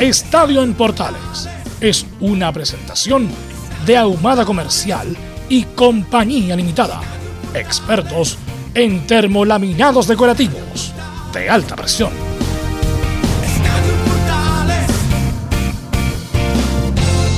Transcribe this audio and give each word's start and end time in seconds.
Estadio 0.00 0.62
en 0.62 0.72
Portales 0.72 1.46
es 1.78 2.06
una 2.20 2.50
presentación 2.50 3.28
de 3.84 3.98
Ahumada 3.98 4.46
Comercial 4.46 5.14
y 5.50 5.64
Compañía 5.64 6.56
Limitada. 6.56 7.02
Expertos 7.52 8.38
en 8.72 9.06
termolaminados 9.06 10.08
decorativos 10.08 10.94
de 11.34 11.50
alta 11.50 11.76
presión. 11.76 12.12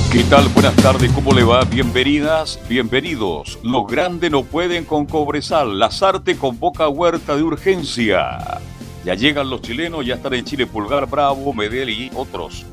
¿Qué 0.09 0.23
tal? 0.29 0.47
Buenas 0.47 0.75
tardes, 0.77 1.11
¿cómo 1.11 1.33
le 1.33 1.43
va? 1.43 1.65
Bienvenidas, 1.65 2.61
bienvenidos. 2.69 3.59
Los 3.61 3.87
grandes 3.87 4.31
no 4.31 4.43
pueden 4.43 4.85
con 4.85 5.05
Cobresal. 5.05 5.79
Lazarte 5.79 6.37
convoca 6.37 6.87
huerta 6.87 7.35
de 7.35 7.43
urgencia. 7.43 8.61
Ya 9.03 9.15
llegan 9.15 9.49
los 9.49 9.61
chilenos, 9.61 10.05
ya 10.05 10.15
están 10.15 10.33
en 10.33 10.45
Chile 10.45 10.65
Pulgar, 10.65 11.09
Bravo, 11.09 11.53
Medel 11.53 11.89
y 11.89 12.09
otros. 12.15 12.65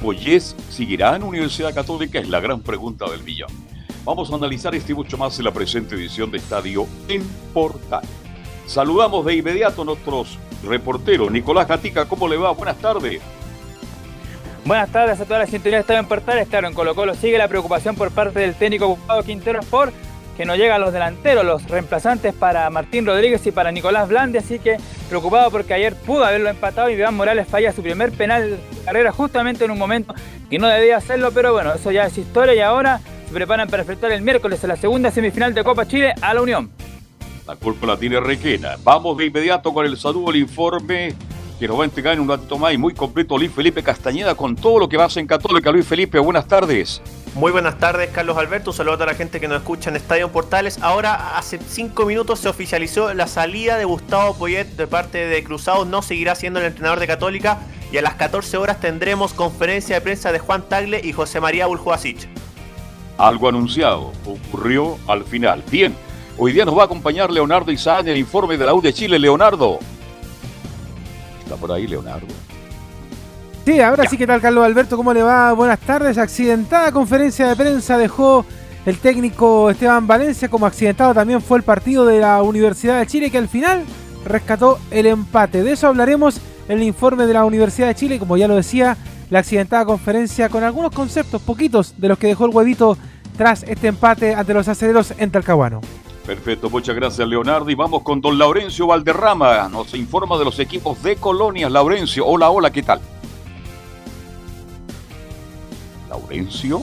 Poyes 0.00 0.56
seguirá 0.70 1.14
en 1.14 1.22
Universidad 1.22 1.74
Católica 1.74 2.18
es 2.18 2.28
la 2.28 2.40
gran 2.40 2.60
pregunta 2.60 3.04
del 3.10 3.22
millón. 3.22 3.50
Vamos 4.02 4.32
a 4.32 4.36
analizar 4.36 4.74
este 4.74 4.94
mucho 4.94 5.18
más 5.18 5.38
en 5.38 5.44
la 5.44 5.52
presente 5.52 5.94
edición 5.94 6.30
de 6.30 6.38
Estadio 6.38 6.86
en 7.08 7.22
Portal. 7.52 8.02
Saludamos 8.66 9.26
de 9.26 9.36
inmediato 9.36 9.82
a 9.82 9.84
nuestros 9.84 10.38
reporteros. 10.62 11.30
Nicolás 11.30 11.68
Gatica, 11.68 12.06
¿cómo 12.06 12.28
le 12.28 12.38
va? 12.38 12.50
Buenas 12.52 12.78
tardes. 12.78 13.20
Buenas 14.64 14.90
tardes 14.90 15.20
a 15.20 15.24
toda 15.26 15.40
la 15.40 15.46
sintonía 15.46 15.76
de 15.76 15.80
Estadio 15.82 16.00
en 16.00 16.08
Portales. 16.08 16.48
Claro, 16.48 16.68
en 16.68 16.74
Colo 16.74 16.94
Colo 16.94 17.14
sigue 17.14 17.36
la 17.36 17.48
preocupación 17.48 17.94
por 17.94 18.10
parte 18.10 18.40
del 18.40 18.54
técnico 18.54 18.88
Gustavo 18.88 19.22
Quinteros 19.22 19.66
por 19.66 19.92
que 20.36 20.44
no 20.44 20.56
llegan 20.56 20.80
los 20.80 20.92
delanteros, 20.92 21.44
los 21.44 21.64
reemplazantes 21.68 22.34
para 22.34 22.68
Martín 22.70 23.06
Rodríguez 23.06 23.46
y 23.46 23.52
para 23.52 23.70
Nicolás 23.70 24.08
Blandi, 24.08 24.38
así 24.38 24.58
que 24.58 24.78
preocupado 25.08 25.50
porque 25.50 25.74
ayer 25.74 25.94
pudo 25.94 26.24
haberlo 26.24 26.48
empatado 26.48 26.90
y 26.90 26.94
Iván 26.94 27.14
Morales 27.14 27.46
falla 27.48 27.72
su 27.72 27.82
primer 27.82 28.12
penal 28.12 28.50
de 28.50 28.58
carrera 28.84 29.12
justamente 29.12 29.64
en 29.64 29.70
un 29.70 29.78
momento 29.78 30.14
que 30.50 30.58
no 30.58 30.68
debía 30.68 30.96
hacerlo, 30.96 31.30
pero 31.32 31.52
bueno, 31.52 31.74
eso 31.74 31.90
ya 31.90 32.06
es 32.06 32.18
historia 32.18 32.54
y 32.54 32.60
ahora 32.60 33.00
se 33.26 33.32
preparan 33.32 33.68
para 33.68 33.82
enfrentar 33.82 34.12
el 34.12 34.22
miércoles 34.22 34.62
en 34.62 34.68
la 34.68 34.76
segunda 34.76 35.10
semifinal 35.10 35.54
de 35.54 35.64
Copa 35.64 35.86
Chile 35.86 36.14
a 36.20 36.34
la 36.34 36.42
Unión. 36.42 36.70
La 37.46 37.56
culpa 37.56 37.86
la 37.86 37.96
tiene 37.98 38.20
Requena. 38.20 38.76
Vamos 38.82 39.18
de 39.18 39.26
inmediato 39.26 39.72
con 39.72 39.84
el 39.84 39.96
saludo, 39.98 40.30
el 40.30 40.36
informe 40.36 41.14
que 41.58 41.68
nos 41.68 41.78
va 41.78 41.82
a 41.82 41.84
entregar 41.84 42.14
en 42.14 42.20
un 42.20 42.28
ratito 42.28 42.58
más 42.58 42.72
y 42.72 42.78
muy 42.78 42.94
completo 42.94 43.38
Luis 43.38 43.52
Felipe 43.52 43.82
Castañeda 43.82 44.34
con 44.34 44.56
todo 44.56 44.78
lo 44.78 44.88
que 44.88 44.96
va 44.96 45.04
a 45.04 45.06
hacer 45.06 45.20
en 45.20 45.26
Católica. 45.26 45.70
Luis 45.70 45.86
Felipe, 45.86 46.18
buenas 46.18 46.48
tardes. 46.48 47.00
Muy 47.34 47.50
buenas 47.50 47.78
tardes, 47.78 48.10
Carlos 48.10 48.36
Alberto. 48.36 48.70
Un 48.70 48.76
saludo 48.76 48.94
a 48.94 48.96
toda 48.96 49.06
la 49.06 49.14
gente 49.14 49.40
que 49.40 49.48
nos 49.48 49.58
escucha 49.58 49.90
en 49.90 49.96
Estadio 49.96 50.30
Portales. 50.30 50.78
Ahora, 50.82 51.36
hace 51.36 51.58
cinco 51.66 52.06
minutos 52.06 52.38
se 52.38 52.48
oficializó 52.48 53.12
la 53.12 53.26
salida 53.26 53.76
de 53.76 53.84
Gustavo 53.84 54.34
Poyet 54.34 54.66
de 54.76 54.86
parte 54.86 55.18
de 55.18 55.42
Cruzados. 55.42 55.86
No 55.86 56.00
seguirá 56.00 56.36
siendo 56.36 56.60
el 56.60 56.66
entrenador 56.66 57.00
de 57.00 57.08
Católica. 57.08 57.58
Y 57.90 57.98
a 57.98 58.02
las 58.02 58.14
14 58.14 58.56
horas 58.56 58.80
tendremos 58.80 59.34
conferencia 59.34 59.96
de 59.96 60.00
prensa 60.00 60.32
de 60.32 60.38
Juan 60.38 60.68
Tagle 60.68 61.00
y 61.02 61.12
José 61.12 61.40
María 61.40 61.66
Buljoasic. 61.66 62.28
Algo 63.18 63.48
anunciado 63.48 64.12
ocurrió 64.24 64.98
al 65.06 65.24
final. 65.24 65.62
Bien, 65.70 65.94
hoy 66.38 66.52
día 66.52 66.64
nos 66.64 66.76
va 66.76 66.82
a 66.82 66.86
acompañar 66.86 67.30
Leonardo 67.30 67.70
Isaac 67.70 68.02
en 68.02 68.08
el 68.08 68.18
informe 68.18 68.56
de 68.56 68.66
la 68.66 68.74
U 68.74 68.80
de 68.80 68.92
Chile. 68.92 69.18
Leonardo. 69.18 69.78
¿Está 71.44 71.56
por 71.56 71.70
ahí, 71.70 71.86
Leonardo? 71.86 72.26
Sí, 73.64 73.80
ahora 73.80 74.08
sí, 74.08 74.18
¿qué 74.18 74.26
tal, 74.26 74.40
Carlos 74.40 74.64
Alberto? 74.64 74.96
¿Cómo 74.96 75.12
le 75.12 75.22
va? 75.22 75.52
Buenas 75.52 75.78
tardes. 75.80 76.18
Accidentada 76.18 76.90
conferencia 76.92 77.48
de 77.48 77.56
prensa 77.56 77.96
dejó 77.96 78.44
el 78.84 78.98
técnico 78.98 79.70
Esteban 79.70 80.06
Valencia. 80.06 80.48
Como 80.48 80.66
accidentado 80.66 81.14
también 81.14 81.40
fue 81.40 81.58
el 81.58 81.64
partido 81.64 82.04
de 82.06 82.20
la 82.20 82.42
Universidad 82.42 82.98
de 82.98 83.06
Chile, 83.06 83.30
que 83.30 83.38
al 83.38 83.48
final 83.48 83.84
rescató 84.24 84.78
el 84.90 85.06
empate. 85.06 85.62
De 85.62 85.72
eso 85.72 85.86
hablaremos 85.86 86.40
en 86.68 86.78
el 86.78 86.82
informe 86.82 87.26
de 87.26 87.34
la 87.34 87.44
Universidad 87.44 87.88
de 87.88 87.94
Chile. 87.94 88.18
Como 88.18 88.36
ya 88.36 88.48
lo 88.48 88.56
decía, 88.56 88.96
la 89.30 89.38
accidentada 89.38 89.84
conferencia 89.84 90.48
con 90.48 90.62
algunos 90.62 90.92
conceptos, 90.92 91.40
poquitos, 91.42 91.94
de 91.98 92.08
los 92.08 92.18
que 92.18 92.26
dejó 92.26 92.46
el 92.46 92.54
huevito 92.54 92.98
tras 93.36 93.62
este 93.64 93.88
empate 93.88 94.34
ante 94.34 94.54
los 94.54 94.68
aceleros 94.68 95.12
en 95.18 95.30
Talcahuano. 95.30 95.80
Perfecto, 96.26 96.70
muchas 96.70 96.96
gracias 96.96 97.28
Leonardo. 97.28 97.68
Y 97.68 97.74
vamos 97.74 98.02
con 98.02 98.20
don 98.20 98.38
Laurencio 98.38 98.86
Valderrama. 98.86 99.68
Nos 99.68 99.92
informa 99.94 100.38
de 100.38 100.44
los 100.44 100.58
equipos 100.58 101.02
de 101.02 101.16
colonias. 101.16 101.70
Laurencio, 101.70 102.26
hola, 102.26 102.50
hola, 102.50 102.70
¿qué 102.70 102.82
tal? 102.82 103.00
Laurencio. 106.08 106.82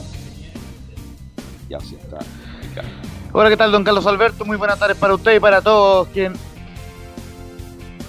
Ya 1.68 1.80
se 1.80 1.96
está. 1.96 2.18
Hola, 3.32 3.48
¿qué 3.48 3.56
tal, 3.56 3.72
don 3.72 3.82
Carlos 3.82 4.06
Alberto? 4.06 4.44
Muy 4.44 4.56
buenas 4.56 4.78
tardes 4.78 4.96
para 4.96 5.14
usted 5.14 5.36
y 5.36 5.40
para 5.40 5.60
todos. 5.60 6.06
quien 6.08 6.34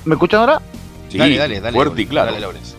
¿Me 0.06 0.16
escuchan 0.16 0.42
ahora? 0.42 0.62
Sí, 1.10 1.18
dale, 1.18 1.38
dale, 1.38 1.62
dale. 1.62 1.76
Fuerte 1.76 2.02
y 2.02 2.06
claro. 2.06 2.28
Dale, 2.28 2.42
Laurencio. 2.42 2.78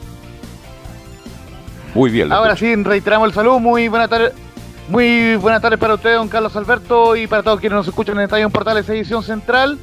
Muy 1.94 2.10
bien. 2.10 2.32
Ahora 2.32 2.56
sí, 2.56 2.74
reiteramos 2.76 3.28
el 3.28 3.34
saludo. 3.34 3.58
Muy 3.58 3.88
buenas 3.88 4.10
tardes. 4.10 4.32
Muy 4.88 5.36
buenas 5.36 5.62
tardes 5.62 5.78
para 5.78 5.94
usted, 5.94 6.14
don 6.14 6.28
Carlos 6.28 6.54
Alberto, 6.56 7.16
y 7.16 7.26
para 7.26 7.42
todos 7.42 7.58
quienes 7.58 7.76
nos 7.76 7.88
escuchan 7.88 8.16
en 8.18 8.24
Estadio 8.24 8.50
Portales 8.50 8.86
Edición 8.88 9.22
Central. 9.22 9.78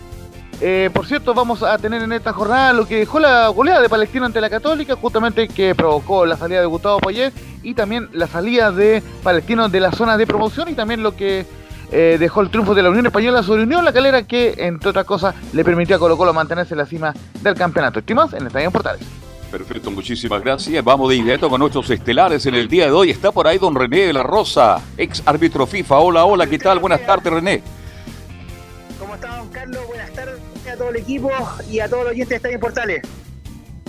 Eh, 0.61 0.91
por 0.93 1.07
cierto, 1.07 1.33
vamos 1.33 1.63
a 1.63 1.75
tener 1.79 2.03
en 2.03 2.13
esta 2.13 2.33
jornada 2.33 2.71
lo 2.71 2.87
que 2.87 2.97
dejó 2.97 3.19
la 3.19 3.47
goleada 3.47 3.81
de 3.81 3.89
Palestino 3.89 4.27
ante 4.27 4.39
la 4.39 4.49
Católica, 4.49 4.95
justamente 4.95 5.47
que 5.47 5.73
provocó 5.73 6.27
la 6.27 6.37
salida 6.37 6.59
de 6.59 6.67
Gustavo 6.67 6.99
Poyet 6.99 7.33
y 7.63 7.73
también 7.73 8.09
la 8.13 8.27
salida 8.27 8.71
de 8.71 9.01
Palestino 9.23 9.69
de 9.69 9.79
la 9.79 9.91
zona 9.91 10.17
de 10.17 10.27
promoción 10.27 10.69
y 10.69 10.75
también 10.75 11.01
lo 11.01 11.15
que 11.15 11.47
eh, 11.91 12.17
dejó 12.19 12.41
el 12.41 12.51
triunfo 12.51 12.75
de 12.75 12.83
la 12.83 12.91
Unión 12.91 13.07
Española 13.07 13.41
sobre 13.41 13.63
Unión 13.63 13.83
La 13.83 13.93
Calera, 13.93 14.21
que 14.21 14.53
entre 14.59 14.91
otras 14.91 15.05
cosas 15.05 15.33
le 15.51 15.63
permitió 15.63 15.95
a 15.95 15.99
Colo 15.99 16.15
Colo 16.15 16.31
mantenerse 16.31 16.75
en 16.75 16.77
la 16.77 16.85
cima 16.85 17.11
del 17.41 17.55
campeonato. 17.55 17.97
Estimas 17.97 18.33
en 18.33 18.45
Estadio 18.45 18.69
Portales. 18.69 19.01
Perfecto, 19.51 19.91
muchísimas 19.91 20.41
gracias. 20.41 20.81
Vamos 20.81 21.09
de 21.09 21.17
inmediato 21.17 21.49
con 21.49 21.59
nuestros 21.59 21.89
estelares 21.89 22.45
en 22.45 22.55
el 22.55 22.69
día 22.69 22.85
de 22.85 22.91
hoy. 22.91 23.09
Está 23.09 23.33
por 23.33 23.47
ahí 23.47 23.57
don 23.57 23.75
René 23.75 24.07
de 24.07 24.13
la 24.13 24.23
Rosa, 24.23 24.81
ex 24.97 25.21
árbitro 25.25 25.67
FIFA. 25.67 25.99
Hola, 25.99 26.23
hola, 26.23 26.47
¿qué 26.47 26.57
tal? 26.57 26.79
Buenas 26.79 27.05
tardes, 27.05 27.33
René. 27.33 27.61
¿Cómo 28.97 29.15
está, 29.15 29.35
don 29.35 29.49
Carlos? 29.49 29.85
Buenas 29.87 30.13
tardes 30.13 30.39
a 30.71 30.77
todo 30.77 30.89
el 30.89 30.95
equipo 30.95 31.29
y 31.69 31.79
a 31.79 31.89
todos 31.89 32.03
los 32.03 32.11
oyentes 32.13 32.29
de 32.29 32.35
Estadio 32.37 32.59
Portales. 32.61 33.01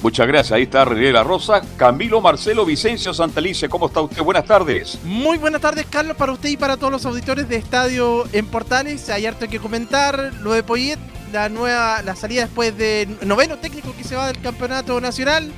Muchas 0.02 0.26
gracias. 0.26 0.50
Ahí 0.50 0.64
está 0.64 0.84
René 0.84 1.06
de 1.06 1.12
la 1.12 1.22
Rosa. 1.22 1.62
Camilo 1.76 2.20
Marcelo 2.20 2.64
Vicencio 2.64 3.14
Santalice. 3.14 3.68
¿Cómo 3.68 3.86
está 3.86 4.00
usted? 4.00 4.20
Buenas 4.20 4.44
tardes. 4.44 4.98
Muy 5.04 5.38
buenas 5.38 5.60
tardes, 5.60 5.86
Carlos, 5.88 6.16
para 6.16 6.32
usted 6.32 6.48
y 6.48 6.56
para 6.56 6.76
todos 6.76 6.92
los 6.92 7.06
auditores 7.06 7.48
de 7.48 7.54
Estadio 7.54 8.24
en 8.32 8.46
Portales. 8.46 9.08
Hay 9.10 9.26
harto 9.26 9.46
que 9.46 9.60
comentar. 9.60 10.32
Lo 10.40 10.52
de 10.54 10.64
Poyet, 10.64 10.98
la 11.32 11.48
nueva, 11.48 12.02
la 12.02 12.14
salida 12.14 12.42
después 12.42 12.76
de 12.76 13.08
noveno 13.22 13.56
técnico 13.58 13.94
que 13.96 14.04
se 14.04 14.14
va 14.14 14.26
del 14.26 14.40
campeonato 14.40 15.00
nacional. 15.00 15.50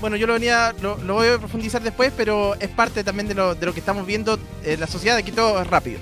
Bueno, 0.00 0.16
yo 0.16 0.26
lo 0.26 0.34
venía, 0.34 0.74
lo, 0.82 0.98
lo 0.98 1.14
voy 1.14 1.28
a 1.28 1.38
profundizar 1.38 1.82
después, 1.82 2.12
pero 2.16 2.54
es 2.60 2.68
parte 2.68 3.02
también 3.02 3.28
de 3.28 3.34
lo, 3.34 3.54
de 3.54 3.64
lo 3.64 3.72
que 3.72 3.80
estamos 3.80 4.06
viendo 4.06 4.38
en 4.62 4.78
la 4.78 4.86
sociedad. 4.86 5.16
Aquí 5.16 5.32
todo 5.32 5.60
es 5.60 5.66
rápido. 5.66 5.98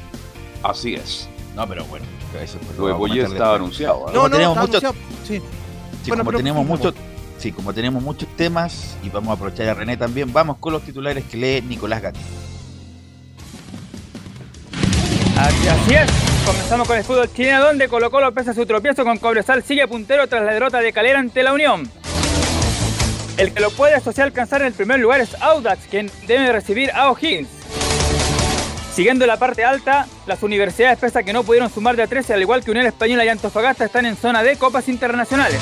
Así 0.62 0.94
es. 0.94 1.28
No, 1.54 1.66
pero 1.68 1.84
bueno. 1.84 2.04
Eso 2.42 2.58
lo 2.76 2.88
de 2.88 2.94
Poyet 2.94 3.26
estaba 3.26 3.54
anunciado. 3.54 4.06
No, 4.12 4.28
no, 4.28 4.30
tenemos 4.30 4.56
está 4.56 4.60
mucho, 4.60 4.88
anunciado, 4.88 4.94
sí. 5.24 5.40
Sí, 6.02 6.10
Bueno, 6.10 6.24
como 6.24 6.30
pero 6.32 6.38
tenemos 6.38 6.66
muchos, 6.66 6.94
sí, 7.38 7.52
como 7.52 7.72
tenemos 7.72 8.02
muchos 8.02 8.28
temas 8.36 8.96
y 9.04 9.08
vamos 9.08 9.30
a 9.30 9.34
aprovechar 9.34 9.68
a 9.68 9.74
René 9.74 9.96
también, 9.96 10.32
vamos 10.32 10.56
con 10.58 10.72
los 10.72 10.82
titulares 10.82 11.24
que 11.24 11.36
lee 11.36 11.62
Nicolás 11.62 12.02
Gatti. 12.02 12.20
Así, 15.36 15.94
es. 15.94 16.10
Comenzamos 16.46 16.86
con 16.86 16.96
el 16.96 17.04
fútbol 17.04 17.32
chileno 17.32 17.64
donde 17.64 17.88
Colo 17.88 18.10
Colo 18.10 18.32
pese 18.32 18.50
a 18.50 18.54
su 18.54 18.66
tropiezo 18.66 19.04
con 19.04 19.18
Cobresal 19.18 19.62
sigue 19.62 19.88
puntero 19.88 20.28
tras 20.28 20.44
la 20.44 20.52
derrota 20.52 20.80
de 20.80 20.92
Calera 20.92 21.18
ante 21.18 21.42
la 21.42 21.52
Unión. 21.52 21.90
El 23.36 23.52
que 23.52 23.60
lo 23.60 23.70
puede 23.70 23.94
asociar 23.94 24.28
alcanzar 24.28 24.60
en 24.60 24.68
el 24.68 24.72
primer 24.74 25.00
lugar 25.00 25.20
es 25.20 25.34
Audax, 25.40 25.86
quien 25.88 26.10
debe 26.26 26.52
recibir 26.52 26.92
a 26.92 27.10
O'Higgins. 27.10 27.48
Siguiendo 28.94 29.26
la 29.26 29.38
parte 29.38 29.64
alta, 29.64 30.06
las 30.26 30.42
universidades, 30.44 30.98
pese 30.98 31.18
a 31.18 31.22
que 31.24 31.32
no 31.32 31.42
pudieron 31.42 31.68
sumar 31.68 31.96
de 31.96 32.04
a 32.04 32.06
13, 32.06 32.34
al 32.34 32.42
igual 32.42 32.62
que 32.62 32.70
Unión 32.70 32.86
Española 32.86 33.24
y 33.24 33.28
Antofagasta, 33.28 33.86
están 33.86 34.06
en 34.06 34.16
zona 34.16 34.44
de 34.44 34.56
copas 34.56 34.88
internacionales. 34.88 35.60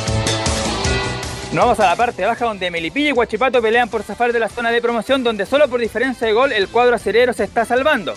Nos 1.53 1.65
vamos 1.65 1.81
a 1.81 1.87
la 1.87 1.97
parte 1.97 2.27
baja 2.27 2.45
donde 2.45 2.71
Melipilla 2.71 3.11
y 3.11 3.13
Huachipato 3.13 3.63
pelean 3.63 3.89
por 3.89 4.03
zafar 4.03 4.35
de 4.35 4.39
la 4.39 4.51
zona 4.51 4.71
de 4.71 4.83
promoción 4.83 5.25
donde 5.25 5.47
solo 5.47 5.69
por 5.69 5.81
diferencia 5.81 6.27
de 6.27 6.35
gol 6.35 6.53
el 6.53 6.69
cuadro 6.69 6.97
acerero 6.97 7.33
se 7.33 7.45
está 7.45 7.65
salvando. 7.65 8.15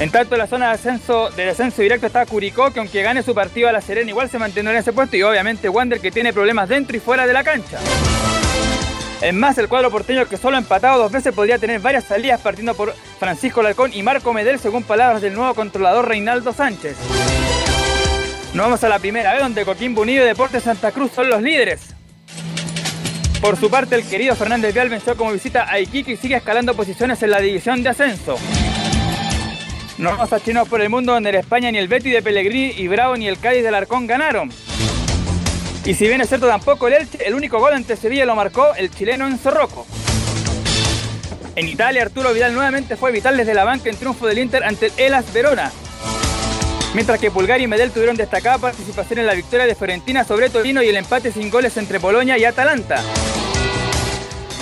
En 0.00 0.10
tanto, 0.10 0.34
la 0.38 0.46
zona 0.46 0.68
de 0.68 0.72
ascenso 0.72 1.28
de 1.28 1.44
descenso 1.44 1.82
directo 1.82 2.06
está 2.06 2.24
Curicó, 2.24 2.70
que 2.70 2.80
aunque 2.80 3.02
gane 3.02 3.22
su 3.22 3.34
partido 3.34 3.68
a 3.68 3.72
la 3.72 3.82
Serena 3.82 4.08
igual 4.08 4.30
se 4.30 4.38
mantendrá 4.38 4.72
en 4.72 4.78
ese 4.78 4.94
puesto 4.94 5.14
y 5.14 5.22
obviamente 5.22 5.68
Wander 5.68 6.00
que 6.00 6.10
tiene 6.10 6.32
problemas 6.32 6.70
dentro 6.70 6.96
y 6.96 7.00
fuera 7.00 7.26
de 7.26 7.34
la 7.34 7.44
cancha. 7.44 7.78
Es 9.20 9.34
más, 9.34 9.58
el 9.58 9.68
cuadro 9.68 9.90
porteño 9.90 10.26
que 10.26 10.38
solo 10.38 10.56
ha 10.56 10.60
empatado 10.60 11.02
dos 11.02 11.12
veces 11.12 11.34
podría 11.34 11.58
tener 11.58 11.80
varias 11.80 12.04
salidas 12.04 12.40
partiendo 12.40 12.72
por 12.72 12.94
Francisco 13.18 13.62
Larcón 13.62 13.90
y 13.92 14.02
Marco 14.02 14.32
Medel, 14.32 14.58
según 14.58 14.84
palabras 14.84 15.20
del 15.20 15.34
nuevo 15.34 15.52
controlador 15.52 16.08
Reinaldo 16.08 16.54
Sánchez. 16.54 16.96
Nos 18.54 18.64
vamos 18.64 18.82
a 18.82 18.88
la 18.88 19.00
primera 19.00 19.34
vez 19.34 19.42
donde 19.42 19.66
Coquimbo 19.66 20.00
Unido 20.00 20.24
y 20.24 20.28
Deportes 20.28 20.62
Santa 20.62 20.92
Cruz 20.92 21.12
son 21.14 21.28
los 21.28 21.42
líderes. 21.42 21.94
Por 23.42 23.58
su 23.58 23.68
parte, 23.68 23.96
el 23.96 24.08
querido 24.08 24.34
Fernández 24.34 24.72
Vial 24.72 24.88
venció 24.88 25.14
como 25.14 25.32
visita 25.32 25.70
a 25.70 25.78
Iquique 25.78 26.12
y 26.12 26.16
sigue 26.16 26.36
escalando 26.36 26.72
posiciones 26.72 27.22
en 27.22 27.32
la 27.32 27.40
división 27.40 27.82
de 27.82 27.90
ascenso. 27.90 28.38
Vamos 30.02 30.32
a 30.32 30.40
Chinos 30.40 30.66
por 30.66 30.80
el 30.80 30.88
mundo 30.88 31.12
donde 31.12 31.28
en 31.28 31.34
España 31.34 31.70
ni 31.70 31.76
el 31.76 31.86
Betty 31.86 32.10
de 32.10 32.22
Pellegrini 32.22 32.72
y 32.76 32.88
Bravo 32.88 33.16
ni 33.16 33.28
el 33.28 33.38
Cádiz 33.38 33.62
del 33.62 33.74
Arcón 33.74 34.06
ganaron. 34.06 34.50
Y 35.84 35.92
si 35.94 36.06
bien 36.06 36.22
es 36.22 36.28
cierto 36.28 36.48
tampoco 36.48 36.88
el 36.88 36.94
Elche, 36.94 37.18
el 37.26 37.34
único 37.34 37.58
gol 37.58 37.74
ante 37.74 37.96
Sevilla 37.96 38.24
lo 38.24 38.34
marcó 38.34 38.74
el 38.76 38.90
chileno 38.90 39.26
Enzo 39.26 39.50
Rocco. 39.50 39.86
En 41.54 41.68
Italia, 41.68 42.02
Arturo 42.02 42.32
Vidal 42.32 42.54
nuevamente 42.54 42.96
fue 42.96 43.12
vital 43.12 43.36
desde 43.36 43.52
la 43.52 43.64
banca 43.64 43.90
en 43.90 43.96
triunfo 43.96 44.26
del 44.26 44.38
Inter 44.38 44.64
ante 44.64 44.86
el 44.86 44.92
Elas 44.96 45.30
Verona. 45.34 45.70
Mientras 46.94 47.20
que 47.20 47.30
Pulgar 47.30 47.60
y 47.60 47.66
Medel 47.66 47.90
tuvieron 47.90 48.16
destacada 48.16 48.56
participación 48.56 49.18
en 49.18 49.26
la 49.26 49.34
victoria 49.34 49.66
de 49.66 49.74
Fiorentina 49.74 50.24
sobre 50.24 50.48
Torino 50.48 50.82
y 50.82 50.88
el 50.88 50.96
empate 50.96 51.30
sin 51.30 51.50
goles 51.50 51.76
entre 51.76 52.00
Polonia 52.00 52.38
y 52.38 52.44
Atalanta. 52.44 53.02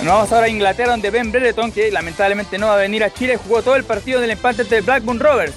Nos 0.03 0.13
vamos 0.13 0.31
ahora 0.31 0.45
a 0.45 0.49
Inglaterra 0.49 0.91
donde 0.91 1.09
Ben 1.09 1.29
Brereton, 1.29 1.73
que 1.73 1.91
lamentablemente 1.91 2.57
no 2.57 2.67
va 2.67 2.75
a 2.75 2.77
venir 2.77 3.03
a 3.03 3.13
Chile, 3.13 3.35
jugó 3.35 3.61
todo 3.61 3.75
el 3.75 3.83
partido 3.83 4.21
del 4.21 4.31
empate 4.31 4.61
entre 4.61 4.79
Blackburn 4.79 5.19
Rovers. 5.19 5.53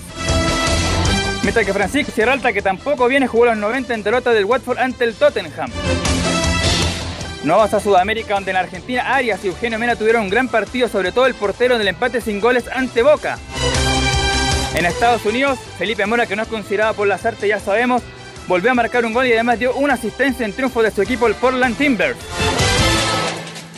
Mientras 1.42 1.64
que 1.64 1.72
Francisco 1.72 2.10
Sierralta, 2.12 2.52
que 2.52 2.60
tampoco 2.60 3.06
viene, 3.06 3.28
jugó 3.28 3.46
los 3.46 3.56
90 3.56 3.94
en 3.94 4.02
derrota 4.02 4.30
del 4.30 4.44
Watford 4.44 4.78
ante 4.78 5.04
el 5.04 5.14
Tottenham. 5.14 5.70
Nos 7.44 7.56
vamos 7.56 7.74
a 7.74 7.80
Sudamérica, 7.80 8.34
donde 8.34 8.50
en 8.50 8.56
Argentina 8.56 9.14
Arias 9.14 9.44
y 9.44 9.48
Eugenio 9.48 9.78
Mena 9.78 9.94
tuvieron 9.94 10.22
un 10.22 10.30
gran 10.30 10.48
partido, 10.48 10.88
sobre 10.88 11.12
todo 11.12 11.26
el 11.26 11.34
portero 11.34 11.78
del 11.78 11.88
empate 11.88 12.20
sin 12.20 12.40
goles 12.40 12.64
ante 12.72 13.02
Boca. 13.02 13.38
En 14.74 14.86
Estados 14.86 15.24
Unidos, 15.24 15.58
Felipe 15.78 16.04
Mora, 16.06 16.26
que 16.26 16.34
no 16.34 16.42
es 16.42 16.48
considerado 16.48 16.94
por 16.94 17.06
las 17.06 17.24
artes, 17.24 17.48
ya 17.48 17.60
sabemos, 17.60 18.02
volvió 18.48 18.72
a 18.72 18.74
marcar 18.74 19.04
un 19.04 19.12
gol 19.12 19.26
y 19.26 19.32
además 19.32 19.60
dio 19.60 19.74
una 19.74 19.94
asistencia 19.94 20.44
en 20.44 20.52
triunfo 20.52 20.82
de 20.82 20.90
su 20.90 21.00
equipo, 21.02 21.28
el 21.28 21.34
Portland 21.34 21.76
Timbers. 21.76 22.16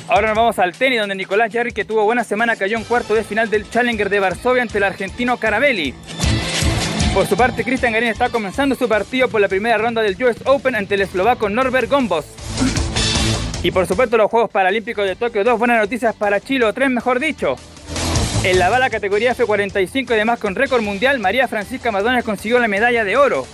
Ahora 0.07 0.29
nos 0.29 0.37
vamos 0.37 0.59
al 0.59 0.73
tenis, 0.73 1.01
donde 1.01 1.15
Nicolás 1.15 1.51
Jarry, 1.53 1.73
que 1.73 1.85
tuvo 1.85 2.05
buena 2.05 2.25
semana, 2.25 2.57
cayó 2.57 2.77
en 2.77 2.85
cuarto 2.85 3.15
de 3.15 3.25
final 3.25 3.49
del 3.49 3.69
Challenger 3.71 4.11
de 4.11 4.21
Varsovia 4.21 4.63
ante 4.63 4.77
el 4.79 4.85
argentino 4.85 5.39
Carabelli. 5.39 5.95
Por 7.15 7.27
su 7.27 7.37
parte, 7.37 7.65
Cristian 7.65 7.93
Garín 7.93 8.11
está 8.11 8.29
comenzando 8.29 8.75
su 8.75 8.87
partido 8.87 9.29
por 9.29 9.41
la 9.41 9.49
primera 9.49 9.79
ronda 9.79 10.03
del 10.03 10.23
US 10.23 10.37
Open 10.45 10.75
ante 10.75 10.97
el 10.97 11.03
eslovaco 11.03 11.49
Norbert 11.49 11.89
Gombos. 11.89 12.27
Y 13.63 13.71
por 13.71 13.87
supuesto 13.87 14.19
los 14.19 14.31
Juegos 14.31 14.51
Paralímpicos 14.51 15.07
de 15.07 15.17
Tokio, 15.17 15.43
dos 15.43 15.59
buenas 15.59 15.81
noticias 15.81 16.15
para 16.15 16.39
Chile, 16.39 16.67
o 16.67 16.75
tres 16.75 16.91
mejor 16.91 17.19
dicho. 17.19 17.57
En 18.43 18.59
la 18.59 18.69
bala 18.69 18.91
categoría 18.91 19.35
F45 19.35 20.11
y 20.11 20.13
además 20.13 20.39
con 20.39 20.55
récord 20.55 20.83
mundial, 20.83 21.19
María 21.19 21.49
Francisca 21.49 21.91
Madones 21.91 22.25
consiguió 22.25 22.59
la 22.59 22.69
medalla 22.69 23.05
de 23.05 23.17
oro. 23.17 23.47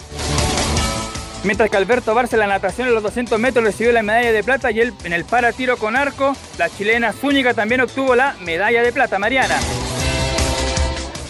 Mientras 1.45 1.71
que 1.71 1.77
Alberto 1.77 2.15
Barce 2.15 2.37
en 2.37 2.41
la 2.41 2.47
natación 2.47 2.89
en 2.89 2.95
los 2.95 3.03
200 3.03 3.39
metros 3.41 3.65
recibió 3.65 3.93
la 3.93 4.03
medalla 4.03 4.33
de 4.33 4.45
plata 4.45 4.71
y 4.71 4.81
él 4.81 4.93
en 5.05 5.13
el 5.13 5.25
para 5.25 5.53
tiro 5.53 5.77
con 5.77 5.97
arco, 5.97 6.37
la 6.59 6.69
chilena 6.69 7.13
Zúñiga 7.13 7.55
también 7.55 7.81
obtuvo 7.81 8.15
la 8.15 8.35
medalla 8.45 8.83
de 8.83 8.93
plata, 8.93 9.19
Mariana. 9.19 9.59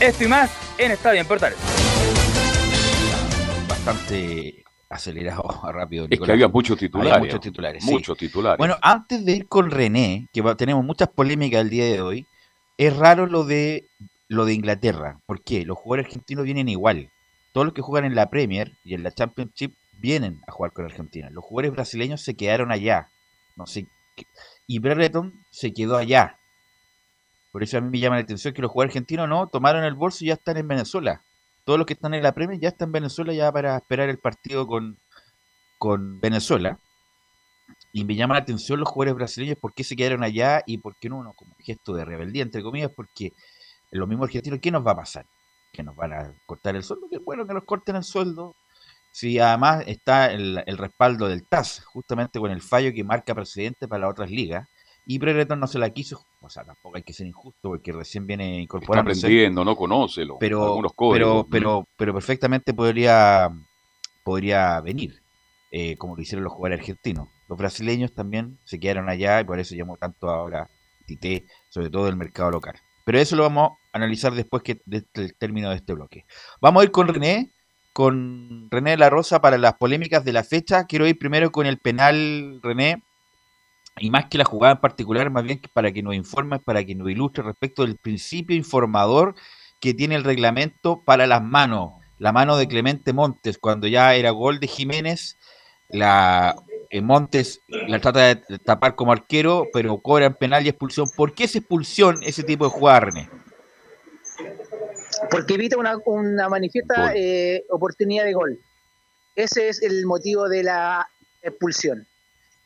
Esto 0.01 0.25
y 0.25 0.29
más 0.29 0.51
en 0.79 0.91
Estadio 0.93 1.21
en 1.21 1.27
Portales 1.27 1.59
bastante 3.85 4.65
acelerado, 4.89 5.45
rápido. 5.73 6.07
Es 6.11 6.21
que 6.21 6.33
había 6.33 6.49
muchos 6.49 6.79
titulares. 6.79 7.13
Había 7.13 7.27
muchos 7.27 7.41
titulares. 7.41 7.85
Muchos 7.85 8.19
titulares. 8.19 8.59
Bueno, 8.59 8.77
antes 8.83 9.25
de 9.25 9.33
ir 9.33 9.49
con 9.49 9.71
René, 9.71 10.29
que 10.33 10.43
tenemos 10.57 10.85
muchas 10.85 11.09
polémicas 11.09 11.63
el 11.63 11.71
día 11.71 11.85
de 11.87 12.01
hoy, 12.01 12.27
es 12.77 12.97
raro 12.97 13.27
lo 13.27 13.45
de 13.45 13.89
lo 14.29 14.45
de 14.45 14.55
Inglaterra. 14.55 15.19
¿Por 15.27 15.43
qué? 15.43 15.65
Los 15.65 15.79
jugadores 15.79 16.07
argentinos 16.07 16.45
vienen 16.45 16.69
igual. 16.69 17.11
Todos 17.53 17.65
los 17.65 17.75
que 17.75 17.83
juegan 17.83 18.05
en 18.05 18.15
la 18.15 18.31
Premier 18.31 18.73
y 18.85 18.95
en 18.95 19.03
la 19.03 19.11
Championship 19.11 19.75
vienen 20.01 20.41
a 20.47 20.53
jugar 20.53 20.73
con 20.73 20.85
Argentina. 20.85 21.29
Los 21.31 21.45
jugadores 21.45 21.73
brasileños 21.73 22.23
se 22.23 22.35
quedaron 22.35 22.73
allá. 22.73 23.09
No 23.57 23.67
sé. 23.67 23.87
Y 24.67 24.79
Brereton 24.79 25.33
se 25.51 25.73
quedó 25.73 25.97
allá. 25.97 26.39
Por 27.53 27.63
eso 27.63 27.79
a 27.79 27.81
mí 27.81 27.91
me 27.91 27.99
llama 27.99 28.17
la 28.17 28.23
atención 28.23 28.55
que 28.55 28.63
los 28.63 28.71
jugadores 28.71 28.93
argentinos 28.93 29.29
no 29.29 29.49
tomaron 29.49 29.85
el 29.85 29.95
bolso 29.95 30.25
y 30.25 30.29
ya 30.29 30.35
están 30.35 30.57
en 30.57 30.69
Venezuela 30.69 31.23
todos 31.71 31.79
los 31.79 31.87
que 31.87 31.93
están 31.93 32.15
en 32.15 32.23
la 32.25 32.33
Premier 32.33 32.59
ya 32.59 32.69
están 32.69 32.89
en 32.89 32.93
Venezuela 32.93 33.33
ya 33.33 33.53
para 33.53 33.77
esperar 33.77 34.09
el 34.09 34.19
partido 34.19 34.67
con, 34.67 34.99
con 35.79 36.21
Venezuela. 36.21 36.81
Y 37.93 38.05
me 38.05 38.17
llama 38.17 38.35
la 38.35 38.41
atención 38.41 38.81
los 38.81 38.89
jugadores 38.89 39.15
brasileños 39.15 39.57
por 39.57 39.73
qué 39.73 39.85
se 39.85 39.95
quedaron 39.97 40.25
allá 40.25 40.63
y 40.67 40.79
por 40.79 40.97
qué 40.97 41.09
no, 41.09 41.23
no 41.23 41.33
como 41.33 41.55
gesto 41.61 41.93
de 41.95 42.05
rebeldía, 42.05 42.43
entre 42.43 42.63
comillas, 42.63 42.91
porque 42.95 43.33
los 43.93 44.09
mismos 44.09 44.29
argentinos, 44.29 44.61
¿qué 44.61 44.71
nos 44.71 44.85
va 44.85 44.93
a 44.93 44.97
pasar? 44.97 45.27
Que 45.73 45.85
nos 45.85 45.95
van 45.95 46.13
a 46.13 46.35
cortar 46.47 46.75
el 46.75 46.83
sueldo, 46.83 47.09
que 47.09 47.19
bueno 47.19 47.47
que 47.47 47.55
nos 47.55 47.65
corten 47.65 47.95
el 47.95 48.03
sueldo. 48.05 48.57
Si 49.13 49.39
además 49.39 49.85
está 49.87 50.33
el, 50.33 50.63
el 50.67 50.79
respaldo 50.79 51.29
del 51.29 51.47
TAS, 51.47 51.85
justamente 51.85 52.39
con 52.39 52.51
el 52.51 52.63
fallo 52.63 52.93
que 52.93 53.05
marca 53.05 53.35
presidente 53.35 53.89
para 53.89 54.03
las 54.03 54.11
otras 54.11 54.31
ligas, 54.31 54.69
y 55.07 55.19
Brereton 55.19 55.59
no 55.59 55.67
se 55.67 55.79
la 55.79 55.91
quiso, 55.91 56.25
o 56.41 56.49
sea, 56.49 56.65
tampoco 56.65 56.97
hay 56.97 57.03
que 57.03 57.13
ser 57.13 57.27
injusto 57.27 57.69
porque 57.69 57.93
recién 57.93 58.27
viene 58.27 58.61
incorporando. 58.61 59.11
Está 59.11 59.27
aprendiendo, 59.27 59.65
no 59.65 59.75
conoce 59.75 60.23
pero, 60.39 60.65
algunos 60.65 60.93
códigos. 60.95 61.19
Pero, 61.19 61.47
pero, 61.51 61.89
pero 61.97 62.15
perfectamente 62.15 62.75
podría, 62.75 63.51
podría 64.23 64.81
venir, 64.81 65.21
eh, 65.73 65.97
como 65.97 66.15
lo 66.15 66.23
hicieron 66.23 66.45
los 66.45 66.53
jugadores 66.53 66.81
argentinos. 66.81 67.29
Los 67.49 67.59
brasileños 67.59 68.15
también 68.15 68.59
se 68.65 68.79
quedaron 68.79 69.09
allá 69.09 69.41
y 69.41 69.45
por 69.45 69.59
eso 69.59 69.75
llamó 69.75 69.97
tanto 69.97 70.29
ahora 70.31 70.71
Tite, 71.07 71.47
sobre 71.71 71.91
todo 71.91 72.05
del 72.05 72.17
mercado 72.17 72.53
local. 72.53 72.77
Pero 73.05 73.19
eso 73.19 73.35
lo 73.35 73.43
vamos 73.43 73.73
a 73.93 73.97
analizar 73.97 74.33
después 74.33 74.63
que 74.63 74.81
del 74.85 75.05
término 75.39 75.71
de 75.71 75.77
este 75.77 75.95
bloque. 75.95 76.25
Vamos 76.61 76.83
a 76.83 76.85
ir 76.85 76.93
con 76.93 77.09
René, 77.09 77.53
con 77.93 78.69
René 78.71 78.93
de 78.93 78.97
la 78.97 79.11
Rosa 79.11 79.41
para 79.41 79.59
las 79.59 79.75
polémicas 79.75 80.25
de 80.25 80.33
la 80.33 80.45
fecha. 80.45 80.87
Quiero 80.87 81.07
ir 81.07 81.19
primero 81.19 81.51
con 81.53 81.67
el 81.67 81.79
penal, 81.79 82.61
René, 82.63 83.03
y 83.99 84.11
más 84.11 84.27
que 84.27 84.39
la 84.39 84.45
jugada 84.45 84.75
en 84.75 84.81
particular, 84.81 85.31
más 85.31 85.45
bien 85.45 85.61
para 85.73 85.93
que 85.93 86.03
nos 86.03 86.15
informe, 86.15 86.59
para 86.59 86.85
que 86.85 86.95
nos 86.95 87.11
ilustre 87.11 87.43
respecto 87.43 87.85
del 87.85 87.97
principio 87.97 88.57
informador 88.57 89.35
que 89.81 89.95
tiene 89.95 90.15
el 90.15 90.25
reglamento 90.25 91.03
para 91.05 91.27
las 91.27 91.43
manos. 91.43 91.93
La 92.19 92.33
mano 92.33 92.57
de 92.57 92.69
Clemente 92.69 93.13
Montes, 93.13 93.59
cuando 93.59 93.87
ya 93.87 94.15
era 94.15 94.31
gol 94.31 94.61
de 94.61 94.69
Jiménez, 94.69 95.39
la 95.89 96.55
eh, 96.91 97.01
Montes 97.01 97.63
la 97.69 97.99
trata 98.01 98.35
de 98.35 98.59
tapar 98.59 98.95
como 98.95 99.13
arquero, 99.13 99.67
pero 99.73 99.99
cobran 99.99 100.35
penal 100.35 100.65
y 100.67 100.69
expulsión. 100.69 101.09
¿Por 101.17 101.35
qué 101.35 101.45
esa 101.45 101.59
expulsión, 101.59 102.19
ese 102.23 102.43
tipo 102.43 102.65
de 102.65 102.71
jugada, 102.71 103.01
René? 103.01 103.29
Porque 105.31 105.55
evita 105.55 105.77
una, 105.77 105.99
una 106.07 106.49
manifiesta 106.49 107.13
eh, 107.15 107.65
oportunidad 107.71 108.25
de 108.25 108.33
gol. 108.33 108.61
Ese 109.35 109.69
es 109.69 109.83
el 109.83 110.07
motivo 110.07 110.49
de 110.49 110.63
la 110.63 111.09
expulsión. 111.43 112.07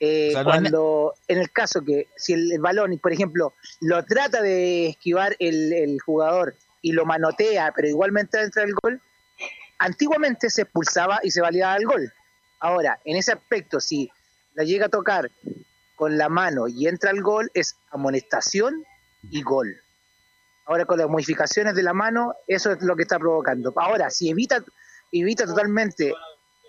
Eh, 0.01 0.33
cuando, 0.43 1.15
en 1.29 1.39
el 1.39 1.51
caso 1.51 1.83
que 1.83 2.09
si 2.17 2.33
el, 2.33 2.59
balón, 2.61 2.99
por 2.99 3.13
ejemplo, 3.13 3.55
lo 3.81 4.05
trata 4.05 4.43
de 4.43 4.89
esquivar 4.89 5.37
el, 5.39 5.99
jugador 6.05 6.57
y 6.83 6.93
lo 6.93 7.07
manotea, 7.07 7.73
pero 7.75 7.89
igualmente 7.89 8.41
entra 8.41 8.65
el 8.65 8.75
gol, 8.75 9.01
antiguamente 9.79 10.51
se 10.51 10.63
expulsaba 10.63 11.21
y 11.23 11.31
se 11.31 11.41
validaba 11.41 11.77
el 11.77 11.87
gol. 11.87 12.13
Ahora, 12.61 12.99
en 13.05 13.17
ese 13.17 13.33
aspecto, 13.33 13.81
si 13.81 14.11
la 14.55 14.65
llega 14.65 14.87
a 14.87 14.91
tocar 14.91 15.31
con 15.97 16.19
la 16.19 16.29
mano 16.29 16.67
y 16.69 16.89
entra 16.89 17.11
el 17.11 17.23
gol, 17.23 17.51
es 17.55 17.77
amonestación 17.91 18.85
y 19.31 19.43
gol. 19.43 19.81
Ahora 20.67 20.85
con 20.87 20.99
las 20.99 21.09
modificaciones 21.09 21.75
de 21.75 21.83
la 21.83 21.93
mano, 21.93 22.35
eso 22.47 22.73
es 22.73 22.83
lo 22.83 22.97
que 22.97 23.03
está 23.03 23.19
provocando. 23.19 23.73
Ahora, 23.77 24.11
si 24.11 24.31
evita, 24.31 24.65
evita 25.13 25.45
totalmente 25.47 26.15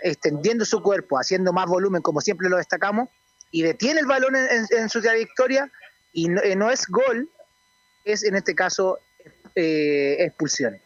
extendiendo 0.02 0.66
su 0.66 0.82
cuerpo, 0.82 1.18
haciendo 1.18 1.54
más 1.54 1.68
volumen, 1.68 2.02
como 2.02 2.22
siempre 2.22 2.50
lo 2.50 2.58
destacamos, 2.58 3.10
y 3.52 3.62
detiene 3.62 4.02
el 4.02 4.06
balón 4.06 4.36
en, 4.36 4.90
su 4.90 5.02
trayectoria 5.02 5.72
y 6.12 6.30
eh, 6.44 6.56
no, 6.56 6.70
es 6.70 6.88
gol, 6.88 7.30
es 8.04 8.24
en 8.24 8.36
este 8.36 8.54
caso 8.54 9.00
eh, 9.56 10.18
expulsión. 10.20 10.78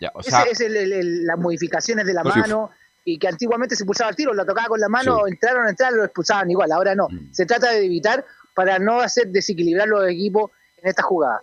Ya, 0.00 0.10
o 0.14 0.22
sea, 0.22 0.42
es, 0.42 0.60
las 0.68 1.38
modificaciones 1.38 2.06
de 2.06 2.12
la 2.12 2.24
mano, 2.24 2.70
y 3.04 3.18
que 3.20 3.28
antiguamente 3.28 3.76
se 3.76 3.84
expulsaba 3.84 4.10
al 4.10 4.16
tiro, 4.16 4.34
lo 4.34 4.44
tocaba 4.44 4.66
con 4.66 4.80
la 4.80 4.88
mano, 4.88 5.28
entraron, 5.28 5.68
entraron, 5.68 5.98
lo 5.98 6.04
expulsaban 6.04 6.50
igual, 6.50 6.72
ahora 6.72 6.96
no. 6.96 7.06
Mm. 7.08 7.32
Se 7.32 7.46
trata 7.46 7.70
de 7.70 7.84
evitar 7.86 8.26
para 8.52 8.80
no 8.80 9.00
hacer 9.00 9.28
desequilibrar 9.28 9.86
los 9.86 10.08
equipos 10.08 10.50
en 10.78 10.88
esta 10.88 11.04
jugada. 11.04 11.40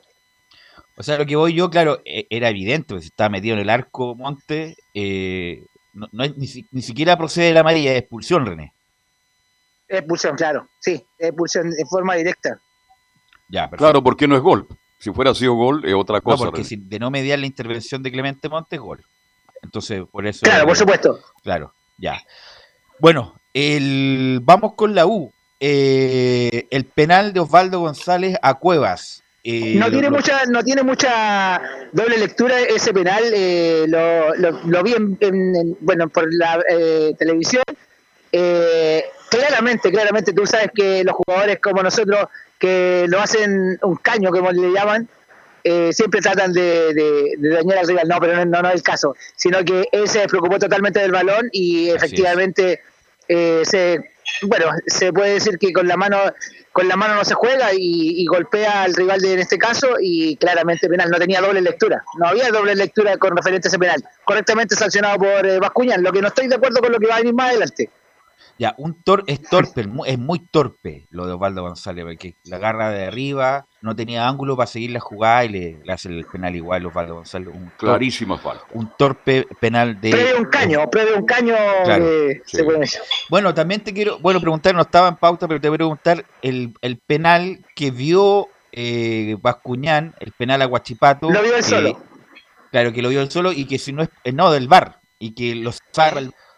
O 0.96 1.04
sea, 1.04 1.18
lo 1.18 1.26
que 1.26 1.36
voy 1.36 1.54
yo, 1.54 1.70
claro, 1.70 2.02
e, 2.06 2.28
era 2.30 2.50
evidente, 2.50 3.00
si 3.00 3.08
estaba 3.08 3.30
metido 3.30 3.56
en 3.56 3.62
el 3.62 3.70
arco 3.70 4.16
Monte, 4.16 4.76
eh, 4.94 5.66
no, 5.94 6.08
ni, 6.12 6.48
siquiera 6.82 7.18
procede 7.18 7.54
la 7.54 7.62
amarilla, 7.62 7.92
es 7.92 8.00
expulsión, 8.00 8.46
René. 8.46 8.74
Expulsión, 9.88 10.36
claro, 10.36 10.68
sí, 10.80 11.04
expulsión 11.20 11.70
de 11.70 11.86
forma 11.86 12.16
directa. 12.16 12.60
Ya, 13.50 13.70
claro, 13.70 14.04
porque 14.04 14.28
no 14.28 14.36
es 14.36 14.42
gol. 14.42 14.68
Si 14.98 15.12
fuera 15.12 15.34
sido 15.36 15.54
gol, 15.54 15.84
es 15.86 15.94
otra 15.94 16.22
cosa. 16.22 16.46
No, 16.46 16.52
porque 16.52 16.64
si 16.64 16.78
de 16.78 16.98
no 16.98 17.12
mediar 17.12 17.38
la 17.38 17.46
intervención 17.46 18.02
de 18.02 18.12
Clemente 18.12 18.48
Monte 18.48 18.78
es 18.78 18.82
gol. 18.82 19.04
Entonces, 19.62 20.04
por 20.10 20.26
eso. 20.26 20.42
Claro, 20.44 20.66
por 20.66 20.78
supuesto. 20.78 21.20
Claro, 21.44 21.74
ya. 21.98 22.22
Bueno, 23.00 23.36
el, 23.54 24.40
vamos 24.44 24.74
con 24.76 24.96
la 24.96 25.06
U. 25.06 25.32
Eh, 25.60 26.68
el 26.72 26.86
penal 26.86 27.34
de 27.34 27.40
Osvaldo 27.42 27.80
González 27.80 28.38
a 28.42 28.56
Cuevas. 28.56 29.23
Eh, 29.46 29.76
no 29.76 29.92
tiene 29.92 30.10
mucha 30.10 30.46
no 30.46 30.64
tiene 30.64 30.84
mucha 30.84 31.62
doble 31.92 32.18
lectura 32.18 32.62
ese 32.62 32.94
penal 32.94 33.24
eh, 33.34 33.84
lo, 33.90 34.34
lo, 34.36 34.84
vi 34.84 34.94
en, 34.94 35.78
bueno 35.82 36.08
por 36.08 36.34
la 36.34 36.64
televisión. 37.20 37.64
Claramente 39.30 39.92
claramente 39.92 40.32
tú 40.32 40.46
sabes 40.46 40.70
que 40.74 41.04
los 41.04 41.16
jugadores 41.16 41.60
como 41.60 41.84
nosotros 41.84 42.28
que 42.58 43.06
lo 43.10 43.20
hacen 43.20 43.78
un 43.82 43.96
caño 43.98 44.30
como 44.30 44.50
le 44.52 44.72
llaman 44.72 45.10
siempre 45.92 46.22
tratan 46.22 46.54
de, 46.54 47.36
dañar 47.38 47.80
al 47.80 47.88
rival. 47.88 48.08
No 48.08 48.20
pero 48.22 48.46
no, 48.46 48.62
no, 48.62 48.70
es 48.70 48.76
el 48.76 48.84
caso 48.84 49.14
sino 49.36 49.66
que 49.66 49.90
él 49.92 50.08
se 50.08 50.26
preocupó 50.30 50.58
totalmente 50.58 51.02
del 51.02 51.12
balón 51.12 51.50
y 51.52 51.90
efectivamente 51.90 52.80
se 53.28 54.13
bueno, 54.44 54.66
se 54.88 55.12
puede 55.14 55.36
decir 55.36 55.58
que 55.58 55.72
con 55.74 55.88
la 55.88 55.98
mano 55.98 56.18
con 56.74 56.88
la 56.88 56.96
mano 56.96 57.14
no 57.14 57.24
se 57.24 57.36
juega 57.36 57.70
y, 57.72 58.26
golpea 58.26 58.84
al 58.84 58.96
rival 58.96 59.22
de, 59.22 59.34
en 59.34 59.40
este 59.40 59.60
caso 59.60 59.96
y 60.02 60.36
claramente 60.38 60.90
penal, 60.90 61.10
no 61.12 61.20
tenía 61.20 61.40
doble 61.40 61.62
lectura, 61.62 62.04
no 62.18 62.28
había 62.28 62.50
doble 62.50 62.76
lectura 62.76 63.16
con 63.18 63.38
referente 63.38 63.70
a 63.70 63.78
penal, 63.78 64.04
correctamente 64.26 64.76
sancionado 64.76 65.20
por 65.20 65.46
eh, 65.46 65.60
Bascuñán, 65.60 66.02
lo 66.02 66.12
que 66.12 66.22
no 66.22 66.30
estoy 66.30 66.48
de 66.48 66.56
acuerdo 66.56 66.82
con 66.82 66.92
lo 66.92 67.00
que 67.00 67.06
va 67.06 67.16
a 67.16 67.20
venir 67.20 67.36
más 67.36 67.52
adelante. 67.52 67.90
Ya, 68.60 68.76
un 68.78 69.02
tor 69.04 69.24
es 69.28 69.42
torpe, 69.42 69.86
es 70.06 70.20
muy 70.20 70.40
torpe 70.40 71.06
lo 71.10 71.26
de 71.26 71.34
Osvaldo 71.34 71.64
González, 71.64 72.06
porque 72.06 72.36
la 72.46 72.58
agarra 72.58 72.92
de 72.92 73.06
arriba, 73.06 73.66
no 73.82 73.96
tenía 73.96 74.28
ángulo 74.28 74.56
para 74.56 74.68
seguir 74.68 74.92
la 74.92 75.00
jugada 75.00 75.46
y 75.46 75.50
le, 75.50 75.82
hace 75.92 76.10
el 76.10 76.26
penal 76.26 76.56
igual 76.56 76.86
a 76.86 76.88
Osvaldo 76.88 77.16
González. 77.16 77.50
Un 77.54 77.72
Clarísimo 77.78 78.38
falta. 78.38 78.66
Un 78.74 78.92
torpe 78.98 79.48
penal 79.60 80.00
de. 80.00 80.12
Previo 80.12 80.38
un 80.38 80.46
caño, 80.46 80.90
previo 80.90 81.18
un 81.18 81.26
caño. 81.26 81.56
bueno, 83.30 83.54
también 83.54 83.82
te 83.82 83.94
quiero, 83.94 84.20
bueno, 84.20 84.40
preguntar, 84.40 84.76
no 84.76 84.82
estaba 84.82 85.08
en 85.08 85.16
pauta, 85.16 85.48
pero 85.48 85.60
te 85.60 85.70
voy 85.70 85.76
a 85.76 85.80
preguntar 85.80 86.26
el, 86.42 86.74
el 86.82 87.00
penal 87.00 87.66
que 87.76 87.92
vio 87.92 88.50
eh, 88.72 89.38
Bascuñán, 89.42 90.16
el 90.20 90.32
penal 90.32 90.62
a 90.62 90.66
Guachipato. 90.66 91.30
Lo 91.30 91.42
vio 91.42 91.56
él 91.56 91.64
solo. 91.64 92.00
Claro, 92.72 92.92
que 92.92 93.02
lo 93.02 93.10
vio 93.10 93.22
él 93.22 93.30
solo 93.30 93.52
y 93.52 93.66
que 93.66 93.78
si 93.78 93.94
no 93.94 94.02
es, 94.04 94.10
eh, 94.24 94.32
no, 94.32 94.52
del 94.52 94.68
bar 94.68 95.00
y 95.20 95.36
que 95.36 95.56
los 95.56 95.80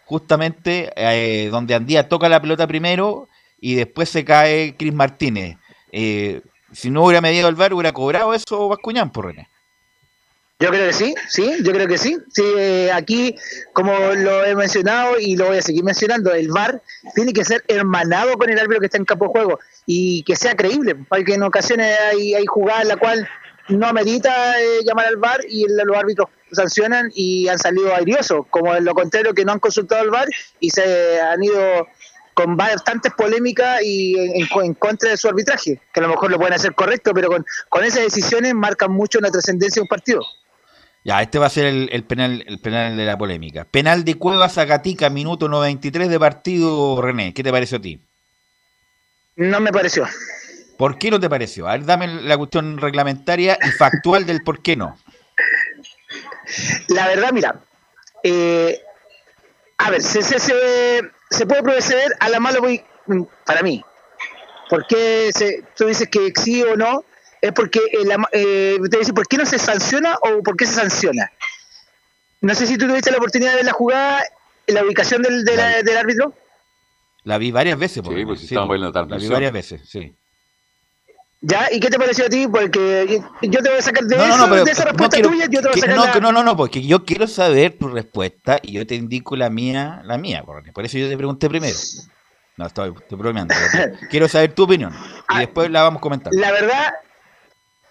justamente 0.06 0.92
eh, 0.96 1.50
donde 1.50 1.76
Andía 1.76 2.08
toca 2.08 2.30
la 2.30 2.42
pelota 2.42 2.68
primero 2.68 3.28
y 3.60 3.76
después 3.76 4.10
se 4.10 4.24
cae 4.24 4.76
Cris 4.78 4.94
Martínez. 4.94 5.58
Eh, 5.92 6.42
si 6.72 6.90
no 6.90 7.04
hubiera 7.04 7.22
medido 7.22 7.48
el 7.48 7.56
VAR, 7.56 7.74
hubiera 7.74 7.94
cobrado 7.94 8.34
eso 8.34 8.68
Bascuñán 8.68 9.12
por 9.12 9.26
René. 9.26 9.50
Yo 10.60 10.70
creo 10.70 10.88
que 10.88 10.94
sí, 10.94 11.14
sí, 11.28 11.52
yo 11.64 11.74
creo 11.74 11.88
que 11.88 11.98
sí. 11.98 12.18
sí 12.30 12.44
eh, 12.58 12.90
aquí, 12.94 13.36
como 13.74 13.92
lo 13.92 14.46
he 14.46 14.56
mencionado 14.56 15.20
y 15.20 15.36
lo 15.36 15.48
voy 15.48 15.58
a 15.58 15.62
seguir 15.62 15.84
mencionando, 15.84 16.34
el 16.34 16.50
VAR 16.50 16.82
tiene 17.14 17.34
que 17.34 17.44
ser 17.44 17.64
hermanado 17.68 18.38
con 18.38 18.50
el 18.50 18.58
árbitro 18.58 18.80
que 18.80 18.86
está 18.86 18.98
en 18.98 19.06
campo 19.06 19.26
de 19.26 19.32
juego 19.32 19.60
y 19.86 20.24
que 20.24 20.36
sea 20.38 20.56
creíble, 20.56 20.96
porque 20.96 21.34
en 21.34 21.44
ocasiones 21.44 21.98
hay, 22.10 22.36
hay 22.36 22.46
jugadas 22.46 22.84
en 22.84 22.88
la 22.88 22.98
cual 22.98 23.28
no 23.68 23.86
amerita 23.86 24.62
eh, 24.62 24.80
llamar 24.86 25.08
al 25.08 25.18
VAR 25.18 25.42
y 25.50 25.66
los 25.68 25.98
árbitros 25.98 26.30
sancionan 26.56 27.12
y 27.14 27.48
han 27.48 27.60
salido 27.60 27.94
airiosos, 27.94 28.46
como 28.50 28.76
en 28.76 28.86
lo 28.86 28.94
contrario 28.94 29.34
que 29.34 29.46
no 29.46 29.52
han 29.52 29.60
consultado 29.60 30.02
al 30.02 30.10
VAR 30.10 30.28
y 30.60 30.70
se 30.70 31.22
han 31.22 31.44
ido 31.44 31.88
con 32.34 32.58
bastantes 32.58 33.14
polémicas 33.14 33.82
y 33.84 34.16
en, 34.18 34.74
contra 34.74 35.10
de 35.10 35.18
su 35.18 35.28
arbitraje, 35.30 35.80
que 35.94 36.00
a 36.00 36.04
lo 36.04 36.10
mejor 36.10 36.32
lo 36.32 36.38
pueden 36.38 36.54
hacer 36.54 36.74
correcto, 36.76 37.14
pero 37.14 37.30
con, 37.30 37.46
con 37.70 37.84
esas 37.84 38.04
decisiones 38.04 38.54
marcan 38.54 38.92
mucho 38.92 39.20
la 39.22 39.32
trascendencia 39.32 39.80
de 39.80 39.84
un 39.84 39.88
partido. 39.88 40.22
Ya, 41.06 41.22
este 41.22 41.38
va 41.38 41.46
a 41.46 41.52
ser 41.52 41.68
el, 41.68 42.04
penal 42.04 42.44
el 42.48 42.60
penal 42.60 42.98
de 42.98 43.06
la 43.06 43.16
polémica. 43.16 43.64
Penal 43.64 44.04
de 44.04 44.16
Cuevas 44.16 44.58
a 44.58 44.66
Gatica, 44.66 45.12
minuto 45.12 45.48
93 45.48 46.10
de 46.10 46.20
partido, 46.20 47.00
René. 47.00 47.32
¿Qué 47.32 47.44
te 47.44 47.52
pareció 47.52 47.78
a 47.78 47.82
ti? 47.82 48.00
No 49.36 49.60
me 49.60 49.72
pareció. 49.72 50.08
¿Por 50.78 50.98
qué 50.98 51.12
no 51.12 51.20
te 51.20 51.30
pareció? 51.30 51.68
A 51.68 51.74
ver, 51.74 51.86
dame 51.86 52.08
la 52.08 52.38
cuestión 52.38 52.80
reglamentaria 52.80 53.58
y 53.62 53.70
factual 53.70 54.26
del 54.26 54.42
por 54.42 54.64
qué 54.64 54.76
no. 54.76 54.98
La 56.90 57.08
verdad, 57.08 57.32
mira, 57.32 57.62
eh, 58.24 58.82
a 59.78 59.90
ver, 59.92 60.02
se, 60.02 60.22
se, 60.22 60.40
se, 60.40 61.46
puede 61.46 61.64
proceder 61.64 62.12
a 62.20 62.30
la 62.30 62.40
mala 62.40 62.60
mm, 62.62 63.22
para 63.46 63.62
mí. 63.62 63.84
¿Por 64.70 64.88
qué 64.88 65.32
se, 65.34 65.64
tú 65.75 65.86
dices 65.86 66.08
que 66.10 66.32
sí 66.36 66.64
o 66.64 66.75
no? 66.75 67.04
Es 67.42 67.52
porque 67.52 67.80
eh, 68.32 68.78
te 68.90 68.98
dice, 68.98 69.14
¿por 69.14 69.28
qué 69.28 69.38
no 69.38 69.46
se 69.46 69.60
sanciona 69.60 70.18
o 70.22 70.42
por 70.42 70.56
qué 70.58 70.66
se 70.66 70.74
sanciona? 70.74 71.32
No 72.42 72.56
sé 72.56 72.66
si 72.66 72.78
tú 72.78 72.88
tuviste 72.88 73.12
la 73.12 73.18
oportunidad 73.18 73.52
de 73.52 73.58
ver 73.58 73.66
la 73.66 73.74
jugada, 73.74 74.24
la 74.68 74.84
ubicación 74.84 75.22
del, 75.22 75.46
del 75.46 75.98
árbitro. 75.98 76.34
La 77.24 77.38
vi 77.38 77.52
varias 77.52 77.78
veces. 77.78 78.04
sí, 78.06 78.25
pues 78.25 78.40
sí, 78.40 78.56
La 78.56 79.18
vi 79.18 79.28
varias 79.28 79.52
veces, 79.52 79.82
sí. 79.88 80.16
¿Ya? 81.48 81.68
¿Y 81.72 81.80
qué 81.80 81.90
te 81.90 82.00
pareció 82.00 82.25
a 82.25 82.30
ti? 82.30 82.48
Porque 82.48 83.22
yo 83.44 83.62
te 83.62 83.70
voy 83.70 83.78
a 83.78 83.82
sacar 83.82 84.04
de, 84.06 84.16
eso, 84.16 84.48
de 84.66 84.72
esa 84.72 84.86
respuesta 84.86 85.22
tuya, 85.22 85.46
yo 85.46 85.62
te 85.62 85.68
voy 85.68 85.78
a 85.78 85.82
sacar 85.82 85.96
no, 85.96 86.20
no, 86.20 86.32
no, 86.32 86.44
no, 86.44 86.58
porque 86.58 86.82
yo 86.82 87.06
quiero 87.06 87.28
saber 87.28 87.78
tu 87.78 87.88
respuesta 87.88 88.60
y 88.64 88.72
yo 88.74 88.88
te 88.88 88.96
indico 88.96 89.36
la 89.36 89.52
mía, 89.52 90.02
la 90.06 90.18
mía, 90.18 90.44
por 90.44 90.86
eso 90.86 90.98
yo 90.98 91.08
te 91.08 91.16
pregunté 91.16 91.48
primero. 91.48 91.75
No, 92.58 92.66
estoy, 92.66 92.94
estoy 92.98 93.18
bromeando. 93.18 93.54
quiero 94.10 94.28
saber 94.28 94.54
tu 94.54 94.64
opinión 94.64 94.92
y 94.94 95.24
ah, 95.28 95.40
después 95.40 95.70
la 95.70 95.84
vamos 95.84 96.00
a 96.00 96.02
comentar. 96.02 96.34
La 96.34 96.52
verdad, 96.52 96.94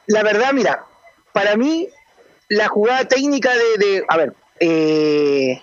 la 0.06 0.22
verdad, 0.24 0.52
mira, 0.52 0.84
para 1.32 1.56
mí 1.56 1.88
la 2.48 2.66
jugada 2.66 3.04
técnica 3.04 3.52
de, 3.52 3.86
de 3.86 4.04
a 4.08 4.16
ver, 4.16 4.34
eh, 4.58 5.60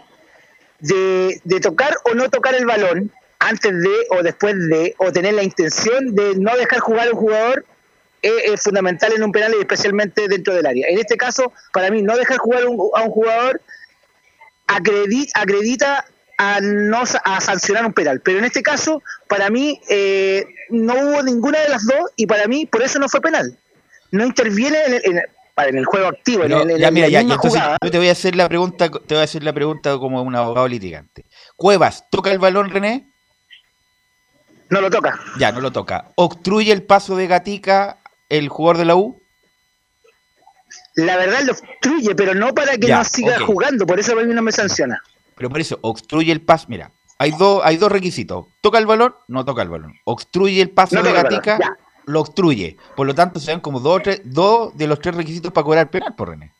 de, 0.79 1.41
de 1.43 1.59
tocar 1.59 1.97
o 2.05 2.13
no 2.13 2.29
tocar 2.29 2.55
el 2.55 2.65
balón 2.65 3.11
antes 3.39 3.71
de 3.71 3.95
o 4.11 4.23
después 4.23 4.55
de, 4.69 4.95
o 4.99 5.11
tener 5.11 5.33
la 5.33 5.43
intención 5.43 6.13
de 6.15 6.35
no 6.35 6.55
dejar 6.55 6.79
jugar 6.79 7.07
a 7.07 7.11
un 7.11 7.17
jugador, 7.17 7.65
es, 8.21 8.61
fundamental 8.61 9.13
en 9.13 9.23
un 9.23 9.31
penal 9.31 9.53
y 9.57 9.59
especialmente 9.59 10.27
dentro 10.27 10.53
del 10.53 10.65
área. 10.65 10.87
En 10.87 10.99
este 10.99 11.17
caso, 11.17 11.51
para 11.73 11.89
mí, 11.89 12.01
no 12.01 12.15
dejar 12.15 12.37
jugar 12.37 12.63
a 12.63 12.67
un 12.67 13.11
jugador 13.11 13.61
acredita, 14.67 15.41
acredita 15.41 16.05
a 16.37 16.59
no 16.61 17.03
a 17.23 17.41
sancionar 17.41 17.85
un 17.85 17.93
penal. 17.93 18.21
Pero 18.21 18.39
en 18.39 18.45
este 18.45 18.63
caso, 18.63 19.03
para 19.27 19.49
mí, 19.49 19.79
eh, 19.89 20.45
no 20.69 20.93
hubo 20.93 21.23
ninguna 21.23 21.59
de 21.59 21.69
las 21.69 21.85
dos 21.85 22.11
y 22.15 22.25
para 22.25 22.47
mí, 22.47 22.65
por 22.65 22.81
eso 22.81 22.99
no 22.99 23.07
fue 23.09 23.21
penal. 23.21 23.57
No 24.11 24.25
interviene 24.25 24.77
en 25.03 25.77
el, 25.77 25.85
juego 25.85 26.07
activo. 26.07 26.43
en, 26.43 26.51
el, 26.51 26.79
ya, 26.79 26.91
mira, 26.91 27.07
ya, 27.07 27.21
entonces 27.21 27.61
yo 27.81 27.91
te 27.91 27.97
voy 27.97 28.09
a 28.09 28.13
hacer 28.13 28.35
la 28.35 28.49
pregunta, 28.49 28.89
te 28.89 29.13
voy 29.13 29.21
a 29.21 29.23
hacer 29.23 29.43
la 29.43 29.53
pregunta 29.53 29.97
como 29.97 30.21
un 30.21 30.35
abogado 30.35 30.67
litigante. 30.67 31.25
Cuevas, 31.55 32.09
¿toca 32.09 32.31
el 32.31 32.39
balón, 32.39 32.71
René? 32.71 33.07
No 34.69 34.81
lo 34.81 34.89
toca. 34.89 35.19
Ya, 35.37 35.51
no 35.51 35.61
lo 35.61 35.71
toca. 35.71 36.11
¿Obstruye 36.15 36.71
el 36.71 36.83
paso 36.83 37.15
de 37.15 37.27
Gatica 37.27 38.00
el 38.31 38.47
jugador 38.47 38.77
de 38.77 38.85
la 38.85 38.95
U? 38.95 39.21
La 40.95 41.17
verdad 41.17 41.41
lo 41.43 41.51
obstruye, 41.51 42.15
pero 42.15 42.33
no 42.33 42.53
para 42.53 42.77
que 42.77 42.87
no 42.87 43.03
siga 43.03 43.39
jugando, 43.39 43.85
por 43.85 43.99
eso 43.99 44.17
a 44.17 44.23
mí 44.23 44.33
no 44.33 44.41
me 44.41 44.51
sanciona. 44.51 45.01
Pero 45.35 45.49
por 45.49 45.59
eso, 45.59 45.77
obstruye 45.81 46.31
el 46.31 46.41
paso, 46.41 46.67
mira, 46.69 46.91
hay, 47.17 47.31
dos 47.31 47.61
hay 47.63 47.77
dos 47.77 47.91
requisitos. 47.91 48.45
¿Toca 48.61 48.77
el 48.77 48.85
balón? 48.85 49.15
No 49.27 49.43
toca 49.43 49.61
el 49.61 49.69
balón. 49.69 49.93
¿Obstruye 50.05 50.61
el 50.61 50.69
paso 50.69 51.01
de 51.03 51.11
Gatica? 51.11 51.77
Lo 52.05 52.21
obstruye. 52.21 52.77
Por 52.95 53.05
lo 53.05 53.13
tanto, 53.13 53.39
se 53.39 53.51
dan 53.51 53.59
como 53.59 53.79
dos, 53.79 54.01
tres, 54.03 54.21
dos 54.23 54.75
de 54.77 54.87
los 54.87 54.99
tres 54.99 55.15
requisitos 55.15 55.51
para 55.51 55.65
cobrar 55.65 55.89
penal 55.89 56.15
por 56.15 56.29
René. 56.29 56.51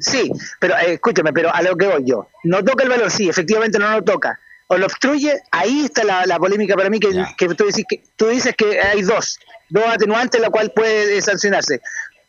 Sí, 0.00 0.30
pero 0.60 0.76
eh, 0.78 0.94
escúchame, 0.94 1.32
pero 1.32 1.54
a 1.54 1.62
lo 1.62 1.76
que 1.76 1.86
voy 1.86 2.04
yo. 2.04 2.28
No 2.44 2.64
toca 2.64 2.84
el 2.84 2.90
balón, 2.90 3.10
sí, 3.10 3.28
efectivamente 3.28 3.78
no 3.78 3.90
lo 3.90 4.02
toca. 4.02 4.38
O 4.66 4.76
lo 4.76 4.86
obstruye, 4.86 5.40
ahí 5.50 5.84
está 5.84 6.04
la, 6.04 6.38
polémica 6.38 6.74
para 6.74 6.90
mí, 6.90 7.00
que, 7.00 7.08
tú, 7.08 7.54
que 7.86 8.02
tú 8.16 8.26
dices 8.26 8.54
que 8.54 8.80
hay 8.80 9.02
dos 9.02 9.38
dos 9.68 9.84
atenuantes, 9.86 10.40
la 10.40 10.50
cual 10.50 10.72
puede 10.74 11.20
sancionarse. 11.20 11.80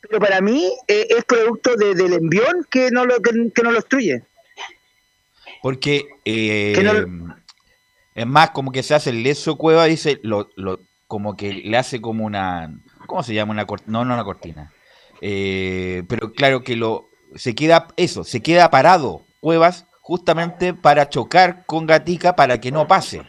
Pero 0.01 0.19
para 0.19 0.41
mí 0.41 0.71
eh, 0.87 1.07
es 1.09 1.25
producto 1.25 1.75
del 1.75 2.13
envión 2.13 2.65
que 2.69 2.89
no 2.91 3.05
lo, 3.05 3.19
que, 3.21 3.31
no 3.63 3.71
lo 3.71 3.79
obstruye. 3.79 4.23
Porque 5.61 6.07
eh, 6.23 7.05
es 8.15 8.25
más 8.25 8.51
como 8.51 8.71
que 8.71 8.83
se 8.83 8.95
hace 8.95 9.09
el 9.09 9.23
leso 9.23 9.57
cueva, 9.57 9.85
dice, 9.85 10.19
lo, 10.23 10.49
lo, 10.55 10.79
como 11.07 11.35
que 11.35 11.53
le 11.53 11.77
hace 11.77 11.99
como 11.99 12.25
una, 12.25 12.73
¿cómo 13.07 13.23
se 13.23 13.33
llama? 13.33 13.51
Una 13.51 13.65
no, 13.85 14.05
no 14.05 14.13
una 14.13 14.23
cortina. 14.23 14.71
Eh, 15.21 16.03
pero 16.07 16.31
claro 16.31 16.63
que 16.63 16.77
lo 16.77 17.09
se 17.35 17.53
queda 17.55 17.87
eso, 17.97 18.23
se 18.23 18.41
queda 18.41 18.71
parado 18.71 19.25
Cuevas 19.39 19.85
justamente 20.01 20.73
para 20.73 21.09
chocar 21.09 21.65
con 21.65 21.85
Gatica 21.85 22.35
para 22.35 22.59
que 22.59 22.71
no 22.71 22.87
pase. 22.87 23.21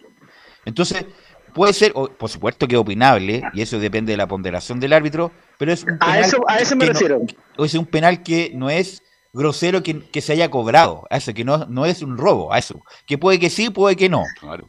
Entonces, 0.64 1.04
puede 1.52 1.72
ser, 1.72 1.92
por 1.92 2.28
supuesto 2.28 2.66
que 2.66 2.74
es 2.74 2.80
opinable, 2.80 3.42
y 3.52 3.62
eso 3.62 3.78
depende 3.78 4.12
de 4.12 4.16
la 4.16 4.26
ponderación 4.26 4.80
del 4.80 4.92
árbitro, 4.92 5.32
pero 5.58 5.72
es 5.72 5.84
un 5.84 5.98
penal. 5.98 6.16
A 6.16 6.20
eso, 6.20 6.38
a 6.48 6.56
eso 6.58 6.76
me 6.76 6.86
refiero. 6.86 7.20
es 7.58 7.74
un 7.74 7.86
penal 7.86 8.22
que 8.22 8.52
no 8.54 8.70
es 8.70 9.02
grosero 9.32 9.82
que, 9.82 10.00
que, 10.10 10.20
se 10.20 10.32
haya 10.32 10.50
cobrado, 10.50 11.06
a 11.10 11.16
eso, 11.16 11.32
que 11.34 11.44
no, 11.44 11.66
no 11.66 11.86
es 11.86 12.02
un 12.02 12.16
robo, 12.18 12.52
a 12.52 12.58
eso. 12.58 12.82
Que 13.06 13.18
puede 13.18 13.38
que 13.38 13.50
sí, 13.50 13.70
puede 13.70 13.96
que 13.96 14.08
no. 14.08 14.24
Claro. 14.40 14.68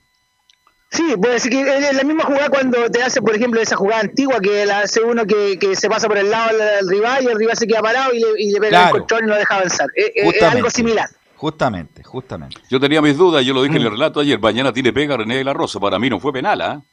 Sí, 0.91 1.15
puede 1.21 1.35
decir 1.35 1.51
que 1.51 1.61
es 1.61 1.95
la 1.95 2.03
misma 2.03 2.25
jugada 2.25 2.49
cuando 2.49 2.89
te 2.91 3.01
hace, 3.01 3.21
por 3.21 3.33
ejemplo, 3.33 3.61
esa 3.61 3.77
jugada 3.77 4.01
antigua 4.01 4.41
que 4.41 4.65
la 4.65 4.79
hace 4.81 5.01
uno 5.01 5.25
que, 5.25 5.57
que 5.57 5.73
se 5.73 5.89
pasa 5.89 6.09
por 6.09 6.17
el 6.17 6.29
lado 6.29 6.57
del 6.57 6.89
rival 6.89 7.23
y 7.23 7.27
el 7.27 7.37
rival 7.37 7.55
se 7.55 7.65
queda 7.65 7.81
parado 7.81 8.13
y 8.13 8.19
le, 8.19 8.27
y 8.37 8.51
le 8.51 8.59
pega 8.59 8.87
el 8.87 8.91
control 8.91 9.23
y 9.23 9.27
no 9.27 9.35
deja 9.35 9.55
avanzar. 9.55 9.87
Es, 9.95 10.43
algo 10.43 10.69
similar. 10.69 11.09
Justamente, 11.41 12.03
justamente. 12.03 12.61
Yo 12.69 12.79
tenía 12.79 13.01
mis 13.01 13.17
dudas, 13.17 13.43
yo 13.43 13.55
lo 13.55 13.63
dije 13.63 13.77
en 13.77 13.81
el 13.81 13.89
mm. 13.89 13.93
relato 13.93 14.19
ayer, 14.19 14.39
mañana 14.39 14.71
tiene 14.71 14.93
pega 14.93 15.17
René 15.17 15.37
de 15.37 15.43
la 15.43 15.53
Rosa, 15.53 15.79
para 15.79 15.97
mí 15.97 16.07
no 16.07 16.19
fue 16.19 16.31
penal, 16.31 16.61
¿ah? 16.61 16.83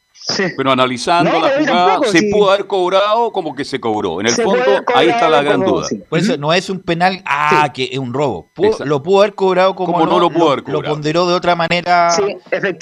Pero 0.56 0.70
analizando 0.70 1.40
la 1.40 1.50
jugada, 1.58 2.00
se 2.04 2.22
pudo 2.30 2.50
haber 2.50 2.66
cobrado 2.66 3.32
como 3.32 3.54
que 3.54 3.64
se 3.64 3.80
cobró. 3.80 4.20
En 4.20 4.26
el 4.26 4.32
fondo, 4.32 4.62
ahí 4.94 5.08
está 5.08 5.28
la 5.28 5.42
gran 5.42 5.60
duda. 5.60 5.88
Por 6.08 6.18
eso 6.18 6.36
no 6.36 6.52
es 6.52 6.68
un 6.68 6.80
penal, 6.80 7.22
ah, 7.24 7.70
que 7.72 7.88
es 7.90 7.98
un 7.98 8.12
robo. 8.12 8.50
lo 8.84 9.02
pudo 9.02 9.20
haber 9.20 9.34
cobrado 9.34 9.74
como, 9.74 10.04
no, 10.04 10.18
lo 10.18 10.30
pudo 10.30 10.52
haber 10.52 10.64
cobrado. 10.64 10.82
Lo 10.82 10.88
ponderó 10.88 11.26
de 11.26 11.34
otra 11.34 11.56
manera 11.56 12.10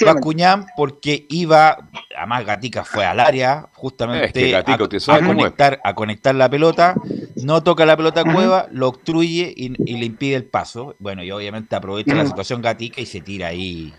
Bascuñán 0.05 0.65
porque 0.75 1.25
iba, 1.29 1.89
además 2.17 2.45
Gatica 2.45 2.83
fue 2.83 3.05
al 3.05 3.19
área, 3.19 3.67
justamente 3.73 4.55
a, 4.55 4.63
conectar, 4.63 5.79
a 5.83 5.93
conectar 5.93 6.35
la 6.35 6.49
pelota, 6.49 6.95
no 7.43 7.63
toca 7.63 7.85
la 7.85 7.95
pelota 7.95 8.23
Cueva, 8.23 8.67
lo 8.71 8.89
obstruye 8.89 9.53
y, 9.55 9.69
le 9.69 10.05
impide 10.05 10.35
el 10.35 10.45
paso. 10.45 10.95
Bueno, 10.99 11.23
y 11.23 11.31
obviamente 11.31 11.75
aprovecha 11.75 12.13
la 12.13 12.25
situación 12.25 12.61
Gatica 12.61 12.99
y 12.99 13.05
se 13.05 13.21
tira 13.21 13.47
ahí 13.47 13.93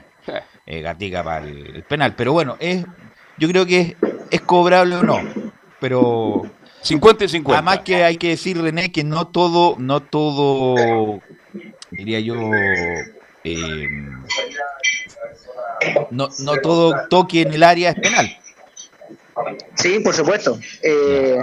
eh, 0.67 0.83
Gatica 0.83 1.25
para 1.25 1.47
el 1.47 1.83
penal. 1.89 2.15
Pero 2.15 2.33
bueno, 2.33 2.57
es 2.61 2.85
yo 3.39 3.49
creo 3.49 3.67
que 3.67 3.97
es, 4.31 4.41
cobrable 4.43 4.97
o 4.97 5.03
no, 5.03 5.21
pero 5.81 6.43
50 6.83 7.25
y 7.25 7.29
50. 7.29 7.59
Además 7.59 7.85
que 7.85 8.05
hay 8.05 8.17
que 8.17 8.29
decir, 8.29 8.61
René, 8.61 8.93
que 8.93 9.05
no 9.05 9.29
todo, 9.29 9.77
no 9.79 10.01
todo, 10.01 11.21
diría 11.91 12.21
yo, 12.21 12.37
eh, 12.55 13.99
no, 16.11 16.29
no 16.41 16.57
todo 16.63 17.09
toque 17.09 17.43
en 17.43 17.55
el 17.55 17.63
área 17.63 17.91
es 17.91 17.97
penal. 17.97 18.39
Sí, 19.75 20.01
por 20.01 20.15
supuesto. 20.15 20.59
Eh, 20.83 21.39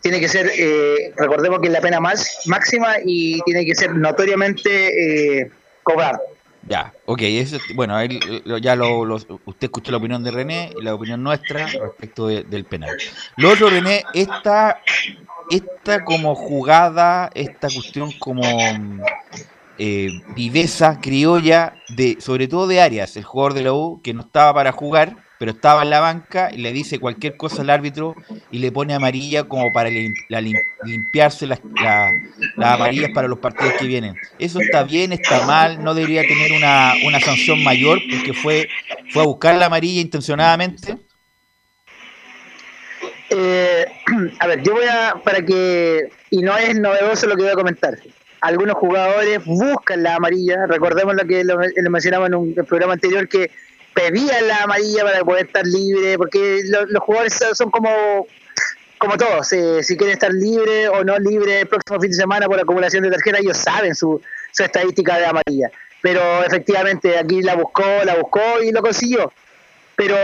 tiene 0.00 0.20
que 0.20 0.28
ser, 0.28 0.50
eh, 0.56 1.12
recordemos 1.16 1.60
que 1.60 1.68
es 1.68 1.72
la 1.72 1.80
pena 1.80 2.00
más 2.00 2.40
máxima 2.46 2.96
y 3.04 3.40
tiene 3.42 3.64
que 3.64 3.74
ser 3.74 3.94
notoriamente 3.94 5.40
eh, 5.40 5.50
cobrar. 5.82 6.20
Ya, 6.68 6.94
ok, 7.06 7.20
eso, 7.22 7.58
bueno, 7.74 7.96
ya 8.60 8.76
lo, 8.76 9.00
usted 9.00 9.34
escuchó 9.62 9.90
la 9.90 9.98
opinión 9.98 10.22
de 10.22 10.30
René 10.30 10.72
y 10.78 10.82
la 10.82 10.94
opinión 10.94 11.22
nuestra 11.22 11.66
respecto 11.66 12.28
del 12.28 12.64
penal. 12.64 12.96
Lo 13.36 13.50
otro, 13.50 13.68
René, 13.68 14.04
esta, 14.14 14.80
esta 15.50 16.04
como 16.04 16.34
jugada, 16.36 17.30
esta 17.34 17.68
cuestión 17.68 18.12
como 18.18 18.42
eh, 19.78 20.10
viveza 20.36 21.00
criolla, 21.00 21.74
de, 21.88 22.18
sobre 22.20 22.46
todo 22.46 22.68
de 22.68 22.80
Arias, 22.80 23.16
el 23.16 23.24
jugador 23.24 23.54
de 23.54 23.62
la 23.62 23.72
U, 23.72 24.00
que 24.00 24.14
no 24.14 24.20
estaba 24.20 24.54
para 24.54 24.70
jugar, 24.70 25.16
pero 25.42 25.50
estaba 25.50 25.82
en 25.82 25.90
la 25.90 25.98
banca 25.98 26.50
y 26.52 26.58
le 26.58 26.72
dice 26.72 27.00
cualquier 27.00 27.36
cosa 27.36 27.62
al 27.62 27.70
árbitro 27.70 28.14
y 28.52 28.60
le 28.60 28.70
pone 28.70 28.94
amarilla 28.94 29.42
como 29.42 29.72
para 29.72 29.90
limpiarse 29.90 31.48
las, 31.48 31.60
amarillas 32.56 33.10
para 33.12 33.26
los 33.26 33.40
partidos 33.40 33.72
que 33.76 33.88
vienen. 33.88 34.14
Eso 34.38 34.60
está 34.60 34.84
bien, 34.84 35.12
está 35.12 35.44
mal, 35.44 35.82
no 35.82 35.94
debería 35.94 36.22
tener 36.22 36.52
una, 36.52 36.94
sanción 37.18 37.60
mayor 37.64 37.98
porque 38.08 38.32
fue, 38.32 38.68
fue 39.12 39.22
a 39.24 39.26
buscar 39.26 39.56
la 39.56 39.66
amarilla 39.66 40.00
intencionadamente. 40.00 40.96
Eh, 43.30 43.86
a 44.38 44.46
ver, 44.46 44.62
yo 44.62 44.74
voy 44.74 44.84
a, 44.84 45.16
para 45.24 45.44
que, 45.44 46.08
y 46.30 46.40
no 46.42 46.56
es 46.56 46.78
novedoso 46.78 47.26
lo 47.26 47.34
que 47.34 47.42
voy 47.42 47.50
a 47.50 47.56
comentar, 47.56 47.98
algunos 48.42 48.76
jugadores 48.76 49.44
buscan 49.44 50.04
la 50.04 50.14
amarilla, 50.14 50.66
recordemos 50.68 51.16
lo 51.16 51.26
que 51.26 51.42
lo, 51.42 51.56
lo 51.58 51.90
mencionamos 51.90 52.28
en 52.28 52.34
un 52.36 52.54
programa 52.54 52.92
anterior, 52.92 53.28
que 53.28 53.50
pedía 53.94 54.40
la 54.42 54.64
amarilla 54.64 55.04
para 55.04 55.24
poder 55.24 55.46
estar 55.46 55.66
libre, 55.66 56.16
porque 56.16 56.62
los, 56.64 57.02
jugadores 57.02 57.38
son 57.54 57.70
como 57.70 58.26
como 58.98 59.16
todos, 59.16 59.48
si 59.48 59.96
quieren 59.96 60.10
estar 60.10 60.32
libre 60.32 60.88
o 60.88 61.02
no 61.02 61.18
libre 61.18 61.62
el 61.62 61.66
próximo 61.66 62.00
fin 62.00 62.12
de 62.12 62.16
semana 62.16 62.46
por 62.46 62.60
acumulación 62.60 63.02
de 63.02 63.10
tarjeta, 63.10 63.38
ellos 63.40 63.56
saben 63.56 63.96
su, 63.96 64.22
su 64.52 64.62
estadística 64.62 65.18
de 65.18 65.26
amarilla. 65.26 65.72
Pero 66.00 66.44
efectivamente 66.44 67.18
aquí 67.18 67.42
la 67.42 67.56
buscó, 67.56 67.82
la 68.04 68.14
buscó 68.14 68.62
y 68.62 68.70
lo 68.70 68.80
consiguió. 68.80 69.32
Pero 69.96 70.16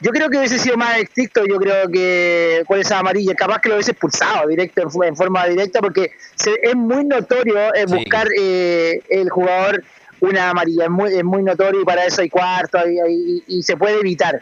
yo 0.00 0.10
creo 0.10 0.28
que 0.28 0.38
hubiese 0.38 0.58
sido 0.58 0.76
más 0.76 0.98
estricto, 0.98 1.46
yo 1.46 1.56
creo 1.56 1.88
que 1.88 2.64
con 2.66 2.78
esa 2.78 2.98
amarilla, 2.98 3.34
capaz 3.34 3.60
que 3.60 3.70
lo 3.70 3.76
hubiese 3.76 3.92
expulsado 3.92 4.46
directo 4.48 4.82
en, 5.02 5.16
forma 5.16 5.46
directa, 5.46 5.80
porque 5.80 6.12
es 6.62 6.74
muy 6.74 7.04
notorio 7.04 7.74
eh, 7.74 7.86
buscar 7.86 8.28
eh, 8.38 9.00
el 9.08 9.30
jugador 9.30 9.82
una 10.20 10.50
amarilla, 10.50 10.84
es 10.84 10.90
muy, 10.90 11.12
es 11.14 11.24
muy 11.24 11.42
notorio 11.42 11.82
y 11.82 11.84
para 11.84 12.04
eso 12.04 12.22
hay 12.22 12.28
cuarto 12.28 12.78
y, 12.88 13.62
se 13.62 13.76
puede 13.76 14.00
evitar. 14.00 14.40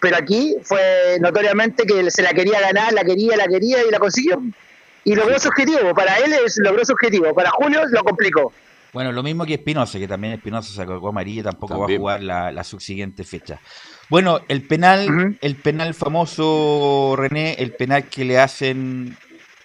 Pero 0.00 0.16
aquí 0.16 0.54
fue 0.62 1.16
notoriamente 1.20 1.84
que 1.84 2.10
se 2.10 2.22
la 2.22 2.32
quería 2.32 2.60
ganar, 2.60 2.92
la 2.92 3.02
quería, 3.02 3.36
la 3.36 3.46
quería 3.46 3.78
y 3.86 3.90
la 3.90 3.98
consiguió. 3.98 4.42
Y 5.04 5.14
logró 5.14 5.38
su 5.38 5.48
objetivo, 5.48 5.94
para 5.94 6.16
él 6.18 6.32
es, 6.44 6.58
logró 6.58 6.84
su 6.84 6.92
objetivo, 6.92 7.32
para 7.34 7.50
Julio 7.50 7.82
lo 7.90 8.02
complicó. 8.02 8.52
Bueno, 8.92 9.12
lo 9.12 9.22
mismo 9.22 9.44
que 9.44 9.54
Espinosa, 9.54 9.98
que 9.98 10.08
también 10.08 10.34
Espinosa 10.34 10.72
sacó 10.72 11.08
amarilla 11.08 11.40
y 11.40 11.44
tampoco 11.44 11.78
va 11.78 11.86
a 11.86 11.96
jugar 11.98 12.22
la, 12.22 12.64
subsiguiente 12.64 13.24
fecha. 13.24 13.60
Bueno, 14.08 14.40
el 14.48 14.62
penal, 14.62 15.36
el 15.40 15.56
penal 15.56 15.94
famoso, 15.94 17.14
René, 17.16 17.54
el 17.58 17.72
penal 17.72 18.04
que 18.04 18.24
le 18.24 18.38
hacen 18.38 19.16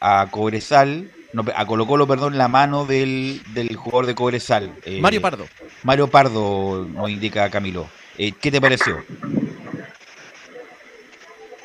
a 0.02 0.28
Cobresal, 0.30 1.12
no, 1.34 1.46
a 1.56 1.66
Colo 1.66 1.88
Colo, 1.88 2.08
perdón, 2.08 2.38
la 2.38 2.48
mano 2.48 2.86
del, 2.86 3.42
del 3.54 3.76
jugador 3.76 4.06
de 4.06 4.16
Cobresal. 4.16 4.76
Eh, 4.86 5.00
Mario 5.02 5.22
Pardo. 5.22 5.48
Mario 5.84 6.08
Pardo, 6.08 6.86
nos 6.86 7.10
indica 7.10 7.50
Camilo. 7.50 7.90
Eh, 8.18 8.34
¿Qué 8.40 8.52
te 8.52 8.60
pareció? 8.60 9.04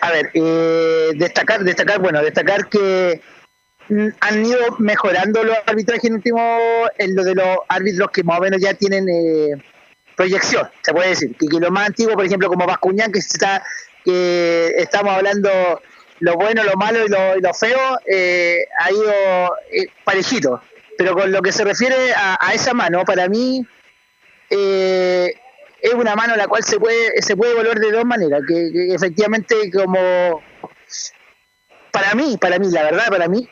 A 0.00 0.10
ver, 0.12 0.30
eh, 0.34 1.10
destacar, 1.16 1.64
destacar, 1.64 2.00
bueno, 2.00 2.22
destacar 2.22 2.68
que 2.68 3.20
han 4.20 4.44
ido 4.44 4.76
mejorando 4.78 5.42
los 5.44 5.56
arbitrajes 5.66 6.04
en 6.04 6.14
último, 6.14 6.58
en 6.98 7.14
lo 7.14 7.24
de 7.24 7.34
los 7.34 7.58
árbitros 7.68 8.10
que 8.10 8.22
más 8.22 8.38
o 8.38 8.42
menos 8.42 8.60
ya 8.60 8.74
tienen 8.74 9.06
proyección, 10.16 10.68
se 10.82 10.92
puede 10.92 11.10
decir. 11.10 11.36
Que, 11.36 11.46
que 11.46 11.60
lo 11.60 11.70
más 11.70 11.88
antiguo, 11.88 12.14
por 12.14 12.24
ejemplo, 12.24 12.48
como 12.48 12.66
Bascuñán, 12.66 13.12
que 13.12 13.18
está, 13.18 13.62
que 14.04 14.74
estamos 14.78 15.12
hablando 15.12 15.50
lo 16.20 16.34
bueno, 16.34 16.62
lo 16.64 16.74
malo 16.74 17.04
y 17.04 17.08
lo, 17.40 17.54
feo 17.54 17.98
eh, 18.06 18.66
ha 18.78 18.90
ido 18.90 19.56
eh, 19.70 19.86
parejito. 20.04 20.62
Pero 20.96 21.14
con 21.14 21.30
lo 21.30 21.42
que 21.42 21.52
se 21.52 21.64
refiere 21.64 22.14
a, 22.16 22.52
esa 22.54 22.72
mano, 22.72 23.04
para 23.04 23.28
mí 23.28 23.66
eh, 24.48 25.34
es 25.80 25.92
una 25.92 26.16
mano 26.16 26.36
la 26.36 26.48
cual 26.48 26.64
se 26.64 26.80
puede 26.80 27.20
se 27.20 27.36
puede 27.36 27.54
volver 27.54 27.78
de 27.78 27.92
dos 27.92 28.04
maneras. 28.06 28.40
Que, 28.48 28.94
efectivamente 28.94 29.70
como 29.70 30.42
para 31.90 32.14
mí, 32.14 32.38
para 32.38 32.58
mí, 32.58 32.70
la 32.70 32.84
verdad, 32.84 33.08
para 33.08 33.28
mí 33.28 33.46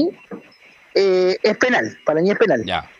es 0.94 1.56
penal. 1.58 1.98
Para 2.06 2.22
mí 2.22 2.30
es 2.30 2.38
penal. 2.38 2.64
Ya. 2.64 2.90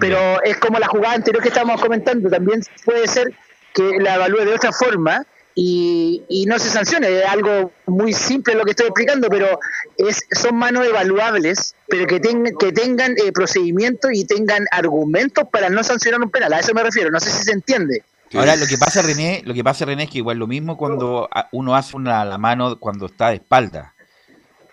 Pero 0.00 0.42
es 0.42 0.58
como 0.58 0.78
la 0.78 0.86
jugada 0.86 1.14
anterior 1.14 1.42
que 1.42 1.48
estábamos 1.48 1.80
comentando. 1.80 2.28
También 2.28 2.60
puede 2.84 3.08
ser 3.08 3.32
que 3.72 3.98
la 4.00 4.16
evalúe 4.16 4.44
de 4.44 4.54
otra 4.54 4.72
forma 4.72 5.26
y, 5.58 6.44
no 6.46 6.58
se 6.58 6.68
sancione. 6.68 7.08
Es 7.20 7.26
algo 7.26 7.72
muy 7.86 8.12
simple 8.12 8.54
lo 8.54 8.64
que 8.64 8.72
estoy 8.72 8.86
explicando, 8.86 9.28
pero 9.28 9.58
es, 9.96 10.22
son 10.30 10.56
manos 10.56 10.86
evaluables, 10.86 11.74
pero 11.88 12.06
que, 12.06 12.20
que 12.20 12.72
tengan 12.72 13.12
eh, 13.12 13.32
procedimientos 13.32 14.10
y 14.12 14.26
tengan 14.26 14.66
argumentos 14.70 15.44
para 15.50 15.70
no 15.70 15.82
sancionar 15.82 16.20
un 16.20 16.30
penal. 16.30 16.52
A 16.52 16.60
eso 16.60 16.74
me 16.74 16.82
refiero, 16.82 17.10
no 17.10 17.18
sé 17.18 17.30
si 17.30 17.42
se 17.42 17.52
entiende. 17.52 18.04
Ahora, 18.34 18.54
lo 18.56 18.66
que 18.66 18.76
pasa, 18.76 19.00
René, 19.02 19.42
lo 19.44 19.54
que 19.54 19.64
pasa, 19.64 19.86
René, 19.86 20.04
es 20.04 20.10
que 20.10 20.18
igual 20.18 20.36
lo 20.36 20.46
mismo 20.46 20.76
cuando 20.76 21.28
uno 21.52 21.74
hace 21.74 21.96
una, 21.96 22.24
la 22.24 22.38
mano 22.38 22.78
cuando 22.78 23.06
está 23.06 23.30
de 23.30 23.36
espalda. 23.36 23.94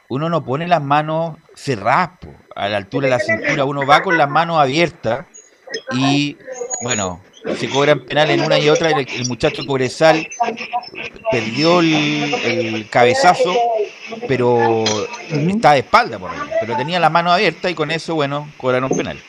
Uno 0.09 0.29
no 0.29 0.43
pone 0.43 0.67
las 0.67 0.83
manos 0.83 1.37
cerradas 1.55 2.11
a 2.55 2.67
la 2.67 2.77
altura 2.77 3.07
de 3.07 3.11
la 3.11 3.19
cintura, 3.19 3.63
uno 3.63 3.85
va 3.85 4.03
con 4.03 4.17
las 4.17 4.29
manos 4.29 4.59
abiertas 4.59 5.25
y, 5.91 6.37
bueno, 6.83 7.21
se 7.57 7.69
cobran 7.69 8.05
penal 8.05 8.29
en 8.29 8.41
una 8.41 8.59
y 8.59 8.69
otra. 8.69 8.89
El, 8.89 9.07
el 9.07 9.27
muchacho 9.27 9.65
Cobresal 9.65 10.27
perdió 11.31 11.79
el, 11.79 12.87
cabezazo, 12.89 13.53
pero 14.27 14.83
está 15.29 15.73
de 15.73 15.79
espalda 15.79 16.19
por 16.19 16.31
ahí. 16.31 16.39
Pero 16.61 16.77
tenía 16.77 16.99
la 16.99 17.09
mano 17.09 17.31
abierta 17.31 17.69
y 17.69 17.75
con 17.75 17.91
eso, 17.91 18.15
bueno, 18.15 18.49
cobraron 18.57 18.89
penal. 18.89 19.19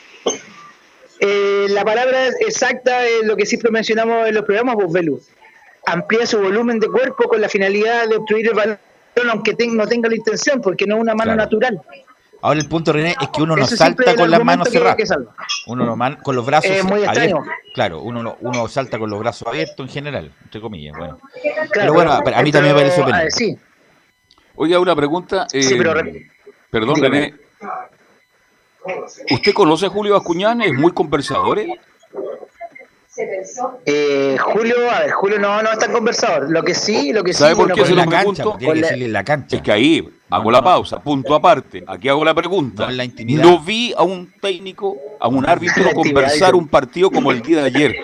Eh, 1.19 1.67
la 1.69 1.85
palabra 1.85 2.27
exacta 2.39 3.05
es 3.05 3.25
lo 3.25 3.35
que 3.35 3.45
siempre 3.45 3.71
mencionamos 3.71 4.27
en 4.27 4.35
los 4.35 4.43
programas, 4.43 4.75
vos. 4.75 5.29
Amplía 5.87 6.25
su 6.25 6.39
volumen 6.39 6.79
de 6.79 6.87
cuerpo 6.87 7.27
con 7.27 7.39
la 7.41 7.49
finalidad 7.49 8.07
de 8.07 8.17
obstruir 8.17 8.47
el 8.47 8.53
balón, 8.53 8.79
aunque 9.29 9.55
no 9.67 9.87
tenga 9.87 10.09
la 10.09 10.15
intención, 10.15 10.61
porque 10.61 10.85
no 10.85 10.95
es 10.95 11.01
una 11.01 11.15
mano 11.15 11.35
natural. 11.35 11.79
Ahora 12.45 12.59
el 12.59 12.69
punto, 12.69 12.93
René, 12.93 13.15
es 13.19 13.29
que 13.29 13.41
uno 13.41 13.55
no 13.55 13.65
salta 13.65 14.15
con 14.15 14.29
las 14.29 14.43
manos 14.43 14.69
cerradas. 14.69 15.09
Uno 15.65 15.95
no 15.95 16.17
con 16.21 16.35
los 16.35 16.45
brazos 16.45 16.69
abiertos. 16.79 17.43
Claro, 17.73 18.01
uno, 18.01 18.37
uno 18.39 18.67
salta 18.67 18.99
con 18.99 19.09
los 19.09 19.17
brazos 19.17 19.47
abiertos 19.47 19.79
en 19.79 19.89
general, 19.91 20.31
entre 20.43 20.61
comillas. 20.61 20.95
Bueno. 20.95 21.19
pero 21.73 21.93
bueno, 21.93 22.11
a 22.11 22.43
mí 22.43 22.51
también 22.51 22.75
me 22.75 22.81
parece 22.81 23.03
penal. 23.03 23.31
Sí. 23.31 23.57
Oiga, 24.57 24.79
una 24.79 24.95
pregunta. 24.95 25.47
Eh, 25.51 26.21
perdón, 26.69 27.01
René. 27.01 27.33
¿Usted 29.31 29.53
conoce 29.53 29.87
a 29.87 29.89
Julio 29.89 30.13
Bascuñán? 30.13 30.61
¿Es 30.61 30.73
muy 30.75 30.91
conversador? 30.91 31.57
Eh? 31.57 31.79
Eh, 33.85 34.37
Julio, 34.39 34.75
a 34.91 34.99
ver, 34.99 35.11
Julio 35.11 35.39
no, 35.39 35.61
no 35.61 35.71
es 35.71 35.79
tan 35.79 35.91
conversador. 35.91 36.49
Lo 36.49 36.63
que 36.63 36.73
sí, 36.73 37.13
lo 37.13 37.23
que 37.23 37.33
¿Sabe 37.33 37.53
sí. 37.53 37.61
por 37.61 37.73
qué 37.73 37.85
se 37.85 37.95
lo 37.95 38.05
pregunto? 38.05 38.57
la 38.59 39.23
cancha. 39.23 39.55
Es 39.55 39.61
que 39.61 39.71
ahí 39.71 40.07
hago 40.29 40.51
la 40.51 40.61
pausa, 40.61 40.99
punto 41.01 41.33
aparte. 41.33 41.83
Aquí 41.87 42.09
hago 42.09 42.25
la 42.25 42.33
pregunta. 42.33 42.89
No, 43.27 43.59
vi 43.59 43.93
a 43.95 44.03
un 44.03 44.33
técnico, 44.41 44.97
a 45.19 45.27
un 45.27 45.47
árbitro 45.47 45.91
conversar 45.93 46.55
un 46.55 46.67
partido 46.67 47.09
como 47.09 47.31
el 47.31 47.41
día 47.41 47.61
de 47.61 47.67
ayer. 47.67 47.95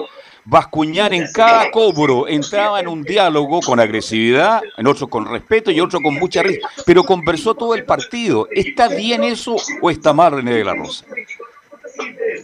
Bascuñar 0.43 1.13
en 1.13 1.27
cada 1.31 1.69
cobro 1.69 2.27
entraba 2.27 2.79
en 2.79 2.87
un 2.87 3.03
diálogo 3.03 3.61
con 3.61 3.79
agresividad, 3.79 4.61
en 4.75 4.87
otro 4.87 5.07
con 5.07 5.27
respeto 5.27 5.69
y 5.69 5.79
otro 5.79 5.99
con 6.01 6.15
mucha 6.15 6.41
risa, 6.41 6.67
pero 6.83 7.03
conversó 7.03 7.53
todo 7.53 7.75
el 7.75 7.85
partido. 7.85 8.47
¿Está 8.49 8.87
bien 8.87 9.23
eso 9.23 9.55
o 9.81 9.89
está 9.91 10.13
mal 10.13 10.31
René 10.31 10.55
de 10.55 10.63
la 10.63 10.73
Rosa? 10.73 11.05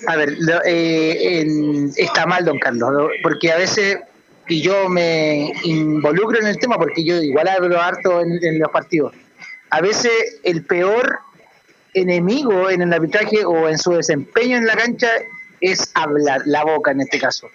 A 0.07 0.15
ver, 0.15 0.37
eh, 0.65 1.45
está 1.95 2.25
mal, 2.25 2.45
don 2.45 2.59
Carlos, 2.59 3.11
porque 3.23 3.51
a 3.51 3.57
veces, 3.57 3.99
y 4.47 4.61
yo 4.61 4.89
me 4.89 5.51
involucro 5.63 6.39
en 6.39 6.47
el 6.47 6.57
tema 6.57 6.77
porque 6.77 7.03
yo 7.03 7.21
igual 7.21 7.47
hablo 7.47 7.79
harto 7.79 8.21
en, 8.21 8.59
los 8.59 8.69
partidos, 8.71 9.13
a 9.69 9.81
veces 9.81 10.39
el 10.43 10.63
peor 10.63 11.19
enemigo 11.93 12.69
en 12.69 12.81
el 12.81 12.93
arbitraje 12.93 13.43
o 13.45 13.67
en 13.67 13.77
su 13.77 13.93
desempeño 13.93 14.57
en 14.57 14.67
la 14.67 14.75
cancha 14.75 15.09
es 15.61 15.89
hablar, 15.95 16.41
la 16.45 16.63
boca 16.63 16.91
en 16.91 17.01
este 17.01 17.19
caso. 17.19 17.47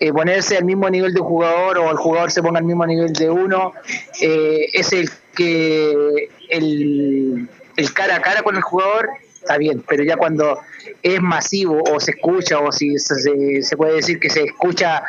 Eh, 0.00 0.12
ponerse 0.12 0.56
al 0.56 0.64
mismo 0.64 0.88
nivel 0.90 1.14
de 1.14 1.20
jugador 1.20 1.78
o 1.78 1.90
el 1.90 1.96
jugador 1.96 2.30
se 2.30 2.42
ponga 2.42 2.58
al 2.58 2.64
mismo 2.64 2.86
nivel 2.86 3.12
de 3.12 3.30
uno, 3.30 3.72
eh, 4.20 4.66
es 4.72 4.92
el 4.92 5.08
que 5.34 6.28
el 6.50 7.48
cara 7.94 8.16
a 8.16 8.22
cara 8.22 8.42
con 8.42 8.56
el 8.56 8.62
jugador 8.62 9.08
está 9.44 9.58
bien, 9.58 9.84
pero 9.86 10.02
ya 10.02 10.16
cuando 10.16 10.58
es 11.02 11.20
masivo 11.20 11.82
o 11.92 12.00
se 12.00 12.12
escucha 12.12 12.58
o 12.58 12.72
si 12.72 12.98
se, 12.98 13.62
se 13.62 13.76
puede 13.76 13.96
decir 13.96 14.18
que 14.18 14.30
se 14.30 14.44
escucha 14.44 15.02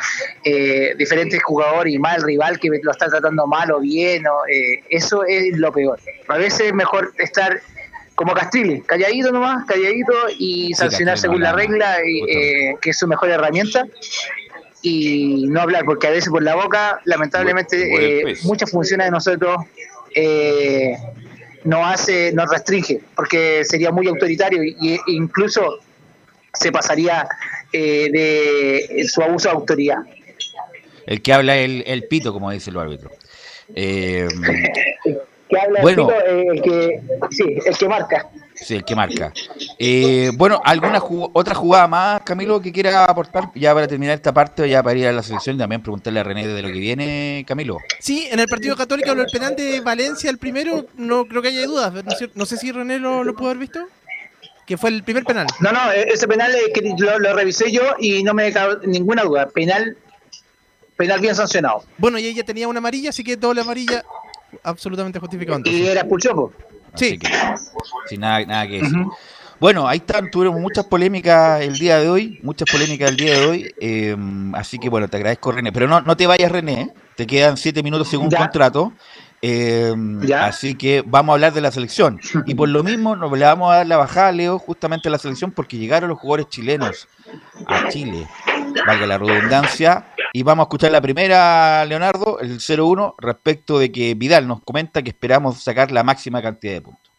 eh, 0.44 0.94
diferentes 0.98 1.42
jugadores 1.42 1.94
y 1.94 1.98
mal 1.98 2.22
rival 2.22 2.60
que 2.60 2.68
lo 2.82 2.90
está 2.90 3.08
tratando 3.08 3.46
mal 3.46 3.72
o 3.72 3.80
bien, 3.80 4.26
o, 4.26 4.46
eh, 4.46 4.82
eso 4.90 5.24
es 5.24 5.56
lo 5.56 5.72
peor. 5.72 5.98
A 6.28 6.36
veces 6.36 6.66
es 6.66 6.74
mejor 6.74 7.12
estar 7.18 7.60
como 8.14 8.34
Castrilli, 8.34 8.80
calladito 8.82 9.30
nomás, 9.32 9.64
calladito 9.66 10.14
y 10.38 10.74
sancionar 10.74 11.18
según 11.18 11.42
la 11.42 11.52
regla, 11.52 11.98
eh, 12.00 12.74
que 12.80 12.90
es 12.90 12.98
su 12.98 13.06
mejor 13.06 13.30
herramienta 13.30 13.86
y 14.82 15.46
no 15.48 15.60
hablar, 15.62 15.84
porque 15.84 16.06
a 16.06 16.10
veces 16.10 16.30
por 16.30 16.42
la 16.42 16.54
boca, 16.54 17.00
lamentablemente, 17.04 18.30
eh, 18.30 18.36
muchas 18.44 18.70
funciones 18.70 19.06
de 19.06 19.10
nosotros 19.10 19.58
eh, 20.14 20.96
no 21.66 21.84
hace, 21.84 22.32
nos 22.32 22.48
restringe, 22.50 23.00
porque 23.14 23.64
sería 23.64 23.90
muy 23.90 24.06
autoritario 24.06 24.62
e 24.62 24.98
incluso 25.08 25.80
se 26.54 26.72
pasaría 26.72 27.28
eh, 27.72 28.08
de 28.10 29.04
su 29.08 29.22
abuso 29.22 29.48
de 29.48 29.54
autoridad. 29.54 29.98
El 31.06 31.22
que 31.22 31.32
habla 31.32 31.56
el, 31.56 31.84
el 31.86 32.04
pito, 32.04 32.32
como 32.32 32.50
dice 32.50 32.70
el 32.70 32.78
árbitro. 32.78 33.10
Eh, 33.74 34.28
que 35.48 35.58
habla 35.58 35.82
bueno, 35.82 36.08
el, 36.26 36.62
que, 36.62 37.00
sí, 37.30 37.58
el 37.64 37.76
que 37.76 37.88
marca. 37.88 38.28
Sí, 38.56 38.74
el 38.74 38.84
que 38.84 38.96
marca. 38.96 39.32
Eh, 39.78 40.30
bueno, 40.34 40.60
¿alguna 40.64 41.00
otra 41.32 41.54
jugada 41.54 41.86
más, 41.86 42.22
Camilo, 42.22 42.60
que 42.60 42.72
quiera 42.72 43.04
aportar 43.04 43.50
ya 43.54 43.74
para 43.74 43.86
terminar 43.86 44.14
esta 44.14 44.32
parte, 44.32 44.68
ya 44.68 44.82
para 44.82 44.98
ir 44.98 45.06
a 45.06 45.12
la 45.12 45.22
selección 45.22 45.56
y 45.56 45.58
también 45.58 45.82
preguntarle 45.82 46.20
a 46.20 46.22
René 46.22 46.46
de 46.46 46.62
lo 46.62 46.68
que 46.68 46.78
viene, 46.78 47.44
Camilo? 47.46 47.78
Sí, 48.00 48.28
en 48.30 48.40
el 48.40 48.46
partido 48.46 48.76
católico, 48.76 49.12
el 49.12 49.26
penal 49.26 49.54
de 49.54 49.80
Valencia, 49.80 50.30
el 50.30 50.38
primero, 50.38 50.86
no 50.96 51.26
creo 51.26 51.42
que 51.42 51.48
haya 51.48 51.66
dudas. 51.66 51.92
No 52.34 52.46
sé, 52.46 52.56
si 52.56 52.72
René 52.72 52.98
lo, 52.98 53.24
lo 53.24 53.34
pudo 53.34 53.48
haber 53.48 53.58
visto 53.58 53.86
que 54.66 54.76
fue 54.76 54.90
el 54.90 55.04
primer 55.04 55.24
penal. 55.24 55.46
No, 55.60 55.70
no, 55.70 55.92
e-, 55.92 56.08
ese 56.12 56.26
penal 56.26 56.52
lo, 56.98 57.18
lo 57.20 57.34
revisé 57.34 57.70
yo 57.70 57.82
y 58.00 58.24
no 58.24 58.34
me 58.34 58.52
cabe 58.52 58.84
ninguna 58.84 59.22
duda. 59.22 59.48
Penal 59.48 59.96
penal 60.96 61.20
bien 61.20 61.34
sancionado. 61.34 61.84
Bueno, 61.98 62.18
y 62.18 62.26
ella 62.26 62.42
tenía 62.42 62.66
una 62.68 62.78
amarilla, 62.78 63.10
así 63.10 63.22
que 63.22 63.36
doble 63.36 63.60
amarilla 63.60 64.04
absolutamente 64.62 65.18
justificado. 65.18 65.60
Y 65.64 65.86
era 65.86 66.00
expulsión, 66.00 66.50
Sí. 66.96 67.18
sin 68.08 68.20
nada, 68.20 68.44
nada 68.44 68.66
que 68.66 68.80
decir. 68.80 68.98
Bueno, 69.58 69.88
ahí 69.88 69.98
están, 69.98 70.30
tuvimos 70.30 70.60
muchas 70.60 70.84
polémicas 70.84 71.62
el 71.62 71.78
día 71.78 71.98
de 71.98 72.10
hoy, 72.10 72.40
muchas 72.42 72.70
polémicas 72.70 73.10
el 73.10 73.16
día 73.16 73.38
de 73.38 73.46
hoy, 73.46 73.74
em, 73.80 74.54
así 74.54 74.78
que 74.78 74.90
bueno, 74.90 75.08
te 75.08 75.16
agradezco 75.16 75.50
René, 75.50 75.72
pero 75.72 75.88
no, 75.88 76.02
no 76.02 76.14
te 76.14 76.26
vayas 76.26 76.52
René, 76.52 76.80
¿eh? 76.82 76.94
te 77.16 77.26
quedan 77.26 77.56
siete 77.56 77.82
minutos 77.82 78.08
según 78.08 78.30
contrato, 78.30 78.92
em, 79.40 80.20
así 80.34 80.74
que 80.74 81.02
vamos 81.06 81.32
a 81.32 81.34
hablar 81.34 81.54
de 81.54 81.62
la 81.62 81.70
selección. 81.70 82.20
Y 82.44 82.54
por 82.54 82.68
lo 82.68 82.82
mismo 82.82 83.16
nos 83.16 83.32
le 83.32 83.46
vamos 83.46 83.72
a 83.72 83.76
dar 83.76 83.86
la 83.86 83.96
bajada, 83.96 84.30
Leo, 84.30 84.58
justamente 84.58 85.08
a 85.08 85.12
la 85.12 85.18
selección, 85.18 85.50
porque 85.50 85.78
llegaron 85.78 86.10
los 86.10 86.18
jugadores 86.18 86.50
chilenos 86.50 87.08
a 87.66 87.88
Chile, 87.88 88.26
valga 88.86 89.06
la 89.06 89.18
redundancia, 89.18 90.06
y 90.32 90.42
vamos 90.42 90.64
a 90.64 90.66
escuchar 90.66 90.90
la 90.90 91.00
primera, 91.00 91.84
Leonardo, 91.86 92.38
el 92.40 92.58
0-1, 92.58 93.14
respecto 93.18 93.78
de 93.78 93.90
que 93.90 94.14
Vidal 94.14 94.46
nos 94.46 94.62
comenta 94.62 95.02
que 95.02 95.10
esperamos 95.10 95.62
sacar 95.62 95.90
la 95.90 96.02
máxima 96.02 96.42
cantidad 96.42 96.74
de 96.74 96.80
puntos. 96.82 97.12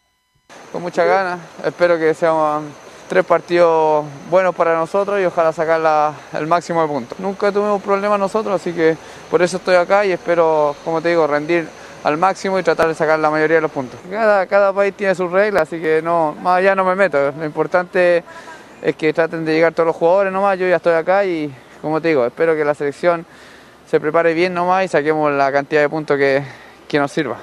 Con 0.72 0.82
muchas 0.82 1.08
ganas, 1.08 1.40
espero 1.66 1.98
que 1.98 2.14
sean 2.14 2.64
tres 3.08 3.26
partidos 3.26 4.06
buenos 4.30 4.54
para 4.54 4.76
nosotros 4.76 5.20
y 5.22 5.26
ojalá 5.26 5.52
sacar 5.54 6.14
el 6.34 6.48
máximo 6.48 6.82
de 6.82 6.88
puntos. 6.88 7.20
Nunca 7.20 7.52
tuvimos 7.52 7.82
problemas 7.82 8.20
nosotros, 8.20 8.62
así 8.62 8.74
que 8.74 8.98
por 9.32 9.42
eso 9.42 9.58
estoy 9.58 9.76
acá 9.76 10.06
y 10.06 10.12
espero, 10.12 10.76
como 10.84 11.02
te 11.02 11.10
digo, 11.10 11.26
rendir 11.26 11.68
al 12.04 12.18
máximo 12.18 12.60
y 12.60 12.64
tratar 12.64 12.88
de 12.88 12.96
sacar 12.96 13.20
la 13.20 13.30
mayoría 13.30 13.56
de 13.56 13.62
los 13.62 13.72
puntos. 13.72 14.00
Cada, 14.10 14.46
cada 14.46 14.74
país 14.74 14.94
tiene 14.96 15.16
sus 15.16 15.32
reglas, 15.32 15.64
así 15.64 15.82
que 15.82 16.02
no, 16.02 16.36
más 16.42 16.58
allá 16.58 16.76
no 16.76 16.84
me 16.86 16.96
meto. 16.96 17.32
Lo 17.32 17.46
importante 17.46 18.18
es 18.18 18.24
que 18.98 19.14
traten 19.14 19.46
de 19.46 19.54
llegar 19.54 19.74
todos 19.74 19.88
los 19.88 19.96
jugadores 19.96 20.32
nomás, 20.32 20.58
yo 20.58 20.68
ya 20.68 20.78
estoy 20.78 20.94
acá 20.94 21.26
y 21.26 21.54
como 21.82 22.02
te 22.02 22.10
digo, 22.10 22.26
espero 22.26 22.56
que 22.56 22.66
la 22.66 22.74
selección 22.74 23.26
se 23.90 24.00
prepare 24.00 24.34
bien 24.34 24.54
nomás 24.54 24.86
y 24.86 24.88
saquemos 24.88 25.32
la 25.32 25.52
cantidad 25.52 25.82
de 25.82 25.90
puntos 25.90 26.18
que, 26.18 26.44
nos 27.00 27.12
sirva. 27.12 27.38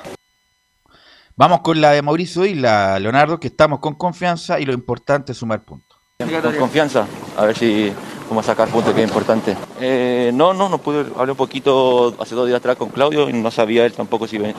Vamos 1.37 1.61
con 1.61 1.81
la 1.81 1.92
de 1.92 2.03
Mauricio 2.03 2.44
y 2.44 2.55
la 2.55 2.99
Leonardo, 2.99 3.40
que 3.40 3.49
estamos 3.49 3.81
con 3.81 3.94
confianza 3.94 4.61
y 4.61 4.64
lo 4.64 4.73
importante 4.73 5.33
es 5.33 5.38
sumar 5.38 5.62
puntos. 5.62 5.99
Con 6.18 6.57
confianza, 6.57 7.07
a 7.37 7.44
ver 7.44 7.57
si 7.57 7.92
a 8.30 8.42
sacar 8.42 8.68
puntos, 8.68 8.92
que 8.94 9.02
es 9.02 9.08
importante. 9.08 9.56
Eh, 9.80 10.30
no, 10.34 10.52
no, 10.54 10.68
no 10.68 10.78
pude, 10.78 11.04
hablé 11.16 11.32
un 11.32 11.37
poquito 11.37 12.14
hace 12.18 12.34
dos 12.34 12.46
días 12.46 12.58
atrás 12.58 12.76
con 12.76 12.88
Claudio 12.88 13.28
y 13.28 13.32
no 13.32 13.50
sabía 13.50 13.84
él 13.84 13.92
tampoco 13.92 14.26
si 14.26 14.38
qué 14.38 14.54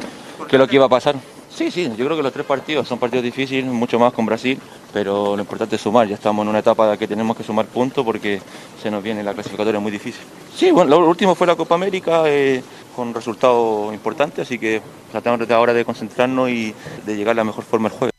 es 0.51 0.59
lo 0.59 0.67
que 0.67 0.75
iba 0.75 0.85
a 0.85 0.89
pasar. 0.89 1.15
Sí, 1.49 1.71
sí, 1.71 1.89
yo 1.97 2.05
creo 2.05 2.17
que 2.17 2.23
los 2.23 2.33
tres 2.33 2.45
partidos 2.45 2.85
son 2.85 2.99
partidos 2.99 3.23
difíciles, 3.23 3.65
mucho 3.65 3.97
más 3.97 4.11
con 4.11 4.25
Brasil, 4.25 4.59
pero 4.91 5.35
lo 5.35 5.41
importante 5.41 5.77
es 5.77 5.81
sumar. 5.81 6.05
Ya 6.05 6.15
estamos 6.15 6.43
en 6.43 6.49
una 6.49 6.59
etapa 6.59 6.97
que 6.97 7.07
tenemos 7.07 7.37
que 7.37 7.43
sumar 7.43 7.65
puntos 7.65 8.03
porque 8.03 8.41
se 8.81 8.91
nos 8.91 9.01
viene 9.01 9.23
la 9.23 9.33
clasificatoria 9.33 9.79
muy 9.79 9.91
difícil. 9.91 10.21
Sí, 10.53 10.71
bueno, 10.71 10.99
lo 10.99 11.07
último 11.07 11.33
fue 11.33 11.47
la 11.47 11.55
Copa 11.55 11.75
América 11.75 12.23
eh, 12.25 12.61
con 12.93 13.13
resultados 13.13 13.93
importantes, 13.93 14.45
así 14.45 14.59
que 14.59 14.81
tratamos 15.11 15.49
ahora 15.51 15.73
de 15.73 15.85
concentrarnos 15.85 16.49
y 16.49 16.73
de 17.05 17.15
llegar 17.15 17.31
a 17.31 17.35
la 17.35 17.43
mejor 17.45 17.63
forma 17.63 17.87
del 17.87 17.97
juego. 17.97 18.11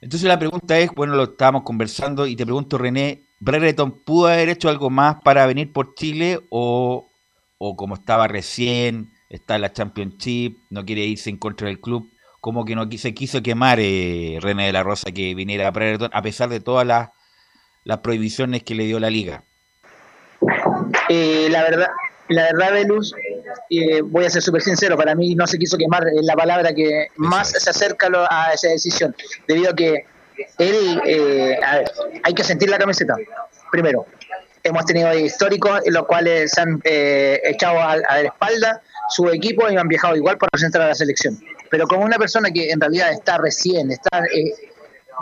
Entonces 0.00 0.26
la 0.26 0.38
pregunta 0.38 0.78
es, 0.78 0.90
bueno, 0.94 1.14
lo 1.14 1.24
estábamos 1.24 1.62
conversando 1.62 2.26
y 2.26 2.34
te 2.34 2.46
pregunto, 2.46 2.78
René, 2.78 3.29
¿Brereton 3.40 3.92
pudo 4.04 4.28
haber 4.28 4.50
hecho 4.50 4.68
algo 4.68 4.90
más 4.90 5.16
para 5.22 5.46
venir 5.46 5.72
por 5.72 5.94
Chile 5.94 6.40
o, 6.50 7.10
o 7.58 7.76
como 7.76 7.94
estaba 7.94 8.28
recién? 8.28 9.10
está 9.30 9.54
en 9.54 9.62
la 9.62 9.72
Championship, 9.72 10.58
no 10.70 10.84
quiere 10.84 11.02
irse 11.02 11.30
en 11.30 11.38
contra 11.38 11.68
del 11.68 11.80
club, 11.80 12.10
como 12.40 12.64
que 12.64 12.74
no 12.74 12.90
se 12.90 13.14
quiso 13.14 13.42
quemar 13.42 13.78
eh, 13.80 14.38
René 14.42 14.66
de 14.66 14.72
la 14.72 14.82
Rosa 14.82 15.12
que 15.12 15.34
viniera 15.34 15.68
a 15.68 15.70
Brereton, 15.70 16.10
a 16.12 16.20
pesar 16.20 16.48
de 16.48 16.60
todas 16.60 16.86
las, 16.86 17.10
las 17.84 17.98
prohibiciones 17.98 18.64
que 18.64 18.74
le 18.74 18.84
dio 18.84 18.98
la 18.98 19.08
liga. 19.08 19.44
Eh, 21.08 21.48
la 21.48 21.62
verdad, 21.62 21.86
la 22.28 22.42
verdad, 22.44 22.72
Velus, 22.72 23.14
eh, 23.70 24.02
voy 24.02 24.24
a 24.24 24.30
ser 24.30 24.42
súper 24.42 24.62
sincero, 24.62 24.96
para 24.96 25.14
mí 25.14 25.34
no 25.36 25.46
se 25.46 25.58
quiso 25.58 25.78
quemar 25.78 26.04
la 26.22 26.34
palabra 26.34 26.74
que 26.74 27.08
más 27.16 27.50
se 27.50 27.70
acerca 27.70 28.08
a 28.28 28.52
esa 28.52 28.68
decisión, 28.68 29.14
debido 29.46 29.70
a 29.70 29.76
que 29.76 30.06
él, 30.58 31.58
a 31.64 31.78
ver, 31.78 31.90
hay 32.22 32.34
que 32.34 32.44
sentir 32.44 32.70
la 32.70 32.78
camiseta, 32.78 33.16
primero. 33.70 34.06
Hemos 34.62 34.84
tenido 34.84 35.12
históricos 35.18 35.80
en 35.86 35.94
los 35.94 36.06
cuales 36.06 36.52
se 36.52 36.60
han 36.60 36.80
echado 36.84 37.78
a, 37.80 37.92
a 37.92 38.22
la 38.22 38.28
espalda 38.28 38.82
su 39.10 39.28
equipo 39.28 39.68
y 39.68 39.76
han 39.76 39.88
viajado 39.88 40.16
igual 40.16 40.38
para 40.38 40.50
presentar 40.50 40.82
a 40.82 40.88
la 40.88 40.94
selección. 40.94 41.38
Pero 41.70 41.86
como 41.86 42.04
una 42.04 42.16
persona 42.16 42.50
que 42.50 42.70
en 42.70 42.80
realidad 42.80 43.12
está 43.12 43.38
recién, 43.38 43.90
está, 43.90 44.24
eh, 44.34 44.52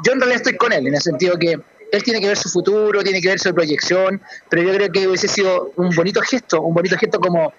yo 0.04 0.12
en 0.12 0.20
realidad 0.20 0.42
estoy 0.42 0.56
con 0.56 0.72
él, 0.72 0.86
en 0.86 0.94
el 0.94 1.00
sentido 1.00 1.38
que 1.38 1.58
él 1.90 2.02
tiene 2.02 2.20
que 2.20 2.28
ver 2.28 2.36
su 2.36 2.50
futuro, 2.50 3.02
tiene 3.02 3.20
que 3.20 3.28
ver 3.28 3.38
su 3.38 3.52
proyección, 3.54 4.20
pero 4.48 4.62
yo 4.62 4.74
creo 4.74 4.92
que 4.92 5.08
hubiese 5.08 5.28
sido 5.28 5.72
un 5.76 5.90
bonito 5.90 6.20
gesto, 6.20 6.60
un 6.60 6.74
bonito 6.74 6.96
gesto 6.96 7.18
como 7.18 7.52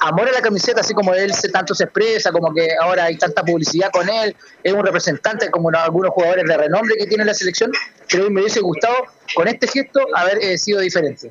amor 0.00 0.28
a 0.28 0.32
la 0.32 0.40
camiseta, 0.40 0.80
así 0.80 0.94
como 0.94 1.14
él 1.14 1.32
se, 1.34 1.48
tanto 1.48 1.74
se 1.74 1.84
expresa, 1.84 2.32
como 2.32 2.52
que 2.52 2.68
ahora 2.80 3.04
hay 3.04 3.16
tanta 3.16 3.42
publicidad 3.42 3.90
con 3.90 4.08
él, 4.08 4.36
es 4.62 4.72
un 4.72 4.84
representante 4.84 5.50
como 5.50 5.70
algunos 5.70 6.10
jugadores 6.12 6.44
de 6.46 6.56
renombre 6.56 6.96
que 6.98 7.06
tiene 7.06 7.24
la 7.24 7.34
selección, 7.34 7.70
pero 8.10 8.30
me 8.30 8.40
hubiese 8.40 8.60
gustado 8.60 8.94
con 9.34 9.48
este 9.48 9.66
gesto 9.66 10.00
haber 10.14 10.38
eh, 10.38 10.58
sido 10.58 10.80
diferente. 10.80 11.30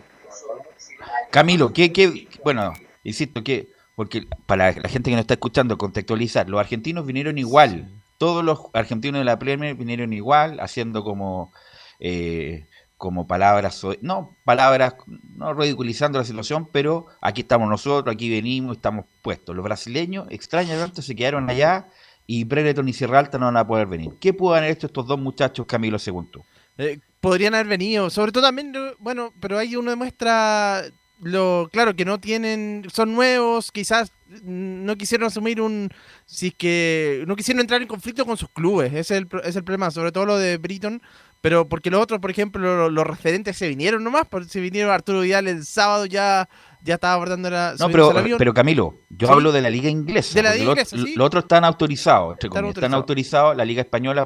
Camilo, 1.32 1.73
¿qué, 1.73 1.91
qué, 1.91 2.27
bueno, 2.43 2.73
insisto 3.04 3.43
que, 3.43 3.69
porque 3.95 4.27
para 4.45 4.71
la 4.71 4.89
gente 4.89 5.10
que 5.10 5.15
nos 5.15 5.21
está 5.21 5.36
escuchando, 5.36 5.77
contextualizar, 5.77 6.49
los 6.49 6.60
argentinos 6.60 7.06
vinieron 7.06 7.38
igual, 7.38 7.89
todos 8.17 8.43
los 8.43 8.60
argentinos 8.73 9.19
de 9.19 9.25
la 9.25 9.39
Premier 9.39 9.75
vinieron 9.75 10.13
igual, 10.13 10.60
haciendo 10.60 11.04
como... 11.04 11.54
Eh, 11.99 12.65
como 13.01 13.25
palabras, 13.25 13.81
no 14.01 14.37
palabras, 14.45 14.93
no 15.35 15.55
ridiculizando 15.55 16.19
la 16.19 16.23
situación, 16.23 16.69
pero 16.71 17.07
aquí 17.19 17.41
estamos 17.41 17.67
nosotros, 17.67 18.13
aquí 18.13 18.29
venimos, 18.29 18.77
estamos 18.77 19.05
puestos. 19.23 19.55
Los 19.55 19.65
brasileños, 19.65 20.27
extrañamente, 20.29 21.01
se 21.01 21.15
quedaron 21.15 21.49
allá 21.49 21.87
y 22.27 22.43
Brereton 22.43 22.87
y 22.87 22.93
Sierra 22.93 23.17
Alta 23.17 23.39
no 23.39 23.47
van 23.47 23.57
a 23.57 23.65
poder 23.65 23.87
venir. 23.87 24.11
¿Qué 24.19 24.35
pueden 24.35 24.65
haber 24.65 24.77
hecho 24.77 24.85
estos 24.85 25.07
dos 25.07 25.19
muchachos, 25.19 25.65
Camilo 25.65 25.97
Segundo? 25.97 26.45
Eh, 26.77 26.99
podrían 27.19 27.55
haber 27.55 27.65
venido, 27.65 28.11
sobre 28.11 28.31
todo 28.31 28.43
también, 28.43 28.71
bueno, 28.99 29.33
pero 29.39 29.57
ahí 29.57 29.75
uno 29.75 29.89
demuestra 29.89 30.83
lo 31.23 31.69
claro 31.71 31.95
que 31.95 32.05
no 32.05 32.19
tienen, 32.19 32.85
son 32.93 33.15
nuevos, 33.15 33.71
quizás 33.71 34.13
no 34.43 34.95
quisieron 34.95 35.25
asumir 35.25 35.59
un, 35.59 35.89
si 36.27 36.49
es 36.49 36.53
que 36.53 37.23
no 37.25 37.35
quisieron 37.35 37.61
entrar 37.61 37.81
en 37.81 37.87
conflicto 37.87 38.27
con 38.27 38.37
sus 38.37 38.49
clubes, 38.49 38.93
ese 38.93 38.99
es 38.99 39.11
el, 39.11 39.27
es 39.43 39.55
el 39.55 39.63
problema, 39.63 39.89
sobre 39.89 40.11
todo 40.11 40.27
lo 40.27 40.37
de 40.37 40.57
Britton 40.57 41.01
pero 41.41 41.67
porque 41.67 41.89
los 41.89 42.01
otros, 42.01 42.19
por 42.19 42.30
ejemplo, 42.30 42.89
los, 42.89 43.08
referentes 43.08 43.58
se 43.58 43.67
vinieron 43.67 44.04
nomás, 44.04 44.27
porque 44.30 44.47
se 44.47 44.62
vinieron 44.62 44.91
Arturo 44.91 45.21
Vidal 45.21 45.47
el 45.47 45.65
sábado 45.65 46.06
ya 46.06 46.47
ya 46.84 46.95
estaba 46.95 47.13
abordando 47.13 47.49
la 47.49 47.75
No, 47.77 47.89
pero, 47.89 48.12
pero 48.38 48.54
Camilo, 48.54 48.95
yo 49.10 49.32
hablo 49.32 49.51
de 49.51 49.62
la 49.62 49.69
liga 49.69 49.89
inglesa. 49.89 50.36
De 50.36 50.43
la 50.43 50.56
liga 50.56 50.71
inglesa, 50.71 50.97
Los 50.97 51.25
otros 51.25 51.43
están 51.43 51.63
autorizados, 51.63 52.38
están, 52.41 52.93
autorizados. 52.93 53.56
La 53.56 53.65
liga 53.65 53.82
española, 53.82 54.25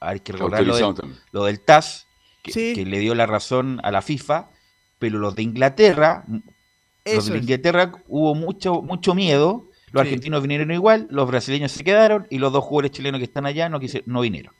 hay 0.00 0.20
que 0.20 0.32
recordar 0.32 0.64
lo, 1.32 1.44
del 1.44 1.60
TAS, 1.60 2.06
que, 2.42 2.84
le 2.86 2.98
dio 2.98 3.14
la 3.14 3.26
razón 3.26 3.80
a 3.82 3.90
la 3.90 4.02
FIFA, 4.02 4.48
pero 4.98 5.18
los 5.18 5.34
de 5.34 5.42
Inglaterra, 5.42 6.24
los 7.04 7.26
de 7.26 7.38
Inglaterra 7.38 7.92
hubo 8.08 8.34
mucho, 8.34 8.82
mucho 8.82 9.14
miedo, 9.14 9.68
los 9.92 10.02
argentinos 10.02 10.40
vinieron 10.42 10.70
igual, 10.70 11.06
los 11.10 11.26
brasileños 11.26 11.72
se 11.72 11.84
quedaron 11.84 12.26
y 12.30 12.38
los 12.38 12.52
dos 12.52 12.64
jugadores 12.64 12.92
chilenos 12.92 13.18
que 13.18 13.24
están 13.24 13.44
allá 13.44 13.68
no, 13.68 13.78
no 14.06 14.20
vinieron. 14.20 14.54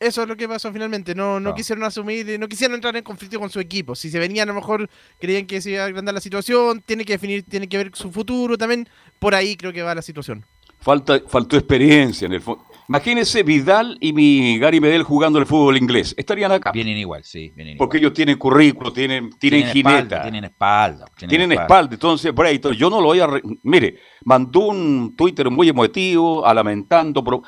Eso 0.00 0.22
es 0.22 0.28
lo 0.28 0.34
que 0.34 0.48
pasó 0.48 0.72
finalmente. 0.72 1.14
No, 1.14 1.38
no, 1.38 1.54
quisieron 1.54 1.84
asumir, 1.84 2.40
no 2.40 2.48
quisieron 2.48 2.74
entrar 2.74 2.96
en 2.96 3.04
conflicto 3.04 3.38
con 3.38 3.50
su 3.50 3.60
equipo. 3.60 3.94
Si 3.94 4.08
se 4.10 4.18
venían, 4.18 4.48
a 4.48 4.52
lo 4.52 4.58
mejor 4.58 4.88
creían 5.18 5.46
que 5.46 5.60
se 5.60 5.72
iba 5.72 5.82
a 5.82 5.86
agrandar 5.86 6.14
la 6.14 6.22
situación. 6.22 6.80
Tiene 6.80 7.04
que 7.04 7.12
definir, 7.12 7.44
tiene 7.44 7.68
que 7.68 7.76
ver 7.76 7.90
su 7.92 8.10
futuro 8.10 8.56
también. 8.56 8.88
Por 9.18 9.34
ahí 9.34 9.56
creo 9.56 9.74
que 9.74 9.82
va 9.82 9.94
la 9.94 10.00
situación. 10.00 10.46
Falta, 10.78 11.20
faltó 11.28 11.58
experiencia 11.58 12.24
en 12.24 12.32
el 12.32 12.40
fútbol. 12.40 12.64
Imagínense 12.88 13.42
Vidal 13.44 13.98
y 14.00 14.12
mi 14.12 14.58
Gary 14.58 14.80
Medel 14.80 15.02
jugando 15.02 15.38
el 15.38 15.46
fútbol 15.46 15.76
inglés. 15.76 16.14
Estarían 16.16 16.50
acá. 16.50 16.72
Vienen 16.72 16.96
igual, 16.96 17.22
sí. 17.22 17.52
Vienen 17.54 17.76
Porque 17.76 17.98
ellos 17.98 18.14
tienen 18.14 18.38
currículo, 18.38 18.92
tienen, 18.92 19.30
tienen, 19.38 19.66
jineta. 19.66 20.22
tienen 20.22 20.44
espalda. 20.44 21.04
Tienen, 21.16 21.52
espalda. 21.52 21.94
Entonces, 21.94 22.32
ahí, 22.44 22.60
yo 22.76 22.90
no 22.90 23.00
lo 23.00 23.08
voy 23.08 23.20
a. 23.20 23.28
Mire, 23.62 23.98
mandó 24.24 24.60
un 24.60 25.14
Twitter 25.14 25.50
muy 25.50 25.68
emotivo, 25.68 26.44
a 26.44 26.52
lamentando. 26.54 27.22
Pero, 27.22 27.42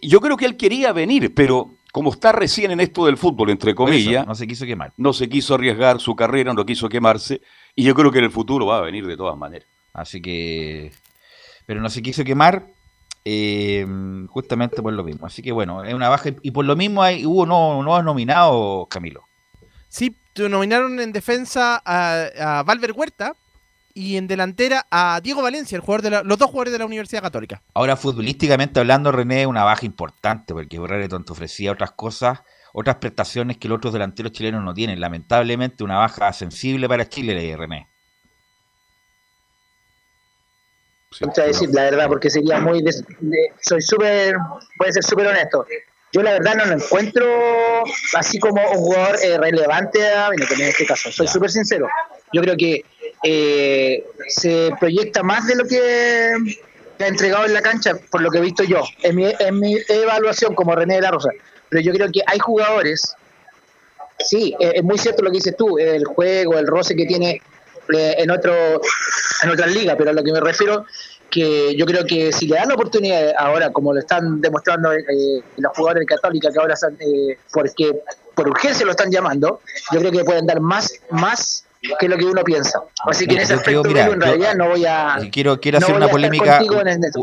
yo 0.00 0.20
creo 0.20 0.36
que 0.36 0.46
él 0.46 0.56
quería 0.56 0.92
venir, 0.92 1.34
pero 1.34 1.77
como 1.92 2.12
está 2.12 2.32
recién 2.32 2.70
en 2.70 2.80
esto 2.80 3.06
del 3.06 3.16
fútbol, 3.16 3.50
entre 3.50 3.74
comillas, 3.74 4.26
no 4.26 4.34
se 4.34 4.46
quiso 4.46 4.66
quemar. 4.66 4.92
No 4.96 5.12
se 5.12 5.28
quiso 5.28 5.54
arriesgar 5.54 6.00
su 6.00 6.14
carrera, 6.14 6.52
no 6.52 6.66
quiso 6.66 6.88
quemarse, 6.88 7.40
y 7.74 7.84
yo 7.84 7.94
creo 7.94 8.12
que 8.12 8.18
en 8.18 8.24
el 8.24 8.30
futuro 8.30 8.66
va 8.66 8.78
a 8.78 8.82
venir 8.82 9.06
de 9.06 9.16
todas 9.16 9.36
maneras. 9.36 9.68
Así 9.92 10.20
que, 10.20 10.92
pero 11.66 11.80
no 11.80 11.88
se 11.90 12.02
quiso 12.02 12.24
quemar 12.24 12.66
eh, 13.24 13.86
justamente 14.28 14.82
por 14.82 14.92
lo 14.92 15.02
mismo. 15.02 15.26
Así 15.26 15.42
que 15.42 15.52
bueno, 15.52 15.82
es 15.84 15.94
una 15.94 16.08
baja, 16.08 16.30
y 16.42 16.50
por 16.50 16.64
lo 16.64 16.76
mismo 16.76 17.02
hay, 17.02 17.24
hubo 17.24 17.46
no, 17.46 17.82
nuevos 17.82 18.04
nominados, 18.04 18.86
Camilo. 18.88 19.24
Sí, 19.88 20.14
nominaron 20.36 21.00
en 21.00 21.12
defensa 21.12 21.82
a, 21.84 22.58
a 22.58 22.62
Valver 22.62 22.92
Huerta, 22.92 23.34
y 23.98 24.16
en 24.16 24.28
delantera 24.28 24.86
a 24.92 25.20
Diego 25.20 25.42
Valencia, 25.42 25.74
el 25.74 25.82
jugador 25.82 26.02
de 26.02 26.22
los 26.22 26.38
dos 26.38 26.48
jugadores 26.50 26.72
de 26.72 26.78
la 26.78 26.86
Universidad 26.86 27.20
Católica. 27.20 27.64
Ahora, 27.74 27.96
futbolísticamente 27.96 28.78
hablando, 28.78 29.10
René, 29.10 29.44
una 29.44 29.64
baja 29.64 29.84
importante, 29.84 30.54
porque 30.54 30.78
Brereton 30.78 31.24
te 31.24 31.32
ofrecía 31.32 31.72
otras 31.72 31.90
cosas, 31.90 32.38
otras 32.72 32.96
prestaciones 32.96 33.56
que 33.56 33.66
los 33.66 33.78
otros 33.78 33.92
delanteros 33.92 34.30
chilenos 34.30 34.62
no 34.62 34.72
tienen. 34.72 35.00
Lamentablemente, 35.00 35.82
una 35.82 35.96
baja 35.96 36.32
sensible 36.32 36.88
para 36.88 37.08
Chile, 37.08 37.56
René. 37.56 37.88
Sí, 41.10 41.24
decir 41.34 41.70
la 41.72 41.82
verdad, 41.82 42.06
porque 42.06 42.30
sería 42.30 42.60
muy. 42.60 42.84
soy 43.60 43.82
súper. 43.82 44.36
Puede 44.76 44.92
ser 44.92 45.02
súper 45.02 45.26
honesto. 45.26 45.66
Yo, 46.12 46.22
la 46.22 46.32
verdad, 46.32 46.54
no 46.54 46.66
lo 46.66 46.74
encuentro 46.74 47.26
así 48.14 48.38
como 48.38 48.62
un 48.62 48.78
jugador 48.78 49.16
eh, 49.24 49.38
relevante 49.38 50.06
a 50.06 50.28
en 50.28 50.60
este 50.60 50.86
caso. 50.86 51.10
Soy 51.10 51.26
súper 51.26 51.50
sincero. 51.50 51.88
Yo 52.32 52.42
creo 52.42 52.56
que 52.56 52.84
eh, 53.22 54.04
se 54.28 54.70
proyecta 54.78 55.22
más 55.22 55.46
de 55.46 55.56
lo 55.56 55.64
que 55.64 56.34
ha 57.00 57.06
entregado 57.06 57.46
en 57.46 57.54
la 57.54 57.62
cancha, 57.62 57.92
por 58.10 58.20
lo 58.20 58.30
que 58.30 58.38
he 58.38 58.42
visto 58.42 58.64
yo, 58.64 58.82
en 59.02 59.16
mi, 59.16 59.32
en 59.38 59.60
mi 59.60 59.76
evaluación 59.88 60.54
como 60.54 60.74
René 60.74 60.96
de 60.96 61.02
la 61.02 61.10
Rosa. 61.10 61.30
Pero 61.68 61.82
yo 61.82 61.92
creo 61.92 62.10
que 62.12 62.22
hay 62.26 62.38
jugadores, 62.38 63.14
sí, 64.18 64.54
es 64.58 64.82
muy 64.82 64.98
cierto 64.98 65.22
lo 65.22 65.30
que 65.30 65.36
dices 65.36 65.56
tú, 65.56 65.78
el 65.78 66.04
juego, 66.04 66.58
el 66.58 66.66
roce 66.66 66.96
que 66.96 67.06
tiene 67.06 67.42
eh, 67.94 68.14
en 68.18 68.30
otro 68.30 68.52
en 69.42 69.50
otras 69.50 69.72
ligas, 69.72 69.96
pero 69.96 70.10
a 70.10 70.12
lo 70.12 70.22
que 70.22 70.32
me 70.32 70.40
refiero 70.40 70.84
que 71.30 71.74
yo 71.76 71.86
creo 71.86 72.04
que 72.04 72.32
si 72.32 72.46
le 72.46 72.56
dan 72.56 72.68
la 72.68 72.74
oportunidad 72.74 73.34
ahora, 73.36 73.70
como 73.70 73.92
lo 73.92 74.00
están 74.00 74.40
demostrando 74.40 74.92
eh, 74.92 75.42
los 75.56 75.72
jugadores 75.76 76.00
de 76.00 76.06
Católica, 76.06 76.50
que 76.50 76.58
ahora 76.58 76.74
eh, 77.00 77.38
porque 77.52 78.02
por 78.34 78.48
urgencia 78.48 78.84
lo 78.84 78.92
están 78.92 79.10
llamando, 79.10 79.60
yo 79.92 80.00
creo 80.00 80.12
que 80.12 80.24
pueden 80.24 80.46
dar 80.46 80.60
más, 80.60 80.92
más 81.10 81.64
que 81.80 82.06
es 82.06 82.08
lo 82.08 82.16
que 82.16 82.24
uno 82.24 82.42
piensa. 82.44 82.80
Así 83.06 83.26
que 83.26 83.34
en 83.34 83.40
ese 83.40 83.54
aspecto 83.54 83.86
en 83.86 84.20
realidad 84.20 84.54
no 84.54 84.68
voy 84.68 84.84
a 84.84 85.18
quiero 85.30 85.60
quiero 85.60 85.78
hacer 85.78 85.94
una 85.94 86.08
polémica 86.08 86.60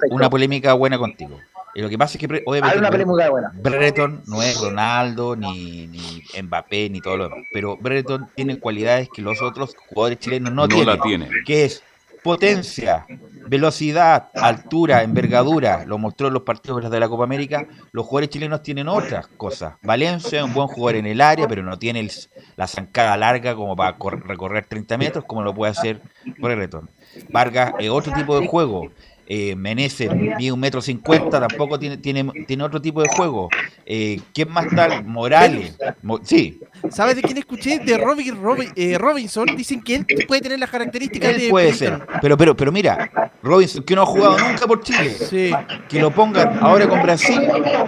una 0.10 0.30
polémica 0.30 0.74
buena 0.74 0.98
contigo. 0.98 1.39
Y 1.74 1.82
lo 1.82 1.89
que 1.89 1.98
pasa 1.98 2.18
es 2.18 2.26
que 2.26 2.44
obviamente 2.46 2.80
una 2.80 2.89
polémica 2.89 3.30
buena. 3.30 3.52
Brereton 3.54 4.24
no 4.28 4.41
es 4.41 4.58
Ronaldo 4.62 5.36
ni, 5.36 5.88
ni 5.88 6.24
Mbappé 6.41 6.89
ni 6.89 7.02
todo 7.02 7.18
lo 7.18 7.24
demás, 7.26 7.46
pero 7.52 7.76
Brereton 7.76 8.30
tiene 8.34 8.60
cualidades 8.60 9.10
que 9.13 9.22
los 9.22 9.41
otros 9.41 9.76
jugadores 9.89 10.20
chilenos 10.20 10.54
no, 10.54 10.70
tienen, 10.70 10.88
la 10.88 11.02
tienen. 11.02 11.30
Que 11.46 11.65
es 11.65 11.84
potencia, 12.26 13.06
velocidad, 13.48 14.30
altura, 14.34 15.04
envergadura, 15.04 15.86
lo 15.86 16.00
mostró 16.00 16.30
en 16.30 16.34
los 16.34 16.42
partidos 16.42 16.90
de 16.90 17.00
la 17.00 17.08
Copa 17.08 17.24
América, 17.24 17.68
los 17.92 18.04
jugadores 18.08 18.32
chilenos 18.32 18.64
tienen 18.64 18.88
otras 18.88 19.28
cosas. 19.28 19.76
Valencia 19.84 20.40
es 20.40 20.44
un 20.44 20.52
buen 20.52 20.68
jugador 20.68 20.96
en 20.96 21.06
el 21.06 21.22
área, 21.22 21.48
pero 21.48 21.62
no 21.62 21.78
tiene 21.78 22.10
la 22.56 22.66
zancada 22.66 23.16
larga 23.16 23.54
como 23.56 23.76
para 23.76 23.96
recorrer 24.26 24.66
30 24.66 24.98
metros, 24.98 25.26
como 25.26 25.44
lo 25.44 25.54
puede 25.54 25.74
hacer 25.74 26.02
Brereton. 26.40 26.90
Vargas 27.30 27.74
es 27.78 27.92
otro 27.92 28.12
tipo 28.12 28.40
de 28.40 28.48
juego 28.48 28.90
eh, 29.28 29.56
Menezes 29.56 30.14
mide 30.16 30.52
un 30.52 30.60
metro 30.60 30.82
cincuenta, 30.82 31.40
tampoco 31.40 31.80
tiene, 31.80 31.98
tiene, 31.98 32.30
tiene 32.46 32.64
otro 32.64 32.82
tipo 32.82 33.02
de 33.02 33.10
juego. 33.10 33.50
Eh, 33.86 34.22
¿Quién 34.34 34.52
más 34.52 34.68
tal? 34.76 35.04
Morales. 35.04 35.78
sí. 36.24 36.60
¿Sabes 36.90 37.16
de 37.16 37.22
quién 37.24 37.38
escuché? 37.38 37.80
De 37.80 37.98
Robin, 37.98 38.72
eh, 38.76 38.98
Robinson. 38.98 39.48
Dicen 39.56 39.82
que 39.82 39.96
él 39.96 40.06
puede 40.28 40.42
tener 40.42 40.60
las 40.60 40.70
características 40.70 41.38
de. 41.38 41.50
Puede 41.50 41.74
ser. 41.74 42.06
Pero, 42.22 42.38
pero, 42.38 42.56
pero 42.56 42.72
mira, 42.72 43.34
Robinson, 43.42 43.84
que 43.84 43.96
no 43.96 44.04
ha 44.04 44.06
jugado 44.06 44.38
nunca 44.38 44.68
por 44.68 44.84
Chile. 44.84 45.10
Sí. 45.10 45.52
Que 45.90 46.00
lo 46.00 46.12
pongan 46.12 46.60
ahora 46.62 46.88
con 46.88 47.02
Brasil. 47.02 47.40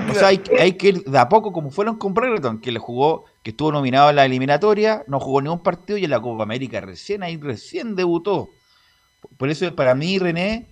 O 0.09 0.13
sea, 0.13 0.29
hay, 0.29 0.41
hay 0.59 0.73
que 0.73 0.89
ir 0.89 1.03
de 1.03 1.17
a 1.19 1.29
poco, 1.29 1.51
como 1.51 1.69
fueron 1.69 1.97
con 1.97 2.13
Brereton, 2.13 2.59
que 2.59 2.71
le 2.71 2.79
jugó, 2.79 3.25
que 3.43 3.51
estuvo 3.51 3.71
nominado 3.71 4.09
en 4.09 4.15
la 4.15 4.25
eliminatoria, 4.25 5.03
no 5.07 5.19
jugó 5.19 5.41
ningún 5.41 5.61
partido 5.61 5.97
y 5.97 6.05
en 6.05 6.09
la 6.09 6.19
Copa 6.19 6.43
América 6.43 6.81
recién 6.81 7.21
ahí, 7.21 7.37
recién 7.37 7.95
debutó. 7.95 8.49
Por 9.37 9.49
eso, 9.49 9.73
para 9.75 9.93
mí, 9.93 10.17
René 10.19 10.67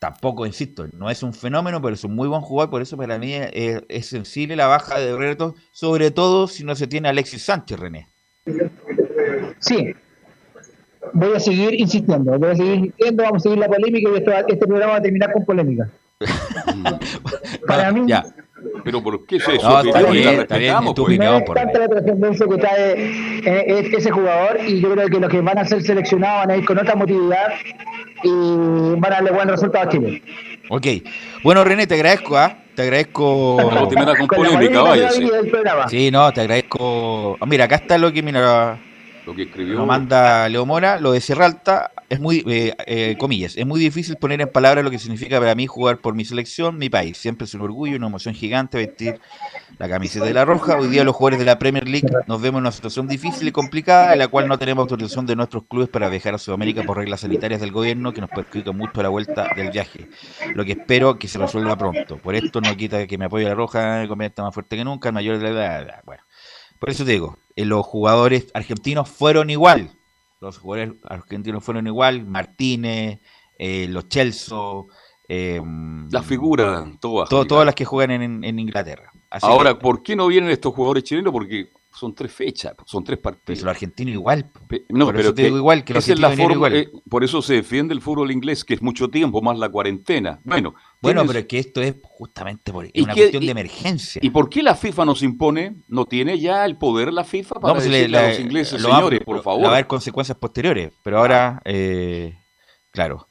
tampoco, 0.00 0.46
insisto, 0.46 0.88
no 0.96 1.10
es 1.10 1.22
un 1.22 1.34
fenómeno, 1.34 1.80
pero 1.80 1.94
es 1.94 2.02
un 2.02 2.16
muy 2.16 2.26
buen 2.26 2.40
jugador, 2.40 2.70
por 2.70 2.82
eso 2.82 2.96
para 2.96 3.18
mí 3.18 3.34
es, 3.34 4.06
sensible 4.06 4.56
la 4.56 4.66
baja 4.66 4.98
de 4.98 5.12
Brereton, 5.12 5.54
sobre 5.70 6.10
todo 6.10 6.48
si 6.48 6.64
no 6.64 6.74
se 6.74 6.86
tiene 6.86 7.08
a 7.08 7.10
Alexis 7.10 7.42
Sánchez, 7.42 7.78
René. 7.78 8.08
Sí, 9.58 9.94
voy 11.12 11.36
a 11.36 11.40
seguir 11.40 11.78
insistiendo, 11.78 12.36
voy 12.38 12.50
a 12.50 12.56
seguir 12.56 12.74
insistiendo, 12.76 13.22
vamos 13.22 13.42
a 13.42 13.42
seguir 13.42 13.58
la 13.58 13.68
polémica 13.68 14.10
y 14.10 14.16
este 14.16 14.66
programa 14.66 14.92
va 14.92 14.98
a 14.98 15.02
terminar 15.02 15.32
con 15.34 15.44
polémica. 15.44 15.88
para 17.66 17.92
mí... 17.92 18.04
Ya. 18.08 18.24
Pero 18.84 19.02
¿por 19.02 19.26
qué 19.26 19.36
es 19.36 19.48
eso? 19.48 19.68
No, 19.68 19.80
está 19.80 20.10
bien, 20.10 20.40
está 20.40 20.56
bien, 20.58 20.74
tu 20.94 21.02
opinión. 21.02 21.34
Me 21.34 21.38
encanta 21.38 21.78
la 21.78 21.88
trascendencia 21.88 22.46
que 22.46 22.56
trae 22.58 22.92
eh, 23.44 23.90
ese 23.96 24.10
jugador 24.10 24.58
y 24.66 24.80
yo 24.80 24.92
creo 24.92 25.08
que 25.08 25.20
los 25.20 25.30
que 25.30 25.40
van 25.40 25.58
a 25.58 25.64
ser 25.64 25.82
seleccionados 25.82 26.46
van 26.46 26.50
a 26.50 26.56
ir 26.56 26.64
con 26.66 26.78
otra 26.78 26.94
motividad 26.94 27.48
y 28.22 29.00
van 29.00 29.12
a 29.12 29.16
darle 29.16 29.30
buen 29.30 29.48
resultado 29.48 29.88
a 29.88 29.88
Chile. 29.88 30.22
Ok. 30.68 30.86
Bueno, 31.42 31.64
René, 31.64 31.86
te 31.86 31.94
agradezco, 31.94 32.36
¿ah? 32.36 32.56
Te 32.74 32.82
agradezco. 32.82 33.56
con 34.18 34.26
polémica, 34.28 34.82
vaya. 34.82 35.10
Sí. 35.88 36.10
no, 36.10 36.32
te 36.32 36.42
agradezco. 36.42 37.36
Ah, 37.40 37.46
mira, 37.46 37.64
acá 37.64 37.76
está 37.76 37.98
lo 37.98 38.12
que, 38.12 38.22
mira, 38.22 38.78
lo 39.26 39.34
que 39.34 39.42
escribió. 39.44 39.74
Lo 39.74 39.86
manda 39.86 40.48
Leo 40.48 40.66
Mora, 40.66 40.98
lo 41.00 41.12
de 41.12 41.20
Sierra 41.20 41.46
Alta, 41.46 41.92
es 42.08 42.20
muy, 42.20 42.44
eh, 42.48 42.74
eh, 42.86 43.16
comillas, 43.18 43.56
es 43.56 43.66
muy 43.66 43.80
difícil 43.80 44.16
poner 44.16 44.40
en 44.40 44.48
palabras 44.48 44.84
lo 44.84 44.90
que 44.90 44.98
significa 44.98 45.38
para 45.38 45.54
mí 45.54 45.66
jugar 45.66 45.98
por 45.98 46.14
mi 46.14 46.24
selección, 46.24 46.76
mi 46.78 46.90
país. 46.90 47.16
Siempre 47.16 47.44
es 47.44 47.54
un 47.54 47.60
orgullo 47.60 47.96
una 47.96 48.08
emoción 48.08 48.34
gigante 48.34 48.78
vestir 48.78 49.20
la 49.78 49.88
camiseta 49.88 50.24
de 50.24 50.34
la 50.34 50.44
Roja. 50.44 50.76
Hoy 50.76 50.88
día 50.88 51.04
los 51.04 51.14
jugadores 51.14 51.38
de 51.38 51.44
la 51.44 51.58
Premier 51.58 51.88
League 51.88 52.08
nos 52.26 52.40
vemos 52.40 52.58
en 52.58 52.62
una 52.62 52.72
situación 52.72 53.06
difícil 53.06 53.48
y 53.48 53.52
complicada 53.52 54.12
en 54.12 54.18
la 54.18 54.28
cual 54.28 54.48
no 54.48 54.58
tenemos 54.58 54.82
autorización 54.82 55.26
de 55.26 55.36
nuestros 55.36 55.64
clubes 55.64 55.88
para 55.88 56.08
viajar 56.08 56.34
a 56.34 56.38
Sudamérica 56.38 56.82
por 56.82 56.96
reglas 56.96 57.20
sanitarias 57.20 57.60
del 57.60 57.72
gobierno 57.72 58.12
que 58.12 58.20
nos 58.20 58.30
perjudican 58.30 58.76
mucho 58.76 59.02
la 59.02 59.08
vuelta 59.08 59.48
del 59.54 59.70
viaje. 59.70 60.08
Lo 60.54 60.64
que 60.64 60.72
espero 60.72 61.18
que 61.18 61.28
se 61.28 61.38
resuelva 61.38 61.76
pronto. 61.76 62.18
Por 62.18 62.34
esto 62.34 62.60
no 62.60 62.76
quita 62.76 63.06
que 63.06 63.18
me 63.18 63.26
apoye 63.26 63.44
la 63.44 63.54
Roja, 63.54 64.02
está 64.02 64.42
más 64.42 64.54
fuerte 64.54 64.76
que 64.76 64.84
nunca, 64.84 65.08
el 65.08 65.14
mayor 65.14 65.38
de 65.38 65.44
la 65.44 65.80
edad. 65.80 66.02
Bueno, 66.04 66.22
por 66.80 66.90
eso 66.90 67.04
te 67.04 67.12
digo, 67.12 67.36
eh, 67.54 67.64
los 67.64 67.86
jugadores 67.86 68.46
argentinos 68.54 69.08
fueron 69.08 69.50
igual. 69.50 69.90
Los 70.40 70.58
jugadores 70.58 70.94
argentinos 71.04 71.62
fueron 71.62 71.86
igual. 71.86 72.26
Martínez, 72.26 73.20
eh, 73.58 73.86
los 73.88 74.08
Chelsea. 74.08 74.56
Eh, 75.28 75.60
las 76.10 76.26
figuras, 76.26 76.88
todas. 76.98 77.28
todas 77.28 77.64
las 77.64 77.76
que 77.76 77.84
juegan 77.84 78.42
en 78.42 78.58
Inglaterra. 78.58 79.12
Ahora, 79.30 79.78
¿por 79.78 80.02
qué 80.02 80.16
no 80.16 80.26
vienen 80.26 80.50
estos 80.50 80.74
jugadores 80.74 81.04
chilenos? 81.04 81.32
Porque 81.32 81.70
son 81.92 82.14
tres 82.14 82.32
fechas, 82.32 82.74
son 82.86 83.04
tres 83.04 83.18
partidos. 83.18 83.44
Pero 83.44 83.60
los 83.60 83.70
argentinos 83.70 84.14
igual. 84.14 84.50
no, 84.88 85.06
por 85.06 85.14
pero 85.14 85.28
eso 85.28 85.34
te 85.34 85.42
digo 85.44 85.56
igual 85.56 85.84
que 85.84 85.94
los 85.94 86.08
es 86.08 86.18
la 86.18 86.30
forma, 86.30 86.54
igual. 86.54 86.76
Eh, 86.76 86.90
por 87.08 87.24
eso 87.24 87.42
se 87.42 87.54
defiende 87.54 87.94
el 87.94 88.00
fútbol 88.00 88.30
inglés, 88.30 88.64
que 88.64 88.74
es 88.74 88.82
mucho 88.82 89.08
tiempo 89.08 89.42
más 89.42 89.58
la 89.58 89.68
cuarentena. 89.68 90.40
Bueno, 90.44 90.74
bueno, 91.02 91.26
pero 91.26 91.40
es 91.40 91.46
que 91.46 91.58
esto 91.58 91.82
es 91.82 91.96
justamente 92.02 92.72
por, 92.72 92.86
una 92.94 93.14
cuestión 93.14 93.44
de 93.44 93.50
emergencia. 93.50 94.20
¿Y 94.22 94.30
por 94.30 94.48
qué 94.48 94.62
la 94.62 94.74
FIFA 94.74 95.04
nos 95.04 95.22
impone? 95.22 95.76
¿No 95.88 96.06
tiene 96.06 96.38
ya 96.38 96.64
el 96.64 96.76
poder 96.76 97.12
la 97.12 97.24
FIFA 97.24 97.56
para 97.56 97.74
pues 97.74 97.84
decirle 97.84 98.18
a 98.18 98.28
los 98.28 98.40
ingleses, 98.40 98.82
señores, 98.82 99.20
por 99.24 99.42
favor? 99.42 99.64
Va 99.64 99.68
a 99.68 99.72
haber 99.72 99.86
consecuencias 99.86 100.38
posteriores, 100.38 100.92
pero 101.02 101.18
ahora, 101.18 101.60
eh, 101.64 102.38
claro. 102.92 103.28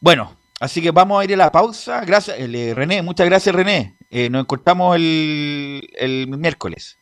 Bueno, 0.00 0.36
así 0.60 0.80
que 0.80 0.92
vamos 0.92 1.20
a 1.20 1.24
ir 1.24 1.34
a 1.34 1.36
la 1.36 1.52
pausa. 1.52 2.04
Gracias, 2.04 2.36
eh, 2.38 2.72
René, 2.74 3.02
muchas 3.02 3.26
gracias, 3.26 3.54
René. 3.54 3.96
Eh, 4.10 4.30
nos 4.30 4.42
encontramos 4.42 4.96
el, 4.96 5.88
el 5.96 6.28
miércoles. 6.28 6.98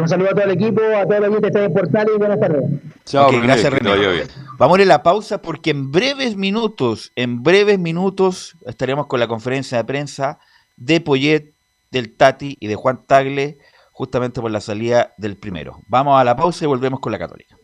Un 0.00 0.08
saludo 0.08 0.28
a 0.30 0.32
todo 0.32 0.44
el 0.44 0.50
equipo, 0.50 0.80
a 0.80 1.06
todos 1.06 1.20
los 1.28 1.40
que 1.40 1.46
están 1.46 1.64
en 1.64 2.14
y 2.14 2.18
buenas 2.18 2.40
tardes. 2.40 2.64
Chao, 3.04 3.30
gracias 3.42 3.72
René. 3.72 4.26
Vamos 4.58 4.78
a 4.78 4.82
ir 4.82 4.86
a 4.86 4.94
la 4.94 5.02
pausa 5.02 5.40
porque 5.40 5.70
en 5.70 5.90
breves 5.90 6.36
minutos, 6.36 7.12
en 7.16 7.42
breves 7.42 7.78
minutos 7.78 8.56
estaremos 8.66 9.06
con 9.06 9.20
la 9.20 9.28
conferencia 9.28 9.78
de 9.78 9.84
prensa 9.84 10.38
de 10.76 11.00
Poyet, 11.00 11.52
del 11.90 12.14
Tati 12.14 12.56
y 12.60 12.66
de 12.66 12.74
Juan 12.74 13.00
Tagle, 13.06 13.58
justamente 13.92 14.40
por 14.40 14.50
la 14.50 14.60
salida 14.60 15.12
del 15.16 15.36
primero. 15.36 15.80
Vamos 15.88 16.20
a 16.20 16.24
la 16.24 16.36
pausa 16.36 16.64
y 16.64 16.68
volvemos 16.68 17.00
con 17.00 17.12
la 17.12 17.18
Católica. 17.18 17.56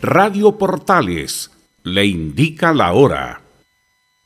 Radio 0.00 0.56
Portales 0.56 1.50
le 1.82 2.06
indica 2.06 2.72
la 2.72 2.92
hora. 2.92 3.40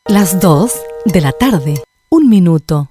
Las 0.07 0.41
2 0.41 0.73
de 1.07 1.21
la 1.21 1.33
tarde, 1.33 1.83
un 2.11 2.29
minuto. 2.29 2.91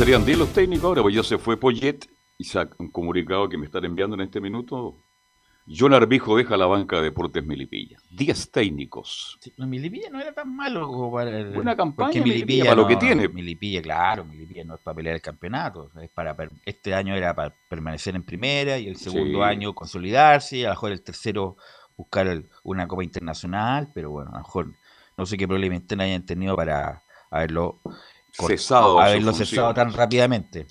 Serían 0.00 0.24
10 0.24 0.38
los 0.38 0.52
técnicos 0.54 0.84
ahora, 0.86 1.02
pues 1.02 1.14
ya 1.14 1.22
se 1.22 1.36
fue 1.36 1.58
Poyet 1.58 2.08
y 2.38 2.44
se 2.44 2.58
ha 2.58 2.70
comunicado 2.90 3.50
que 3.50 3.58
me 3.58 3.66
están 3.66 3.84
enviando 3.84 4.14
en 4.14 4.22
este 4.22 4.40
minuto 4.40 5.04
John 5.68 5.92
Arbijo 5.92 6.38
deja 6.38 6.56
la 6.56 6.64
banca 6.64 6.96
de 6.96 7.02
Deportes 7.02 7.44
Melipilla. 7.44 7.98
Diez 8.10 8.50
técnicos. 8.50 9.38
Melipilla 9.58 10.08
no 10.08 10.18
era 10.18 10.32
tan 10.32 10.56
malo 10.56 11.10
para 11.12 11.40
el, 11.40 11.52
Buena 11.52 11.76
campaña 11.76 12.22
Melipilla, 12.22 12.64
para 12.64 12.76
lo 12.76 12.86
que 12.86 12.96
tiene. 12.96 13.28
Melipilla, 13.28 13.82
claro, 13.82 14.24
Melipilla 14.24 14.64
no 14.64 14.76
es 14.76 14.80
para 14.80 14.94
pelear 14.94 15.16
el 15.16 15.20
campeonato. 15.20 15.90
Es 16.00 16.08
para, 16.08 16.34
este 16.64 16.94
año 16.94 17.14
era 17.14 17.34
para 17.34 17.54
permanecer 17.68 18.16
en 18.16 18.22
primera 18.22 18.78
y 18.78 18.88
el 18.88 18.96
segundo 18.96 19.44
año 19.44 19.74
consolidarse 19.74 20.56
y 20.56 20.64
a 20.64 20.68
lo 20.68 20.72
mejor 20.76 20.92
el 20.92 21.02
tercero 21.02 21.58
buscar 21.94 22.42
una 22.62 22.88
copa 22.88 23.04
internacional, 23.04 23.90
pero 23.92 24.08
bueno, 24.08 24.30
a 24.30 24.38
lo 24.38 24.44
mejor 24.44 24.72
no 25.18 25.26
sé 25.26 25.36
qué 25.36 25.46
problema 25.46 25.78
hayan 25.98 26.24
tenido 26.24 26.56
para 26.56 27.02
haberlo 27.30 27.82
cesado, 28.46 29.00
haberlo 29.00 29.32
cesado 29.32 29.74
tan 29.74 29.92
rápidamente. 29.92 30.66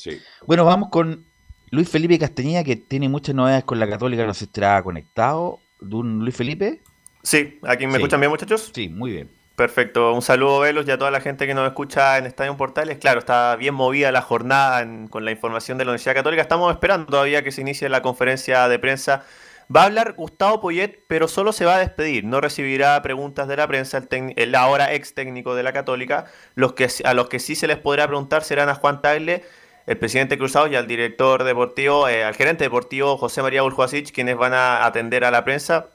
Bueno, 0.45 0.65
vamos 0.65 0.89
con 0.89 1.25
Luis 1.71 1.89
Felipe 1.89 2.17
Castañeda, 2.17 2.63
que 2.63 2.75
tiene 2.75 3.09
muchas 3.09 3.35
novedades 3.35 3.63
con 3.63 3.79
la 3.79 3.87
Católica, 3.87 4.25
no 4.25 4.33
se 4.33 4.45
estará 4.45 4.81
conectado. 4.83 5.59
¿De 5.79 5.95
un 5.95 6.19
Luis 6.19 6.35
Felipe? 6.35 6.81
Sí, 7.23 7.59
¿aquí 7.63 7.87
me 7.87 7.97
escuchan 7.97 8.19
bien, 8.19 8.31
muchachos? 8.31 8.71
Sí, 8.73 8.89
muy 8.89 9.11
bien. 9.11 9.39
Perfecto, 9.55 10.13
un 10.13 10.21
saludo 10.21 10.61
Velos 10.61 10.87
y 10.87 10.91
a 10.91 10.97
toda 10.97 11.11
la 11.11 11.19
gente 11.19 11.45
que 11.45 11.53
nos 11.53 11.67
escucha 11.67 12.17
en 12.17 12.25
Estadio 12.25 12.55
Portales. 12.55 12.97
Claro, 12.97 13.19
está 13.19 13.57
bien 13.57 13.73
movida 13.73 14.09
la 14.11 14.21
jornada 14.21 14.87
con 15.09 15.25
la 15.25 15.31
información 15.31 15.77
de 15.77 15.83
la 15.83 15.91
Universidad 15.91 16.15
Católica. 16.15 16.41
Estamos 16.41 16.71
esperando 16.71 17.07
todavía 17.07 17.43
que 17.43 17.51
se 17.51 17.59
inicie 17.59 17.89
la 17.89 18.01
conferencia 18.01 18.69
de 18.69 18.79
prensa. 18.79 19.25
Va 19.73 19.83
a 19.83 19.85
hablar 19.85 20.13
Gustavo 20.13 20.61
Poyet, 20.61 21.03
pero 21.07 21.27
solo 21.27 21.53
se 21.53 21.63
va 21.63 21.75
a 21.75 21.79
despedir. 21.79 22.25
No 22.25 22.41
recibirá 22.41 22.99
preguntas 23.03 23.47
de 23.47 23.55
la 23.55 23.67
prensa 23.67 23.99
el, 23.99 24.33
el 24.35 24.55
ahora 24.55 24.95
ex 24.95 25.13
técnico 25.13 25.53
de 25.53 25.61
la 25.61 25.73
Católica. 25.73 26.25
Los 26.55 26.73
que, 26.73 26.87
a 27.03 27.13
los 27.13 27.29
que 27.29 27.37
sí 27.39 27.53
se 27.53 27.67
les 27.67 27.77
podrá 27.77 28.07
preguntar 28.07 28.43
serán 28.43 28.69
a 28.69 28.75
Juan 28.75 29.01
Tagle, 29.03 29.43
el 29.85 29.97
presidente 29.99 30.39
Cruzado 30.39 30.65
y 30.67 30.75
al 30.75 30.87
director 30.87 31.43
deportivo, 31.43 32.07
eh, 32.07 32.23
al 32.23 32.33
gerente 32.33 32.63
deportivo 32.63 33.15
José 33.17 33.43
María 33.43 33.63
Uljuasic, 33.63 34.11
quienes 34.11 34.37
van 34.37 34.55
a 34.55 34.85
atender 34.85 35.23
a 35.23 35.29
la 35.29 35.43
prensa. 35.43 35.89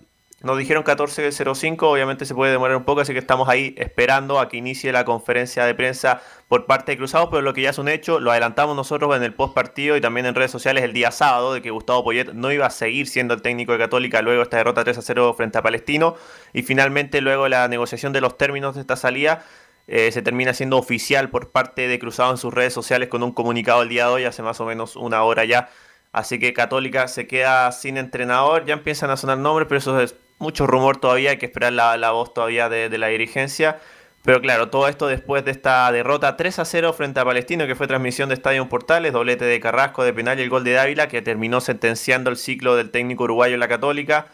Nos 0.45 0.59
dijeron 0.59 0.85
14.05, 0.85 1.83
obviamente 1.85 2.27
se 2.27 2.35
puede 2.35 2.53
demorar 2.53 2.77
un 2.77 2.85
poco, 2.85 3.01
así 3.01 3.15
que 3.15 3.19
estamos 3.19 3.49
ahí 3.49 3.75
esperando 3.79 4.39
a 4.39 4.51
que 4.51 4.59
inicie 4.59 4.93
la 4.93 5.07
conferencia 5.07 5.65
de 5.65 5.75
prensa 5.75 6.21
por 6.49 6.67
parte 6.67 6.93
de 6.93 6.99
Cruzados, 6.99 7.31
pero 7.31 7.41
lo 7.41 7.55
que 7.55 7.63
ya 7.63 7.71
es 7.71 7.79
un 7.79 7.89
hecho, 7.89 8.21
lo 8.21 8.31
adelantamos 8.31 8.77
nosotros 8.77 9.17
en 9.17 9.23
el 9.23 9.33
post 9.33 9.55
partido 9.55 9.97
y 9.97 10.03
también 10.03 10.27
en 10.27 10.35
redes 10.35 10.51
sociales 10.51 10.85
el 10.85 10.93
día 10.93 11.13
sábado 11.13 11.55
de 11.55 11.63
que 11.63 11.71
Gustavo 11.71 12.05
Poyet 12.05 12.35
no 12.35 12.53
iba 12.53 12.67
a 12.67 12.71
seguir 12.71 13.07
siendo 13.07 13.33
el 13.33 13.41
técnico 13.41 13.73
de 13.73 13.79
Católica 13.79 14.21
luego 14.21 14.41
de 14.41 14.43
esta 14.43 14.59
derrota 14.59 14.85
3 14.85 14.99
a 14.99 15.01
0 15.01 15.33
frente 15.33 15.57
a 15.57 15.63
Palestino 15.63 16.15
y 16.53 16.61
finalmente 16.61 17.23
luego 17.23 17.49
la 17.49 17.67
negociación 17.67 18.13
de 18.13 18.21
los 18.21 18.37
términos 18.37 18.75
de 18.75 18.83
esta 18.83 18.97
salida 18.97 19.47
eh, 19.87 20.13
se 20.13 20.21
termina 20.21 20.53
siendo 20.53 20.77
oficial 20.77 21.31
por 21.31 21.53
parte 21.53 21.89
de 21.89 21.99
Cruzado 21.99 22.33
en 22.33 22.37
sus 22.37 22.53
redes 22.53 22.75
sociales 22.75 23.09
con 23.09 23.23
un 23.23 23.33
comunicado 23.33 23.81
el 23.81 23.89
día 23.89 24.09
de 24.09 24.13
hoy, 24.13 24.25
hace 24.25 24.43
más 24.43 24.61
o 24.61 24.67
menos 24.67 24.95
una 24.97 25.23
hora 25.23 25.47
ya. 25.47 25.71
Así 26.13 26.39
que 26.39 26.53
Católica 26.53 27.09
se 27.09 27.27
queda 27.27 27.73
sin 27.73 27.97
entrenador, 27.97 28.67
ya 28.67 28.75
empiezan 28.75 29.11
a 29.11 29.17
sonar 29.17 29.39
nombres, 29.39 29.67
pero 29.69 29.79
eso 29.79 29.99
es 30.01 30.15
mucho 30.45 30.67
rumor 30.67 30.99
todavía, 30.99 31.31
hay 31.31 31.39
que 31.39 31.47
esperar 31.47 31.73
la, 31.73 32.11
voz 32.13 32.33
todavía 32.33 32.69
de, 32.69 32.97
la 32.99 33.09
dirigencia. 33.09 33.81
Pero 34.23 34.41
claro, 34.41 34.71
todo 34.71 34.89
esto 34.89 35.07
después 35.07 35.45
de 35.45 35.51
esta 35.51 35.91
derrota 35.91 36.37
3 36.37 36.59
a 36.59 36.65
0 36.65 36.93
frente 36.93 37.21
a 37.21 37.25
Palestino, 37.25 37.67
que 37.67 37.75
fue 37.75 37.87
transmisión 37.87 38.29
de 38.29 38.37
Estadio 38.37 38.69
Portales, 38.69 39.13
doblete 39.13 39.45
de 39.45 39.59
Carrasco 39.61 40.05
de 40.05 40.13
penal 40.13 40.39
y 40.39 40.43
el 40.43 40.51
gol 40.51 40.65
de 40.65 40.73
Dávila, 40.73 41.09
que 41.09 41.21
terminó 41.21 41.61
sentenciando 41.61 42.31
el 42.31 42.37
ciclo 42.37 42.77
del 42.77 42.91
técnico 42.91 43.25
uruguayo 43.25 43.55
en 43.55 43.61
la 43.61 43.69
Católica. 43.69 44.29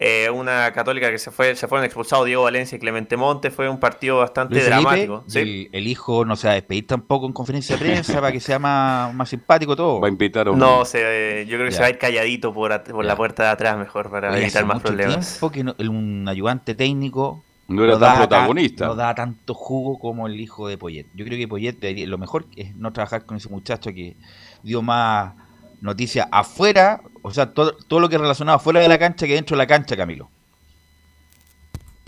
Eh, 0.00 0.30
una 0.30 0.72
católica 0.72 1.10
que 1.10 1.18
se 1.18 1.32
fue 1.32 1.56
se 1.56 1.66
fueron 1.66 1.84
expulsados 1.84 2.24
Diego 2.24 2.44
Valencia 2.44 2.76
y 2.76 2.78
Clemente 2.78 3.16
Monte. 3.16 3.50
Fue 3.50 3.68
un 3.68 3.80
partido 3.80 4.18
bastante 4.18 4.62
dramático. 4.62 5.24
el, 5.34 5.86
hijo 5.88 6.24
no 6.24 6.36
se 6.36 6.46
va 6.46 6.52
a 6.52 6.54
despedir 6.54 6.86
tampoco 6.86 7.26
en 7.26 7.32
conferencia 7.32 7.76
de 7.76 7.84
prensa 7.84 8.14
para 8.14 8.30
que 8.30 8.38
sea 8.38 8.60
más, 8.60 9.12
más 9.12 9.28
simpático 9.28 9.74
todo. 9.74 10.00
Va 10.00 10.06
a 10.06 10.10
invitar 10.10 10.46
a 10.46 10.52
un... 10.52 10.58
No, 10.58 10.84
se, 10.84 11.46
yo 11.48 11.56
creo 11.56 11.68
que 11.68 11.74
se 11.74 11.80
va 11.80 11.86
a 11.86 11.90
ir 11.90 11.98
calladito 11.98 12.54
por, 12.54 12.70
la 13.04 13.16
puerta 13.16 13.42
de 13.42 13.48
atrás 13.48 13.76
mejor 13.76 14.08
para 14.08 14.38
evitar 14.38 14.64
más 14.64 14.80
problemas. 14.80 15.38
Porque 15.40 15.62
un 15.62 16.28
ayudante 16.28 16.76
técnico 16.76 17.42
no 17.66 17.84
era 17.84 17.98
tan 17.98 18.18
protagonista. 18.18 18.86
no 18.86 18.94
da 18.94 19.14
tanto 19.14 19.52
jugo 19.52 19.98
como 19.98 20.26
el 20.26 20.40
hijo 20.40 20.68
de 20.68 20.78
Poyet. 20.78 21.06
Yo 21.14 21.24
creo 21.24 21.38
que 21.38 21.48
Poyet 21.48 21.76
lo 22.06 22.18
mejor 22.18 22.46
es 22.56 22.74
no 22.76 22.92
trabajar 22.92 23.26
con 23.26 23.36
ese 23.36 23.48
muchacho 23.48 23.92
que 23.92 24.16
dio 24.62 24.80
más 24.80 25.34
noticias 25.80 26.26
afuera 26.30 27.00
o 27.22 27.32
sea, 27.32 27.52
todo, 27.52 27.72
todo 27.72 28.00
lo 28.00 28.08
que 28.08 28.16
es 28.16 28.20
relacionado 28.20 28.58
fuera 28.58 28.80
de 28.80 28.88
la 28.88 28.98
cancha 28.98 29.26
que 29.26 29.34
dentro 29.34 29.56
de 29.56 29.58
la 29.58 29.66
cancha, 29.66 29.96
Camilo. 29.96 30.30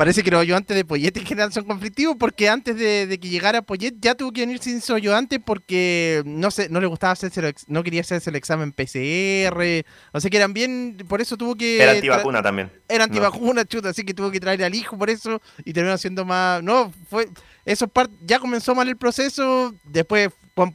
Parece 0.01 0.23
que 0.23 0.31
los 0.31 0.41
ayudantes 0.41 0.75
de 0.75 0.87
Poyet 0.87 1.15
en 1.15 1.27
general 1.27 1.53
son 1.53 1.65
conflictivos 1.65 2.17
porque 2.19 2.49
antes 2.49 2.75
de, 2.75 3.19
que 3.21 3.29
llegara 3.29 3.61
Poyet 3.61 3.97
ya 4.01 4.15
tuvo 4.15 4.33
que 4.33 4.41
venir 4.41 4.59
sin 4.59 4.81
su 4.81 4.95
ayudante 4.95 5.41
porque 5.41 6.23
no 6.25 6.51
sé, 6.51 6.71
no 6.71 6.81
le 6.81 6.87
gustaba 6.87 7.13
hacerse 7.13 7.55
no 7.67 7.83
quería 7.83 8.01
hacerse 8.01 8.31
el 8.31 8.37
examen 8.37 8.73
PCR, 8.73 9.85
o 10.13 10.19
sea 10.19 10.31
que 10.31 10.39
eran 10.39 10.55
bien, 10.55 10.97
por 11.07 11.21
eso 11.21 11.37
tuvo 11.37 11.55
que 11.55 11.83
era 11.83 11.93
antivacuna 11.93 12.43
también. 12.43 12.73
Era 12.89 13.05
antivacuna, 13.05 13.67
chuta, 13.67 13.91
así 13.91 14.03
que 14.03 14.15
tuvo 14.15 14.31
que 14.31 14.41
traer 14.41 14.65
al 14.65 14.75
hijo 14.75 14.97
por 14.97 15.11
eso 15.11 15.43
y 15.67 15.75
terminó 15.75 15.99
siendo 15.99 16.25
más, 16.25 16.63
no, 16.63 16.91
fue 17.11 17.29
eso 17.67 17.87
ya 18.23 18.39
comenzó 18.39 18.75
mal 18.75 18.89
el 18.89 18.97
proceso, 18.97 19.75
después 19.85 20.31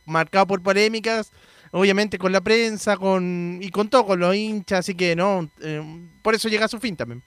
marcado 0.05 0.45
por 0.45 0.61
polémicas 0.61 1.31
obviamente 1.75 2.17
con 2.17 2.31
la 2.31 2.41
prensa 2.41 2.95
con 2.95 3.59
y 3.61 3.69
con 3.69 3.89
todo, 3.89 4.05
con 4.05 4.19
los 4.19 4.33
hinchas, 4.33 4.79
así 4.79 4.95
que 4.95 5.15
no, 5.15 5.49
eh, 5.61 5.81
por 6.21 6.33
eso 6.33 6.47
llega 6.47 6.65
a 6.65 6.69
su 6.69 6.79
fin 6.79 6.95
también. 6.95 7.21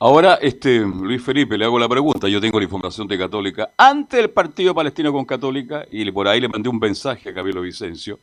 Ahora, 0.00 0.34
este 0.42 0.80
Luis 0.80 1.22
Felipe, 1.22 1.56
le 1.56 1.64
hago 1.64 1.78
la 1.78 1.88
pregunta, 1.88 2.28
yo 2.28 2.40
tengo 2.40 2.58
la 2.58 2.64
información 2.64 3.06
de 3.06 3.16
Católica, 3.16 3.72
antes 3.78 4.18
del 4.18 4.30
partido 4.30 4.74
palestino 4.74 5.12
con 5.12 5.24
Católica, 5.24 5.86
y 5.90 6.10
por 6.10 6.26
ahí 6.26 6.40
le 6.40 6.48
mandé 6.48 6.68
un 6.68 6.78
mensaje 6.78 7.30
a 7.30 7.34
Camilo 7.34 7.60
Vicencio, 7.60 8.18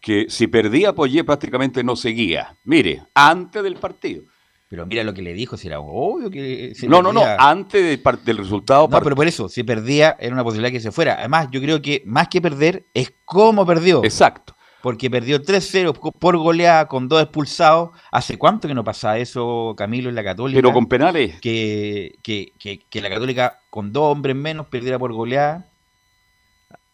que 0.00 0.26
si 0.28 0.46
perdía 0.46 0.94
Poyé 0.94 1.24
prácticamente 1.24 1.82
no 1.82 1.96
seguía. 1.96 2.56
Mire, 2.62 3.02
antes 3.12 3.64
del 3.64 3.74
partido. 3.74 4.22
Pero 4.68 4.86
mira 4.86 5.02
lo 5.02 5.14
que 5.14 5.22
le 5.22 5.32
dijo, 5.32 5.56
si 5.56 5.66
era 5.66 5.80
obvio 5.80 6.30
que... 6.30 6.72
no, 6.88 7.02
no, 7.02 7.12
no, 7.12 7.22
antes 7.38 7.82
del, 7.82 8.18
del 8.24 8.38
resultado... 8.38 8.88
No, 8.88 9.00
pero 9.00 9.16
por 9.16 9.26
eso, 9.26 9.48
si 9.48 9.64
perdía 9.64 10.16
era 10.20 10.34
una 10.34 10.44
posibilidad 10.44 10.72
que 10.72 10.80
se 10.80 10.92
fuera. 10.92 11.14
Además, 11.18 11.48
yo 11.50 11.60
creo 11.60 11.80
que 11.80 12.02
más 12.04 12.28
que 12.28 12.40
perder 12.40 12.84
es 12.94 13.12
cómo 13.24 13.64
perdió. 13.64 14.04
Exacto 14.04 14.55
porque 14.86 15.10
perdió 15.10 15.42
3-0 15.42 16.12
por 16.16 16.36
goleada 16.36 16.86
con 16.86 17.08
dos 17.08 17.20
expulsados. 17.20 17.90
¿Hace 18.12 18.38
cuánto 18.38 18.68
que 18.68 18.74
no 18.74 18.84
pasaba 18.84 19.18
eso, 19.18 19.74
Camilo, 19.76 20.10
en 20.10 20.14
la 20.14 20.22
Católica? 20.22 20.58
Pero 20.58 20.72
con 20.72 20.86
penales. 20.86 21.40
Que, 21.40 22.14
que, 22.22 22.52
que, 22.88 23.00
la 23.00 23.08
Católica, 23.08 23.58
con 23.68 23.92
dos 23.92 24.04
hombres 24.04 24.36
menos, 24.36 24.68
perdiera 24.68 24.96
por 24.96 25.12
goleada. 25.12 25.66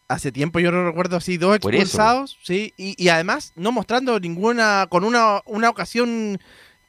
Hace 0.07 0.31
tiempo 0.31 0.59
yo 0.59 0.71
no 0.71 0.83
recuerdo 0.87 1.17
así, 1.17 1.37
dos 1.37 1.55
expulsados, 1.55 2.35
sí, 2.41 2.73
y, 2.77 3.09
además 3.09 3.53
no 3.55 3.71
mostrando 3.71 4.19
ninguna, 4.19 4.87
con 4.89 5.03
una, 5.03 5.43
una 5.45 5.69
ocasión 5.69 6.39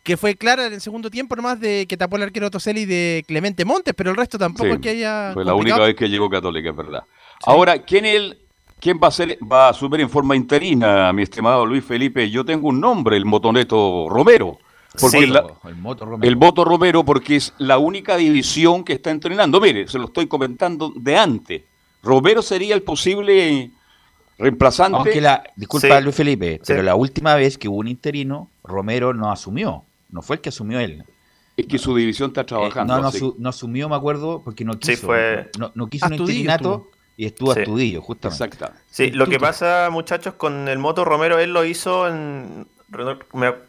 que 0.04 0.16
fue 0.16 0.36
clara 0.36 0.64
en 0.68 0.72
el 0.72 0.80
segundo 0.80 1.10
tiempo 1.10 1.36
nomás 1.36 1.60
de 1.60 1.84
que 1.86 1.98
tapó 1.98 2.16
el 2.16 2.22
arquero 2.22 2.50
Toselli 2.50 2.86
de 2.86 3.24
Clemente 3.28 3.66
Montes, 3.66 3.92
pero 3.94 4.08
el 4.08 4.16
resto 4.16 4.38
tampoco 4.38 4.70
es 4.70 4.78
que 4.78 4.88
haya... 4.88 5.32
Fue 5.34 5.44
la 5.44 5.52
única 5.52 5.80
vez 5.80 5.96
que 5.96 6.08
llegó 6.08 6.30
Católica, 6.30 6.70
es 6.70 6.76
verdad. 6.76 7.02
Ahora, 7.44 7.82
¿quién 7.82 8.06
es 8.06 8.14
el 8.14 8.43
¿Quién 8.80 9.00
va 9.02 9.08
a 9.08 9.10
ser, 9.10 9.38
va 9.50 9.66
a 9.66 9.70
asumir 9.70 10.00
en 10.00 10.10
forma 10.10 10.36
interina, 10.36 11.12
mi 11.12 11.22
estimado 11.22 11.64
Luis 11.64 11.84
Felipe? 11.84 12.28
Yo 12.30 12.44
tengo 12.44 12.68
un 12.68 12.80
nombre, 12.80 13.16
el 13.16 13.24
Motoneto 13.24 14.08
Romero. 14.08 14.58
Porque 15.00 15.18
el, 15.18 15.32
Moto 15.78 16.04
Romero. 16.04 16.28
el 16.28 16.36
Moto 16.36 16.64
Romero, 16.64 17.04
porque 17.04 17.36
es 17.36 17.52
la 17.58 17.78
única 17.78 18.16
división 18.16 18.84
que 18.84 18.92
está 18.92 19.10
entrenando. 19.10 19.60
Mire, 19.60 19.88
se 19.88 19.98
lo 19.98 20.04
estoy 20.04 20.28
comentando 20.28 20.92
de 20.94 21.16
antes. 21.16 21.62
Romero 22.02 22.42
sería 22.42 22.74
el 22.74 22.82
posible 22.82 23.72
reemplazante. 24.38 24.96
Aunque 24.96 25.20
la, 25.20 25.42
disculpa 25.56 26.00
Luis 26.00 26.14
Felipe, 26.14 26.60
pero 26.66 26.82
la 26.82 26.94
última 26.94 27.34
vez 27.34 27.58
que 27.58 27.68
hubo 27.68 27.78
un 27.78 27.88
interino, 27.88 28.50
Romero 28.62 29.14
no 29.14 29.30
asumió. 29.30 29.84
No 30.10 30.22
fue 30.22 30.36
el 30.36 30.42
que 30.42 30.50
asumió 30.50 30.78
él. 30.78 31.04
Es 31.56 31.66
que 31.66 31.78
su 31.78 31.94
división 31.94 32.30
está 32.30 32.44
trabajando. 32.44 33.00
no, 33.00 33.10
no, 33.38 33.48
asumió, 33.48 33.88
me 33.88 33.96
acuerdo, 33.96 34.42
porque 34.44 34.64
no 34.64 34.78
quiso. 34.78 35.06
Fue... 35.06 35.50
No, 35.74 35.86
quiso 35.88 36.06
un 36.06 36.14
interinato. 36.14 36.88
Y 37.16 37.26
estuvo 37.26 37.52
a 37.52 37.54
Estudillo, 37.54 38.02
justamente. 38.02 38.44
Exacto. 38.44 38.78
Sí, 38.90 39.10
lo 39.10 39.26
que 39.26 39.38
pasa, 39.38 39.88
muchachos, 39.90 40.34
con 40.34 40.68
el 40.68 40.78
Moto 40.78 41.04
Romero, 41.04 41.38
él 41.38 41.52
lo 41.52 41.64
hizo 41.64 42.08
en. 42.08 42.66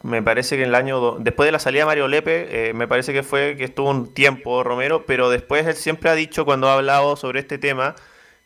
Me, 0.04 0.22
parece 0.22 0.56
que 0.56 0.64
en 0.64 0.70
el 0.70 0.76
año. 0.76 1.18
Después 1.20 1.48
de 1.48 1.52
la 1.52 1.60
salida 1.60 1.82
de 1.84 1.86
Mario 1.86 2.08
Lepe, 2.08 2.70
eh, 2.70 2.74
me 2.74 2.88
parece 2.88 3.14
que 3.14 3.24
fue 3.24 3.56
que 3.58 3.64
estuvo 3.64 3.90
un 3.90 4.14
tiempo 4.14 4.64
Romero, 4.64 5.06
pero 5.06 5.30
después 5.30 5.66
él 5.68 5.76
siempre 5.76 6.10
ha 6.10 6.16
dicho, 6.16 6.46
cuando 6.46 6.70
ha 6.70 6.76
hablado 6.76 7.16
sobre 7.16 7.40
este 7.40 7.58
tema, 7.58 7.96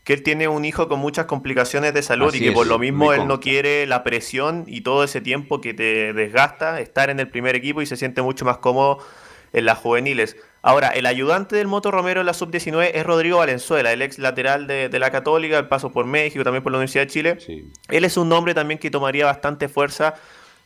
que 0.03 0.13
él 0.13 0.23
tiene 0.23 0.47
un 0.47 0.65
hijo 0.65 0.87
con 0.87 0.99
muchas 0.99 1.25
complicaciones 1.25 1.93
de 1.93 2.01
salud 2.01 2.33
y 2.33 2.39
que 2.39 2.51
por 2.51 2.67
lo 2.67 2.79
mismo 2.79 3.13
él 3.13 3.27
no 3.27 3.39
quiere 3.39 3.85
la 3.85 4.03
presión 4.03 4.63
y 4.67 4.81
todo 4.81 5.03
ese 5.03 5.21
tiempo 5.21 5.61
que 5.61 5.73
te 5.73 6.13
desgasta 6.13 6.79
estar 6.79 7.09
en 7.09 7.19
el 7.19 7.29
primer 7.29 7.55
equipo 7.55 7.81
y 7.81 7.85
se 7.85 7.95
siente 7.95 8.21
mucho 8.21 8.43
más 8.43 8.57
cómodo 8.57 8.99
en 9.53 9.65
las 9.65 9.77
juveniles. 9.77 10.35
Ahora, 10.62 10.89
el 10.89 11.05
ayudante 11.05 11.55
del 11.55 11.68
Moto 11.68 11.89
Romero 11.89 12.20
en 12.20 12.26
la 12.26 12.34
sub-19 12.34 12.91
es 12.93 13.05
Rodrigo 13.05 13.38
Valenzuela, 13.38 13.93
el 13.93 14.01
ex 14.01 14.20
lateral 14.20 14.68
de, 14.68 14.89
la 14.99 15.10
Católica, 15.10 15.57
el 15.57 15.68
paso 15.68 15.91
por 15.91 16.05
México, 16.05 16.43
también 16.43 16.64
por 16.64 16.74
la 16.74 16.80
Universidad 16.80 17.03
de 17.03 17.07
Chile. 17.07 17.38
Él 17.88 18.03
es 18.03 18.18
un 18.18 18.28
nombre 18.28 18.53
también 18.53 18.78
que 18.78 18.91
tomaría 18.91 19.26
bastante 19.26 19.70
fuerza, 19.70 20.16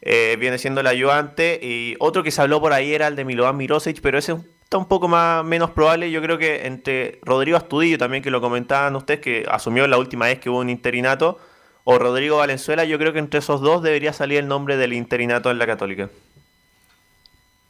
eh, 0.02 0.36
viene 0.40 0.58
siendo 0.58 0.82
el 0.82 0.88
ayudante. 0.88 1.60
Y 1.62 1.96
otro 2.00 2.24
que 2.24 2.32
se 2.32 2.42
habló 2.42 2.60
por 2.60 2.74
ahí 2.74 2.94
era 2.94 3.08
el 3.08 3.16
de 3.16 3.24
Milovan 3.24 3.56
Mirosic, 3.56 4.02
pero 4.02 4.18
ese 4.18 4.36
está 4.64 4.80
un 4.80 4.88
poco 4.88 5.08
más 5.08 5.46
menos 5.46 5.70
probable. 5.70 6.10
Yo 6.10 6.24
creo 6.24 6.40
que 6.40 6.66
entre 6.66 7.20
Rodrigo 7.22 7.58
Astudillo, 7.58 8.00
también 8.00 8.24
que 8.24 8.32
lo 8.32 8.42
comentaban 8.42 8.96
ustedes, 8.96 9.20
que 9.20 9.46
asumió 9.48 9.86
la 9.86 10.00
última 10.00 10.26
vez 10.26 10.40
que 10.40 10.50
hubo 10.50 10.60
un 10.60 10.72
interinato, 10.72 11.38
o 11.84 12.00
Rodrigo 12.00 12.38
Valenzuela, 12.38 12.84
yo 12.84 12.98
creo 12.98 13.14
que 13.14 13.20
entre 13.20 13.42
esos 13.42 13.62
dos 13.62 13.84
debería 13.84 14.12
salir 14.12 14.40
el 14.40 14.48
nombre 14.48 14.76
del 14.78 14.94
interinato 14.94 15.52
en 15.52 15.60
la 15.60 15.68
Católica. 15.68 16.10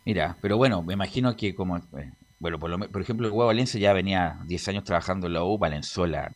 Mira, 0.06 0.38
pero 0.42 0.58
bueno, 0.58 0.84
me 0.84 0.94
imagino 0.94 1.36
que 1.36 1.56
como, 1.56 1.78
eh, 1.78 2.12
bueno, 2.40 2.60
por, 2.60 2.92
por 2.92 3.02
ejemplo, 3.02 3.28
el 3.28 3.34
Hugo 3.34 3.46
Valencia 3.46 3.80
ya 3.80 3.94
venía 3.94 4.40
10 4.46 4.68
años 4.70 4.84
trabajando 4.84 5.28
en 5.28 5.34
la 5.34 5.44
U, 5.44 5.58
Valenzuela. 5.58 6.34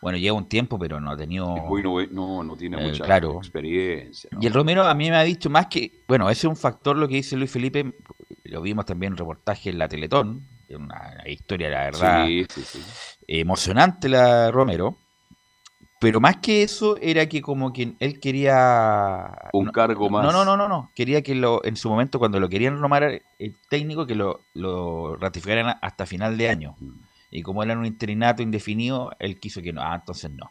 Bueno, 0.00 0.16
lleva 0.16 0.36
un 0.36 0.48
tiempo, 0.48 0.78
pero 0.78 0.98
no 0.98 1.10
ha 1.10 1.16
tenido... 1.16 1.54
no, 2.10 2.42
no 2.42 2.56
tiene 2.56 2.82
eh, 2.82 2.88
mucha 2.88 3.16
experiencia. 3.16 4.30
Y 4.40 4.46
el 4.46 4.54
Romero 4.54 4.84
a 4.84 4.94
mí 4.94 5.10
me 5.10 5.16
ha 5.16 5.22
dicho 5.22 5.50
más 5.50 5.66
que, 5.66 6.04
bueno, 6.08 6.30
ese 6.30 6.46
es 6.46 6.50
un 6.50 6.56
factor 6.56 6.96
lo 6.96 7.06
que 7.06 7.16
dice 7.16 7.36
Luis 7.36 7.50
Felipe, 7.50 7.92
lo 8.44 8.62
vimos 8.62 8.86
también 8.86 9.12
en 9.12 9.18
reportaje 9.18 9.70
en 9.70 9.78
la 9.78 9.88
Teletón, 9.88 10.46
una 10.70 11.22
historia, 11.26 11.68
la 11.68 11.84
verdad, 11.84 12.26
emocionante 13.26 14.08
la 14.08 14.50
Romero. 14.50 14.96
Pero 16.00 16.18
más 16.18 16.38
que 16.38 16.62
eso, 16.62 16.96
era 16.96 17.28
que 17.28 17.42
como 17.42 17.74
que 17.74 17.94
él 18.00 18.20
quería... 18.20 19.36
Un 19.52 19.66
cargo 19.66 20.08
más. 20.08 20.24
No, 20.24 20.32
no, 20.32 20.46
no, 20.46 20.56
no, 20.56 20.66
no. 20.66 20.90
Quería 20.94 21.20
que 21.20 21.34
lo, 21.34 21.62
en 21.62 21.76
su 21.76 21.90
momento, 21.90 22.18
cuando 22.18 22.40
lo 22.40 22.48
querían 22.48 22.80
nomar 22.80 23.20
el 23.38 23.56
técnico, 23.68 24.06
que 24.06 24.14
lo, 24.14 24.40
lo 24.54 25.16
ratificaran 25.16 25.76
hasta 25.82 26.06
final 26.06 26.38
de 26.38 26.48
año. 26.48 26.74
Y 27.30 27.42
como 27.42 27.62
era 27.62 27.78
un 27.78 27.84
interinato 27.84 28.42
indefinido, 28.42 29.10
él 29.18 29.38
quiso 29.38 29.60
que 29.60 29.74
no. 29.74 29.82
Ah, 29.82 29.96
entonces 29.96 30.30
no. 30.30 30.50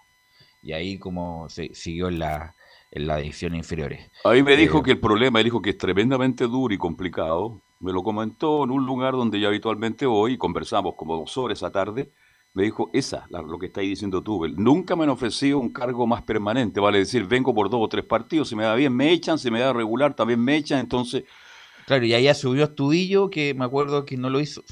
Y 0.62 0.74
ahí 0.74 1.00
como 1.00 1.50
se 1.50 1.74
siguió 1.74 2.10
en 2.10 2.20
la, 2.20 2.54
en 2.92 3.08
la 3.08 3.18
división 3.18 3.56
inferiores. 3.56 4.08
Ahí 4.26 4.44
me 4.44 4.56
dijo 4.56 4.80
eh, 4.80 4.84
que 4.84 4.92
el 4.92 5.00
problema, 5.00 5.40
él 5.40 5.46
dijo 5.46 5.64
que 5.64 5.72
es 5.72 5.78
tremendamente 5.80 6.46
duro 6.46 6.76
y 6.76 6.78
complicado. 6.78 7.60
Me 7.80 7.92
lo 7.92 8.04
comentó 8.04 8.64
en 8.66 8.70
un 8.70 8.86
lugar 8.86 9.14
donde 9.14 9.40
yo 9.40 9.48
habitualmente 9.48 10.06
voy 10.06 10.34
y 10.34 10.38
conversamos 10.38 10.94
como 10.96 11.18
dos 11.18 11.36
horas 11.40 11.58
esa 11.58 11.72
tarde. 11.72 12.12
Me 12.54 12.64
dijo, 12.64 12.90
esa, 12.94 13.28
lo 13.30 13.60
que 13.60 13.68
estáis 13.68 13.90
diciendo 13.90 14.24
tú. 14.24 14.48
Nunca 14.58 14.96
me 14.96 15.04
han 15.04 15.10
ofrecido 15.10 15.60
un 15.60 15.70
cargo 15.72 16.08
más 16.08 16.24
permanente. 16.24 16.80
Vale 16.80 17.00
decir, 17.00 17.26
vengo 17.26 17.54
por 17.54 17.70
dos 17.70 17.80
o 17.82 17.88
tres 17.88 18.06
partidos, 18.06 18.50
si 18.50 18.56
me 18.56 18.64
da 18.64 18.76
bien 18.76 18.96
me 18.96 19.12
echan, 19.12 19.38
si 19.38 19.52
me 19.52 19.60
da 19.60 19.72
regular 19.72 20.16
también 20.16 20.44
me 20.44 20.56
echan. 20.56 20.80
Entonces, 20.80 21.24
Claro, 21.90 22.06
y 22.06 22.14
ahí 22.14 22.32
subió 22.36 22.66
Estudillo, 22.66 23.32
que 23.32 23.56
me 23.56 23.66
acuerdo 23.66 24.06
que 24.06 24.16
no 24.16 24.30
lo 24.30 24.40
hizo. 24.40 24.64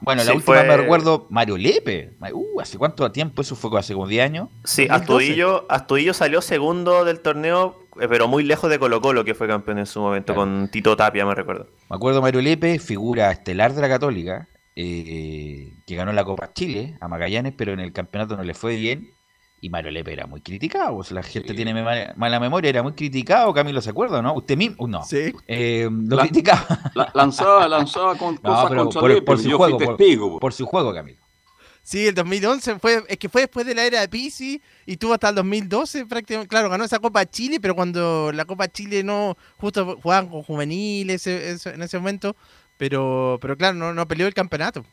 Bueno, 0.00 0.24
la 0.24 0.32
última 0.32 0.62
me 0.62 0.74
recuerdo 0.74 1.26
Mario 1.28 1.58
Lepe. 1.58 2.16
Uh, 2.32 2.60
¿hace 2.62 2.78
cuánto 2.78 3.12
tiempo? 3.12 3.42
Eso 3.42 3.54
fue 3.54 3.78
hace 3.78 3.92
como 3.92 4.06
10 4.06 4.24
años. 4.24 4.48
Sí, 4.64 4.86
Astudillo, 4.88 5.66
Astudillo 5.68 6.14
salió 6.14 6.40
segundo 6.40 7.04
del 7.04 7.20
torneo, 7.20 7.76
eh, 8.00 8.08
pero 8.08 8.26
muy 8.26 8.42
lejos 8.42 8.70
de 8.70 8.78
Colo 8.78 9.02
Colo, 9.02 9.22
que 9.22 9.34
fue 9.34 9.46
campeón 9.46 9.80
en 9.80 9.84
su 9.84 10.00
momento, 10.00 10.34
con 10.34 10.70
Tito 10.70 10.96
Tapia, 10.96 11.26
me 11.26 11.34
recuerdo. 11.34 11.66
Me 11.90 11.96
acuerdo 11.96 12.22
Mario 12.22 12.40
Lepe, 12.40 12.78
figura 12.78 13.30
estelar 13.30 13.74
de 13.74 13.82
la 13.82 13.88
Católica, 13.90 14.48
eh, 14.76 15.72
que 15.86 15.94
ganó 15.94 16.12
la 16.12 16.24
Copa 16.24 16.52
Chile 16.52 16.96
a 17.00 17.08
Magallanes, 17.08 17.54
pero 17.56 17.72
en 17.72 17.80
el 17.80 17.92
campeonato 17.92 18.36
no 18.36 18.42
le 18.42 18.54
fue 18.54 18.76
bien. 18.76 19.10
Y 19.60 19.70
Mario 19.70 19.92
Lepe 19.92 20.12
era 20.12 20.26
muy 20.26 20.42
criticado, 20.42 21.00
la 21.10 21.22
gente 21.22 21.54
tiene 21.54 21.72
mala, 21.72 22.40
memoria, 22.40 22.68
era 22.68 22.82
muy 22.82 22.92
criticado, 22.92 23.54
Camilo 23.54 23.80
se 23.80 23.90
acuerda, 23.90 24.20
¿no? 24.20 24.34
Usted 24.34 24.58
mismo, 24.58 24.86
no. 24.86 25.02
Sí. 25.04 25.32
Eh, 25.46 25.88
lo 25.90 26.18
criticaba. 26.18 26.66
lanzaba, 27.14 27.66
lanzaba 27.66 28.14
con 28.16 28.36
cosas 28.36 28.68
contra 28.74 29.00
por, 29.00 29.10
Lepe, 29.10 29.22
por, 29.22 29.38
su 29.38 29.56
juego, 29.56 30.38
por, 30.38 30.52
su 30.52 30.66
juego, 30.66 30.92
Camilo. 30.92 31.24
Sí, 31.82 32.06
el 32.06 32.14
2011 32.14 32.78
fue, 32.78 33.04
es 33.08 33.16
que 33.16 33.30
fue 33.30 33.42
después 33.42 33.64
de 33.64 33.74
la 33.74 33.84
era 33.84 34.00
de 34.00 34.08
Pisi 34.08 34.60
y 34.84 34.98
tuvo 34.98 35.14
hasta 35.14 35.30
el 35.30 35.34
2012 35.34 36.06
prácticamente, 36.06 36.48
claro, 36.48 36.68
ganó 36.68 36.84
esa 36.84 36.98
Copa 36.98 37.24
Chile, 37.24 37.58
pero 37.58 37.74
cuando 37.74 38.32
la 38.32 38.44
Copa 38.44 38.68
Chile 38.68 39.02
no, 39.02 39.36
justo 39.56 39.98
jugaban 40.02 40.28
con 40.28 40.42
juveniles 40.42 41.26
en 41.26 41.82
ese 41.82 41.98
momento, 41.98 42.36
pero, 42.76 43.38
pero 43.40 43.56
claro, 43.56 43.76
no, 43.76 43.94
no 43.94 44.08
peleó 44.08 44.26
el 44.26 44.34
campeonato. 44.34 44.84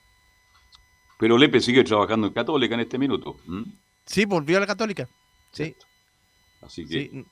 Pero 1.20 1.38
Lepe 1.38 1.60
sigue 1.60 1.84
trabajando 1.84 2.28
en 2.28 2.34
Católica 2.34 2.74
en 2.74 2.82
este 2.82 2.98
minuto. 2.98 3.38
Sí, 4.06 4.26
volvió 4.26 4.58
a 4.58 4.62
la 4.62 4.68
católica. 4.68 5.08
Sí. 5.52 5.76
Así 6.62 6.86
que 6.88 7.26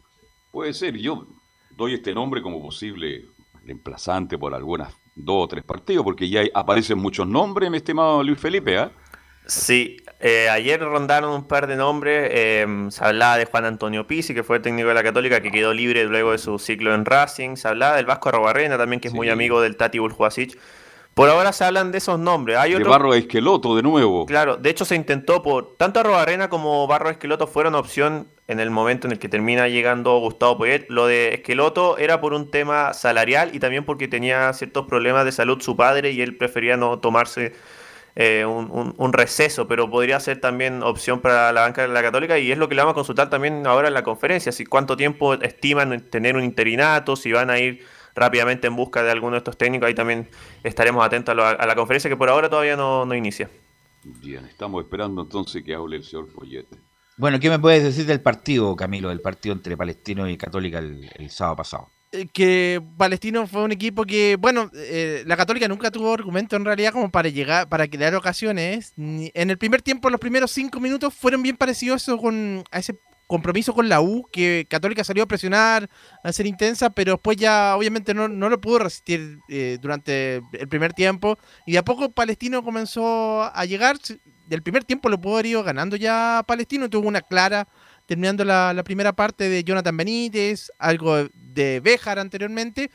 puede 0.52 0.74
ser. 0.74 0.96
Yo 0.98 1.28
doy 1.76 1.96
este 1.96 2.14
nombre 2.14 2.42
como 2.42 2.62
posible 2.62 3.26
reemplazante 3.64 4.38
por 4.38 4.54
algunas 4.54 4.94
dos 5.16 5.46
o 5.46 5.48
tres 5.48 5.64
partidos, 5.64 6.04
porque 6.04 6.30
ya 6.30 6.42
aparecen 6.54 6.98
muchos 6.98 7.28
nombres, 7.28 7.70
mi 7.70 7.78
estimado 7.78 8.24
Luis 8.24 8.40
Felipe. 8.40 8.78
¿ah? 8.78 8.92
Sí, 9.46 9.98
eh, 10.20 10.50
ayer 10.50 10.80
rondaron 10.82 11.32
un 11.32 11.48
par 11.48 11.68
de 11.68 11.76
nombres. 11.76 12.30
Em, 12.34 12.92
se 12.92 13.04
hablaba 13.04 13.38
de 13.38 13.46
Juan 13.46 13.66
Antonio 13.66 14.06
Pizzi, 14.06 14.34
que 14.34 14.44
fue 14.44 14.58
el 14.58 14.62
técnico 14.62 14.90
de 14.90 14.94
la 14.94 15.04
Católica, 15.04 15.42
que 15.42 15.52
quedó 15.52 15.74
libre 15.74 16.04
luego 16.06 16.32
de 16.32 16.38
su 16.38 16.60
ciclo 16.60 16.94
en 16.94 17.06
Racing. 17.06 17.56
Se 17.56 17.68
hablaba 17.68 17.96
del 17.96 18.06
Vasco 18.06 18.30
Arrobarrena 18.30 18.78
también, 18.78 19.00
que 19.00 19.08
es 19.08 19.14
muy 19.14 19.30
amigo 19.30 19.62
del 19.62 19.78
Tati 19.78 20.00
Buljuasic. 20.00 20.58
Por 21.14 21.30
ahora 21.30 21.52
se 21.52 21.66
hablan 21.66 21.92
de 21.92 21.98
esos 21.98 22.18
nombres. 22.18 22.58
Hay 22.58 22.74
de 22.74 22.84
Barro 22.84 23.14
Esqueloto, 23.14 23.76
de 23.76 23.82
nuevo. 23.82 24.26
Claro, 24.26 24.56
de 24.56 24.70
hecho 24.70 24.86
se 24.86 24.96
intentó 24.96 25.42
por. 25.42 25.76
Tanto 25.76 26.00
Arrobarena 26.00 26.50
como 26.50 26.88
Barro 26.88 27.10
Esqueloto 27.10 27.48
fueron 27.48 27.76
opción 27.76 28.28
en 28.48 28.60
el 28.60 28.72
momento 28.72 29.08
en 29.08 29.12
el 29.12 29.20
que 29.20 29.28
termina 29.28 29.68
llegando 29.68 30.18
Gustavo 30.20 30.60
Poyet. 30.60 30.86
Lo 30.90 31.08
de 31.08 31.34
Esqueloto 31.36 31.98
era 31.98 32.22
por 32.22 32.34
un 32.34 32.50
tema 32.52 32.94
salarial 32.94 33.54
y 33.54 33.60
también 33.60 33.86
porque 33.86 34.08
tenía 34.08 34.52
ciertos 34.54 34.86
problemas 34.86 35.26
de 35.26 35.32
salud 35.32 35.62
su 35.62 35.76
padre 35.76 36.12
y 36.12 36.22
él 36.22 36.38
prefería 36.38 36.78
no 36.78 37.00
tomarse 37.00 37.54
eh, 38.16 38.46
un, 38.46 39.14
receso, 39.14 39.68
pero 39.68 39.90
podría 39.90 40.20
ser 40.20 40.42
también 40.42 40.84
opción 40.84 41.22
para 41.22 41.52
la 41.52 41.62
banca 41.62 41.82
de 41.84 41.88
la 41.88 42.02
Católica 42.02 42.38
y 42.38 42.52
es 42.52 42.58
lo 42.58 42.68
que 42.68 42.76
le 42.76 42.82
vamos 42.82 42.94
a 42.94 42.96
consultar 42.96 43.30
también 43.30 43.66
ahora 43.66 43.88
en 43.88 43.94
la 43.94 44.04
conferencia. 44.04 44.52
Si 44.52 44.66
cuánto 44.66 44.98
tiempo 44.98 45.34
estiman 45.36 46.10
tener 46.10 46.36
un 46.36 46.44
interinato, 46.44 47.16
si 47.16 47.32
van 47.32 47.50
a 47.50 47.60
ir 47.60 47.86
rápidamente 48.20 48.68
en 48.68 48.76
busca 48.76 49.02
de 49.04 49.12
alguno 49.12 49.34
de 49.34 49.40
estos 49.40 49.58
técnicos. 49.58 49.88
Ahí 49.88 49.96
también 49.96 50.30
estaremos 50.64 51.06
atentos 51.06 51.36
a, 51.38 51.66
la 51.66 51.76
conferencia 51.76 52.10
que 52.10 52.18
por 52.18 52.30
ahora 52.30 52.50
todavía 52.50 52.76
no, 52.76 53.14
inicia. 53.16 53.50
Bien, 54.04 54.46
estamos 54.46 54.84
esperando 54.84 55.22
entonces 55.24 55.64
que 55.64 55.74
hable 55.74 55.98
el 55.98 56.04
señor 56.04 56.30
Follete. 56.30 56.78
Bueno, 57.18 57.40
¿qué 57.40 57.50
me 57.50 57.60
puedes 57.60 57.84
decir 57.84 58.06
del 58.06 58.22
partido, 58.22 58.76
Camilo, 58.76 59.10
del 59.10 59.20
partido 59.20 59.54
entre 59.54 59.76
Palestino 59.76 60.30
y 60.30 60.38
Católica 60.38 60.80
el, 60.80 61.30
sábado 61.30 61.58
pasado? 61.58 61.90
Eh, 62.12 62.28
que 62.34 62.82
Palestino 62.98 63.46
fue 63.46 63.64
un 63.64 63.72
equipo 63.72 64.04
que, 64.04 64.36
bueno, 64.36 64.72
eh, 64.74 65.24
la 65.28 65.38
Católica 65.38 65.68
nunca 65.68 65.92
tuvo 65.92 66.14
argumento 66.14 66.56
en 66.56 66.66
realidad 66.66 66.92
como 66.92 67.12
para 67.12 67.30
llegar, 67.30 67.70
para 67.70 67.88
crear 67.88 68.16
ocasiones. 68.16 68.94
En 68.98 69.50
el 69.50 69.58
primer 69.60 69.84
tiempo, 69.84 70.10
los 70.10 70.20
primeros 70.20 70.52
cinco 70.52 70.80
minutos 70.80 71.14
fueron 71.14 71.44
bien 71.44 71.56
parecidos 71.56 72.06
con, 72.20 72.64
a 72.72 72.80
ese 72.80 73.00
compromiso 73.28 73.76
con 73.76 73.90
la 73.90 74.02
U, 74.02 74.28
que 74.32 74.66
Católica 74.68 75.04
salió 75.04 75.22
a 75.22 75.28
presionar, 75.28 75.88
a 76.24 76.34
ser 76.34 76.48
intensa, 76.48 76.90
pero 76.90 77.14
después 77.14 77.38
ya 77.38 77.76
obviamente 77.78 78.16
no, 78.16 78.28
no 78.28 78.50
lo 78.50 78.60
pudo 78.60 78.80
resistir 78.80 79.38
eh, 79.48 79.78
durante 79.80 80.42
el 80.54 80.68
primer 80.68 80.94
tiempo. 80.94 81.38
Y 81.68 81.74
de 81.74 81.78
a 81.78 81.86
poco 81.86 82.10
Palestino 82.10 82.64
comenzó 82.64 83.44
a 83.44 83.66
llegar. 83.66 83.98
Del 84.48 84.64
primer 84.64 84.84
tiempo 84.84 85.10
lo 85.10 85.22
pudo 85.22 85.36
haber 85.36 85.46
ido 85.46 85.62
ganando 85.62 85.96
ya 85.96 86.44
Palestino. 86.48 86.90
Tuvo 86.90 87.08
una 87.08 87.22
clara, 87.22 87.68
terminando 88.10 88.44
la, 88.44 88.82
primera 88.84 89.14
parte 89.14 89.50
de 89.50 89.64
Jonathan 89.64 89.96
Benítez, 89.96 90.72
algo 90.80 91.28
de 91.36 91.80
Béjar 91.80 92.18
anteriormente. 92.18 92.90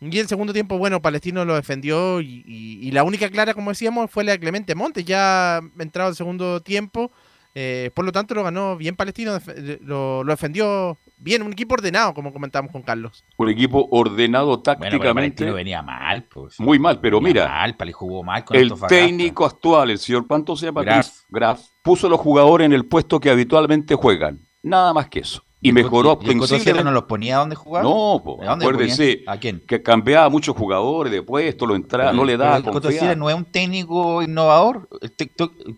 Y 0.00 0.16
el 0.20 0.28
segundo 0.28 0.52
tiempo, 0.52 0.78
bueno, 0.78 1.02
Palestino 1.02 1.44
lo 1.44 1.56
defendió 1.56 2.20
y, 2.20 2.88
la 2.92 3.02
única 3.02 3.28
clara, 3.28 3.54
como 3.54 3.70
decíamos, 3.70 4.08
fue 4.08 4.22
la 4.22 4.32
de 4.32 4.38
Clemente 4.38 4.76
Montes, 4.76 5.04
ya 5.04 5.60
entrado 5.80 6.10
el 6.10 6.14
segundo 6.14 6.60
tiempo. 6.60 7.10
Eh, 7.56 7.90
por 7.92 8.04
lo 8.04 8.12
tanto, 8.12 8.36
lo 8.36 8.44
ganó 8.44 8.76
bien 8.76 8.94
Palestino, 8.94 9.36
lo, 9.80 10.22
defendió 10.24 10.96
bien, 11.18 11.42
un 11.42 11.52
equipo 11.52 11.74
ordenado, 11.74 12.14
como 12.14 12.32
comentamos 12.32 12.70
con 12.70 12.82
Carlos. 12.82 13.24
Un 13.38 13.48
equipo 13.48 13.88
ordenado 13.90 14.60
tácticamente. 14.60 15.42
Bueno, 15.42 15.56
venía 15.56 15.82
mal, 15.82 16.22
pues. 16.32 16.60
Muy 16.60 16.78
mal, 16.78 17.00
pero 17.00 17.20
mira. 17.20 17.48
Mal, 17.48 17.92
jugó 17.92 18.22
mal 18.22 18.44
con 18.44 18.56
el 18.56 18.72
técnico 18.88 19.44
actual, 19.44 19.90
el 19.90 19.98
señor 19.98 20.28
¿cuánto 20.28 20.54
se 20.54 20.66
llama? 20.66 20.84
Graf. 20.84 21.08
Graf. 21.30 21.62
Puso 21.82 22.06
a 22.06 22.10
los 22.10 22.20
jugadores 22.20 22.64
en 22.64 22.72
el 22.72 22.86
puesto 22.86 23.18
que 23.18 23.28
habitualmente 23.28 23.96
juegan. 23.96 24.46
Nada 24.62 24.92
más 24.92 25.08
que 25.08 25.20
eso 25.20 25.42
y, 25.62 25.72
mejoró 25.72 26.12
ostensiblemente. 26.14 26.84
no 26.84 26.90
los 26.90 27.04
ponía 27.04 27.36
a 27.36 27.40
dónde 27.40 27.54
jugar? 27.54 27.84
No, 27.84 28.20
acuérdese 28.48 29.22
¿A 29.26 29.38
quién? 29.38 29.62
que 29.66 29.82
cambiaba 29.82 30.28
muchos 30.28 30.56
jugadores 30.56 31.12
de 31.12 31.22
puesto, 31.22 31.66
lo 31.66 31.76
entraba, 31.76 32.12
no 32.12 32.24
le 32.24 32.36
daba 32.36 32.56
el 32.56 33.18
no 33.18 33.30
es 33.30 33.36
un 33.36 33.44
técnico 33.44 34.22
innovador, 34.22 34.88
el, 35.00 35.12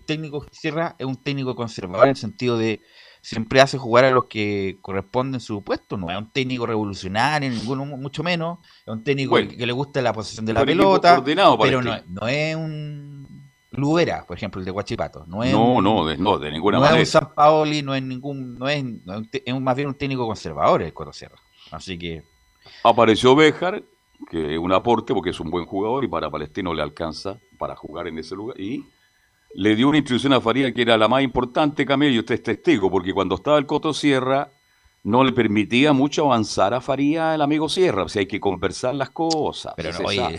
técnico 0.07 0.47
Sierra 0.51 0.97
es 0.99 1.07
un 1.07 1.17
técnico 1.17 1.55
conservador 1.55 2.07
en 2.07 2.11
el 2.11 2.17
sentido 2.17 2.57
de 2.57 2.81
siempre 3.21 3.61
hace 3.61 3.77
jugar 3.77 4.07
a 4.07 4.11
los 4.11 4.25
que 4.25 4.79
corresponden 4.81 5.41
su 5.41 5.63
puesto, 5.63 5.99
no 5.99 6.11
es 6.11 6.17
un 6.17 6.31
técnico 6.31 6.67
revolucionario, 6.67 7.51
ninguno, 7.51 7.85
mucho 7.85 8.23
menos, 8.23 8.59
es 8.87 8.93
un 8.93 9.05
técnico 9.05 9.37
que, 9.37 9.67
le 9.67 9.73
gusta 9.73 10.01
la 10.01 10.15
posición 10.15 10.47
de 10.47 10.55
la 10.55 10.65
pelota, 10.65 11.23
pero 11.25 11.83
no, 11.83 11.99
no 12.07 12.29
es 12.29 12.57
un 12.57 13.14
Luera, 13.77 14.25
por 14.27 14.37
ejemplo, 14.37 14.61
el 14.61 14.65
de 14.65 14.71
Guachipato. 14.71 15.25
No, 15.27 15.43
es 15.43 15.53
no, 15.53 15.81
no, 15.81 16.07
de, 16.07 16.17
no, 16.17 16.39
de 16.39 16.51
ninguna 16.51 16.79
manera. 16.79 16.97
No 16.97 17.03
es 17.03 17.15
un 17.15 17.21
San 17.21 17.35
Paoli, 17.35 17.83
no 17.83 17.95
es 17.95 18.03
ningún, 18.03 18.59
no 18.59 18.69
es, 18.69 18.85
es 19.33 19.61
más 19.61 19.77
bien 19.77 19.89
un 19.89 19.95
técnico 19.95 20.27
conservador 20.27 20.83
el 20.83 20.93
Coro 20.93 21.13
Sierra. 21.13 21.37
Así 21.71 21.99
que. 21.99 22.23
Apareció 22.83 23.35
Béjar, 23.35 23.83
que 24.31 24.55
es 24.55 24.59
un 24.59 24.73
aporte 24.73 25.13
porque 25.13 25.31
es 25.31 25.41
un 25.41 25.51
buen 25.51 25.67
jugador 25.67 26.05
y 26.05 26.09
para 26.09 26.31
Palestino 26.31 26.73
le 26.73 26.83
alcanza 26.83 27.39
para 27.59 27.77
jugar 27.77 28.09
en 28.09 28.19
ese 28.19 28.35
lugar. 28.35 28.59
Y 28.61 28.85
le 29.55 29.77
dio 29.77 29.89
una 29.89 29.99
instrucción 29.99 30.33
a 30.33 30.41
Faría 30.41 30.73
que 30.73 30.83
era 30.83 30.97
la 30.97 31.09
más 31.09 31.23
importante, 31.23 31.87
Camilo, 31.87 32.13
y 32.13 32.19
usted 32.19 32.35
es 32.35 32.43
testigo, 32.43 32.91
porque 32.91 33.13
cuando 33.13 33.35
estaba 33.37 33.59
el 33.59 33.67
Coto 33.67 33.93
Sierra 33.93 34.51
no 35.05 35.23
le 35.23 35.33
permitía 35.33 35.93
mucho 35.93 36.25
avanzar 36.25 36.75
a 36.75 36.81
Faría 36.81 37.35
el 37.35 37.43
amigo 37.43 37.69
Sierra. 37.69 38.05
O 38.05 38.09
sea, 38.09 38.21
hay 38.21 38.27
que 38.27 38.41
conversar 38.41 38.95
las 38.95 39.11
cosas. 39.11 39.75
Pero 39.77 39.93
no, 39.93 40.07
oye, 40.07 40.39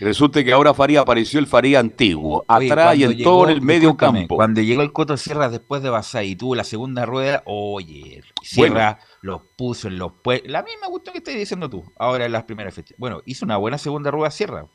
Resulta 0.00 0.42
que 0.42 0.52
ahora 0.52 0.74
Faría 0.74 1.00
apareció 1.00 1.38
el 1.38 1.46
Faría 1.46 1.78
antiguo, 1.78 2.44
atrás 2.48 2.96
y 2.96 3.04
en 3.04 3.22
todo 3.22 3.48
el 3.48 3.62
medio 3.62 3.96
campo. 3.96 4.36
Cuando 4.36 4.60
llegó 4.60 4.82
el 4.82 4.92
Coto 4.92 5.16
Sierra 5.16 5.48
después 5.48 5.82
de 5.82 5.90
Basay 5.90 6.30
y 6.30 6.36
tuvo 6.36 6.54
la 6.54 6.64
segunda 6.64 7.06
rueda, 7.06 7.42
oye, 7.46 8.22
Sierra 8.42 8.98
los 9.20 9.42
puso 9.56 9.88
en 9.88 9.98
los 9.98 10.12
puestos. 10.22 10.50
La 10.50 10.62
misma 10.62 10.88
gustó 10.88 11.12
que 11.12 11.18
estás 11.18 11.34
diciendo 11.34 11.70
tú, 11.70 11.84
ahora 11.96 12.26
en 12.26 12.32
las 12.32 12.44
primeras 12.44 12.74
fechas. 12.74 12.96
Bueno, 12.98 13.22
hizo 13.24 13.44
una 13.44 13.56
buena 13.56 13.78
segunda 13.78 14.10
rueda 14.10 14.30
Sierra. 14.30 14.66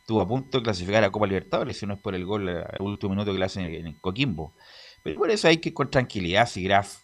Estuvo 0.00 0.20
a 0.20 0.28
punto 0.28 0.58
de 0.58 0.64
clasificar 0.64 1.02
a 1.04 1.10
Copa 1.10 1.26
Libertadores, 1.26 1.78
si 1.78 1.86
no 1.86 1.94
es 1.94 2.00
por 2.00 2.14
el 2.14 2.26
gol 2.26 2.48
el 2.48 2.64
último 2.80 3.10
minuto 3.10 3.32
que 3.32 3.38
le 3.38 3.44
hacen 3.44 3.64
en, 3.64 3.94
Coquimbo. 3.94 4.52
Pero 5.02 5.18
por 5.18 5.30
eso 5.30 5.48
hay 5.48 5.58
que 5.58 5.70
ir 5.70 5.74
con 5.74 5.90
tranquilidad, 5.90 6.46
si 6.46 6.62
Graf. 6.64 7.03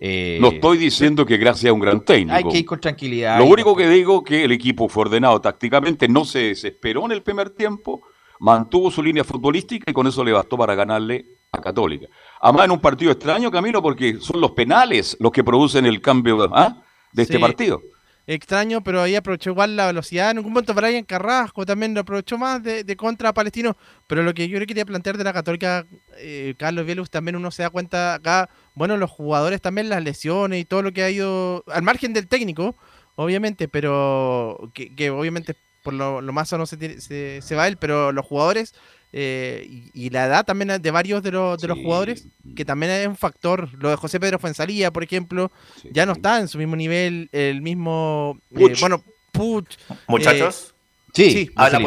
Eh, 0.00 0.38
no 0.40 0.48
estoy 0.48 0.78
diciendo 0.78 1.26
que 1.26 1.36
Gracia 1.36 1.62
sea 1.62 1.72
un 1.72 1.80
gran 1.80 2.04
técnico. 2.04 2.34
Hay 2.34 2.44
que 2.44 2.58
ir 2.58 2.64
con 2.64 2.80
tranquilidad. 2.80 3.38
Lo 3.38 3.46
único 3.46 3.74
que 3.74 3.88
digo 3.88 4.22
que 4.22 4.44
el 4.44 4.52
equipo 4.52 4.88
fue 4.88 5.02
ordenado 5.02 5.40
tácticamente, 5.40 6.08
no 6.08 6.24
se 6.24 6.38
desesperó 6.38 7.04
en 7.06 7.12
el 7.12 7.22
primer 7.22 7.50
tiempo, 7.50 8.02
mantuvo 8.38 8.90
su 8.90 9.02
línea 9.02 9.24
futbolística 9.24 9.90
y 9.90 9.94
con 9.94 10.06
eso 10.06 10.22
le 10.22 10.32
bastó 10.32 10.56
para 10.56 10.74
ganarle 10.76 11.26
a 11.50 11.60
Católica. 11.60 12.06
Además, 12.40 12.66
en 12.66 12.70
un 12.72 12.80
partido 12.80 13.10
extraño, 13.10 13.50
Camilo, 13.50 13.82
porque 13.82 14.18
son 14.20 14.40
los 14.40 14.52
penales 14.52 15.16
los 15.18 15.32
que 15.32 15.42
producen 15.42 15.86
el 15.86 16.00
cambio 16.00 16.48
¿ah? 16.52 16.80
de 17.12 17.22
este 17.22 17.40
partido. 17.40 17.82
Extraño, 18.28 18.82
pero 18.82 19.00
ahí 19.00 19.16
aprovechó 19.16 19.50
igual 19.50 19.74
la 19.74 19.86
velocidad. 19.86 20.30
En 20.30 20.36
algún 20.36 20.52
momento 20.52 20.74
Brian 20.74 21.04
Carrasco 21.04 21.64
también 21.64 21.94
lo 21.94 22.00
aprovechó 22.00 22.36
más 22.36 22.62
de, 22.62 22.96
contra 22.96 23.32
Palestino. 23.32 23.76
Pero 24.06 24.22
lo 24.22 24.34
que 24.34 24.48
yo 24.48 24.58
quería 24.60 24.84
plantear 24.84 25.16
de 25.16 25.24
la 25.24 25.32
Católica, 25.32 25.86
eh, 26.18 26.54
Carlos 26.58 26.84
Vielus, 26.84 27.10
también 27.10 27.36
uno 27.36 27.50
se 27.50 27.62
da 27.62 27.70
cuenta 27.70 28.14
acá, 28.14 28.50
bueno, 28.74 28.98
los 28.98 29.10
jugadores 29.10 29.62
también, 29.62 29.88
las 29.88 30.04
lesiones 30.04 30.60
y 30.60 30.64
todo 30.66 30.82
lo 30.82 30.92
que 30.92 31.02
ha 31.02 31.10
ido, 31.10 31.64
al 31.68 31.82
margen 31.82 32.12
del 32.12 32.28
técnico, 32.28 32.76
obviamente, 33.16 33.66
pero 33.66 34.70
que, 34.74 35.10
obviamente 35.10 35.56
por 35.82 35.94
lo, 35.94 36.20
más 36.20 36.52
o 36.52 36.58
no 36.58 36.66
se, 36.66 37.00
se, 37.00 37.40
se 37.40 37.54
va 37.54 37.66
él, 37.66 37.78
pero 37.78 38.12
los 38.12 38.26
jugadores 38.26 38.74
eh, 39.12 39.66
y, 39.94 40.10
la 40.10 40.26
edad 40.26 40.44
también 40.44 40.82
de 40.82 40.90
varios 40.90 41.22
de, 41.22 41.32
los, 41.32 41.60
de 41.60 41.68
los 41.68 41.78
jugadores, 41.78 42.26
que 42.54 42.64
también 42.64 42.92
es 42.92 43.06
un 43.06 43.16
factor. 43.16 43.72
Lo 43.74 43.90
de 43.90 43.96
José 43.96 44.20
Pedro 44.20 44.38
Fuensalía, 44.38 44.92
por 44.92 45.02
ejemplo, 45.02 45.50
ya 45.90 46.04
no 46.04 46.12
está 46.12 46.38
en 46.38 46.48
su 46.48 46.58
mismo 46.58 46.76
nivel, 46.76 47.28
el 47.32 47.62
mismo. 47.62 48.38
Eh, 48.50 48.74
bueno, 48.80 49.02
Puch. 49.32 49.76
Muchachos, 50.08 50.74
eh, 51.16 51.30
sí, 51.30 51.50
habla 51.56 51.80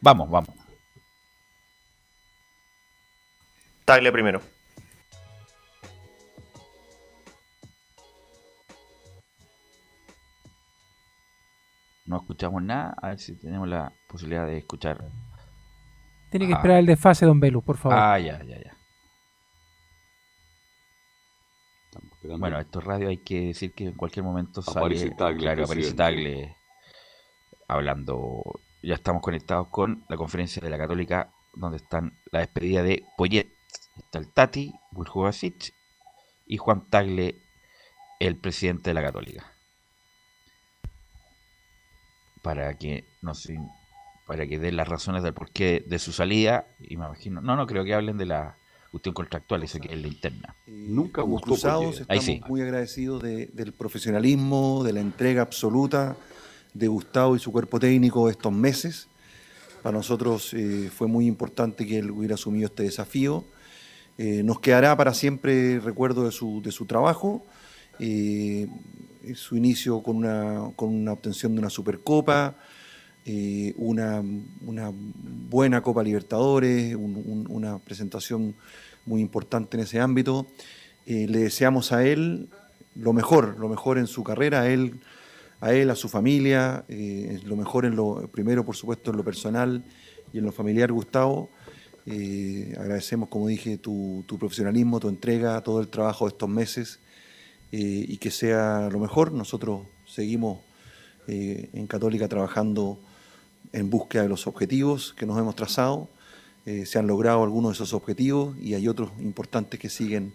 Vamos, 0.00 0.30
vamos. 0.30 0.50
Tagle 3.84 4.10
primero. 4.10 4.40
No 12.06 12.18
escuchamos 12.18 12.62
nada, 12.62 12.94
a 13.00 13.08
ver 13.08 13.18
si 13.18 13.34
tenemos 13.34 13.66
la 13.66 13.92
posibilidad 14.08 14.46
de 14.46 14.58
escuchar 14.58 15.02
tiene 16.34 16.48
que 16.48 16.54
esperar 16.54 16.78
el 16.78 16.86
desfase, 16.86 17.26
don 17.26 17.38
Belu, 17.38 17.62
por 17.62 17.76
favor. 17.76 17.96
Ah, 17.96 18.18
ya, 18.18 18.42
ya, 18.42 18.58
ya. 18.60 18.76
Bueno, 22.36 22.58
estos 22.58 22.82
radios 22.82 23.10
hay 23.10 23.18
que 23.18 23.40
decir 23.46 23.72
que 23.72 23.84
en 23.84 23.92
cualquier 23.92 24.24
momento 24.24 24.60
aparece 24.66 25.14
sale, 25.16 25.36
claro, 25.36 25.62
aparece 25.62 25.92
Tagle 25.92 26.56
hablando. 27.68 28.42
Ya 28.82 28.94
estamos 28.94 29.22
conectados 29.22 29.68
con 29.68 30.04
la 30.08 30.16
conferencia 30.16 30.60
de 30.60 30.70
la 30.70 30.76
Católica, 30.76 31.30
donde 31.54 31.76
están 31.76 32.18
la 32.32 32.40
despedida 32.40 32.82
de 32.82 33.06
Poyet. 33.16 33.46
Está 33.96 34.18
el 34.18 34.26
Tati, 34.32 34.74
Burjubasic 34.90 35.72
y 36.48 36.56
Juan 36.56 36.84
Tagle, 36.90 37.36
el 38.18 38.34
presidente 38.40 38.90
de 38.90 38.94
la 38.94 39.02
Católica. 39.02 39.52
Para 42.42 42.76
que 42.76 43.04
nos 43.22 43.48
para 44.26 44.46
que 44.46 44.58
den 44.58 44.76
las 44.76 44.88
razones 44.88 45.22
del 45.22 45.34
porqué 45.34 45.84
de 45.86 45.98
su 45.98 46.12
salida. 46.12 46.66
Y 46.80 46.96
me 46.96 47.06
imagino, 47.06 47.40
no, 47.40 47.56
no 47.56 47.66
creo 47.66 47.84
que 47.84 47.94
hablen 47.94 48.16
de 48.16 48.26
la 48.26 48.56
cuestión 48.94 49.12
contractual, 49.12 49.62
eso 49.64 49.80
que 49.80 49.92
es 49.92 50.00
la 50.00 50.06
interna. 50.06 50.54
Eh, 50.66 50.86
Nunca 50.88 51.22
como 51.22 51.40
Cruzados 51.40 52.00
estamos 52.00 52.48
muy 52.48 52.62
agradecidos 52.62 53.22
del 53.22 53.72
profesionalismo, 53.72 54.84
de 54.84 54.92
la 54.92 55.00
entrega 55.00 55.42
absoluta 55.42 56.16
de 56.74 56.86
Gustavo 56.86 57.34
y 57.34 57.40
su 57.40 57.50
cuerpo 57.50 57.80
técnico 57.80 58.30
estos 58.30 58.52
meses. 58.52 59.08
Para 59.82 59.98
nosotros 59.98 60.54
eh, 60.54 60.90
fue 60.94 61.08
muy 61.08 61.26
importante 61.26 61.86
que 61.86 61.98
él 61.98 62.12
hubiera 62.12 62.34
asumido 62.34 62.66
este 62.66 62.84
desafío. 62.84 63.44
Eh, 64.16 64.42
nos 64.44 64.60
quedará 64.60 64.96
para 64.96 65.12
siempre 65.12 65.80
recuerdo 65.80 66.24
de 66.24 66.30
su, 66.30 66.62
de 66.62 66.70
su 66.70 66.86
trabajo, 66.86 67.44
su 67.98 69.56
inicio 69.56 70.02
con 70.04 70.16
una, 70.16 70.70
con 70.76 70.94
una 70.94 71.12
obtención 71.12 71.52
de 71.54 71.58
una 71.58 71.70
Supercopa, 71.70 72.56
eh, 73.26 73.72
una, 73.78 74.22
buena 74.22 75.80
Copa 75.80 76.02
Libertadores, 76.02 76.94
una 76.94 77.78
presentación 77.78 78.54
muy 79.06 79.22
importante 79.22 79.78
en 79.78 79.84
ese 79.84 79.98
ámbito. 79.98 80.46
Eh, 81.06 81.26
le 81.28 81.40
deseamos 81.40 81.92
a 81.92 82.04
él 82.04 82.50
lo 82.94 83.14
mejor, 83.14 83.58
lo 83.58 83.68
mejor 83.68 83.96
en 83.96 84.06
su 84.06 84.22
carrera, 84.24 84.62
a 84.62 84.68
él, 84.68 85.00
a, 85.60 85.72
él, 85.72 85.88
a 85.88 85.96
su 85.96 86.10
familia, 86.10 86.84
eh, 86.88 87.40
lo 87.44 87.56
mejor 87.56 87.86
en 87.86 87.96
lo, 87.96 88.28
primero 88.28 88.64
por 88.64 88.76
supuesto 88.76 89.10
en 89.10 89.16
lo 89.16 89.24
personal 89.24 89.82
y 90.32 90.38
en 90.38 90.44
lo 90.44 90.52
familiar, 90.52 90.92
Gustavo. 90.92 91.48
agradecemos, 92.06 93.30
como 93.30 93.48
dije, 93.48 93.78
tu, 93.78 94.24
tu, 94.26 94.38
profesionalismo, 94.38 95.00
tu 95.00 95.08
entrega, 95.08 95.62
todo 95.62 95.80
el 95.80 95.88
trabajo 95.88 96.26
de 96.26 96.30
estos 96.30 96.48
meses 96.48 97.00
y 97.70 98.18
que 98.18 98.30
sea 98.30 98.90
lo 98.92 98.98
mejor. 99.00 99.32
Nosotros 99.32 99.86
seguimos 100.06 100.58
en 101.26 101.86
Católica 101.86 102.28
trabajando 102.28 103.00
en 103.74 103.90
búsqueda 103.90 104.22
de 104.22 104.28
los 104.28 104.46
objetivos 104.46 105.14
que 105.18 105.26
nos 105.26 105.38
hemos 105.38 105.56
trazado. 105.56 106.08
Eh, 106.64 106.86
se 106.86 106.98
han 106.98 107.06
logrado 107.06 107.42
algunos 107.42 107.72
de 107.72 107.74
esos 107.74 107.92
objetivos 107.92 108.56
y 108.58 108.74
hay 108.74 108.88
otros 108.88 109.10
importantes 109.18 109.78
que 109.78 109.90
siguen 109.90 110.32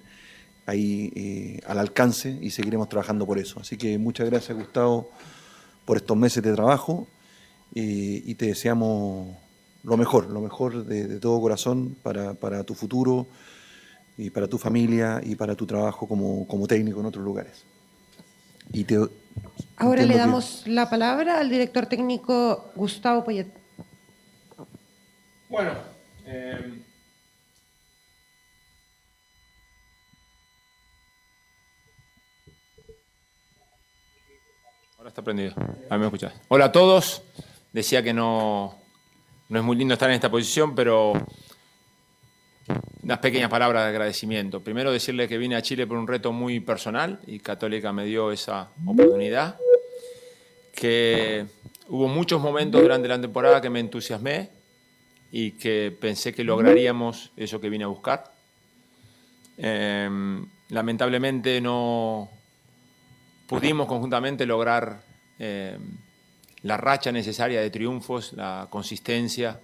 ahí 0.65 1.11
eh, 1.15 1.61
al 1.65 1.79
alcance 1.79 2.37
y 2.41 2.51
seguiremos 2.51 2.89
trabajando 2.89 3.25
por 3.25 3.39
eso. 3.39 3.59
Así 3.59 3.77
que 3.77 3.97
muchas 3.97 4.29
gracias 4.29 4.55
Gustavo 4.55 5.09
por 5.85 5.97
estos 5.97 6.15
meses 6.17 6.43
de 6.43 6.53
trabajo 6.53 7.07
eh, 7.73 8.21
y 8.25 8.35
te 8.35 8.47
deseamos 8.47 9.35
lo 9.83 9.97
mejor, 9.97 10.29
lo 10.29 10.41
mejor 10.41 10.85
de, 10.85 11.19
todo 11.19 11.39
corazón 11.39 11.95
para, 12.03 12.63
tu 12.65 12.75
futuro 12.75 13.25
y 14.17 14.29
para 14.29 14.47
tu 14.47 14.57
familia 14.57 15.21
y 15.23 15.35
para 15.35 15.55
tu 15.55 15.65
trabajo 15.65 16.07
como, 16.07 16.45
como 16.45 16.67
técnico 16.67 16.99
en 16.99 17.05
otros 17.05 17.23
lugares. 17.23 17.63
Y 18.73 18.83
te, 18.83 18.99
Ahora 19.77 20.03
le 20.03 20.17
damos 20.17 20.67
la 20.67 20.89
palabra 20.89 21.39
al 21.39 21.49
director 21.49 21.85
técnico 21.85 22.71
Gustavo 22.75 23.23
Poyet. 23.23 23.47
Bueno, 25.47 25.71
eh, 26.25 26.83
ahora 34.97 35.09
está 35.09 35.21
prendido. 35.23 35.55
A 35.89 35.95
mí 35.95 35.99
me 35.99 36.05
escuchas. 36.05 36.33
Hola 36.49 36.65
a 36.65 36.71
todos. 36.71 37.23
Decía 37.71 38.03
que 38.03 38.13
no, 38.13 38.77
no 39.47 39.59
es 39.59 39.65
muy 39.65 39.77
lindo 39.77 39.93
estar 39.93 40.09
en 40.09 40.15
esta 40.15 40.29
posición, 40.29 40.75
pero 40.75 41.13
unas 43.03 43.19
pequeñas 43.19 43.49
palabras 43.49 43.83
de 43.83 43.89
agradecimiento. 43.89 44.61
Primero 44.61 44.91
decirle 44.91 45.27
que 45.27 45.37
vine 45.37 45.55
a 45.55 45.61
Chile 45.61 45.87
por 45.87 45.97
un 45.97 46.07
reto 46.07 46.31
muy 46.31 46.59
personal 46.59 47.19
y 47.25 47.39
Católica 47.39 47.91
me 47.91 48.05
dio 48.05 48.31
esa 48.31 48.69
oportunidad. 48.85 49.57
Que 50.75 51.45
hubo 51.87 52.07
muchos 52.07 52.39
momentos 52.41 52.81
durante 52.81 53.07
la 53.07 53.19
temporada 53.19 53.61
que 53.61 53.69
me 53.69 53.79
entusiasmé 53.79 54.49
y 55.31 55.51
que 55.51 55.95
pensé 55.99 56.33
que 56.33 56.43
lograríamos 56.43 57.31
eso 57.35 57.59
que 57.59 57.69
vine 57.69 57.83
a 57.83 57.87
buscar. 57.87 58.31
Em, 59.57 60.45
lamentablemente 60.69 61.59
no 61.61 62.29
pudimos 63.47 63.87
conjuntamente 63.87 64.45
lograr 64.45 65.03
em, 65.39 65.97
la 66.61 66.77
racha 66.77 67.11
necesaria 67.11 67.61
de 67.61 67.69
triunfos, 67.69 68.33
la 68.33 68.67
consistencia 68.69 69.59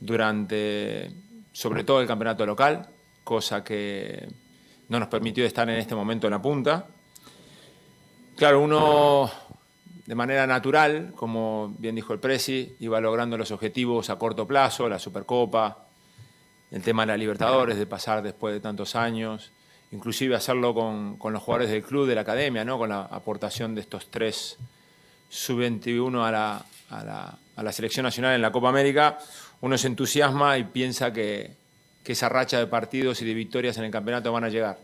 durante 0.00 1.10
sobre 1.52 1.84
todo 1.84 2.00
el 2.00 2.06
campeonato 2.06 2.46
local, 2.46 2.88
cosa 3.24 3.62
que 3.62 4.28
no 4.88 4.98
nos 4.98 5.08
permitió 5.08 5.44
estar 5.44 5.68
en 5.68 5.76
este 5.76 5.94
momento 5.94 6.26
en 6.26 6.32
la 6.32 6.42
punta. 6.42 6.86
Claro, 8.36 8.60
uno 8.60 9.30
de 10.06 10.14
manera 10.14 10.46
natural, 10.46 11.12
como 11.14 11.74
bien 11.78 11.94
dijo 11.94 12.14
el 12.14 12.18
Presi, 12.18 12.76
iba 12.80 13.00
logrando 13.00 13.36
los 13.36 13.50
objetivos 13.50 14.08
a 14.08 14.16
corto 14.16 14.46
plazo, 14.46 14.88
la 14.88 14.98
Supercopa, 14.98 15.84
el 16.70 16.82
tema 16.82 17.02
de 17.02 17.08
la 17.08 17.16
Libertadores, 17.16 17.76
de 17.76 17.86
pasar 17.86 18.22
después 18.22 18.54
de 18.54 18.60
tantos 18.60 18.96
años, 18.96 19.52
inclusive 19.92 20.34
hacerlo 20.34 20.72
con, 20.72 21.18
los 21.32 21.42
jugadores 21.42 21.70
del 21.70 21.82
club, 21.82 22.06
de 22.06 22.14
la 22.14 22.22
academia, 22.22 22.64
¿no? 22.64 22.78
con 22.78 22.88
la 22.88 23.02
aportación 23.02 23.74
de 23.74 23.82
estos 23.82 24.10
tres 24.10 24.56
sub-21 25.28 26.24
a 26.24 26.32
la, 26.32 27.36
a 27.56 27.62
la 27.62 27.72
selección 27.72 28.04
nacional 28.04 28.34
en 28.34 28.40
la 28.40 28.50
Copa 28.50 28.70
América, 28.70 29.18
uno 29.60 29.78
se 29.78 29.86
entusiasma 29.88 30.58
y 30.58 30.64
piensa 30.64 31.12
que, 31.12 31.56
esa 32.04 32.30
racha 32.30 32.58
de 32.58 32.66
partidos 32.66 33.20
y 33.20 33.26
de 33.26 33.34
victorias 33.34 33.76
en 33.76 33.84
el 33.84 33.90
campeonato 33.90 34.32
van 34.32 34.42
a 34.42 34.48
llegar. 34.48 34.78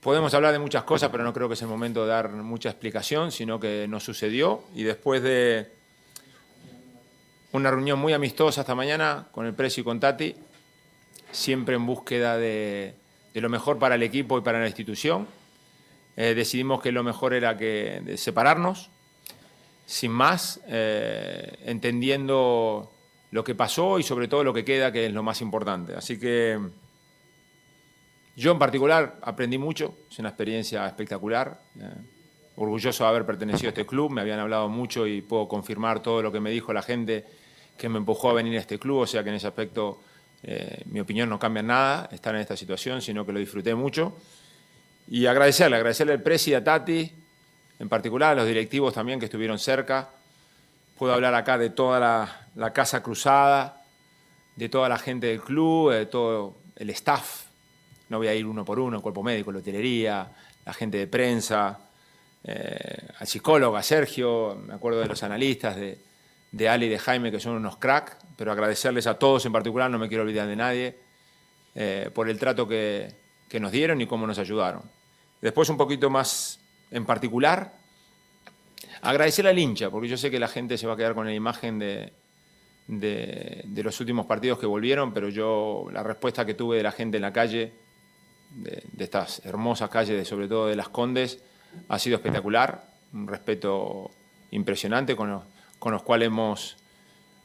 Podemos 0.00 0.32
hablar 0.32 0.54
de 0.54 0.58
muchas 0.58 0.84
cosas, 0.84 1.10
pero 1.10 1.24
no 1.24 1.34
creo 1.34 1.46
que 1.46 1.52
es 1.52 1.60
el 1.60 1.68
momento 1.68 2.06
de 2.06 2.08
dar 2.08 2.30
mucha 2.30 2.70
explicación, 2.70 3.30
sino 3.30 3.60
que 3.60 3.86
nos 3.86 4.02
sucedió 4.02 4.64
y 4.74 4.82
después 4.84 5.22
de 5.22 5.70
una 7.52 7.70
reunión 7.70 7.98
muy 7.98 8.14
amistosa 8.14 8.62
esta 8.62 8.74
mañana 8.74 9.26
con 9.30 9.44
el 9.44 9.52
Precio 9.52 9.82
y 9.82 9.84
con 9.84 10.00
Tati, 10.00 10.34
siempre 11.32 11.74
en 11.74 11.84
búsqueda 11.84 12.38
de, 12.38 12.94
lo 13.34 13.50
mejor 13.50 13.78
para 13.78 13.96
el 13.96 14.02
equipo 14.02 14.38
y 14.38 14.40
para 14.40 14.58
la 14.58 14.66
institución, 14.66 15.28
eh, 16.16 16.32
decidimos 16.34 16.80
que 16.80 16.92
lo 16.92 17.02
mejor 17.02 17.34
era 17.34 17.58
que 17.58 18.14
separarnos, 18.16 18.88
sin 19.92 20.10
más, 20.10 20.58
eh, 20.68 21.52
entendiendo 21.66 22.90
lo 23.30 23.44
que 23.44 23.54
pasó 23.54 23.98
y 23.98 24.02
sobre 24.02 24.26
todo 24.26 24.42
lo 24.42 24.54
que 24.54 24.64
queda, 24.64 24.90
que 24.90 25.04
es 25.04 25.12
lo 25.12 25.22
más 25.22 25.42
importante. 25.42 25.94
Así 25.94 26.18
que 26.18 26.58
yo 28.34 28.52
en 28.52 28.58
particular 28.58 29.18
aprendí 29.20 29.58
mucho, 29.58 29.98
es 30.10 30.18
una 30.18 30.30
experiencia 30.30 30.86
espectacular. 30.86 31.60
Eh, 31.78 31.90
orgulloso 32.56 33.04
de 33.04 33.10
haber 33.10 33.26
pertenecido 33.26 33.68
a 33.68 33.68
este 33.68 33.84
club, 33.84 34.10
me 34.10 34.22
habían 34.22 34.40
hablado 34.40 34.66
mucho 34.70 35.06
y 35.06 35.20
puedo 35.20 35.46
confirmar 35.46 36.00
todo 36.00 36.22
lo 36.22 36.32
que 36.32 36.40
me 36.40 36.50
dijo 36.50 36.72
la 36.72 36.82
gente 36.82 37.26
que 37.76 37.90
me 37.90 37.98
empujó 37.98 38.30
a 38.30 38.32
venir 38.32 38.56
a 38.56 38.60
este 38.60 38.78
club, 38.78 39.00
o 39.00 39.06
sea 39.06 39.22
que 39.22 39.28
en 39.28 39.34
ese 39.34 39.46
aspecto 39.46 40.00
eh, 40.42 40.84
mi 40.86 41.00
opinión 41.00 41.28
no 41.28 41.38
cambia 41.38 41.62
nada 41.62 42.08
estar 42.12 42.34
en 42.34 42.40
esta 42.40 42.56
situación, 42.56 43.02
sino 43.02 43.26
que 43.26 43.32
lo 43.32 43.40
disfruté 43.40 43.74
mucho. 43.74 44.16
Y 45.08 45.26
agradecerle, 45.26 45.76
agradecerle 45.76 46.14
al 46.14 46.22
Presi, 46.22 46.54
a 46.54 46.64
Tati, 46.64 47.21
en 47.82 47.88
particular 47.88 48.30
a 48.30 48.34
los 48.36 48.46
directivos 48.46 48.94
también 48.94 49.18
que 49.18 49.24
estuvieron 49.24 49.58
cerca. 49.58 50.10
Puedo 50.96 51.12
hablar 51.14 51.34
acá 51.34 51.58
de 51.58 51.70
toda 51.70 51.98
la, 51.98 52.46
la 52.54 52.72
Casa 52.72 53.02
Cruzada, 53.02 53.82
de 54.54 54.68
toda 54.68 54.88
la 54.88 54.98
gente 54.98 55.26
del 55.26 55.40
club, 55.40 55.90
de 55.90 56.06
todo 56.06 56.58
el 56.76 56.90
staff. 56.90 57.46
No 58.08 58.18
voy 58.18 58.28
a 58.28 58.34
ir 58.36 58.46
uno 58.46 58.64
por 58.64 58.78
uno, 58.78 58.98
el 58.98 59.02
cuerpo 59.02 59.24
médico, 59.24 59.50
la 59.50 59.58
hotelería, 59.58 60.30
la 60.64 60.72
gente 60.72 60.96
de 60.96 61.08
prensa, 61.08 61.80
eh, 62.44 63.08
al 63.18 63.26
psicólogo, 63.26 63.76
a 63.76 63.82
Sergio, 63.82 64.62
me 64.64 64.74
acuerdo 64.74 65.00
de 65.00 65.06
los 65.06 65.20
analistas, 65.24 65.74
de, 65.74 65.98
de 66.52 66.68
Ali 66.68 66.86
y 66.86 66.88
de 66.88 67.00
Jaime, 67.00 67.32
que 67.32 67.40
son 67.40 67.56
unos 67.56 67.78
crack, 67.78 68.16
pero 68.36 68.52
agradecerles 68.52 69.08
a 69.08 69.18
todos 69.18 69.44
en 69.44 69.50
particular, 69.50 69.90
no 69.90 69.98
me 69.98 70.06
quiero 70.06 70.22
olvidar 70.22 70.46
de 70.46 70.54
nadie, 70.54 70.98
eh, 71.74 72.10
por 72.14 72.28
el 72.28 72.38
trato 72.38 72.68
que, 72.68 73.12
que 73.48 73.58
nos 73.58 73.72
dieron 73.72 74.00
y 74.00 74.06
cómo 74.06 74.24
nos 74.24 74.38
ayudaron. 74.38 74.82
Después 75.40 75.68
un 75.68 75.76
poquito 75.76 76.10
más 76.10 76.60
en 76.92 77.04
particular, 77.04 77.72
agradecer 79.00 79.46
al 79.46 79.58
hincha, 79.58 79.90
porque 79.90 80.08
yo 80.08 80.16
sé 80.16 80.30
que 80.30 80.38
la 80.38 80.48
gente 80.48 80.78
se 80.78 80.86
va 80.86 80.94
a 80.94 80.96
quedar 80.96 81.14
con 81.14 81.26
la 81.26 81.34
imagen 81.34 81.78
de, 81.78 82.12
de, 82.86 83.62
de, 83.64 83.82
los 83.82 83.98
últimos 84.00 84.26
partidos 84.26 84.58
que 84.58 84.66
volvieron, 84.66 85.12
pero 85.12 85.28
yo 85.28 85.86
la 85.92 86.02
respuesta 86.02 86.44
que 86.44 86.54
tuve 86.54 86.76
de 86.76 86.82
la 86.82 86.92
gente 86.92 87.16
en 87.16 87.22
la 87.22 87.32
calle, 87.32 87.72
de, 88.50 88.84
de 88.92 89.04
estas 89.04 89.44
hermosas 89.44 89.90
calles, 89.90 90.28
sobre 90.28 90.46
todo 90.46 90.68
de 90.68 90.76
Las 90.76 90.90
Condes, 90.90 91.42
ha 91.88 91.98
sido 91.98 92.16
espectacular, 92.16 92.84
un 93.12 93.26
respeto 93.26 94.10
impresionante 94.50 95.16
con 95.16 95.30
los, 95.30 95.42
con 95.78 95.92
los 95.92 96.02
cuales 96.02 96.26
hemos 96.26 96.76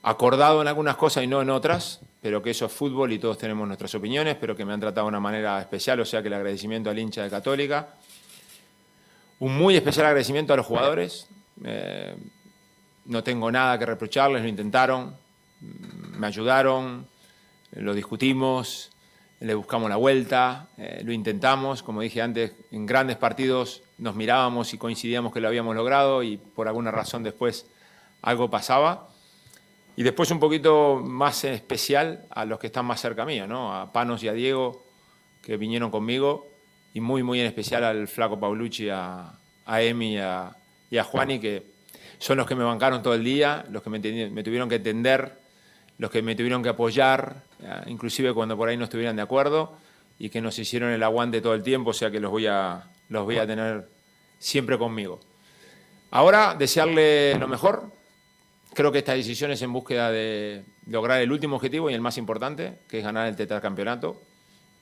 acordado 0.03 0.61
en 0.61 0.67
algunas 0.67 0.95
cosas 0.95 1.23
y 1.23 1.27
no 1.27 1.41
en 1.41 1.49
otras, 1.49 2.01
pero 2.21 2.41
que 2.41 2.51
eso 2.51 2.65
es 2.65 2.71
fútbol 2.71 3.11
y 3.11 3.19
todos 3.19 3.37
tenemos 3.37 3.67
nuestras 3.67 3.93
opiniones, 3.95 4.35
pero 4.39 4.55
que 4.55 4.63
me 4.63 4.73
han 4.73 4.79
tratado 4.79 5.07
de 5.07 5.09
una 5.09 5.19
manera 5.19 5.59
especial, 5.59 5.99
o 5.99 6.05
sea 6.05 6.21
que 6.21 6.27
el 6.27 6.33
agradecimiento 6.33 6.89
al 6.89 6.99
hincha 6.99 7.23
de 7.23 7.29
Católica. 7.29 7.95
Un 9.39 9.55
muy 9.55 9.75
especial 9.75 10.07
agradecimiento 10.07 10.53
a 10.53 10.57
los 10.57 10.65
jugadores. 10.65 11.27
Eh, 11.63 12.15
no 13.05 13.23
tengo 13.23 13.51
nada 13.51 13.77
que 13.77 13.85
reprocharles, 13.85 14.41
lo 14.41 14.47
intentaron, 14.47 15.15
me 15.61 16.27
ayudaron, 16.27 17.07
lo 17.71 17.93
discutimos, 17.93 18.91
le 19.39 19.53
buscamos 19.53 19.89
la 19.89 19.95
vuelta, 19.95 20.67
eh, 20.77 21.01
lo 21.03 21.11
intentamos, 21.11 21.83
como 21.83 22.01
dije 22.01 22.21
antes, 22.21 22.53
en 22.71 22.85
grandes 22.85 23.17
partidos 23.17 23.83
nos 23.99 24.15
mirábamos 24.15 24.73
y 24.73 24.77
coincidíamos 24.77 25.31
que 25.31 25.39
lo 25.39 25.47
habíamos 25.47 25.75
logrado 25.75 26.23
y 26.23 26.37
por 26.37 26.67
alguna 26.67 26.91
razón 26.91 27.23
después 27.23 27.67
algo 28.21 28.49
pasaba. 28.49 29.09
Y 29.95 30.03
después 30.03 30.29
un 30.31 30.39
poquito 30.39 31.01
más 31.03 31.43
especial 31.43 32.25
a 32.29 32.45
los 32.45 32.59
que 32.59 32.67
están 32.67 32.85
más 32.85 33.01
cerca 33.01 33.25
mío, 33.25 33.47
¿no? 33.47 33.75
a 33.75 33.91
Panos 33.91 34.23
y 34.23 34.27
a 34.27 34.33
Diego, 34.33 34.83
que 35.41 35.57
vinieron 35.57 35.89
conmigo, 35.91 36.47
y 36.97 36.99
muy, 36.99 37.21
muy 37.21 37.39
en 37.39 37.45
especial 37.45 37.83
al 37.83 38.07
flaco 38.07 38.39
Paulucci, 38.39 38.89
a, 38.89 39.31
a 39.67 39.81
Emi 39.83 40.15
y 40.15 40.17
a, 40.17 40.51
y 40.89 40.97
a 40.97 41.03
Juani, 41.03 41.39
que 41.39 41.61
son 42.17 42.37
los 42.37 42.47
que 42.47 42.55
me 42.55 42.63
bancaron 42.63 43.03
todo 43.03 43.13
el 43.13 43.23
día, 43.23 43.63
los 43.69 43.83
que 43.83 43.91
me, 43.91 43.99
me 43.99 44.43
tuvieron 44.43 44.67
que 44.67 44.77
entender, 44.77 45.33
los 45.99 46.09
que 46.09 46.23
me 46.23 46.35
tuvieron 46.35 46.63
que 46.63 46.69
apoyar, 46.69 47.43
inclusive 47.85 48.33
cuando 48.33 48.57
por 48.57 48.67
ahí 48.67 48.77
no 48.77 48.85
estuvieran 48.85 49.15
de 49.15 49.21
acuerdo, 49.21 49.77
y 50.17 50.29
que 50.29 50.41
nos 50.41 50.57
hicieron 50.57 50.89
el 50.89 51.03
aguante 51.03 51.39
todo 51.39 51.53
el 51.53 51.61
tiempo, 51.61 51.91
o 51.91 51.93
sea 51.93 52.09
que 52.09 52.19
los 52.19 52.31
voy 52.31 52.47
a, 52.47 52.85
los 53.09 53.23
voy 53.23 53.37
a 53.37 53.45
tener 53.45 53.87
siempre 54.39 54.79
conmigo. 54.79 55.19
Ahora, 56.09 56.55
desearle 56.57 57.35
lo 57.35 57.47
mejor, 57.47 57.91
Creo 58.77 58.91
que 58.91 58.99
esta 58.99 59.13
decisión 59.13 59.49
es 59.49 59.59
en 59.63 59.73
búsqueda 59.73 60.11
de 60.11 60.63
lograr 60.85 61.19
el 61.19 61.31
último 61.31 61.55
objetivo 61.55 61.89
y 61.89 61.95
el 61.95 62.01
más 62.01 62.19
importante, 62.19 62.77
que 62.87 62.99
es 62.99 63.03
ganar 63.03 63.27
el 63.27 63.35
tetracampeonato. 63.35 64.21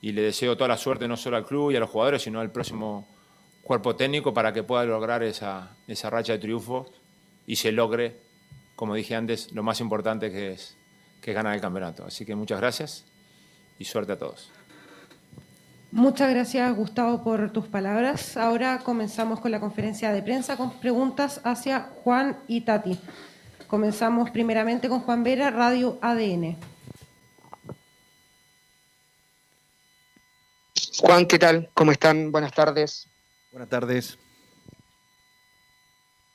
Y 0.00 0.12
le 0.12 0.22
deseo 0.22 0.56
toda 0.56 0.68
la 0.68 0.76
suerte 0.76 1.08
no 1.08 1.16
solo 1.16 1.36
al 1.36 1.46
club 1.46 1.70
y 1.70 1.76
a 1.76 1.80
los 1.80 1.90
jugadores, 1.90 2.22
sino 2.22 2.40
al 2.40 2.50
próximo 2.52 3.06
cuerpo 3.62 3.96
técnico 3.96 4.32
para 4.32 4.52
que 4.52 4.62
pueda 4.62 4.84
lograr 4.84 5.22
esa, 5.22 5.76
esa 5.88 6.08
racha 6.10 6.34
de 6.34 6.38
triunfos 6.38 6.88
y 7.46 7.56
se 7.56 7.72
logre, 7.72 8.20
como 8.76 8.94
dije 8.94 9.14
antes, 9.16 9.52
lo 9.52 9.62
más 9.62 9.80
importante 9.80 10.30
que 10.30 10.52
es, 10.52 10.76
que 11.20 11.32
ganar 11.32 11.54
el 11.54 11.60
campeonato. 11.60 12.04
Así 12.04 12.24
que 12.24 12.34
muchas 12.34 12.60
gracias 12.60 13.04
y 13.78 13.84
suerte 13.84 14.12
a 14.12 14.18
todos. 14.18 14.52
Muchas 15.92 16.30
gracias, 16.30 16.76
Gustavo, 16.76 17.22
por 17.24 17.50
tus 17.50 17.66
palabras. 17.66 18.36
Ahora 18.36 18.80
comenzamos 18.80 19.40
con 19.40 19.50
la 19.50 19.60
conferencia 19.60 20.12
de 20.12 20.22
prensa 20.22 20.56
con 20.56 20.78
preguntas 20.78 21.40
hacia 21.42 21.90
Juan 22.04 22.36
y 22.46 22.62
Tati. 22.62 22.98
Comenzamos 23.66 24.30
primeramente 24.30 24.88
con 24.88 25.00
Juan 25.00 25.24
Vera, 25.24 25.50
Radio 25.50 25.98
ADN. 26.02 26.56
Juan, 30.98 31.26
¿qué 31.26 31.38
tal? 31.38 31.68
¿Cómo 31.74 31.92
están? 31.92 32.32
Buenas 32.32 32.52
tardes. 32.52 33.06
Buenas 33.52 33.68
tardes. 33.68 34.18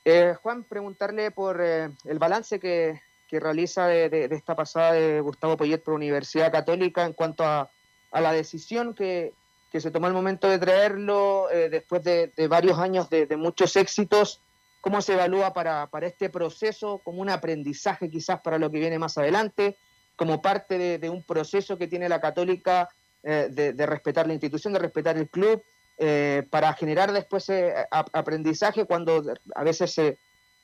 Eh, 0.05 0.35
Juan, 0.41 0.63
preguntarle 0.63 1.31
por 1.31 1.59
eh, 1.61 1.89
el 2.05 2.19
balance 2.19 2.59
que, 2.59 3.01
que 3.27 3.39
realiza 3.39 3.87
de, 3.87 4.09
de, 4.09 4.27
de, 4.27 4.35
esta 4.35 4.55
pasada 4.55 4.93
de 4.93 5.19
Gustavo 5.21 5.57
Poyet 5.57 5.79
por 5.79 5.95
Universidad 5.95 6.51
Católica 6.51 7.05
en 7.05 7.13
cuanto 7.13 7.43
a, 7.43 7.71
a 8.11 8.21
la 8.21 8.33
decisión 8.33 8.93
que, 8.93 9.33
que, 9.71 9.81
se 9.81 9.89
tomó 9.89 10.07
el 10.07 10.13
momento 10.13 10.47
de 10.47 10.59
traerlo 10.59 11.49
eh, 11.49 11.69
después 11.69 12.03
de, 12.03 12.31
de, 12.35 12.47
varios 12.47 12.77
años 12.77 13.09
de, 13.09 13.27
muchos 13.37 13.75
éxitos 13.75 14.41
cómo 14.79 15.01
se 15.01 15.13
evalúa 15.13 15.53
para, 15.53 15.87
para, 15.87 16.07
este 16.07 16.29
proceso 16.29 16.99
como 17.03 17.21
un 17.21 17.29
aprendizaje 17.29 18.09
quizás 18.09 18.41
para 18.41 18.59
lo 18.59 18.69
que 18.71 18.79
viene 18.79 18.99
más 18.99 19.17
adelante, 19.17 19.77
como 20.15 20.41
parte 20.41 20.77
de, 20.77 20.97
de 20.99 21.09
un 21.09 21.23
proceso 21.23 21.77
que 21.77 21.87
tiene 21.87 22.09
la 22.09 22.21
católica 22.21 22.89
eh, 23.23 23.47
de, 23.51 23.73
de, 23.73 23.85
respetar 23.85 24.27
la 24.27 24.33
institución, 24.33 24.73
de 24.73 24.79
respetar 24.79 25.17
el 25.17 25.29
club, 25.29 25.63
eh, 25.97 26.47
para 26.49 26.73
generar 26.73 27.11
después 27.11 27.47
eh, 27.49 27.73
aprendizaje 27.91 28.85
cuando 28.85 29.23
a 29.53 29.63
veces 29.63 29.99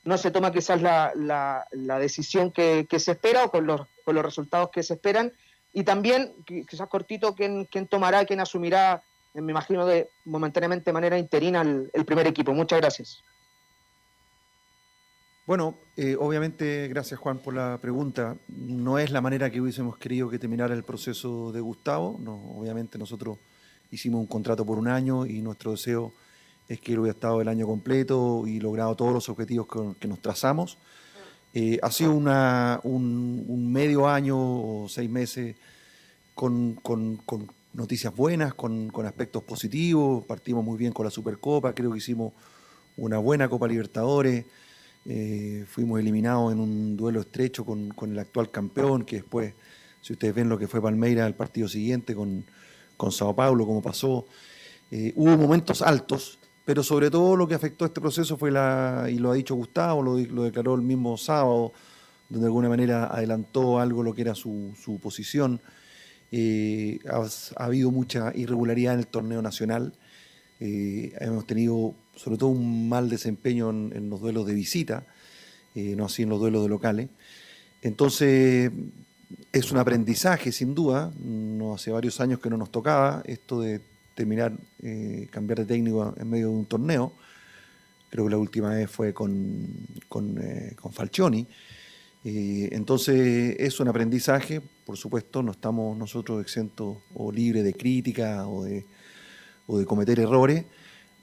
no 0.03 0.17
se 0.17 0.31
toma 0.31 0.51
quizás 0.51 0.81
la, 0.81 1.67
decisión 1.99 2.51
que, 2.51 2.87
se 2.97 3.11
espera 3.11 3.45
o 3.45 3.51
con 3.51 3.67
los, 3.67 3.81
resultados 4.05 4.69
que 4.71 4.83
se 4.83 4.95
esperan. 4.95 5.31
Y 5.73 5.83
también, 5.83 6.33
quizás 6.45 6.87
cortito, 6.87 7.35
quién, 7.35 7.65
quién 7.65 7.87
tomará, 7.87 8.25
quién 8.25 8.39
asumirá, 8.39 9.03
me 9.33 9.51
imagino, 9.51 9.85
de 9.85 10.09
momentáneamente 10.25 10.91
manera 10.91 11.19
interina 11.19 11.61
el 11.61 12.05
primer 12.05 12.25
equipo. 12.25 12.53
Muchas 12.53 12.79
gracias. 12.79 13.21
Bueno, 15.47 15.75
eh, 15.95 16.17
obviamente, 16.19 16.89
gracias 16.89 17.21
Juan 17.21 17.37
por 17.37 17.53
la 17.53 17.77
pregunta. 17.81 18.35
No 18.49 18.99
es 18.99 19.11
la 19.11 19.21
manera 19.21 19.49
que 19.49 19.61
hubiésemos 19.61 19.97
querido 19.97 20.29
que 20.29 20.39
terminara 20.39 20.75
el 20.75 20.83
proceso 20.83 21.53
de 21.53 21.61
Gustavo. 21.61 22.19
Obviamente 22.57 22.97
nosotros 22.97 23.37
hicimos 23.89 24.19
un 24.19 24.27
contrato 24.27 24.65
por 24.65 24.77
un 24.77 24.89
año 24.89 25.25
y 25.25 25.41
nuestro 25.41 25.71
deseo 25.71 26.11
es 26.67 26.81
que 26.81 26.91
él 26.91 26.99
hubiera 26.99 27.13
estado 27.13 27.39
el 27.39 27.47
año 27.47 27.65
completo 27.65 28.43
y 28.45 28.59
logrado 28.59 28.93
todos 28.97 29.13
los 29.13 29.29
objetivos 29.29 29.67
que, 29.97 30.07
nos 30.09 30.19
trazamos. 30.19 30.77
Eh, 31.53 31.79
ha 31.81 31.91
sido 31.91 32.11
un, 32.11 33.71
medio 33.71 34.05
año 34.05 34.37
o 34.37 34.89
seis 34.89 35.09
meses 35.09 35.55
con, 36.35 36.77
noticias 37.71 38.13
buenas, 38.13 38.53
con 38.53 39.05
aspectos 39.05 39.43
positivos. 39.43 40.25
Partimos 40.25 40.65
muy 40.65 40.77
bien 40.77 40.91
con 40.91 41.05
la 41.05 41.09
Supercopa, 41.09 41.71
creo 41.71 41.93
que 41.93 41.99
hicimos 41.99 42.33
una 42.97 43.17
buena 43.17 43.47
Copa 43.47 43.65
Libertadores. 43.65 44.43
Eh, 45.09 45.63
fuimos 45.69 46.01
eliminados 46.01 46.51
en 46.51 46.59
un 46.59 46.97
duelo 46.97 47.21
estrecho 47.21 47.63
con, 47.63 47.89
con, 47.89 48.11
el 48.11 48.19
actual 48.19 48.51
campeón, 48.51 49.05
que 49.05 49.17
después, 49.17 49.53
si 50.01 50.11
ustedes 50.11 50.35
ven 50.35 50.49
lo 50.49 50.57
que 50.57 50.67
fue 50.67 50.81
Palmeira 50.81 51.25
el 51.25 51.33
partido 51.33 51.69
siguiente 51.69 52.13
con, 52.13 52.43
con 52.97 53.13
Sao 53.13 53.33
Paulo, 53.33 53.65
cómo 53.65 53.81
pasó, 53.81 54.25
eh, 54.91 55.13
hubo 55.15 55.37
momentos 55.37 55.81
altos, 55.81 56.39
pero 56.65 56.83
sobre 56.83 57.09
todo 57.09 57.37
lo 57.37 57.47
que 57.47 57.55
afectó 57.55 57.85
este 57.85 58.01
proceso 58.01 58.37
fue 58.37 58.51
la, 58.51 59.07
y 59.09 59.17
lo 59.17 59.31
ha 59.31 59.35
dicho 59.35 59.55
Gustavo, 59.55 60.03
lo, 60.03 60.43
declaró 60.43 60.75
el 60.75 60.81
mismo 60.81 61.15
sábado, 61.17 61.71
donde 62.27 62.43
de 62.43 62.47
alguna 62.47 62.67
manera 62.67 63.05
adelantó 63.05 63.79
algo 63.79 64.03
lo 64.03 64.13
que 64.13 64.23
era 64.23 64.35
su, 64.35 64.73
su 64.77 64.99
posición. 64.99 65.61
Eh, 66.33 66.99
ha, 67.09 67.25
ha, 67.55 67.65
habido 67.65 67.91
mucha 67.91 68.33
irregularidad 68.35 68.95
en 68.95 68.99
el 68.99 69.07
torneo 69.07 69.41
nacional. 69.41 69.93
Hemos 70.59 71.45
tenido 71.45 71.93
sobre 72.17 72.37
todo 72.37 72.49
un 72.49 72.89
mal 72.89 73.09
desempeño 73.09 73.69
en, 73.69 74.09
los 74.09 74.19
duelos 74.19 74.45
de 74.45 74.53
visita, 74.53 75.05
eh, 75.75 75.95
no 75.95 76.05
así 76.05 76.23
en 76.23 76.29
los 76.29 76.39
duelos 76.39 76.63
de 76.63 76.69
locales. 76.69 77.09
Entonces, 77.81 78.71
es 79.51 79.71
un 79.71 79.77
aprendizaje, 79.77 80.51
sin 80.51 80.73
duda. 80.73 81.11
No 81.19 81.75
hace 81.75 81.91
varios 81.91 82.19
años 82.19 82.39
que 82.39 82.49
no 82.49 82.57
nos 82.57 82.71
tocaba 82.71 83.21
esto 83.25 83.61
de 83.61 83.81
terminar, 84.15 84.53
eh, 84.81 85.27
cambiar 85.29 85.59
de 85.59 85.65
técnico 85.65 86.15
en 86.17 86.29
medio 86.29 86.49
de 86.49 86.53
un 86.53 86.65
torneo. 86.65 87.13
Creo 88.09 88.25
que 88.25 88.31
la 88.31 88.37
última 88.37 88.69
vez 88.69 88.89
fue 88.89 89.13
con, 89.13 89.67
con, 90.09 90.37
eh, 90.41 90.75
con 90.75 90.91
Falcioni. 90.91 91.47
Entonces, 92.23 93.55
es 93.57 93.79
un 93.79 93.87
aprendizaje. 93.87 94.59
Por 94.59 94.97
supuesto, 94.97 95.41
no 95.41 95.51
estamos 95.51 95.97
nosotros 95.97 96.41
exentos 96.41 96.97
o 97.13 97.31
libres 97.31 97.63
de 97.63 97.73
crítica 97.73 98.45
o 98.47 98.65
de, 98.65 98.85
o 99.65 99.77
de 99.77 99.85
cometer 99.85 100.19
errores 100.19 100.65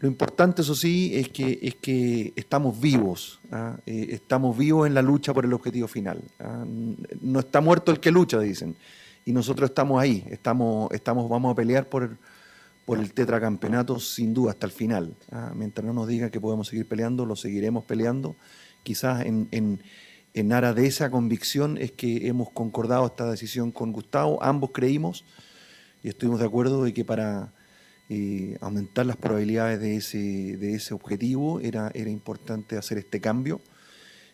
lo 0.04 0.08
importante, 0.08 0.60
eso 0.60 0.74
sí, 0.74 1.12
es 1.14 1.30
que, 1.30 1.58
es 1.62 1.76
que 1.76 2.34
estamos 2.36 2.78
vivos, 2.78 3.40
¿ah? 3.50 3.78
eh, 3.86 4.08
estamos 4.10 4.54
vivos 4.54 4.86
en 4.86 4.92
la 4.92 5.00
lucha 5.00 5.32
por 5.32 5.46
el 5.46 5.52
objetivo 5.54 5.88
final. 5.88 6.20
¿ah? 6.40 6.62
No 7.22 7.40
está 7.40 7.62
muerto 7.62 7.90
el 7.90 8.00
que 8.00 8.10
lucha, 8.10 8.38
dicen. 8.38 8.76
Y 9.24 9.32
nosotros 9.32 9.70
estamos 9.70 9.98
ahí, 10.02 10.22
estamos, 10.28 10.92
estamos, 10.92 11.26
vamos 11.30 11.52
a 11.52 11.54
pelear 11.54 11.88
por, 11.88 12.18
por 12.84 12.98
el 12.98 13.14
tetracampeonato 13.14 13.98
sin 13.98 14.34
duda 14.34 14.50
hasta 14.50 14.66
el 14.66 14.72
final. 14.72 15.14
¿ah? 15.32 15.54
Mientras 15.56 15.86
no 15.86 15.94
nos 15.94 16.06
digan 16.06 16.28
que 16.28 16.38
podemos 16.38 16.68
seguir 16.68 16.86
peleando, 16.86 17.24
lo 17.24 17.34
seguiremos 17.34 17.84
peleando. 17.84 18.36
Quizás 18.82 19.24
en, 19.24 19.48
en, 19.52 19.80
en 20.34 20.52
aras 20.52 20.76
de 20.76 20.86
esa 20.86 21.10
convicción 21.10 21.78
es 21.78 21.92
que 21.92 22.28
hemos 22.28 22.50
concordado 22.50 23.06
esta 23.06 23.30
decisión 23.30 23.72
con 23.72 23.90
Gustavo. 23.90 24.42
Ambos 24.42 24.68
creímos 24.74 25.24
y 26.02 26.10
estuvimos 26.10 26.40
de 26.40 26.46
acuerdo 26.46 26.84
de 26.84 26.92
que 26.92 27.06
para 27.06 27.54
aumentar 28.60 29.06
las 29.06 29.16
probabilidades 29.16 29.80
de 29.80 29.96
ese, 29.96 30.56
de 30.56 30.74
ese 30.74 30.94
objetivo 30.94 31.60
era, 31.60 31.90
era 31.94 32.10
importante 32.10 32.76
hacer 32.76 32.98
este 32.98 33.20
cambio, 33.20 33.60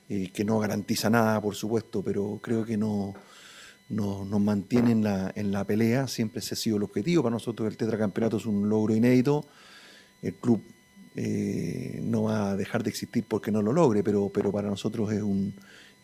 eh, 0.09 0.31
que 0.33 0.45
no 0.45 0.59
garantiza 0.59 1.09
nada, 1.09 1.41
por 1.41 1.55
supuesto, 1.55 2.03
pero 2.03 2.41
creo 2.43 2.65
que 2.65 2.77
no, 2.77 3.15
no, 3.89 4.25
nos 4.25 4.41
mantiene 4.41 4.91
en 4.91 5.05
la, 5.05 5.33
en 5.37 5.53
la 5.53 5.65
pelea, 5.65 6.09
siempre 6.09 6.41
ese 6.41 6.55
ha 6.55 6.57
sido 6.57 6.79
el 6.79 6.83
objetivo. 6.83 7.23
Para 7.23 7.35
nosotros 7.35 7.69
el 7.69 7.77
tetracampeonato 7.77 8.39
es 8.39 8.47
un 8.47 8.69
logro 8.69 8.95
inédito, 8.95 9.47
el 10.23 10.35
club 10.35 10.63
eh, 11.15 12.01
no 12.03 12.25
va 12.25 12.51
a 12.51 12.57
dejar 12.57 12.83
de 12.83 12.91
existir 12.91 13.25
porque 13.27 13.53
no 13.53 13.63
lo 13.63 13.73
logre, 13.73 14.03
pero, 14.03 14.31
pero 14.35 14.51
para 14.51 14.69
nosotros 14.69 15.13
es 15.13 15.23
un, 15.23 15.55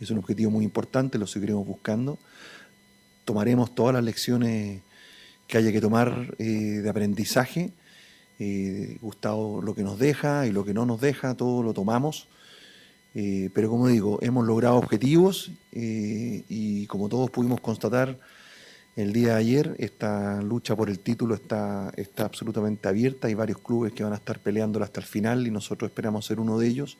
es 0.01 0.11
un 0.11 0.19
objetivo 0.19 0.51
muy 0.51 0.65
importante, 0.65 1.19
lo 1.19 1.27
seguiremos 1.27 1.67
buscando. 1.67 2.19
Tomaremos 3.25 3.75
todas 3.75 3.95
las 3.95 4.05
lecciones 4.05 4.83
que 5.47 5.59
haya 5.59 5.73
que 5.73 5.81
tomar 5.81 6.35
eh, 6.39 6.45
de 6.83 6.89
aprendizaje. 6.89 7.73
Eh, 8.39 8.99
Gustavo 9.01 9.63
lo 9.63 9.75
que 9.75 9.83
nos 9.83 9.99
deja 9.99 10.47
y 10.47 10.53
lo 10.53 10.65
que 10.65 10.75
no 10.75 10.85
nos 10.87 11.01
deja, 11.01 11.35
todo 11.35 11.63
lo 11.63 11.73
tomamos. 11.73 12.29
Eh, 13.15 13.51
pero 13.55 13.71
como 13.71 13.89
digo, 13.89 14.19
hemos 14.21 14.47
logrado 14.47 14.77
objetivos 14.77 15.51
y 15.73 16.87
como 16.87 17.09
todos 17.09 17.31
pudimos 17.31 17.61
constatar 17.61 18.19
el 18.95 19.13
día 19.13 19.29
de 19.29 19.35
ayer, 19.35 19.77
esta 19.79 20.41
lucha 20.43 20.75
por 20.75 20.89
el 20.89 21.01
título 21.01 21.35
está, 21.35 21.93
está 21.97 22.25
absolutamente 22.25 22.89
abierta. 22.89 23.29
Hay 23.29 23.35
varios 23.35 23.59
clubes 23.59 23.93
que 23.93 24.03
van 24.03 24.13
a 24.13 24.17
estar 24.17 24.39
peleándola 24.39 24.87
hasta 24.87 25.01
el 25.01 25.07
final 25.07 25.47
y 25.47 25.51
nosotros 25.51 25.91
esperamos 25.91 26.27
ser 26.27 26.41
uno 26.41 26.59
de 26.59 26.67
ellos. 26.67 26.99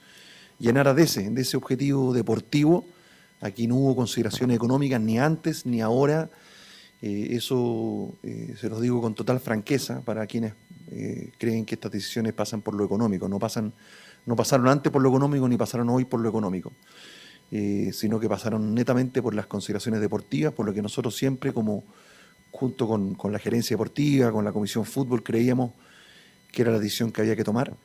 Y 0.59 0.69
en 0.69 0.79
aras 0.79 0.97
de 0.97 1.03
ese, 1.03 1.31
de 1.31 1.41
ese 1.43 1.57
objetivo 1.57 2.13
deportivo, 2.13 2.85
aquí 3.41 3.67
no 3.67 3.77
hubo 3.77 3.97
consideraciones 3.97 4.57
económicas 4.57 5.01
ni 5.01 5.19
antes 5.19 5.65
ni 5.67 5.81
ahora 5.81 6.31
eh, 7.03 7.29
eso 7.33 8.17
eh, 8.23 8.55
se 8.59 8.69
los 8.69 8.81
digo 8.81 9.01
con 9.01 9.15
total 9.15 9.39
franqueza 9.41 10.01
para 10.01 10.27
quienes 10.27 10.55
eh, 10.91 11.31
creen 11.39 11.67
que 11.67 11.75
estas 11.75 11.93
decisiones 11.93 12.33
pasan 12.33 12.63
por 12.63 12.75
lo 12.75 12.85
económico. 12.85 13.29
No, 13.29 13.39
pasan, 13.39 13.73
no 14.25 14.37
pasaron 14.37 14.69
antes 14.69 14.91
por 14.91 15.03
lo 15.03 15.09
económico 15.09 15.49
ni 15.49 15.57
pasaron 15.57 15.89
hoy 15.91 16.05
por 16.05 16.21
lo 16.21 16.29
económico, 16.29 16.73
sino 17.93 18.19
que 18.19 18.29
pasaron 18.29 18.75
netamente 18.75 19.23
por 19.23 19.35
las 19.35 19.47
consideraciones 19.47 20.01
deportivas, 20.01 20.53
por 20.53 20.67
lo 20.67 20.75
que 20.75 20.83
nosotros 20.83 21.15
siempre, 21.15 21.53
como 21.53 21.85
junto 22.51 22.89
con, 22.89 23.15
con 23.15 23.31
la 23.31 23.39
gerencia 23.39 23.75
deportiva, 23.75 24.33
con 24.33 24.45
la 24.45 24.53
comisión 24.53 24.85
fútbol, 24.85 25.23
creíamos 25.23 25.73
que 26.51 26.63
era 26.63 26.73
la 26.73 26.79
decisión 26.79 27.13
que 27.13 27.21
había 27.21 27.37
que 27.37 27.45
tomar. 27.45 27.77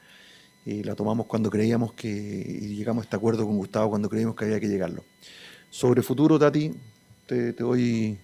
la 0.65 0.95
tomamos 0.95 1.27
cuando 1.27 1.49
creíamos 1.49 1.93
que, 1.93 2.07
y 2.09 2.75
llegamos 2.75 3.03
a 3.03 3.05
este 3.05 3.15
acuerdo 3.17 3.45
con 3.45 3.57
Gustavo 3.57 3.89
cuando 3.89 4.09
creíamos 4.09 4.35
que 4.35 4.45
había 4.45 4.59
que 4.59 4.67
llegarlo. 4.67 5.03
Sobre 5.69 6.01
futuro, 6.01 6.39
Tati, 6.39 6.71
te, 7.27 7.53
te 7.53 7.63
doy 7.63 8.17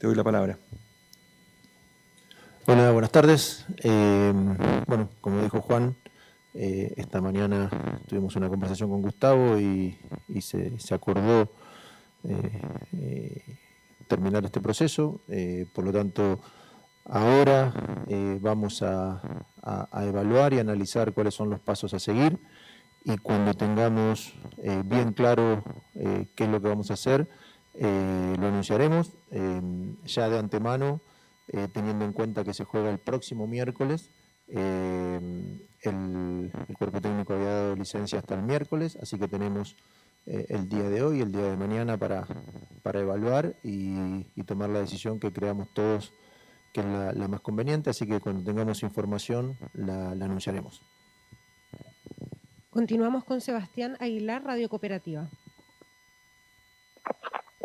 te 0.00 0.06
doy 0.06 0.16
la 0.16 0.24
palabra. 0.24 0.58
Hola, 2.66 2.90
buenas 2.90 3.12
tardes. 3.12 3.66
Eh, 3.84 4.32
bueno, 4.86 5.10
como 5.20 5.42
dijo 5.42 5.60
Juan, 5.60 5.94
eh, 6.54 6.94
esta 6.96 7.20
mañana 7.20 7.68
tuvimos 8.08 8.34
una 8.34 8.48
conversación 8.48 8.88
con 8.88 9.02
Gustavo 9.02 9.58
y, 9.58 9.98
se, 10.40 10.94
acordó 10.94 11.52
eh, 12.24 13.42
terminar 14.08 14.42
este 14.46 14.62
proceso. 14.62 15.20
por 15.74 15.84
lo 15.84 15.92
tanto, 15.92 16.40
ahora 17.04 17.74
vamos 18.40 18.82
a, 18.82 19.20
evaluar 20.02 20.54
y 20.54 20.60
analizar 20.60 21.12
cuáles 21.12 21.34
son 21.34 21.50
los 21.50 21.60
pasos 21.60 21.92
a 21.92 21.98
seguir 21.98 22.38
y 23.04 23.18
cuando 23.18 23.52
tengamos 23.52 24.32
bien 24.86 25.12
claro 25.12 25.62
qué 25.92 26.44
es 26.44 26.48
lo 26.48 26.58
que 26.62 26.68
vamos 26.68 26.90
a 26.90 26.94
hacer, 26.94 27.28
eh, 27.74 28.36
lo 28.38 28.46
anunciaremos 28.48 29.12
eh, 29.30 29.60
ya 30.04 30.28
de 30.28 30.38
antemano, 30.38 31.00
eh, 31.48 31.68
teniendo 31.72 32.04
en 32.04 32.12
cuenta 32.12 32.44
que 32.44 32.54
se 32.54 32.64
juega 32.64 32.90
el 32.90 32.98
próximo 32.98 33.46
miércoles. 33.46 34.10
El, 34.48 35.66
cuerpo 36.76 37.00
técnico 37.00 37.34
había 37.34 37.54
dado 37.54 37.76
licencia 37.76 38.18
hasta 38.18 38.34
el 38.34 38.42
miércoles, 38.42 38.98
así 39.00 39.18
que 39.18 39.28
tenemos 39.28 39.76
el 40.26 40.68
día 40.68 40.88
de 40.90 41.02
hoy, 41.02 41.20
el 41.20 41.32
día 41.32 41.42
de 41.42 41.56
mañana 41.56 41.96
para, 41.96 42.26
para 42.82 43.00
evaluar 43.00 43.54
y, 43.62 44.24
tomar 44.44 44.70
la 44.70 44.80
decisión 44.80 45.20
que 45.20 45.32
creamos 45.32 45.68
todos 45.72 46.12
que 46.72 46.80
es 46.80 46.86
la, 46.86 47.28
más 47.28 47.40
conveniente, 47.40 47.90
así 47.90 48.06
que 48.06 48.20
cuando 48.20 48.44
tengamos 48.44 48.82
información 48.82 49.56
la, 49.72 50.14
la 50.14 50.24
anunciaremos. 50.24 50.82
Continuamos 52.70 53.24
con 53.24 53.40
Sebastián 53.40 53.96
Aguilar, 54.00 54.44
Radio 54.44 54.68
Cooperativa. 54.68 55.28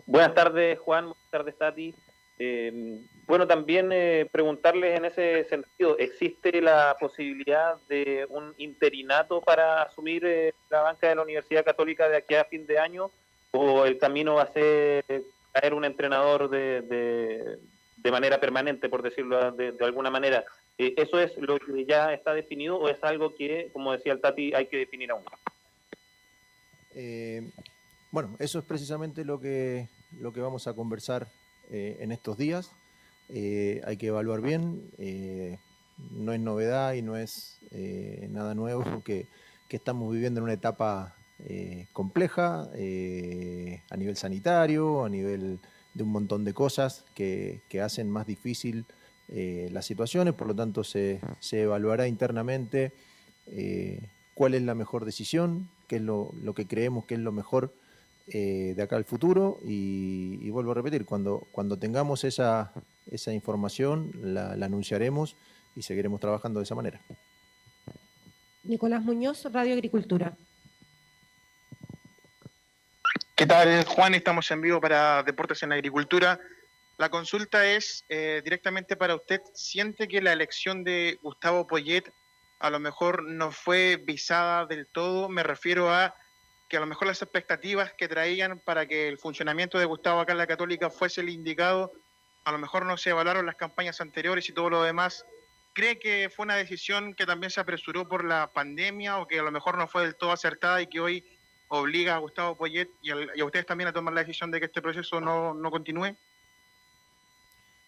Buenas 0.06 0.34
tardes, 0.36 0.80
Juan. 0.80 1.06
Buenas 1.06 1.32
tardes, 1.32 1.58
Tati. 1.58 1.96
Eh, 2.38 3.00
bueno, 3.28 3.48
también 3.48 3.92
eh, 3.92 4.28
preguntarles 4.32 4.98
en 4.98 5.06
ese 5.06 5.46
sentido, 5.46 5.98
¿existe 5.98 6.62
la 6.62 6.96
posibilidad 7.00 7.78
de 7.88 8.28
un 8.30 8.54
interinato 8.58 9.42
para 9.42 9.84
asumir 9.84 10.26
eh, 10.26 10.54
la 10.70 10.82
banca 10.82 11.08
de 11.08 11.16
la 11.16 11.24
Universidad 11.24 11.64
Católica 11.64 12.10
de 12.10 12.18
aquí 12.18 12.36
a 12.36 12.46
fin 12.46 12.68
de 12.68 12.78
año? 12.78 13.10
¿O 13.52 13.86
el 13.86 13.98
camino 13.98 14.36
va 14.36 14.44
a 14.44 14.54
ser 14.54 15.06
caer 15.54 15.74
un 15.74 15.86
entrenador 15.86 16.50
de, 16.50 16.82
de, 16.82 18.12
manera 18.12 18.40
permanente, 18.40 18.90
por 18.90 19.02
decirlo 19.02 19.52
de, 19.54 19.74
alguna 19.80 20.12
manera? 20.12 20.44
¿Eso 20.78 21.20
es 21.20 21.36
lo 21.38 21.58
que 21.58 21.86
ya 21.86 22.14
está 22.14 22.34
definido 22.34 22.78
o 22.78 22.90
es 22.90 23.02
algo 23.02 23.34
que, 23.34 23.70
como 23.72 23.94
decía 23.94 24.12
el 24.12 24.22
Tati, 24.22 24.54
hay 24.54 24.68
que 24.68 24.78
definir 24.78 25.12
aún? 25.12 25.24
Bueno, 28.16 28.38
eso 28.40 28.60
es 28.60 28.64
precisamente 28.64 29.26
lo 29.26 29.42
que 29.42 29.90
lo 30.22 30.32
que 30.32 30.40
vamos 30.40 30.68
a 30.68 30.74
conversar 30.74 31.28
eh, 31.70 31.98
en 32.00 32.14
estos 32.14 32.38
días. 32.38 32.72
Eh, 33.28 33.82
hay 33.84 33.98
que 33.98 34.08
evaluar 34.08 34.40
bien, 34.40 34.90
eh, 34.98 35.58
no 36.12 36.32
es 36.32 36.40
novedad 36.40 36.94
y 36.94 37.02
no 37.02 37.18
es 37.18 37.60
nada 38.30 38.56
nuevo 38.56 38.86
que, 39.04 39.28
que, 39.68 39.76
estamos 39.76 40.14
viviendo 40.14 40.40
en 40.40 40.46
una 40.46 40.54
etapa 40.54 41.14
compleja 41.92 42.70
a 42.72 43.98
nivel 43.98 44.16
sanitario, 44.16 45.04
a 45.04 45.10
nivel 45.10 45.60
de 45.94 46.04
un 46.04 46.10
montón 46.10 46.46
de 46.46 46.54
cosas 46.54 47.04
que, 47.16 47.64
que 47.68 47.82
hacen 47.82 48.10
más 48.10 48.26
difícil 48.26 48.86
las 49.28 49.86
situaciones, 49.86 50.36
por 50.36 50.48
lo 50.48 50.56
tanto 50.56 50.86
se, 50.86 51.20
se 51.42 51.64
evaluará 51.64 52.08
internamente 52.08 52.94
cuál 54.36 54.54
es 54.54 54.62
la 54.62 54.74
mejor 54.74 55.04
decisión, 55.04 55.68
qué 55.90 55.98
es 55.98 56.02
lo, 56.02 56.32
lo 56.42 56.54
que 56.54 56.66
creemos 56.66 57.04
que 57.04 57.16
es 57.16 57.20
lo 57.20 57.34
mejor 57.34 57.74
eh, 58.28 58.74
de 58.76 58.82
acá 58.82 58.96
al 58.96 59.06
futuro 59.06 59.60
y, 59.64 60.50
vuelvo 60.50 60.72
a 60.72 60.76
repetir, 60.76 61.06
cuando, 61.06 61.48
cuando 61.52 61.78
tengamos 61.78 62.24
esa, 62.24 62.74
esa 63.12 63.32
información 63.34 64.12
la, 64.16 64.54
anunciaremos 64.54 65.36
y 65.76 65.84
seguiremos 65.84 66.20
trabajando 66.20 66.60
de 66.60 66.64
esa 66.64 66.74
manera. 66.74 67.02
Nicolás 68.64 69.04
Muñoz, 69.04 69.46
Radio 69.52 69.76
Agricultura. 69.76 70.36
¿Qué 73.36 73.46
tal, 73.46 73.84
Juan? 73.86 74.16
Estamos 74.16 74.50
en 74.50 74.62
vivo 74.62 74.82
para 74.82 75.22
Deportes 75.22 75.62
en 75.62 75.74
Agricultura. 75.74 76.40
La 76.98 77.10
consulta 77.10 77.66
es 77.66 78.06
eh, 78.10 78.42
directamente 78.44 78.96
para 78.96 79.14
usted. 79.14 79.42
¿Siente 79.54 80.08
que 80.08 80.22
la 80.22 80.34
elección 80.34 80.84
de 80.84 81.20
Gustavo 81.22 81.68
Poyet 81.68 82.12
a 82.60 82.72
lo 82.72 82.80
mejor 82.80 83.24
no 83.24 83.52
fue 83.52 84.02
visada 84.04 84.66
del 84.66 84.88
todo? 84.88 85.30
Me 85.30 85.44
refiero 85.44 85.94
a 85.94 86.16
que 86.68 86.78
a 86.78 86.80
lo 86.80 86.86
mejor 86.86 87.08
las 87.08 87.22
expectativas 87.22 87.94
que 87.94 88.08
traían 88.08 88.60
para 88.60 88.88
que 88.88 89.08
el 89.08 89.18
funcionamiento 89.18 89.78
de 89.78 89.86
Gustavo 89.86 90.20
acá 90.20 90.32
en 90.32 90.40
la 90.40 90.48
Católica 90.48 90.90
fuese 90.90 91.22
el 91.22 91.30
indicado, 91.30 91.92
a 92.44 92.52
lo 92.52 92.58
mejor 92.58 92.86
no 92.86 92.98
se 92.98 93.12
evaluaron 93.12 93.46
las 93.46 93.56
campañas 93.56 94.02
anteriores 94.02 94.50
y 94.50 94.54
todo 94.54 94.70
lo 94.70 94.84
demás. 94.84 95.26
¿Cree 95.74 96.00
que 96.00 96.30
fue 96.34 96.44
una 96.44 96.56
decisión 96.56 97.14
que 97.14 97.26
también 97.26 97.52
se 97.52 97.60
apresuró 97.60 98.08
por 98.08 98.24
la 98.24 98.52
pandemia 98.54 99.18
o 99.20 99.28
que 99.28 99.40
a 99.40 99.44
lo 99.44 99.52
mejor 99.52 99.78
no 99.78 99.88
fue 99.88 100.04
del 100.04 100.16
todo 100.16 100.32
acertada 100.32 100.82
y 100.82 100.88
que 100.88 101.00
hoy 101.00 101.24
obliga 101.68 102.16
a 102.16 102.20
Gustavo 102.20 102.56
Poyet 102.56 102.90
y 103.02 103.12
a, 103.12 103.46
ustedes 103.46 103.66
también 103.66 103.90
a 103.90 103.94
tomar 103.94 104.14
la 104.14 104.22
decisión 104.22 104.52
de 104.52 104.60
que 104.60 104.68
este 104.68 104.82
proceso 104.82 105.20
no, 105.20 105.54
no 105.54 105.72
continúe? 105.72 106.16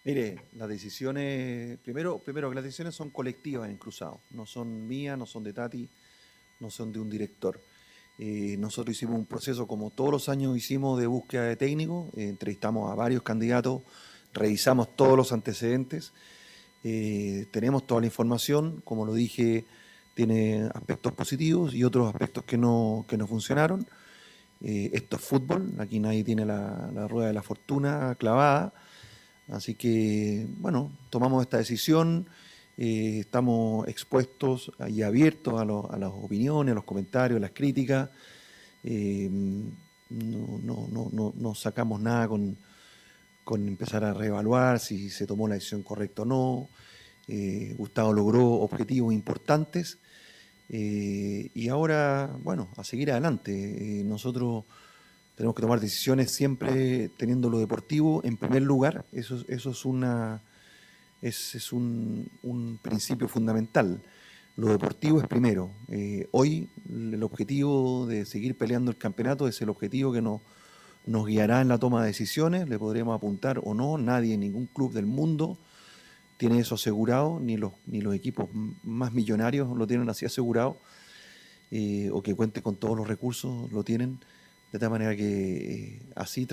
Mire, 0.04 0.42
las 0.54 0.70
decisiones, 0.70 1.78
primero, 1.80 2.20
primero 2.20 2.50
que 2.50 2.56
las 2.56 2.64
decisiones 2.64 2.96
son 2.96 3.10
colectivas 3.10 3.70
en 3.70 3.78
Cruzado, 3.78 4.22
no 4.32 4.46
son 4.46 4.88
mías, 4.88 5.18
no 5.18 5.26
son 5.26 5.44
de 5.44 5.54
Tati, 5.54 5.90
no 6.60 6.70
son 6.70 6.94
de 6.94 7.00
un 7.00 7.10
director. 7.10 7.60
Eh, 8.20 8.56
nosotros 8.58 8.96
hicimos 8.96 9.16
un 9.16 9.26
proceso 9.26 9.68
como 9.68 9.92
todos 9.92 10.12
los 10.12 10.30
años 10.30 10.58
hicimos 10.58 11.00
de 11.00 11.06
búsqueda 11.06 11.44
de 11.44 11.56
técnicos, 11.56 12.08
eh, 12.18 12.30
entrevistamos 12.30 12.92
a 12.92 12.96
varios 12.96 13.22
candidatos, 13.22 13.84
revisamos 14.34 14.96
todos 14.96 15.16
los 15.16 15.32
antecedentes, 15.32 16.14
eh, 16.84 17.46
tenemos 17.52 17.86
toda 17.86 18.02
la 18.02 18.08
información, 18.08 18.82
como 18.84 19.06
lo 19.06 19.14
dije, 19.14 19.66
tiene 20.16 20.68
aspectos 20.74 21.14
positivos 21.14 21.76
y 21.76 21.84
otros 21.84 22.08
aspectos 22.08 22.44
que 22.44 22.58
no, 22.58 23.06
que 23.08 23.18
no 23.18 23.28
funcionaron. 23.28 23.88
esto 24.60 25.18
es 25.18 25.22
fútbol, 25.22 25.74
aquí 25.78 26.00
nadie 26.00 26.24
tiene 26.24 26.44
la, 26.44 26.90
la 26.92 27.08
rueda 27.08 27.28
de 27.28 27.34
la 27.34 27.44
fortuna 27.44 28.16
clavada, 28.16 28.74
así 29.50 29.76
que 29.76 30.48
bueno, 30.58 30.92
tomamos 31.12 31.44
esta 31.44 31.58
decisión 31.58 32.28
eh, 32.78 33.22
estamos 33.22 33.88
expuestos 33.88 34.72
y 34.88 35.02
abiertos 35.02 35.60
a, 35.60 35.66
las 35.66 36.12
opiniones, 36.12 36.74
a 36.74 36.76
los 36.76 36.84
comentarios, 36.84 37.38
a 37.38 37.42
las 37.42 37.52
críticas. 37.52 38.10
Eh, 38.84 39.28
no, 40.10 40.88
no, 40.92 41.34
no, 41.36 41.56
sacamos 41.56 42.00
nada 42.00 42.28
con, 42.28 42.56
con, 43.44 43.68
empezar 43.68 44.04
a 44.04 44.14
reevaluar 44.14 44.80
si 44.80 45.10
se 45.10 45.26
tomó 45.26 45.48
la 45.48 45.56
decisión 45.56 45.82
correcta 45.82 46.22
o 46.22 46.26
no. 46.26 46.70
Eh, 47.28 47.74
Gustavo 47.78 48.14
logró 48.14 48.46
objetivos 48.46 49.14
importantes 49.14 49.98
y 50.70 51.70
ahora, 51.70 52.38
bueno, 52.44 52.70
a 52.78 52.84
seguir 52.84 53.12
adelante. 53.12 54.04
nosotros 54.06 54.66
tenemos 55.36 55.56
que 55.56 55.62
tomar 55.62 55.80
decisiones 55.80 56.32
siempre 56.32 57.10
teniendo 57.18 57.50
lo 57.50 57.60
deportivo 57.60 58.22
en 58.24 58.38
primer 58.38 58.62
lugar. 58.62 59.06
Eso, 59.12 59.44
eso 59.48 59.72
es 59.72 59.86
una 59.86 60.42
ese 61.22 61.58
es 61.58 61.74
un, 61.74 62.30
principio 62.82 63.28
fundamental. 63.28 64.02
Lo 64.56 64.70
deportivo 64.70 65.22
es 65.22 65.28
primero. 65.28 65.72
Eh, 65.90 66.28
hoy 66.32 66.70
el 66.90 67.22
objetivo 67.24 68.08
de 68.08 68.26
seguir 68.26 68.58
peleando 68.58 68.92
el 68.92 68.98
campeonato 68.98 69.48
es 69.48 69.62
el 69.62 69.70
objetivo 69.70 70.12
que 70.12 70.22
nos, 70.22 70.42
nos 71.06 71.28
guiará 71.28 71.62
en 71.62 71.68
la 71.68 71.78
toma 71.78 72.02
de 72.02 72.08
decisiones. 72.08 72.68
Le 72.68 72.80
podremos 72.80 73.16
apuntar 73.16 73.62
o 73.64 73.74
no. 73.74 73.98
Nadie, 73.98 74.38
ningún 74.38 74.66
club 74.68 74.94
del 74.94 75.06
mundo 75.06 75.58
tiene 76.38 76.60
eso 76.60 76.76
asegurado, 76.76 77.40
ni 77.40 77.58
los, 77.58 77.74
ni 77.88 78.02
los 78.02 78.14
equipos 78.14 78.50
más 78.84 79.12
millonarios 79.12 79.76
lo 79.76 79.88
tienen 79.88 80.08
así 80.10 80.26
asegurado, 80.26 80.78
eh, 81.72 82.10
o 82.14 82.22
que 82.22 82.36
cuente 82.36 82.62
con 82.62 82.76
todos 82.76 82.96
los 82.96 83.08
recursos, 83.08 83.72
lo 83.72 83.84
tienen. 83.84 84.20
De 84.72 84.80
tal 84.80 84.92
manera 84.92 85.16
que 85.16 85.96
eh, 85.96 86.02
así 86.16 86.48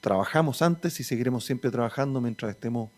trabajamos 0.00 0.62
antes 0.62 0.98
y 1.00 1.04
seguiremos 1.04 1.44
siempre 1.44 1.70
trabajando 1.70 2.20
mientras 2.20 2.50
estemos 2.50 2.90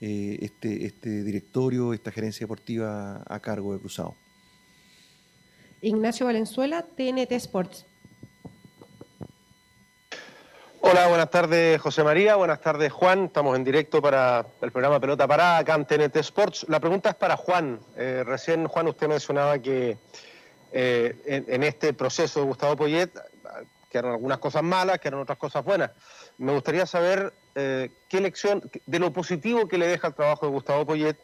eh, 0.00 0.38
este, 0.40 0.86
este 0.86 1.22
directorio, 1.22 1.92
esta 1.92 2.10
gerencia 2.10 2.44
deportiva 2.44 3.22
a 3.26 3.40
cargo 3.40 3.72
de 3.72 3.80
Cruzado. 3.80 4.14
Ignacio 5.80 6.26
Valenzuela, 6.26 6.82
TNT 6.82 7.32
Sports. 7.32 7.86
Hola, 10.88 11.08
buenas 11.08 11.30
tardes 11.30 11.80
José 11.80 12.04
María, 12.04 12.36
buenas 12.36 12.60
tardes 12.60 12.92
Juan. 12.92 13.24
Estamos 13.24 13.56
en 13.56 13.64
directo 13.64 14.00
para 14.00 14.46
el 14.60 14.70
programa 14.70 15.00
Pelota 15.00 15.26
Parada 15.26 15.58
acá 15.58 15.74
en 15.74 15.84
TNT 15.84 16.16
Sports. 16.18 16.66
La 16.68 16.78
pregunta 16.78 17.10
es 17.10 17.16
para 17.16 17.36
Juan. 17.36 17.80
Eh, 17.96 18.22
recién 18.24 18.68
Juan 18.68 18.86
usted 18.86 19.08
mencionaba 19.08 19.58
que 19.58 19.98
eh, 20.72 21.44
en, 21.48 21.62
este 21.64 21.92
proceso 21.92 22.40
de 22.40 22.46
Gustavo 22.46 22.76
Poyet 22.76 23.10
que 23.90 23.98
eran 23.98 24.12
algunas 24.12 24.38
cosas 24.38 24.62
malas, 24.62 25.00
que 25.00 25.08
eran 25.08 25.20
otras 25.20 25.38
cosas 25.38 25.64
buenas. 25.64 25.90
Me 26.38 26.52
gustaría 26.52 26.86
saber 26.86 27.32
eh, 27.58 27.90
qué 28.10 28.20
lección, 28.20 28.70
de 28.84 28.98
lo 28.98 29.14
positivo 29.14 29.66
que 29.66 29.78
le 29.78 29.86
deja 29.86 30.08
el 30.08 30.14
trabajo 30.14 30.44
de 30.44 30.52
Gustavo 30.52 30.84
Poyet 30.84 31.16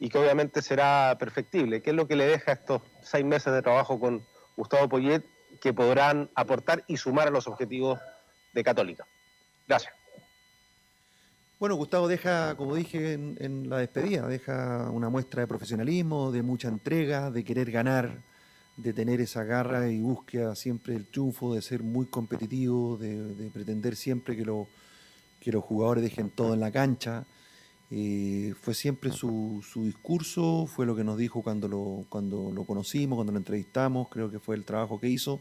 y 0.00 0.08
que 0.08 0.18
obviamente 0.18 0.60
será 0.60 1.16
perfectible. 1.16 1.80
¿Qué 1.80 1.90
es 1.90 1.96
lo 1.96 2.08
que 2.08 2.16
le 2.16 2.26
deja 2.26 2.52
estos 2.52 2.82
seis 3.02 3.24
meses 3.24 3.52
de 3.52 3.62
trabajo 3.62 4.00
con 4.00 4.26
Gustavo 4.56 4.88
Poyet 4.88 5.22
que 5.60 5.72
podrán 5.72 6.28
aportar 6.34 6.82
y 6.88 6.96
sumar 6.96 7.28
a 7.28 7.30
los 7.30 7.46
objetivos 7.46 8.00
de 8.52 8.64
Católica? 8.64 9.06
Gracias. 9.68 9.94
Bueno, 11.60 11.76
Gustavo 11.76 12.08
deja, 12.08 12.56
como 12.56 12.74
dije 12.74 13.12
en, 13.12 13.70
la 13.70 13.78
despedida, 13.78 14.26
deja 14.26 14.90
una 14.90 15.08
muestra 15.08 15.42
de 15.42 15.46
profesionalismo, 15.46 16.32
de 16.32 16.42
mucha 16.42 16.66
entrega, 16.66 17.30
de 17.30 17.44
querer 17.44 17.70
ganar, 17.70 18.24
de 18.76 18.92
tener 18.92 19.20
esa 19.20 19.44
garra 19.44 19.88
y 19.88 20.00
búsqueda 20.00 20.56
siempre 20.56 20.94
del 20.94 21.06
triunfo, 21.06 21.54
de 21.54 21.62
ser 21.62 21.84
muy 21.84 22.06
competitivo, 22.06 22.96
de, 22.96 23.34
de 23.34 23.50
pretender 23.50 23.94
siempre 23.94 24.36
que 24.36 24.44
lo, 24.44 24.66
que 25.46 25.52
los 25.52 25.62
jugadores 25.62 26.02
dejen 26.02 26.30
todo 26.30 26.54
en 26.54 26.60
la 26.60 26.72
cancha. 26.72 27.24
Eh, 27.92 28.52
fue 28.60 28.74
siempre 28.74 29.12
su, 29.12 29.62
discurso, 29.76 30.66
fue 30.66 30.86
lo 30.86 30.96
que 30.96 31.04
nos 31.04 31.16
dijo 31.16 31.40
cuando 31.40 31.68
lo, 31.68 32.04
cuando 32.08 32.50
lo 32.50 32.64
conocimos, 32.64 33.14
cuando 33.14 33.32
lo 33.32 33.38
entrevistamos, 33.38 34.08
creo 34.08 34.28
que 34.28 34.40
fue 34.40 34.56
el 34.56 34.64
trabajo 34.64 34.98
que 34.98 35.08
hizo. 35.08 35.40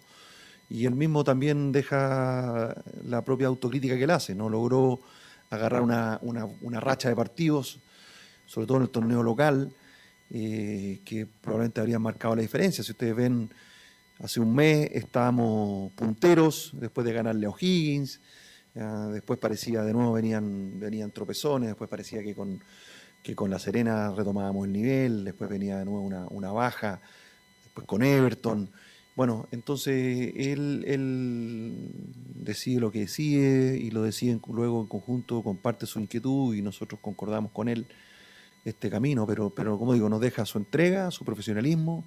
Y 0.69 0.85
él 0.85 0.93
mismo 0.93 1.23
también 1.23 1.71
deja 1.71 2.75
la 3.03 3.25
propia 3.25 3.47
autocrítica 3.47 3.97
que 3.97 4.03
él 4.03 4.11
hace, 4.11 4.35
¿no? 4.35 4.47
Logró 4.47 4.99
agarrar 5.49 5.81
una, 5.81 6.19
racha 6.79 7.09
de 7.09 7.15
partidos, 7.15 7.79
sobre 8.45 8.67
todo 8.67 8.77
en 8.77 8.83
el 8.83 8.89
torneo 8.89 9.23
local, 9.23 9.73
eh, 10.29 11.01
que 11.03 11.25
probablemente 11.25 11.81
habrían 11.81 12.03
marcado 12.03 12.35
la 12.35 12.43
diferencia. 12.43 12.83
Si 12.83 12.91
ustedes 12.91 13.15
ven, 13.15 13.49
hace 14.19 14.39
un 14.39 14.53
mes 14.53 14.87
estábamos 14.93 15.91
punteros 15.93 16.73
después 16.73 17.07
de 17.07 17.13
ganarle 17.13 17.47
a 17.47 17.49
O'Higgins, 17.49 18.21
después 18.75 19.39
parecía, 19.39 19.83
de 19.83 19.93
nuevo 19.93 20.13
venían, 20.13 20.79
venían 20.79 21.11
tropezones, 21.11 21.69
después 21.69 21.89
parecía 21.89 22.21
que 22.21 22.35
con, 22.35 22.61
que 23.23 23.35
con 23.35 23.49
La 23.49 23.57
Serena 23.57 24.11
retomábamos 24.11 24.65
el 24.65 24.73
nivel, 24.73 25.23
después 25.23 25.49
venía 25.49 25.77
de 25.77 25.85
nuevo 25.85 26.01
una, 26.01 26.51
baja, 26.51 27.01
después 27.63 27.87
con 27.87 28.03
Everton. 28.03 28.69
Bueno, 29.15 29.47
entonces 29.51 30.33
él, 30.35 30.83
él, 30.87 31.89
decide 32.35 32.81
lo 32.81 32.91
que 32.91 32.99
decide 32.99 33.77
y 33.77 33.91
lo 33.91 34.03
decide 34.03 34.39
luego 34.49 34.81
en 34.81 34.87
conjunto, 34.87 35.41
comparte 35.41 35.85
su 35.85 35.99
inquietud 35.99 36.53
y 36.53 36.61
nosotros 36.61 36.99
concordamos 37.01 37.51
con 37.51 37.69
él 37.69 37.87
este 38.65 38.89
camino, 38.89 39.25
pero, 39.25 39.51
pero 39.51 39.79
como 39.79 39.93
digo, 39.93 40.09
nos 40.09 40.19
deja 40.19 40.45
su 40.45 40.57
entrega, 40.57 41.11
su 41.11 41.23
profesionalismo 41.23 42.03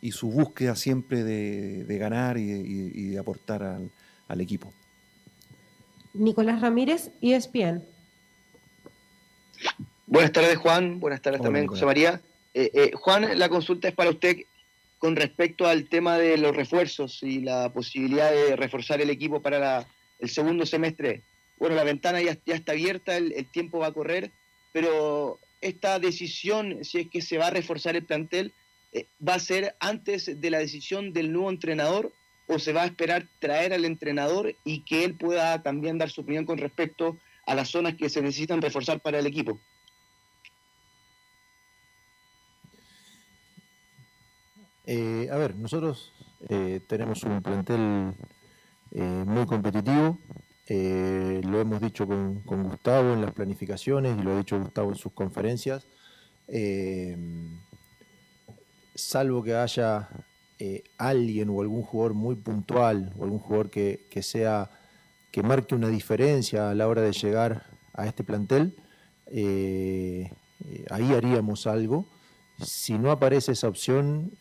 y 0.00 0.12
su 0.12 0.30
búsqueda 0.30 0.76
siempre 0.76 1.24
de, 1.24 1.98
ganar 1.98 2.38
y, 2.38 3.08
de 3.08 3.18
aportar 3.18 3.80
al 4.28 4.40
equipo. 4.40 4.72
Nicolás 6.14 6.60
Ramírez, 6.60 7.10
ESPN. 7.20 7.82
Buenas 10.06 10.32
tardes, 10.32 10.56
Juan. 10.58 11.00
Buenas 11.00 11.22
tardes 11.22 11.40
también, 11.40 11.66
José 11.66 11.86
María. 11.86 12.20
Eh, 12.54 12.70
eh, 12.74 12.90
Juan, 12.94 13.38
la 13.38 13.48
consulta 13.48 13.88
es 13.88 13.94
para 13.94 14.10
usted 14.10 14.36
con 14.98 15.16
respecto 15.16 15.66
al 15.66 15.88
tema 15.88 16.18
de 16.18 16.36
los 16.36 16.54
refuerzos 16.54 17.22
y 17.22 17.40
la 17.40 17.72
posibilidad 17.72 18.30
de 18.30 18.56
reforzar 18.56 19.00
el 19.00 19.10
equipo 19.10 19.40
para 19.40 19.86
el 20.18 20.28
segundo 20.28 20.66
semestre. 20.66 21.22
Bueno, 21.58 21.74
la 21.74 21.84
ventana 21.84 22.20
ya, 22.20 22.38
está 22.46 22.72
abierta, 22.72 23.16
el, 23.16 23.46
tiempo 23.50 23.78
va 23.78 23.88
a 23.88 23.92
correr, 23.92 24.30
pero 24.72 25.38
esta 25.60 25.98
decisión, 25.98 26.84
si 26.84 27.00
es 27.00 27.10
que 27.10 27.22
se 27.22 27.38
va 27.38 27.48
a 27.48 27.50
reforzar 27.50 27.96
el 27.96 28.04
plantel, 28.04 28.52
eh, 28.92 29.06
va 29.26 29.34
a 29.34 29.40
ser 29.40 29.74
antes 29.80 30.40
de 30.40 30.50
la 30.50 30.58
decisión 30.58 31.12
del 31.12 31.32
nuevo 31.32 31.50
entrenador 31.50 32.12
o 32.52 32.58
se 32.58 32.72
va 32.72 32.82
a 32.82 32.86
esperar 32.86 33.26
traer 33.38 33.72
al 33.72 33.84
entrenador 33.84 34.54
y 34.64 34.80
que 34.82 35.04
él 35.04 35.14
pueda 35.14 35.62
también 35.62 35.98
dar 35.98 36.10
su 36.10 36.20
opinión 36.20 36.44
con 36.44 36.58
respecto 36.58 37.16
a 37.46 37.54
las 37.54 37.68
zonas 37.68 37.94
que 37.94 38.08
se 38.08 38.22
necesitan 38.22 38.60
reforzar 38.60 39.00
para 39.00 39.18
el 39.18 39.26
equipo? 39.26 39.58
Eh, 44.84 45.28
a 45.30 45.36
ver, 45.36 45.54
nosotros 45.56 46.12
eh, 46.48 46.80
tenemos 46.86 47.22
un 47.22 47.40
plantel 47.40 48.14
eh, 48.90 49.24
muy 49.26 49.46
competitivo, 49.46 50.18
lo 50.68 51.60
hemos 51.60 51.82
dicho 51.82 52.06
con, 52.06 52.40
con, 52.40 52.62
Gustavo 52.62 53.12
en 53.12 53.20
las 53.20 53.32
planificaciones 53.32 54.18
y 54.18 54.22
lo 54.22 54.32
ha 54.32 54.38
dicho 54.38 54.58
Gustavo 54.58 54.90
en 54.90 54.96
sus 54.96 55.12
conferencias, 55.12 55.86
salvo 58.94 59.42
que 59.42 59.54
haya 59.54 60.08
eh, 60.64 60.84
alguien 60.96 61.48
o 61.50 61.60
algún 61.60 61.82
jugador 61.82 62.14
muy 62.14 62.36
puntual 62.36 63.12
o 63.18 63.24
algún 63.24 63.40
jugador 63.40 63.68
que, 63.68 63.98
sea 64.22 64.70
que 65.32 65.42
marque 65.42 65.74
una 65.74 65.88
diferencia 65.88 66.70
a 66.70 66.74
la 66.76 66.86
hora 66.86 67.02
de 67.02 67.10
llegar 67.10 67.66
a 67.94 68.06
este 68.06 68.22
plantel, 68.22 68.76
eh, 69.26 70.30
eh, 70.64 70.84
ahí 70.88 71.14
haríamos 71.14 71.66
algo. 71.66 72.06
Si 72.60 72.96
no 72.96 73.10
aparece 73.10 73.50
esa 73.50 73.66
opción, 73.66 74.34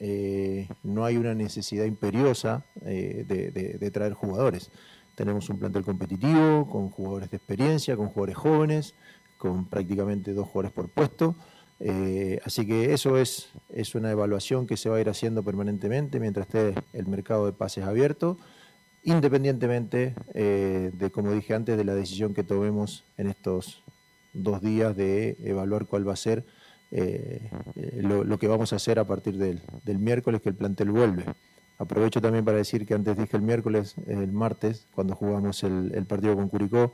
no 0.84 1.06
hay 1.06 1.18
una 1.18 1.34
necesidad 1.34 1.86
imperiosa 1.86 2.66
de, 2.76 3.92
traer 3.92 4.14
jugadores. 4.14 4.70
Tenemos 5.16 5.50
un 5.50 5.58
plantel 5.58 5.84
competitivo, 5.84 6.70
con 6.70 6.92
jugadores 6.92 7.32
de 7.32 7.38
experiencia, 7.38 7.98
con 7.98 8.10
jugadores 8.10 8.38
jóvenes, 8.38 8.94
con 9.40 9.66
prácticamente 9.66 10.34
dos 10.34 10.46
jugadores 10.50 10.72
por 10.72 10.88
puesto. 10.90 11.36
Eh, 11.84 12.40
así 12.46 12.68
que 12.68 12.94
eso 12.94 13.18
es, 13.18 13.50
es 13.70 13.96
una 13.96 14.12
evaluación 14.12 14.68
que 14.68 14.78
se 14.78 14.88
va 14.88 14.98
a 14.98 15.02
ir 15.02 15.10
haciendo 15.10 15.44
permanentemente 15.44 16.20
mientras 16.20 16.46
esté 16.46 16.76
el 16.94 17.08
mercado 17.08 17.48
de 17.48 17.54
pases 17.54 17.86
abierto, 17.86 18.38
independientemente 19.04 20.14
eh, 20.36 20.92
de, 20.94 21.10
como 21.10 21.32
dije 21.32 21.56
antes, 21.56 21.78
de 21.78 21.84
la 21.84 21.96
decisión 21.96 22.36
que 22.36 22.44
tomemos 22.44 23.04
en 23.18 23.28
estos 23.28 23.84
dos 24.34 24.62
días 24.62 24.96
de 24.96 25.38
evaluar 25.44 25.88
cuál 25.88 26.08
va 26.08 26.14
a 26.14 26.18
ser 26.18 26.46
eh, 26.92 27.50
lo, 27.76 28.38
que 28.38 28.48
vamos 28.48 28.74
a 28.74 28.76
hacer 28.76 29.00
a 29.00 29.06
partir 29.06 29.38
del, 29.38 29.62
del 29.84 29.98
miércoles 29.98 30.42
que 30.42 30.50
el 30.50 30.56
plantel 30.56 30.92
vuelve. 30.92 31.26
Aprovecho 31.80 32.22
también 32.22 32.46
para 32.46 32.58
decir 32.58 32.86
que 32.86 32.94
antes 32.94 33.18
dije 33.18 33.36
el 33.36 33.42
miércoles, 33.42 33.96
el 34.06 34.32
martes, 34.32 34.86
cuando 34.94 35.16
jugamos 35.16 35.64
el, 35.64 35.92
el 35.96 36.06
partido 36.06 36.36
con 36.36 36.48
Curicó, 36.48 36.94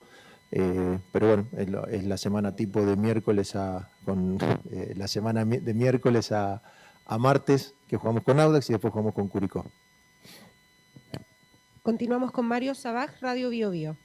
eh, 0.51 0.99
pero 1.11 1.27
bueno, 1.27 1.47
es, 1.89 2.05
la 2.05 2.17
semana 2.17 2.55
tipo 2.55 2.85
de 2.85 2.95
miércoles 2.95 3.55
a 3.55 3.89
con 4.05 4.37
eh, 4.71 4.93
la 4.95 5.07
semana 5.07 5.43
de 5.43 5.73
miércoles 5.73 6.31
a, 6.31 6.61
martes 7.19 7.73
que 7.87 7.97
jugamos 7.97 8.23
con 8.23 8.39
Audax 8.39 8.69
y 8.69 8.73
después 8.73 8.91
jugamos 8.91 9.13
con 9.13 9.27
Curicó. 9.27 9.65
Continuamos 11.83 12.31
con 12.31 12.45
Mario 12.45 12.75
Sabaj, 12.75 13.21
Radio 13.21 13.49
Bio 13.49 13.71
Bio. 13.71 13.97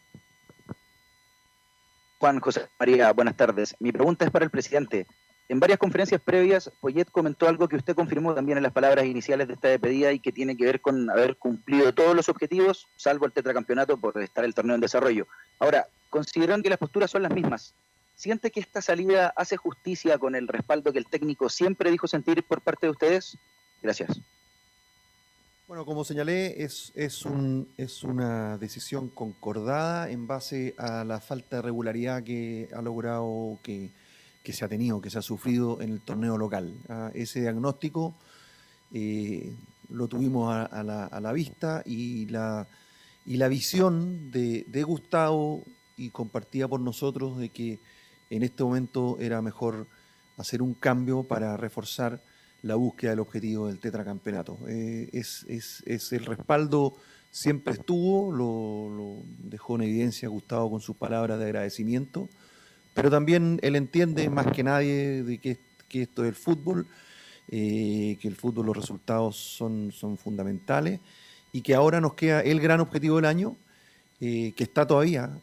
Juan 2.19 2.39
José 2.39 2.69
María, 2.79 3.13
buenas 3.13 3.37
tardes. 3.37 3.75
Mi 3.81 3.91
pregunta 3.91 4.25
es 4.25 4.31
para 4.31 4.45
el 4.45 4.51
presidente. 4.53 5.07
En 5.53 5.61
varias 5.61 5.79
conferencias 5.79 6.19
previas, 6.19 6.71
Poyet 6.81 7.11
comentó 7.11 7.47
algo 7.47 7.69
que 7.69 7.77
usted 7.77 7.95
confirmó 7.95 8.35
también 8.35 8.57
en 8.57 8.63
las 8.63 8.73
palabras 8.73 9.05
iniciales 9.05 9.49
de 9.49 9.53
esta 9.53 9.69
despedida 9.69 10.11
y 10.11 10.19
que 10.19 10.33
tiene 10.33 10.57
que 10.57 10.65
ver 10.65 10.81
con 10.81 11.11
haber 11.11 11.37
cumplido 11.37 11.93
todos 11.93 12.17
los 12.17 12.31
objetivos, 12.31 12.89
salvo 12.97 13.27
el 13.27 13.33
tetracampeonato 13.33 13.99
por 13.99 14.19
estar 14.23 14.47
el 14.47 14.55
torneo 14.55 14.77
en 14.77 14.81
desarrollo. 14.81 15.27
Ahora, 15.59 15.89
considerando 16.09 16.63
que 16.63 16.71
las 16.71 16.79
posturas 16.79 17.11
son 17.11 17.23
las 17.23 17.35
mismas, 17.35 17.75
¿siente 18.15 18.51
que 18.51 18.61
esta 18.61 18.81
salida 18.81 19.35
hace 19.37 19.59
justicia 19.59 20.17
con 20.17 20.35
el 20.37 20.49
respaldo 20.49 20.91
que 20.91 21.01
el 21.01 21.07
técnico 21.07 21.51
siempre 21.51 21.91
dijo 21.91 22.09
sentir 22.09 22.43
por 22.45 22.63
parte 22.63 22.87
de 22.87 22.93
ustedes? 22.93 23.37
Gracias. 23.83 24.23
Bueno, 25.69 25.85
como 25.85 26.03
señalé, 26.05 26.65
es, 26.65 26.93
es, 26.95 27.27
un, 27.27 27.69
es 27.77 28.05
una 28.05 28.57
decisión 28.57 29.11
concordada 29.11 30.09
en 30.09 30.27
base 30.27 30.75
a 30.79 31.05
la 31.05 31.21
falta 31.21 31.57
de 31.57 31.63
regularidad 31.63 32.23
que 32.23 32.71
ha 32.75 32.81
logrado 32.81 33.59
que 33.63 33.91
que 34.43 34.53
se 34.53 34.65
ha 34.65 34.69
tenido, 34.69 35.01
que 35.01 35.11
se 35.11 35.19
ha 35.19 35.23
sufrido 35.23 35.81
en 35.81 35.91
el 35.91 36.01
torneo 36.01 36.37
local. 36.37 36.75
Ah, 36.89 37.11
ese 37.15 37.41
diagnóstico 37.41 38.15
eh, 38.93 39.55
lo 39.89 40.09
tuvimos 40.09 40.53
a, 40.53 40.83
la, 40.83 41.33
vista 41.33 41.83
y 41.85 42.27
la, 42.27 42.67
y 43.25 43.37
la 43.37 43.49
visión 43.49 44.31
de, 44.31 44.83
Gustavo 44.85 45.63
y 45.97 46.11
compartida 46.11 46.67
por 46.67 46.81
nosotros 46.81 47.39
de 47.39 47.51
que 47.51 47.79
en 48.31 48.43
este 48.43 48.65
momento 48.65 49.19
era 49.21 49.43
mejor 49.43 49.87
hacer 50.39 50.63
un 50.63 50.75
cambio 50.75 51.23
para 51.23 51.57
reforzar 51.57 52.23
la 52.63 52.75
búsqueda 52.77 53.11
del 53.11 53.21
objetivo 53.21 53.69
del 53.69 53.81
tetracampeonato. 53.81 54.59
Eh, 54.67 55.11
es, 55.13 55.45
es, 55.49 56.13
el 56.13 56.25
respaldo 56.25 56.95
siempre 57.31 57.75
estuvo, 57.75 58.33
lo, 58.33 58.89
lo, 58.89 59.23
dejó 59.39 59.77
en 59.77 59.83
evidencia 59.83 60.29
Gustavo 60.29 60.71
con 60.71 60.81
sus 60.81 60.97
palabras 60.97 61.39
de 61.39 61.45
agradecimiento 61.45 62.29
pero 62.95 63.11
también 63.11 63.59
él 63.63 63.77
entiende 63.77 64.29
más 64.31 64.47
que 64.49 64.63
nadie 64.63 65.23
de 65.23 65.39
que, 65.39 65.59
esto 65.91 66.25
es 66.25 66.29
el 66.29 66.35
fútbol, 66.35 66.87
eh, 67.49 68.17
que 68.21 68.29
el 68.29 68.37
fútbol 68.37 68.67
los 68.67 68.77
resultados 68.77 69.37
son, 69.37 69.93
son 69.93 70.17
fundamentales 70.17 71.01
y 71.53 71.61
que 71.61 71.75
ahora 71.75 72.01
nos 72.01 72.15
queda 72.15 72.41
el 72.41 72.61
gran 72.61 72.81
objetivo 72.81 73.17
del 73.17 73.27
año, 73.27 73.57
eh, 74.21 74.53
que 74.57 74.65
está 74.65 74.87
todavía 74.87 75.39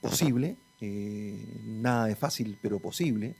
posible, 0.00 0.56
eh, 0.80 1.44
nada 1.64 2.06
de 2.06 2.14
fácil, 2.14 2.58
pero 2.62 2.78
posible, 2.78 3.34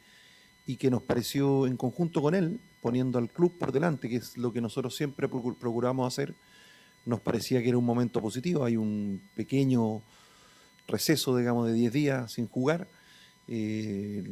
y 0.67 0.77
que 0.77 0.91
nos 0.91 1.03
pareció 1.03 1.67
en 1.67 1.77
conjunto 1.77 2.21
con 2.21 2.35
él, 2.35 2.61
poniendo 2.81 3.19
al 3.19 3.31
club 3.31 3.57
por 3.59 3.71
delante, 3.71 4.09
que 4.09 4.17
es 4.17 4.37
lo 4.37 4.53
que 4.53 4.61
nosotros 4.61 4.97
siempre 4.97 5.29
procuramos 5.29 6.07
hacer, 6.07 6.35
nos 7.05 7.21
parecía 7.21 7.63
que 7.63 7.69
era 7.69 7.79
un 7.79 7.85
momento 7.85 8.21
positivo, 8.21 8.65
hay 8.65 8.77
un 8.77 9.23
pequeño 9.35 10.03
receso, 10.89 11.37
digamos, 11.37 11.69
de 11.69 11.75
10 11.75 11.93
días 11.93 12.33
sin 12.33 12.49
jugar, 12.49 12.89
eh, 13.49 14.23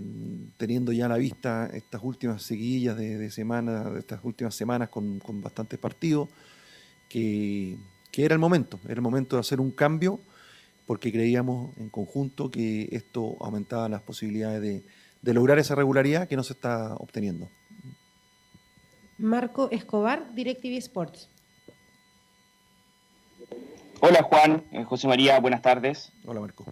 teniendo 0.56 0.92
ya 0.92 1.06
a 1.06 1.08
la 1.08 1.16
vista 1.16 1.68
estas 1.72 2.02
últimas 2.02 2.42
seguidillas 2.42 2.96
de, 2.96 3.18
de 3.18 3.30
semana, 3.30 3.92
estas 3.98 4.20
últimas 4.24 4.54
semanas 4.54 4.88
con, 4.88 5.20
bastantes 5.42 5.78
partidos, 5.78 6.28
que, 7.08 7.76
era 8.16 8.34
el 8.34 8.38
momento, 8.38 8.78
era 8.84 8.94
el 8.94 9.02
momento 9.02 9.36
de 9.36 9.40
hacer 9.40 9.60
un 9.60 9.70
cambio, 9.70 10.20
porque 10.86 11.12
creíamos 11.12 11.76
en 11.78 11.88
conjunto 11.88 12.50
que 12.50 12.88
esto 12.92 13.36
aumentaba 13.40 13.88
las 13.88 14.02
posibilidades 14.02 14.60
de, 14.60 14.82
de 15.22 15.34
lograr 15.34 15.58
esa 15.58 15.74
regularidad 15.74 16.28
que 16.28 16.36
no 16.36 16.42
se 16.42 16.52
está 16.52 16.94
obteniendo. 16.96 17.48
Marco 19.18 19.70
Escobar, 19.70 20.34
DirecTV 20.34 20.78
Sports. 20.78 21.28
Hola 24.00 24.22
Juan, 24.22 24.64
eh, 24.72 24.84
José 24.84 25.06
María, 25.08 25.38
buenas 25.40 25.60
tardes. 25.60 26.10
Hola 26.24 26.40
Marco. 26.40 26.64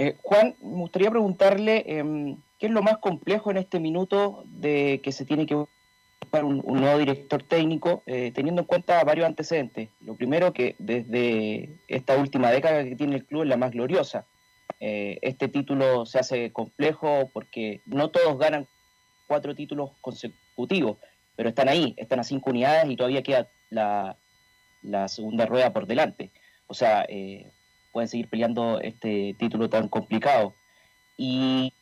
Eh, 0.00 0.16
Juan, 0.22 0.54
me 0.62 0.76
gustaría 0.76 1.10
preguntarle 1.10 1.82
em, 1.88 2.36
qué 2.60 2.66
es 2.66 2.72
lo 2.72 2.82
más 2.82 2.98
complejo 2.98 3.50
en 3.50 3.56
este 3.56 3.80
minuto 3.80 4.44
de 4.46 5.00
que 5.02 5.10
se 5.10 5.24
tiene 5.24 5.44
que 5.44 5.56
buscar 5.56 6.44
un, 6.44 6.62
nuevo 6.64 7.00
director 7.00 7.42
técnico, 7.42 8.04
eh, 8.06 8.30
teniendo 8.32 8.62
en 8.62 8.68
cuenta 8.68 9.02
varios 9.02 9.26
antecedentes. 9.26 9.88
Lo 10.00 10.14
primero, 10.14 10.52
que 10.52 10.76
desde 10.78 11.80
esta 11.88 12.16
última 12.16 12.52
década 12.52 12.84
que 12.84 12.94
tiene 12.94 13.16
el 13.16 13.24
club 13.24 13.42
es 13.42 13.48
la 13.48 13.56
más 13.56 13.72
gloriosa. 13.72 14.24
Eh, 14.78 15.18
este 15.20 15.48
título 15.48 16.06
se 16.06 16.20
hace 16.20 16.52
complejo 16.52 17.28
porque 17.32 17.80
no 17.84 18.10
todos 18.10 18.38
ganan 18.38 18.68
cuatro 19.26 19.56
títulos 19.56 19.90
consecutivos, 20.00 20.98
pero 21.34 21.48
están 21.48 21.68
ahí, 21.68 21.94
están 21.96 22.20
a 22.20 22.24
cinco 22.24 22.50
unidades 22.50 22.88
y 22.88 22.94
todavía 22.94 23.24
queda 23.24 23.48
la, 23.68 24.16
la 24.80 25.08
segunda 25.08 25.44
rueda 25.44 25.72
por 25.72 25.88
delante. 25.88 26.30
O 26.68 26.74
sea, 26.74 27.04
pueden 27.98 28.08
seguir 28.08 28.28
peleando 28.28 28.80
este 28.80 29.34
título 29.40 29.68
tan 29.68 29.88
complicado. 29.88 30.54
Y 31.16 31.72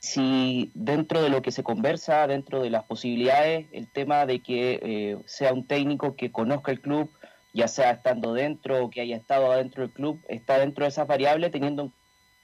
si 0.00 0.70
dentro 0.74 1.22
de 1.22 1.30
lo 1.30 1.40
que 1.40 1.50
se 1.50 1.62
conversa, 1.62 2.26
dentro 2.26 2.60
de 2.60 2.68
las 2.68 2.84
posibilidades, 2.84 3.68
el 3.72 3.90
tema 3.90 4.26
de 4.26 4.40
que 4.40 4.78
eh, 4.82 5.16
sea 5.24 5.54
un 5.54 5.66
técnico 5.66 6.14
que 6.14 6.30
conozca 6.30 6.72
el 6.72 6.82
club, 6.82 7.10
ya 7.54 7.68
sea 7.68 7.92
estando 7.92 8.34
dentro 8.34 8.84
o 8.84 8.90
que 8.90 9.00
haya 9.00 9.16
estado 9.16 9.50
adentro 9.50 9.82
del 9.82 9.92
club, 9.92 10.20
está 10.28 10.58
dentro 10.58 10.84
de 10.84 10.90
esas 10.90 11.06
variables, 11.06 11.50
teniendo 11.52 11.84
en 11.84 11.92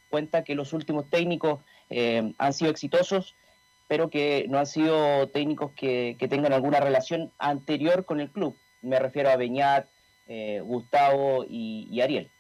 cuenta 0.09 0.43
que 0.43 0.55
los 0.55 0.73
últimos 0.73 1.11
técnicos 1.11 1.61
eh, 1.91 2.33
han 2.39 2.53
sido 2.55 2.71
exitosos, 2.71 3.35
pero 3.89 4.09
que 4.09 4.47
no 4.49 4.59
han 4.59 4.67
sido 4.67 5.29
técnicos 5.29 5.73
que, 5.73 6.17
tengan 6.31 6.55
alguna 6.55 6.81
relación 6.81 7.31
anterior 7.39 8.07
con 8.07 8.21
el 8.21 8.31
club. 8.31 8.57
Me 8.81 8.99
refiero 8.99 9.29
a 9.29 9.37
Beñat, 9.37 9.87
eh, 10.29 10.63
Gustavo 10.65 11.45
y 11.47 12.01
Ariel. 12.01 12.31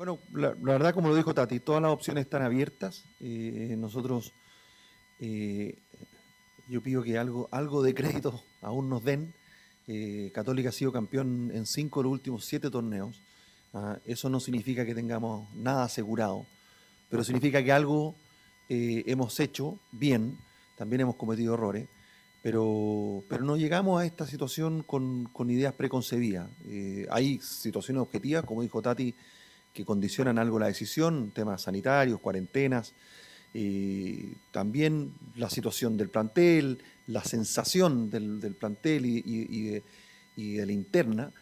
Bueno, 0.00 0.18
la, 0.32 0.54
verdad, 0.54 0.94
como 0.94 1.10
lo 1.10 1.14
dijo 1.14 1.34
Tati, 1.34 1.60
todas 1.60 1.82
las 1.82 1.92
opciones 1.92 2.24
están 2.24 2.40
abiertas. 2.40 3.04
Eh, 3.20 3.74
nosotros, 3.76 4.32
eh, 5.18 5.76
yo 6.70 6.82
pido 6.82 7.02
que 7.02 7.18
algo, 7.18 7.50
algo 7.52 7.82
de 7.82 7.92
crédito 7.92 8.42
aún 8.62 8.88
nos 8.88 9.04
den. 9.04 9.34
Eh, 9.86 10.30
Católica 10.32 10.70
ha 10.70 10.72
sido 10.72 10.90
campeón 10.90 11.50
en 11.52 11.66
cinco 11.66 12.00
de 12.00 12.04
los 12.04 12.12
últimos 12.12 12.46
siete 12.46 12.70
torneos. 12.70 13.20
Ah, 13.74 13.98
eso 14.06 14.30
no 14.30 14.40
significa 14.40 14.86
que 14.86 14.94
tengamos 14.94 15.54
nada 15.54 15.84
asegurado, 15.84 16.46
pero 17.10 17.22
significa 17.22 17.62
que 17.62 17.70
algo 17.70 18.14
hemos 18.70 19.38
hecho 19.38 19.78
bien. 19.92 20.38
También 20.78 21.02
hemos 21.02 21.16
cometido 21.16 21.52
errores, 21.52 21.90
pero, 22.42 23.22
pero 23.28 23.44
no 23.44 23.58
llegamos 23.58 24.00
a 24.00 24.06
esta 24.06 24.26
situación 24.26 24.82
con, 24.82 25.26
con 25.26 25.50
ideas 25.50 25.74
preconcebidas. 25.74 26.48
hay 27.10 27.38
situaciones 27.40 28.00
objetivas, 28.00 28.46
como 28.46 28.62
dijo 28.62 28.80
Tati 28.80 29.14
que 29.72 29.84
condicionan 29.84 30.38
algo 30.38 30.58
la 30.58 30.66
decisión, 30.66 31.30
temas 31.32 31.62
sanitarios, 31.62 32.20
cuarentenas, 32.20 32.94
también 34.52 35.12
la 35.36 35.50
situación 35.50 35.96
del 35.96 36.08
plantel, 36.08 36.82
la 37.06 37.24
sensación 37.24 38.10
del, 38.10 38.54
plantel 38.58 39.06
y, 39.06 39.82
de, 40.36 40.66
la 40.66 40.72
interna, 40.72 41.32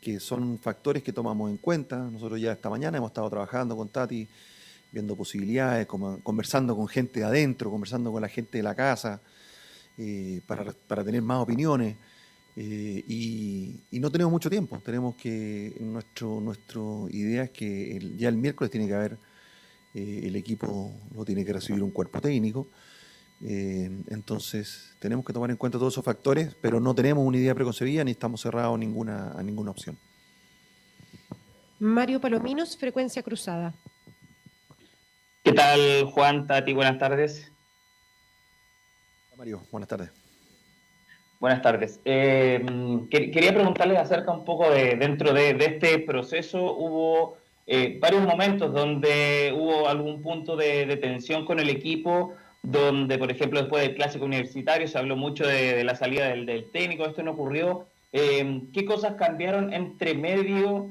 que 0.00 0.20
son 0.20 0.58
factores 0.58 1.02
que 1.02 1.12
tomamos 1.12 1.50
en 1.50 1.58
cuenta. 1.58 1.98
Nosotros 1.98 2.40
ya 2.40 2.52
esta 2.52 2.70
mañana 2.70 2.98
hemos 2.98 3.10
estado 3.10 3.30
trabajando 3.30 3.76
con 3.76 3.88
Tati, 3.88 4.28
viendo 4.90 5.16
posibilidades, 5.16 5.86
conversando 5.86 6.76
con 6.76 6.86
gente 6.88 7.20
de 7.20 7.26
adentro, 7.26 7.70
conversando 7.70 8.12
con 8.12 8.22
la 8.22 8.28
gente 8.28 8.58
de 8.58 8.64
la 8.64 8.74
casa, 8.74 9.20
eh, 9.96 10.40
para, 10.46 10.72
para 10.72 11.04
tener 11.04 11.22
más 11.22 11.40
opiniones. 11.40 11.96
Eh, 12.56 13.04
y, 13.08 13.98
no 13.98 14.10
tenemos 14.10 14.30
mucho 14.30 14.48
tiempo, 14.48 14.78
tenemos 14.84 15.16
que, 15.16 15.76
nuestro, 15.80 16.40
nuestro 16.40 17.08
idea 17.10 17.44
es 17.44 17.50
que 17.50 18.12
ya 18.16 18.28
el 18.28 18.36
miércoles 18.36 18.70
tiene 18.70 18.86
que 18.86 18.94
haber, 18.94 19.18
eh, 19.94 20.20
el 20.24 20.36
equipo 20.36 20.92
lo 21.14 21.24
tiene 21.24 21.44
que 21.44 21.52
recibir 21.52 21.82
un 21.82 21.90
cuerpo 21.90 22.20
técnico, 22.20 22.68
eh, 23.42 23.90
entonces 24.08 24.94
tenemos 25.00 25.24
que 25.24 25.32
tomar 25.32 25.50
en 25.50 25.56
cuenta 25.56 25.78
todos 25.78 25.94
esos 25.94 26.04
factores, 26.04 26.54
pero 26.60 26.78
no 26.80 26.94
tenemos 26.94 27.26
una 27.26 27.38
idea 27.38 27.54
preconcebida 27.54 28.04
ni 28.04 28.12
estamos 28.12 28.40
cerrados 28.40 28.76
a 28.76 28.78
ninguna, 28.78 29.32
a 29.32 29.42
ninguna 29.42 29.72
opción. 29.72 29.98
Mario 31.80 32.20
Palominos, 32.20 32.76
Frecuencia 32.76 33.22
Cruzada. 33.22 33.74
¿Qué 35.42 35.52
tal 35.52 36.04
Juan, 36.04 36.46
Tati? 36.46 36.72
Buenas 36.72 36.98
tardes. 36.98 37.50
Mario, 39.36 39.62
buenas 39.70 39.88
tardes. 39.88 40.23
Buenas 41.44 41.60
tardes. 41.60 42.00
Eh, 42.06 42.64
quería 43.10 43.52
preguntarles 43.52 43.98
acerca 43.98 44.32
un 44.32 44.46
poco 44.46 44.70
de, 44.70 44.96
dentro 44.96 45.34
de, 45.34 45.50
este 45.60 45.98
proceso, 45.98 46.74
hubo 46.74 47.36
eh, 47.66 47.98
varios 48.00 48.22
momentos 48.22 48.72
donde 48.72 49.52
hubo 49.54 49.86
algún 49.86 50.22
punto 50.22 50.56
de, 50.56 50.96
tensión 50.96 51.44
con 51.44 51.60
el 51.60 51.68
equipo, 51.68 52.32
donde, 52.62 53.18
por 53.18 53.30
ejemplo, 53.30 53.60
después 53.60 53.82
del 53.82 53.94
clásico 53.94 54.24
universitario 54.24 54.88
se 54.88 54.96
habló 54.96 55.16
mucho 55.16 55.46
de, 55.46 55.84
la 55.84 55.94
salida 55.94 56.28
del, 56.28 56.70
técnico, 56.72 57.04
esto 57.04 57.22
no 57.22 57.32
ocurrió. 57.32 57.88
Eh, 58.14 58.62
¿Qué 58.72 58.86
cosas 58.86 59.16
cambiaron 59.16 59.74
entre 59.74 60.14
medio 60.14 60.88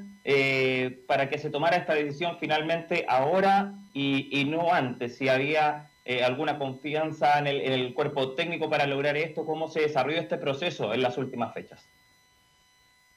para 1.07 1.29
que 1.29 1.39
se 1.39 1.49
tomara 1.49 1.77
esta 1.77 1.95
decisión 1.95 2.37
finalmente 2.39 3.07
ahora 3.09 3.73
y, 3.91 4.27
y 4.39 4.45
no 4.45 4.71
antes? 4.71 5.17
Si 5.17 5.29
había 5.29 5.89
eh, 6.05 6.23
alguna 6.23 6.57
confianza 6.57 7.39
en 7.39 7.47
el, 7.47 7.93
cuerpo 7.93 8.33
técnico 8.33 8.69
para 8.69 8.85
lograr 8.87 9.15
esto? 9.17 9.45
¿Cómo 9.45 9.69
se 9.69 9.81
desarrolló 9.81 10.19
este 10.19 10.37
proceso 10.37 10.93
en 10.93 11.01
las 11.01 11.17
últimas 11.17 11.53
fechas? 11.53 11.87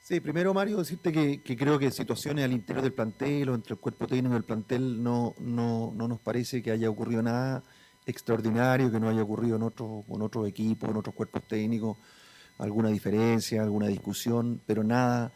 Sí, 0.01 0.21
primero 0.21 0.55
Mario, 0.55 0.79
decirte 0.79 1.11
que, 1.11 1.57
creo 1.57 1.79
que 1.79 1.91
situaciones 1.91 2.45
al 2.45 2.53
interior 2.53 2.83
del 2.83 2.93
plantel 2.93 3.49
o 3.49 3.55
entre 3.55 3.75
el 3.75 3.81
cuerpo 3.81 4.07
técnico 4.07 4.35
y 4.35 4.39
el 4.39 4.45
plantel 4.45 5.03
no, 5.03 5.35
no, 5.41 5.93
no 5.97 6.07
nos 6.07 6.21
parece 6.21 6.63
que 6.63 6.71
haya 6.71 6.89
ocurrido 6.89 7.23
nada 7.23 7.65
extraordinario 8.07 8.91
que 8.91 9.01
no 9.01 9.09
haya 9.09 9.23
ocurrido 9.23 9.57
en 9.57 9.65
otros 9.65 10.05
con 10.07 10.23
otros 10.23 10.49
equipos, 10.49 10.89
en 10.89 10.97
otros 10.97 11.15
cuerpos 11.15 11.43
técnicos, 11.47 11.99
alguna 12.59 12.89
diferencia, 12.89 13.63
alguna 13.63 13.89
discusión, 13.89 14.63
pero 14.65 14.85
nada, 14.85 15.33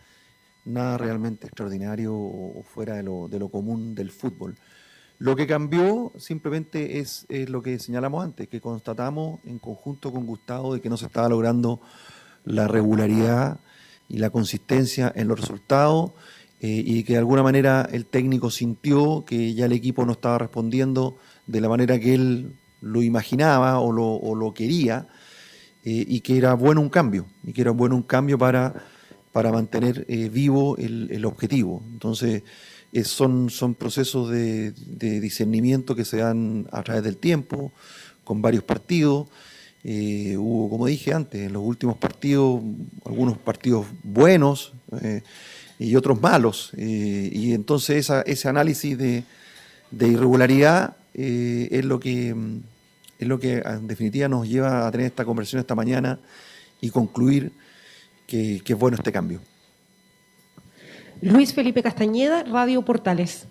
nada 0.65 0.97
realmente 0.97 1.47
extraordinario 1.47 2.15
o 2.15 2.63
fuera 2.63 2.95
de 2.95 3.03
lo, 3.03 3.29
de 3.29 3.39
lo 3.39 3.49
común 3.49 3.95
del 3.95 4.11
fútbol. 4.11 4.57
Lo 5.21 5.37
que 5.37 5.47
cambió 5.47 6.13
simplemente 6.17 6.99
es, 6.99 7.27
lo 7.29 7.61
que 7.61 7.79
señalamos 7.79 8.25
antes, 8.25 8.49
que 8.49 8.59
constatamos 8.59 9.39
en 9.45 9.59
conjunto 9.59 10.11
con 10.11 10.25
Gustavo 10.25 10.73
de 10.73 10.81
que 10.81 10.89
no 10.89 10.97
se 10.97 11.05
estaba 11.05 11.29
logrando 11.29 11.83
la 12.47 12.67
regularidad 12.67 13.61
y 14.09 14.17
la 14.17 14.31
consistencia 14.31 15.13
en 15.15 15.29
los 15.29 15.39
resultados 15.39 16.13
eh, 16.61 16.83
y 16.87 17.05
que 17.05 17.13
de 17.13 17.19
alguna 17.19 17.43
manera 17.43 17.87
el 17.93 18.07
técnico 18.07 18.51
sintió 18.51 19.27
que 19.27 19.53
ya 19.53 19.67
el 19.67 19.73
equipo 19.73 20.07
no 20.07 20.13
estaba 20.13 20.39
respondiendo 20.39 21.19
de 21.47 21.61
la 21.61 21.69
manera 21.69 22.01
que 22.01 22.15
él 22.15 22.57
lo 22.81 23.03
imaginaba 23.03 23.79
o 23.79 23.93
lo, 23.93 24.07
o 24.07 24.35
lo 24.35 24.55
quería 24.55 25.07
eh, 25.85 26.03
y 26.09 26.21
que 26.21 26.39
era 26.39 26.55
bueno 26.55 26.81
un 26.81 26.89
cambio, 26.89 27.27
y 27.45 27.53
que 27.53 27.61
era 27.61 27.73
bueno 27.73 27.95
un 27.95 28.05
cambio 28.05 28.39
para, 28.39 28.87
para 29.33 29.53
mantener 29.53 30.07
eh, 30.09 30.31
vivo 30.31 30.79
el, 30.79 31.11
el 31.11 31.27
objetivo. 31.27 31.83
Entonces, 31.93 32.43
eh, 32.93 33.05
son, 33.05 33.51
son 33.51 33.75
procesos 33.75 34.31
de, 34.31 34.73
discernimiento 35.21 35.95
que 35.95 36.05
se 36.05 36.19
dan 36.19 36.67
a 36.73 36.83
través 36.83 37.05
del 37.05 37.17
tiempo, 37.17 37.73
con 38.25 38.43
varios 38.43 38.65
partidos. 38.65 39.29
Eh, 39.85 40.37
hubo, 40.37 40.69
como 40.69 40.87
dije 40.87 41.15
antes, 41.15 41.41
en 41.41 41.53
los 41.53 41.63
últimos 41.63 41.97
partidos, 41.97 42.61
algunos 43.05 43.39
partidos 43.39 43.87
buenos 44.03 44.73
eh, 45.03 45.23
y 45.79 45.95
otros 45.97 46.21
malos. 46.21 46.73
y 46.77 47.55
entonces 47.55 48.11
ese 48.27 48.49
análisis 48.49 48.99
de, 48.99 49.25
irregularidad 49.93 50.97
es, 51.15 51.85
lo 51.85 51.99
que, 51.99 52.35
es 53.19 53.29
lo 53.29 53.41
que 53.41 53.63
en 53.65 53.87
definitiva 53.87 54.29
nos 54.29 54.49
lleva 54.49 54.87
a 54.87 54.91
tener 54.91 55.07
esta 55.07 55.25
conversación 55.25 55.61
esta 55.61 55.75
mañana 55.75 56.19
y 56.81 56.91
concluir 56.91 57.53
que 58.27 58.63
es 58.65 58.79
bueno 58.79 58.97
este 58.97 59.11
cambio. 59.11 59.41
Luis 61.23 61.55
Felipe 61.55 61.83
Castañeda, 61.83 62.45
Radio 62.45 62.83
Portales. 62.83 63.47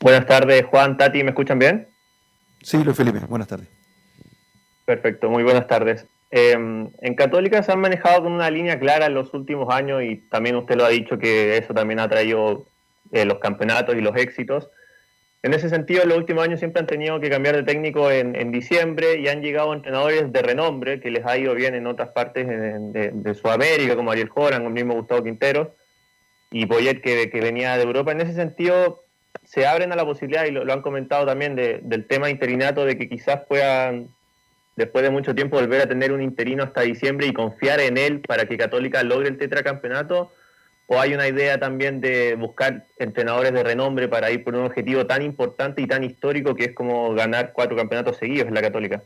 Buenas 0.00 0.26
tardes, 0.26 0.64
Juan, 0.66 0.96
Tati, 0.96 1.22
¿me 1.24 1.30
escuchan 1.30 1.58
bien? 1.58 1.88
Sí, 2.62 2.82
Luis 2.84 2.96
Felipe, 2.96 3.18
buenas 3.28 3.48
tardes. 3.48 3.68
Perfecto, 4.84 5.28
muy 5.28 5.42
buenas 5.42 5.66
tardes. 5.66 6.06
Em, 6.30 6.90
en 7.00 7.14
Católica 7.14 7.62
se 7.62 7.72
han 7.72 7.80
manejado 7.80 8.22
con 8.22 8.32
una 8.32 8.50
línea 8.50 8.78
clara 8.78 9.06
en 9.06 9.14
los 9.14 9.34
últimos 9.34 9.72
años 9.74 10.02
y 10.02 10.16
también 10.16 10.56
usted 10.56 10.76
lo 10.76 10.84
ha 10.84 10.88
dicho 10.88 11.18
que 11.18 11.56
eso 11.56 11.74
también 11.74 12.00
ha 12.00 12.08
traído 12.08 12.66
eh, 13.10 13.24
los 13.24 13.38
campeonatos 13.38 13.96
y 13.96 14.00
los 14.00 14.16
éxitos. 14.16 14.70
En 15.44 15.54
ese 15.54 15.68
sentido, 15.68 16.04
en 16.04 16.08
los 16.08 16.18
últimos 16.18 16.44
años 16.44 16.60
siempre 16.60 16.80
han 16.80 16.86
tenido 16.86 17.18
que 17.18 17.28
cambiar 17.28 17.56
de 17.56 17.64
técnico 17.64 18.08
en, 18.12 18.52
diciembre 18.52 19.18
y 19.18 19.26
han 19.26 19.42
llegado 19.42 19.74
entrenadores 19.74 20.32
de 20.32 20.40
renombre 20.40 21.00
que 21.00 21.10
les 21.10 21.26
ha 21.26 21.36
ido 21.36 21.54
bien 21.54 21.74
en 21.74 21.88
otras 21.88 22.10
partes 22.10 22.46
de, 22.46 23.34
Sudamérica, 23.34 23.96
como 23.96 24.12
Ariel 24.12 24.28
Joran, 24.28 24.64
el 24.64 24.70
mismo 24.70 24.94
Gustavo 24.94 25.24
Quintero 25.24 25.74
y 26.52 26.66
Poyet 26.66 27.00
que, 27.00 27.40
venía 27.40 27.76
de 27.76 27.82
Europa. 27.82 28.12
En 28.12 28.20
ese 28.20 28.34
sentido, 28.34 29.02
se 29.42 29.66
abren 29.66 29.90
a 29.90 29.96
la 29.96 30.04
posibilidad, 30.04 30.44
y 30.44 30.52
lo, 30.52 30.72
han 30.72 30.82
comentado 30.82 31.26
también, 31.26 31.56
del 31.56 32.06
tema 32.06 32.30
interinato, 32.30 32.84
de 32.84 32.96
que 32.96 33.08
quizás 33.08 33.40
puedan, 33.48 34.06
después 34.76 35.02
de 35.02 35.10
mucho 35.10 35.34
tiempo, 35.34 35.56
volver 35.58 35.80
a 35.80 35.88
tener 35.88 36.12
un 36.12 36.22
interino 36.22 36.62
hasta 36.62 36.82
diciembre 36.82 37.26
y 37.26 37.32
confiar 37.32 37.80
en 37.80 37.98
él 37.98 38.20
para 38.20 38.46
que 38.46 38.56
Católica 38.56 39.02
logre 39.02 39.30
el 39.30 39.38
tetracampeonato 39.38 40.30
¿O 40.86 41.00
hay 41.00 41.14
una 41.14 41.28
idea 41.28 41.58
también 41.58 42.00
de 42.00 42.34
buscar 42.34 42.86
entrenadores 42.98 43.52
de 43.52 43.62
renombre 43.62 44.08
para 44.08 44.30
ir 44.30 44.44
por 44.44 44.54
un 44.54 44.66
objetivo 44.66 45.06
tan 45.06 45.22
importante 45.22 45.80
y 45.80 45.86
tan 45.86 46.04
histórico 46.04 46.54
que 46.54 46.64
es 46.64 46.74
como 46.74 47.14
ganar 47.14 47.52
cuatro 47.54 47.76
campeonatos 47.76 48.16
seguidos 48.18 48.48
en 48.48 48.54
la 48.54 48.62
Católica? 48.62 49.02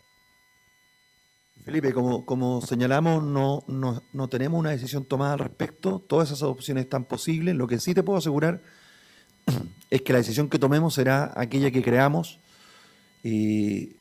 Felipe, 1.67 1.93
como, 1.93 2.25
como 2.25 2.63
señalamos, 2.63 3.25
no, 3.25 3.65
no, 3.67 4.29
tenemos 4.29 4.61
una 4.61 4.71
decisión 4.71 5.05
tomada 5.05 5.33
al 5.33 5.41
respecto. 5.41 5.99
Todas 5.99 6.29
esas 6.29 6.45
opciones 6.45 6.85
están 6.85 7.05
posibles. 7.05 7.57
Lo 7.57 7.67
que 7.67 7.81
sí 7.81 7.93
te 7.93 8.05
puedo 8.05 8.19
asegurar 8.19 8.63
es 9.91 10.03
que 10.03 10.13
la 10.13 10.21
decisión 10.21 10.49
que 10.49 10.61
tomemos 10.61 10.95
será 10.95 11.33
aquella 11.35 11.73
que 11.73 11.83
creamos 11.83 12.39
eh, 13.25 13.97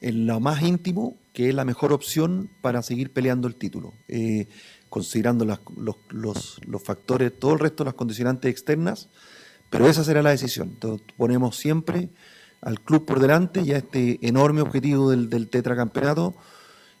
en 0.00 0.26
lo 0.26 0.40
más 0.40 0.62
íntimo, 0.62 1.18
que 1.34 1.50
es 1.50 1.54
la 1.54 1.66
mejor 1.66 1.92
opción 1.92 2.48
para 2.62 2.80
seguir 2.80 3.12
peleando 3.12 3.48
el 3.48 3.56
título. 3.56 3.92
Eh, 4.08 4.48
considerando 4.92 5.46
los, 5.46 6.60
factores, 6.84 7.32
todo 7.38 7.54
el 7.54 7.60
resto 7.60 7.82
de 7.82 7.88
las 7.88 7.94
condicionantes 7.94 8.50
externas, 8.50 9.08
pero 9.70 9.88
esa 9.88 10.04
será 10.04 10.20
la 10.20 10.28
decisión. 10.28 10.76
Ponemos 11.16 11.56
siempre 11.56 12.10
al 12.60 12.78
club 12.78 13.06
por 13.06 13.18
delante 13.18 13.62
y 13.62 13.72
a 13.72 13.78
este 13.78 14.18
enorme 14.20 14.60
objetivo 14.60 15.08
del, 15.10 15.30
del 15.30 15.48
tetracampeonato 15.48 16.34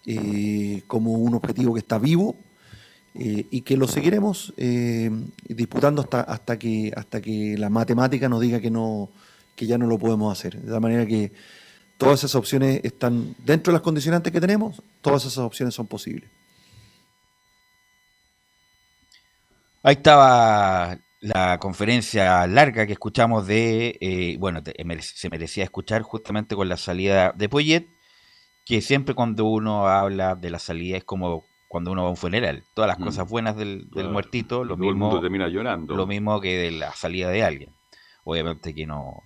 eh, 0.06 0.82
como 0.86 1.12
un 1.12 1.34
objetivo 1.34 1.74
que 1.74 1.80
está 1.80 1.98
vivo 1.98 2.34
eh, 3.14 3.44
y 3.50 3.60
que 3.60 3.76
lo 3.76 3.86
seguiremos 3.86 4.54
eh, 4.56 5.10
disputando 5.46 6.00
hasta, 6.00 6.22
hasta, 6.22 6.58
que, 6.58 6.94
hasta 6.96 7.20
que 7.20 7.58
la 7.58 7.68
matemática 7.68 8.26
nos 8.26 8.40
diga 8.40 8.58
que, 8.58 8.70
no, 8.70 9.10
que 9.54 9.66
ya 9.66 9.76
no 9.76 9.86
lo 9.86 9.98
podemos 9.98 10.32
hacer. 10.32 10.58
De 10.62 10.72
la 10.72 10.80
manera 10.80 11.04
que 11.04 11.30
todas 11.98 12.20
esas 12.20 12.36
opciones 12.36 12.80
están 12.84 13.34
dentro 13.44 13.70
de 13.70 13.74
las 13.74 13.82
condicionantes 13.82 14.32
que 14.32 14.40
tenemos, 14.40 14.80
todas 15.02 15.26
esas 15.26 15.44
opciones 15.44 15.74
son 15.74 15.86
posibles. 15.86 16.30
Ahí 19.84 19.94
estaba 19.94 20.96
la 21.20 21.58
conferencia 21.58 22.46
larga 22.46 22.86
que 22.86 22.92
escuchamos 22.92 23.46
de, 23.46 23.98
eh, 24.00 24.36
bueno, 24.38 24.60
se 25.00 25.28
merecía 25.28 25.64
escuchar 25.64 26.02
justamente 26.02 26.54
con 26.54 26.68
la 26.68 26.76
salida 26.76 27.32
de 27.32 27.48
Poyet, 27.48 27.88
que 28.64 28.80
siempre 28.80 29.14
cuando 29.14 29.44
uno 29.44 29.88
habla 29.88 30.36
de 30.36 30.50
la 30.50 30.60
salida 30.60 30.98
es 30.98 31.04
como 31.04 31.46
cuando 31.66 31.90
uno 31.90 32.02
va 32.02 32.08
a 32.08 32.10
un 32.12 32.16
funeral. 32.16 32.64
Todas 32.74 32.88
las 32.88 33.00
mm. 33.00 33.04
cosas 33.04 33.28
buenas 33.28 33.56
del, 33.56 33.88
muertito, 34.10 34.64
lo 34.64 34.76
mismo, 34.76 35.20
termina 35.20 35.48
llorando. 35.48 35.96
lo 35.96 36.06
mismo 36.06 36.40
que 36.40 36.56
de 36.58 36.70
la 36.70 36.92
salida 36.92 37.30
de 37.30 37.42
alguien. 37.42 37.74
Obviamente 38.24 38.74
que 38.74 38.86
no, 38.86 39.22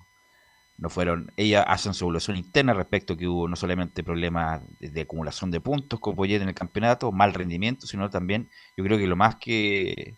no 0.79 0.89
fueron, 0.89 1.33
ellas 1.37 1.65
hacen 1.67 1.93
su 1.93 2.05
evaluación 2.05 2.37
interna 2.37 2.73
respecto 2.73 3.13
a 3.15 3.17
que 3.17 3.29
hubo 3.29 3.49
no 3.49 3.57
solamente 3.57 4.03
problemas 4.05 4.63
de, 4.81 5.01
acumulación 5.01 5.51
de 5.51 5.61
puntos 5.61 6.01
con 6.01 6.15
Poyet 6.15 6.41
en 6.41 6.49
el 6.49 6.55
campeonato, 6.55 7.13
mal 7.13 7.35
rendimiento, 7.35 7.87
sino 7.87 8.09
también, 8.09 8.49
yo 8.77 8.85
creo 8.85 8.97
que 8.97 9.07
lo 9.07 9.17
más 9.17 9.37
que 9.37 10.17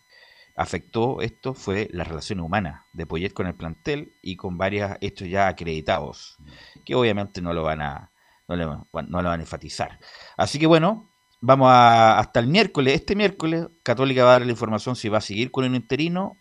afectó 0.59 1.21
esto 1.21 1.53
fue 1.53 1.87
la 1.93 2.03
relación 2.03 2.41
humana 2.41 2.85
de 2.91 3.05
Poyet 3.05 3.31
con 3.31 3.47
el 3.47 3.55
plantel 3.55 4.17
y 4.21 4.35
con 4.35 4.57
varios 4.57 4.91
hechos 4.99 5.29
ya 5.29 5.47
acreditados, 5.47 6.37
que 6.85 6.95
obviamente 6.95 7.41
no 7.41 7.53
lo 7.53 7.63
van 7.63 7.81
a, 7.81 8.11
no, 8.45 8.57
lo 8.57 8.87
van 8.93 9.25
a 9.27 9.35
enfatizar. 9.35 9.99
Así 10.35 10.59
que 10.59 10.67
bueno, 10.67 11.09
vamos 11.39 11.69
a, 11.71 12.19
hasta 12.19 12.41
el 12.41 12.47
miércoles. 12.47 12.93
Este 12.93 13.15
miércoles 13.15 13.69
Católica 13.83 14.25
va 14.25 14.31
a 14.31 14.33
dar 14.33 14.45
la 14.45 14.51
información 14.51 14.97
si 14.97 15.07
va 15.07 15.19
a 15.19 15.21
seguir 15.21 15.49
con 15.49 15.63
un 15.63 15.75
interino, 15.75 16.35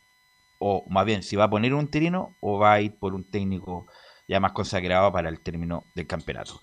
o 0.59 0.85
más 0.91 1.07
bien 1.07 1.23
si 1.23 1.37
va 1.37 1.45
a 1.45 1.51
poner 1.51 1.73
un 1.73 1.83
interino, 1.83 2.35
o 2.41 2.59
va 2.59 2.73
a 2.73 2.81
ir 2.81 2.99
por 2.99 3.15
un 3.15 3.31
técnico 3.31 3.87
ya 4.27 4.41
más 4.41 4.51
consagrado 4.51 5.13
para 5.13 5.29
el 5.29 5.41
término 5.41 5.85
del 5.95 6.09
campeonato. 6.09 6.61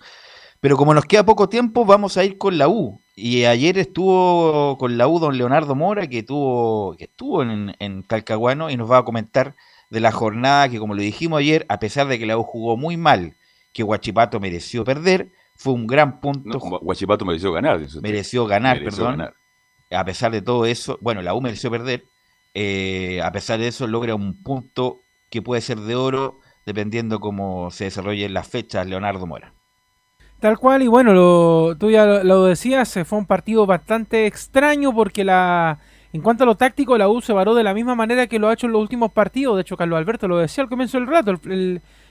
Pero 0.66 0.76
como 0.76 0.94
nos 0.94 1.04
queda 1.04 1.24
poco 1.24 1.48
tiempo, 1.48 1.84
vamos 1.84 2.16
a 2.16 2.24
ir 2.24 2.38
con 2.38 2.58
la 2.58 2.68
U. 2.68 3.00
Y 3.14 3.44
ayer 3.44 3.78
estuvo 3.78 4.76
con 4.78 4.98
la 4.98 5.06
U 5.06 5.20
don 5.20 5.38
Leonardo 5.38 5.76
Mora, 5.76 6.08
que, 6.08 6.24
tuvo, 6.24 6.96
que 6.96 7.04
estuvo 7.04 7.44
en, 7.44 7.76
en 7.78 8.02
Talcahuano 8.02 8.68
y 8.68 8.76
nos 8.76 8.90
va 8.90 8.98
a 8.98 9.04
comentar 9.04 9.54
de 9.90 10.00
la 10.00 10.10
jornada 10.10 10.68
que, 10.68 10.80
como 10.80 10.96
lo 10.96 11.02
dijimos 11.02 11.38
ayer, 11.38 11.66
a 11.68 11.78
pesar 11.78 12.08
de 12.08 12.18
que 12.18 12.26
la 12.26 12.36
U 12.36 12.42
jugó 12.42 12.76
muy 12.76 12.96
mal, 12.96 13.36
que 13.72 13.84
Huachipato 13.84 14.40
mereció 14.40 14.82
perder, 14.82 15.30
fue 15.54 15.72
un 15.72 15.86
gran 15.86 16.18
punto. 16.18 16.58
No, 16.58 16.78
Huachipato 16.78 17.24
mereció 17.24 17.52
ganar. 17.52 17.80
Mereció 18.02 18.46
ganar, 18.46 18.82
perdón. 18.82 19.22
A 19.92 20.04
pesar 20.04 20.32
de 20.32 20.42
todo 20.42 20.66
eso, 20.66 20.98
bueno, 21.00 21.22
la 21.22 21.34
U 21.34 21.40
mereció 21.40 21.70
perder. 21.70 22.02
Eh, 22.54 23.20
a 23.22 23.30
pesar 23.30 23.60
de 23.60 23.68
eso, 23.68 23.86
logra 23.86 24.16
un 24.16 24.42
punto 24.42 25.02
que 25.30 25.42
puede 25.42 25.60
ser 25.60 25.78
de 25.78 25.94
oro, 25.94 26.40
dependiendo 26.64 27.20
cómo 27.20 27.70
se 27.70 27.84
desarrollen 27.84 28.34
las 28.34 28.48
fechas 28.48 28.84
Leonardo 28.88 29.28
Mora. 29.28 29.52
Tal 30.40 30.58
cual, 30.58 30.82
y 30.82 30.86
bueno, 30.86 31.14
lo, 31.14 31.76
tú 31.78 31.90
ya 31.90 32.04
lo, 32.06 32.44
decías, 32.44 32.98
fue 33.06 33.18
un 33.18 33.26
partido 33.26 33.64
bastante 33.64 34.26
extraño 34.26 34.94
porque 34.94 35.24
la 35.24 35.78
en 36.12 36.22
cuanto 36.22 36.44
a 36.44 36.46
lo 36.46 36.54
táctico, 36.56 36.96
la 36.96 37.08
U 37.08 37.20
se 37.20 37.32
varó 37.34 37.54
de 37.54 37.62
la 37.62 37.74
misma 37.74 37.94
manera 37.94 38.26
que 38.26 38.38
lo 38.38 38.48
ha 38.48 38.54
hecho 38.54 38.66
en 38.66 38.72
los 38.72 38.80
últimos 38.80 39.12
partidos. 39.12 39.56
De 39.56 39.62
hecho, 39.62 39.76
Carlos 39.76 39.98
Alberto 39.98 40.28
lo 40.28 40.38
decía 40.38 40.62
al 40.64 40.70
comienzo 40.70 40.98
del 40.98 41.08
rato, 41.08 41.38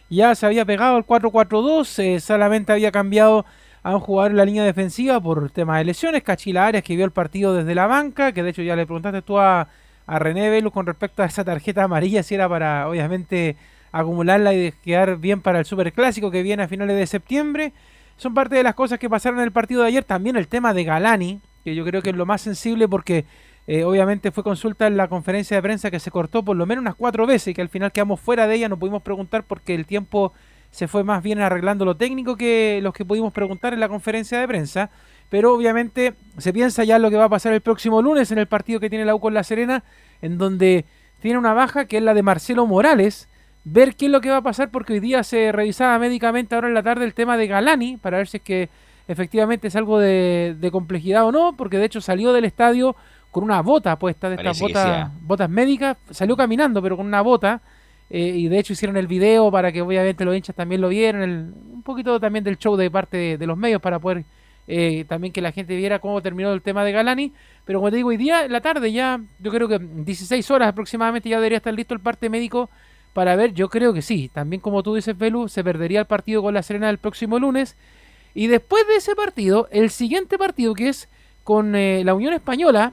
ya 0.10 0.36
se 0.36 0.46
había 0.46 0.64
pegado 0.64 0.98
al 0.98 1.06
4-4-2, 1.06 2.04
eh, 2.04 2.20
solamente 2.20 2.72
había 2.72 2.92
cambiado 2.92 3.46
a 3.82 3.96
un 3.96 4.02
jugador 4.02 4.32
en 4.32 4.38
la 4.38 4.46
línea 4.46 4.64
defensiva 4.64 5.20
por 5.20 5.50
tema 5.50 5.80
de 5.80 5.86
lesiones. 5.86 6.22
Cachila 6.22 6.68
Arias 6.68 6.84
que 6.84 6.96
vio 6.96 7.06
el 7.06 7.12
partido 7.12 7.56
desde 7.56 7.74
la 7.74 7.88
banca, 7.88 8.32
que 8.32 8.44
de 8.44 8.52
hecho 8.52 8.62
ya 8.62 8.76
le 8.76 8.86
preguntaste 8.86 9.24
tú 9.24 9.40
a, 9.40 9.70
a 10.06 10.20
René 10.20 10.50
Velo 10.50 10.72
con 10.72 10.86
respecto 10.86 11.24
a 11.24 11.26
esa 11.26 11.44
tarjeta 11.44 11.84
amarilla, 11.84 12.22
si 12.22 12.36
era 12.36 12.48
para 12.48 12.88
obviamente 12.88 13.56
acumularla 13.92 14.54
y 14.54 14.72
quedar 14.84 15.18
bien 15.18 15.42
para 15.42 15.60
el 15.60 15.66
Super 15.66 15.94
Clásico 15.94 16.30
que 16.30 16.44
viene 16.44 16.62
a 16.64 16.68
finales 16.68 16.96
de 16.96 17.08
septiembre 17.08 17.74
son 18.18 18.34
parte 18.34 18.56
de 18.56 18.64
las 18.64 18.76
cosas 18.76 19.00
que 19.00 19.10
pasaron 19.10 19.40
en 19.40 19.46
el 19.46 19.52
partido 19.52 19.82
de 19.82 19.90
ayer. 19.90 20.04
También 20.04 20.36
el 20.36 20.48
tema 20.48 20.74
de 20.74 20.84
Galani, 20.84 21.42
que 21.64 21.76
yo 21.76 21.84
creo 21.86 22.02
que 22.02 22.12
es 22.12 22.16
lo 22.16 22.26
más 22.26 22.42
sensible 22.42 22.88
porque 22.88 23.26
eh, 23.68 23.84
obviamente 23.84 24.32
fue 24.32 24.44
consulta 24.44 24.88
en 24.88 24.98
la 24.98 25.08
conferencia 25.08 25.58
de 25.58 25.64
prensa 25.64 25.90
que 25.90 26.00
se 26.00 26.12
cortó 26.12 26.44
por 26.44 26.56
lo 26.56 26.66
menos 26.66 26.82
unas 26.82 26.96
cuatro 26.96 27.26
veces 27.26 27.50
y 27.50 27.54
que 27.54 27.62
al 27.62 27.70
final 27.70 27.92
quedamos 27.92 28.20
fuera 28.20 28.48
de 28.48 28.56
ella, 28.56 28.70
no 28.70 28.78
pudimos 28.78 29.02
preguntar 29.02 29.44
porque 29.44 29.74
el 29.74 29.86
tiempo 29.86 30.34
se 30.70 30.88
fue 30.88 31.04
más 31.04 31.24
bien 31.24 31.40
arreglando 31.40 31.86
lo 31.86 31.96
técnico 31.96 32.36
que 32.36 32.80
los 32.84 32.94
que 32.94 33.06
pudimos 33.06 33.32
preguntar 33.34 33.74
en 33.74 33.80
la 33.80 33.88
conferencia 33.88 34.40
de 34.40 34.48
prensa. 34.48 34.90
Pero 35.30 35.54
obviamente 35.54 36.14
se 36.38 36.54
piensa 36.54 36.84
ya 36.84 37.00
lo 37.00 37.10
que 37.10 37.18
va 37.18 37.26
a 37.26 37.30
pasar 37.30 37.54
el 37.54 37.62
próximo 37.62 38.02
lunes 38.02 38.32
en 38.32 38.38
el 38.38 38.48
partido 38.48 38.80
que 38.80 38.90
tiene 38.90 39.06
la 39.06 39.16
U 39.16 39.20
con 39.20 39.34
La 39.34 39.44
Serena, 39.44 39.84
en 40.22 40.38
donde 40.38 40.86
tiene 41.22 41.40
una 41.40 41.54
baja 41.54 41.86
que 41.86 41.98
es 41.98 42.04
la 42.04 42.14
de 42.14 42.24
Marcelo 42.24 42.68
Morales. 42.68 43.30
Ver 43.68 43.96
qué 43.96 44.06
es 44.06 44.12
lo 44.12 44.22
que 44.22 44.30
va 44.30 44.38
a 44.38 44.42
pasar, 44.44 44.70
porque 44.70 44.94
hoy 44.94 45.00
día 45.00 45.24
se 45.24 45.52
revisaba 45.52 45.98
médicamente 45.98 46.54
ahora 46.54 46.68
en 46.68 46.76
la 46.76 46.84
tarde 46.84 47.04
el 47.04 47.16
tema 47.16 47.36
de 47.36 47.48
Galani, 47.48 47.98
para 47.98 48.18
ver 48.18 48.28
si 48.28 48.38
es 48.38 48.44
que 48.44 48.70
efectivamente 49.08 49.68
es 49.70 49.76
algo 49.76 49.98
de, 50.00 50.56
de 50.60 50.72
complejidad 50.72 51.26
o 51.26 51.32
no, 51.32 51.54
porque 51.58 51.78
de 51.80 51.86
hecho 51.86 52.00
salió 52.00 52.32
del 52.32 52.46
estadio 52.46 52.96
con 53.32 53.44
una 53.44 53.62
bota 53.62 53.98
puesta, 53.98 54.30
de 54.30 54.36
estas 54.36 54.58
botas, 55.22 55.50
médicas, 55.50 55.98
salió 56.12 56.38
caminando, 56.38 56.82
pero 56.82 56.96
con 56.96 57.08
una 57.08 57.22
bota. 57.22 57.62
eh, 58.10 58.20
y 58.36 58.48
de 58.50 58.60
hecho 58.60 58.74
hicieron 58.74 58.98
el 58.98 59.08
video 59.08 59.50
para 59.50 59.72
que 59.72 59.82
obviamente 59.82 60.24
los 60.26 60.36
hinchas 60.36 60.56
también 60.56 60.80
lo 60.80 60.90
vieran, 60.90 61.24
el- 61.24 61.52
un 61.74 61.82
poquito 61.82 62.20
también 62.20 62.44
del 62.44 62.58
show 62.60 62.76
de 62.76 62.92
parte 62.92 63.18
de, 63.18 63.38
de 63.40 63.48
los 63.48 63.58
medios 63.58 63.82
para 63.82 63.98
poder 64.00 64.24
eh, 64.68 65.06
también 65.08 65.34
que 65.34 65.42
la 65.42 65.52
gente 65.52 65.76
viera 65.76 65.98
cómo 66.00 66.22
terminó 66.22 66.52
el 66.54 66.62
tema 66.62 66.84
de 66.84 66.92
Galani. 66.92 67.34
Pero 67.66 67.80
como 67.80 67.90
te 67.90 67.98
digo, 67.98 68.10
hoy 68.10 68.18
día 68.18 68.46
en 68.46 68.52
la 68.52 68.62
tarde 68.62 68.92
ya, 68.92 69.20
yo 69.40 69.52
creo 69.52 69.68
que 69.68 69.80
16 69.80 70.50
horas 70.52 70.70
aproximadamente 70.70 71.30
ya 71.30 71.38
debería 71.38 71.58
estar 71.58 71.74
listo 71.74 71.94
el 71.96 72.00
parte 72.00 72.30
médico 72.30 72.70
para 73.16 73.38
ver, 73.38 73.54
yo 73.54 73.70
creo 73.70 73.94
que 73.94 74.02
sí, 74.02 74.30
también 74.34 74.60
como 74.60 74.84
tú 74.84 74.94
dices, 74.94 75.18
Belu, 75.18 75.48
se 75.48 75.64
perdería 75.64 76.02
el 76.02 76.06
partido 76.06 76.42
con 76.42 76.54
la 76.54 76.62
Serena 76.62 76.90
el 76.90 76.98
próximo 76.98 77.40
lunes. 77.40 77.78
Y 78.34 78.48
después 78.48 78.86
de 78.90 78.98
ese 78.98 79.16
partido, 79.16 79.70
el 79.72 79.90
siguiente 79.90 80.38
partido 80.38 80.74
que 80.74 80.90
es 80.90 81.08
con 81.46 81.78
eh, 81.78 82.04
la 82.04 82.14
Unión 82.14 82.34
Española, 82.34 82.92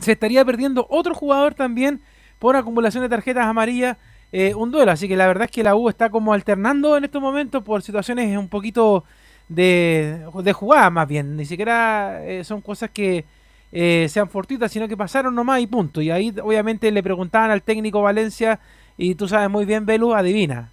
se 0.00 0.10
estaría 0.10 0.44
perdiendo 0.44 0.88
otro 0.90 1.14
jugador 1.14 1.54
también 1.54 2.00
por 2.40 2.56
acumulación 2.56 3.04
de 3.04 3.08
tarjetas 3.08 3.46
amarillas, 3.46 3.98
eh, 4.32 4.52
un 4.52 4.72
duelo. 4.72 4.90
Así 4.90 5.06
que 5.06 5.14
la 5.14 5.28
verdad 5.28 5.44
es 5.44 5.52
que 5.52 5.62
la 5.62 5.76
U 5.76 5.88
está 5.88 6.10
como 6.10 6.32
alternando 6.32 6.96
en 6.96 7.04
estos 7.04 7.22
momentos 7.22 7.62
por 7.62 7.82
situaciones 7.82 8.36
un 8.36 8.48
poquito 8.48 9.04
de, 9.48 10.26
de 10.42 10.52
jugada 10.54 10.90
más 10.90 11.06
bien. 11.06 11.36
Ni 11.36 11.44
siquiera 11.44 12.20
eh, 12.24 12.42
son 12.42 12.62
cosas 12.62 12.90
que 12.90 13.24
eh, 13.70 14.06
sean 14.08 14.28
fortuitas, 14.28 14.72
sino 14.72 14.88
que 14.88 14.96
pasaron 14.96 15.36
nomás 15.36 15.60
y 15.60 15.68
punto. 15.68 16.00
Y 16.00 16.10
ahí 16.10 16.34
obviamente 16.42 16.90
le 16.90 17.02
preguntaban 17.04 17.52
al 17.52 17.62
técnico 17.62 18.02
Valencia 18.02 18.58
y 18.96 19.14
tú 19.14 19.28
sabes 19.28 19.50
muy 19.50 19.64
bien, 19.64 19.86
Belu, 19.86 20.14
adivina. 20.14 20.72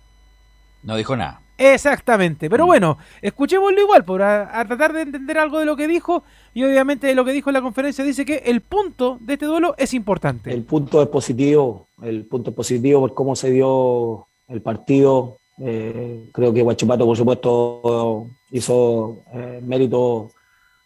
No 0.84 0.96
dijo 0.96 1.16
nada. 1.16 1.42
Exactamente, 1.58 2.50
pero 2.50 2.66
bueno, 2.66 2.98
escuchémoslo 3.22 3.80
igual, 3.80 4.04
por 4.04 4.24
a, 4.24 4.60
a 4.60 4.66
tratar 4.66 4.92
de 4.92 5.02
entender 5.04 5.38
algo 5.38 5.60
de 5.60 5.66
lo 5.66 5.76
que 5.76 5.88
dijo 5.88 6.24
y 6.54 6.64
obviamente 6.64 7.08
de 7.08 7.16
lo 7.16 7.24
que 7.24 7.32
dijo 7.32 7.52
en 7.52 7.54
la 7.54 7.62
conferencia 7.62 8.04
dice 8.04 8.26
que 8.26 8.38
el 8.46 8.62
punto 8.62 9.18
de 9.22 9.34
este 9.34 9.46
duelo 9.46 9.76
es 9.78 9.94
importante. 9.94 10.52
El 10.52 10.64
punto 10.64 11.02
es 11.02 11.08
positivo, 11.10 11.88
el 12.02 12.26
punto 12.26 12.50
es 12.50 12.56
positivo 12.56 13.02
por 13.02 13.14
cómo 13.14 13.36
se 13.36 13.52
dio 13.52 14.28
el 14.48 14.62
partido. 14.62 15.38
Eh, 15.60 16.30
creo 16.34 16.54
que 16.54 16.64
Guachipato, 16.64 17.06
por 17.06 17.16
supuesto, 17.16 18.28
hizo 18.52 19.18
eh, 19.34 19.62
mérito 19.64 20.32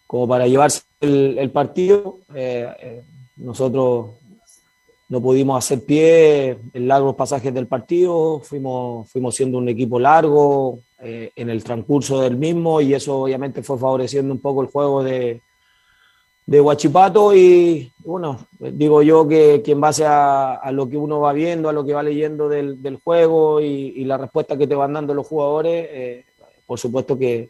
como 0.05 0.27
para 0.27 0.47
llevarse 0.47 0.81
el, 0.99 1.38
el 1.39 1.49
partido. 1.49 2.18
Eh, 2.35 2.68
eh, 2.81 3.03
nosotros 3.38 4.11
no 5.09 5.21
pudimos 5.21 5.57
hacer 5.57 5.84
pie 5.85 6.57
en 6.73 6.88
largos 6.88 7.15
pasajes 7.15 7.53
del 7.53 7.67
partido, 7.67 8.41
fuimos, 8.41 9.09
fuimos 9.09 9.35
siendo 9.35 9.57
un 9.57 9.69
equipo 9.69 9.99
largo 9.99 10.79
eh, 10.99 11.31
en 11.35 11.49
el 11.49 11.63
transcurso 11.63 12.21
del 12.21 12.35
mismo 12.35 12.81
y 12.81 12.93
eso 12.93 13.21
obviamente 13.21 13.63
fue 13.63 13.77
favoreciendo 13.77 14.34
un 14.34 14.41
poco 14.41 14.61
el 14.61 14.67
juego 14.67 15.03
de, 15.03 15.41
de 16.45 16.61
Huachipato 16.61 17.34
y 17.35 17.91
bueno, 17.99 18.47
digo 18.59 19.01
yo 19.01 19.27
que, 19.27 19.61
que 19.63 19.73
en 19.73 19.81
base 19.81 20.05
a, 20.05 20.55
a, 20.55 20.71
lo 20.71 20.89
que 20.89 20.97
uno 20.97 21.19
va 21.19 21.34
viendo, 21.34 21.69
a 21.69 21.73
lo 21.73 21.85
que 21.85 21.93
va 21.93 22.03
leyendo 22.03 22.49
del, 22.49 22.81
del 22.81 22.97
juego 22.97 23.61
y, 23.61 24.03
la 24.05 24.17
respuesta 24.17 24.57
que 24.57 24.67
te 24.67 24.75
van 24.75 24.93
dando 24.93 25.13
los 25.13 25.27
jugadores, 25.27 25.88
eh, 25.89 26.25
por 26.65 26.79
supuesto 26.79 27.17
que 27.17 27.49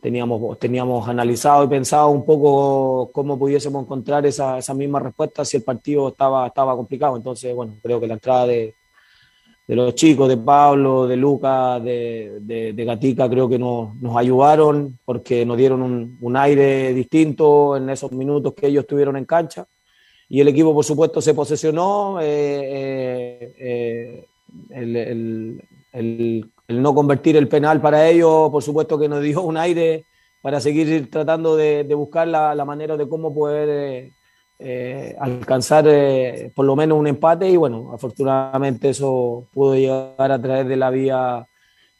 teníamos, 0.00 0.58
teníamos 0.58 1.08
analizado 1.08 1.64
y 1.64 1.68
pensado 1.68 2.08
un 2.08 2.24
poco 2.24 3.10
cómo 3.12 3.38
pudiésemos 3.38 3.84
encontrar 3.84 4.26
esa, 4.26 4.58
esa 4.58 4.74
misma 4.74 5.00
respuesta 5.00 5.44
si 5.44 5.56
el 5.56 5.62
partido 5.62 6.08
estaba, 6.08 6.46
estaba 6.46 6.74
complicado. 6.76 7.16
Entonces, 7.16 7.54
bueno, 7.54 7.74
creo 7.82 8.00
que 8.00 8.06
la 8.06 8.14
entrada 8.14 8.46
de, 8.46 8.74
de 9.66 9.76
los 9.76 9.94
chicos, 9.94 10.28
de 10.28 10.36
Pablo, 10.36 11.06
de 11.06 11.16
Lucas, 11.16 11.82
de, 11.84 12.38
de, 12.40 12.84
Gatica, 12.84 13.28
creo 13.30 13.48
que 13.48 13.58
nos, 13.58 13.92
ayudaron 14.16 14.98
porque 15.04 15.46
nos 15.46 15.56
dieron 15.56 15.82
un, 15.82 16.18
un, 16.20 16.36
aire 16.36 16.92
distinto 16.92 17.76
en 17.76 17.88
esos 17.88 18.10
minutos 18.10 18.54
que 18.54 18.66
ellos 18.66 18.82
estuvieron 18.82 19.16
en 19.16 19.26
cancha. 19.26 19.66
Y 20.28 20.40
el 20.40 20.48
equipo, 20.48 20.74
por 20.74 20.84
supuesto, 20.84 21.20
se 21.20 21.34
posesionó. 21.34 22.18
Eh, 22.20 23.54
eh, 23.58 24.26
el, 24.70 24.96
el, 24.96 25.62
el, 25.92 26.50
el, 26.70 26.82
no 26.82 26.94
convertir 26.94 27.36
el 27.36 27.48
penal 27.48 27.80
para 27.80 28.08
ellos, 28.08 28.50
por 28.50 28.62
supuesto, 28.62 28.98
que 28.98 29.08
nos 29.08 29.22
dio 29.22 29.42
un 29.42 29.56
aire 29.56 30.06
para 30.40 30.60
seguir 30.60 31.10
tratando 31.10 31.56
de, 31.56 31.84
buscar 31.94 32.26
la, 32.28 32.64
manera 32.64 32.96
de 32.96 33.08
cómo 33.08 33.34
poder 33.34 33.68
eh, 33.68 34.12
eh, 34.58 35.16
alcanzar 35.20 35.84
eh, 35.88 36.52
por 36.54 36.64
lo 36.64 36.76
menos 36.76 36.98
un 36.98 37.06
empate 37.06 37.48
y 37.48 37.56
bueno, 37.56 37.92
afortunadamente 37.92 38.90
eso 38.90 39.48
pudo 39.52 39.74
llegar 39.74 40.32
a 40.32 40.40
través 40.40 40.66
de 40.66 40.76
la 40.76 40.90
vía 40.90 41.46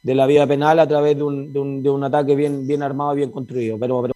de 0.02 0.14
la 0.14 0.26
vía 0.26 0.46
penal 0.46 0.78
a 0.78 0.86
través 0.86 1.16
de 1.16 1.22
un, 1.22 1.52
de 1.82 1.90
un, 1.90 2.04
ataque 2.04 2.34
bien, 2.34 2.66
bien 2.66 2.82
armado 2.82 3.14
bien 3.14 3.30
construido. 3.30 3.78
Pero... 3.78 4.06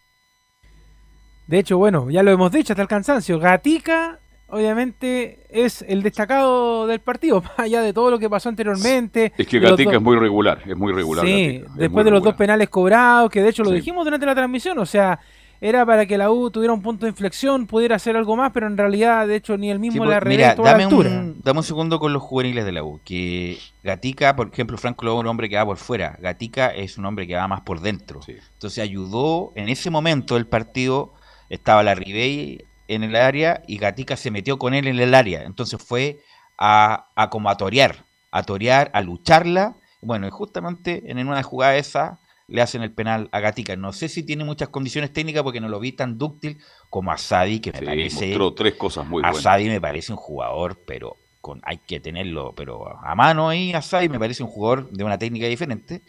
De 1.47 1.59
hecho, 1.59 1.77
bueno, 1.77 2.09
ya 2.11 2.23
lo 2.23 2.31
hemos 2.31 2.51
dicho 2.51 2.73
hasta 2.73 2.81
el 2.81 2.89
cansancio. 2.89 3.39
Gatica, 3.39 4.19
obviamente, 4.55 5.41
es 5.49 5.85
el 5.87 6.03
destacado 6.03 6.87
del 6.87 7.01
partido, 7.01 7.43
más 7.43 7.59
allá 7.59 7.83
de 7.83 7.93
todo 7.93 8.11
lo 8.11 8.19
que 8.19 8.31
pasó 8.31 8.49
anteriormente. 8.49 9.33
Es 9.37 9.47
que 9.47 9.59
Gatica 9.59 9.97
es 9.97 10.03
muy 10.03 10.17
regular, 10.17 10.63
es 10.65 10.77
muy 10.77 10.93
regular. 10.93 11.27
Sí, 11.27 11.59
Gatica, 11.59 11.73
después 11.77 12.05
de 12.05 12.11
los 12.11 12.23
dos 12.23 12.35
penales 12.35 12.69
cobrados, 12.69 13.31
que 13.31 13.43
de 13.43 13.49
hecho 13.49 13.65
lo 13.65 13.71
sí. 13.71 13.77
dijimos 13.77 14.05
durante 14.05 14.27
la 14.27 14.35
transmisión, 14.35 14.79
o 14.79 14.87
sea, 14.87 15.19
era 15.61 15.87
para 15.87 16.05
que 16.07 16.19
la 16.19 16.31
U 16.31 16.51
tuviera 16.51 16.73
un 16.73 16.83
punto 16.83 17.07
de 17.07 17.11
inflexión, 17.11 17.67
pudiera 17.67 17.97
hacer 17.97 18.17
algo 18.17 18.37
más, 18.37 18.53
pero 18.53 18.67
en 18.67 18.77
realidad, 18.77 19.27
de 19.27 19.37
hecho, 19.37 19.57
ni 19.57 19.71
el 19.71 19.79
mismo 19.79 20.05
sí, 20.05 20.11
pues, 20.11 20.25
mira, 20.27 20.55
toda 20.55 20.73
dame 20.73 20.83
la 20.83 20.89
altura. 20.89 21.11
Un, 21.11 21.41
dame 21.43 21.59
un 21.61 21.65
segundo 21.65 21.99
con 21.99 22.13
los 22.13 22.23
juveniles 22.23 22.65
de 22.65 22.73
la 22.73 22.85
U. 22.85 23.01
Que 23.05 23.59
Gatica, 23.83 24.37
por 24.37 24.49
ejemplo, 24.53 24.77
Franco 24.77 25.05
Lobo 25.05 25.21
es 25.21 25.23
un 25.23 25.29
hombre 25.29 25.49
que 25.49 25.57
va 25.57 25.65
por 25.65 25.79
fuera. 25.79 26.19
Gatica 26.21 26.69
es 26.69 26.99
un 26.99 27.07
hombre 27.07 27.27
que 27.27 27.35
va 27.35 27.49
más 27.49 27.63
por 27.63 27.81
dentro. 27.81 28.21
Sí. 28.23 28.35
Entonces 28.53 28.83
ayudó 28.83 29.53
en 29.55 29.69
ese 29.71 29.89
momento 29.91 30.35
del 30.35 30.47
partido. 30.47 31.15
Estaba 31.49 31.83
la 31.83 31.95
Ribey 31.95 32.65
en 32.89 33.02
el 33.02 33.16
área 33.16 33.62
y 33.66 33.78
Gatica 33.78 34.16
se 34.16 34.31
metió 34.31 34.59
con 34.59 34.74
él 34.74 34.86
en 34.86 34.98
el 34.98 35.15
área. 35.15 35.43
Entonces 35.43 35.82
fue 35.82 36.20
a, 36.59 37.06
a 37.15 37.31
como 37.31 37.51
a 37.51 37.56
torear, 37.56 38.05
a 38.31 38.43
torear, 38.43 38.90
a 38.94 39.01
lucharla. 39.02 39.77
Bueno, 40.01 40.27
y 40.27 40.31
justamente 40.31 41.02
en 41.06 41.27
una 41.27 41.43
jugada 41.43 41.77
esa 41.77 42.19
le 42.47 42.61
hacen 42.61 42.82
el 42.82 42.93
penal 42.93 43.28
a 43.32 43.40
Gatica. 43.40 43.77
No 43.77 43.93
sé 43.93 44.09
si 44.09 44.23
tiene 44.23 44.44
muchas 44.44 44.69
condiciones 44.69 45.12
técnicas 45.12 45.43
porque 45.43 45.61
no 45.61 45.69
lo 45.69 45.81
vi 45.81 45.93
tan 45.93 46.19
dúctil 46.19 46.59
como 46.90 47.11
a 47.11 47.19
Sadi, 47.19 47.61
que 47.61 47.73
me 47.73 47.78
sí, 47.78 47.85
parece. 47.85 48.27
Mostró 48.28 48.55
tres 48.55 48.74
cosas 48.74 49.06
muy 49.06 49.23
a 49.24 49.31
buenas. 49.31 49.43
Sadi 49.43 49.69
me 49.69 49.81
parece 49.81 50.12
un 50.12 50.19
jugador, 50.19 50.78
pero 50.86 51.16
con, 51.40 51.61
hay 51.65 51.78
que 51.78 52.01
tenerlo 52.01 52.52
pero 52.55 52.89
a 52.98 53.15
mano 53.15 53.48
ahí. 53.48 53.73
A 53.73 53.82
Sadi 53.82 54.09
me 54.09 54.19
parece 54.19 54.43
un 54.43 54.51
jugador 54.51 54.90
de 54.90 55.05
una 55.05 55.19
técnica 55.19 55.47
diferente. 55.47 56.02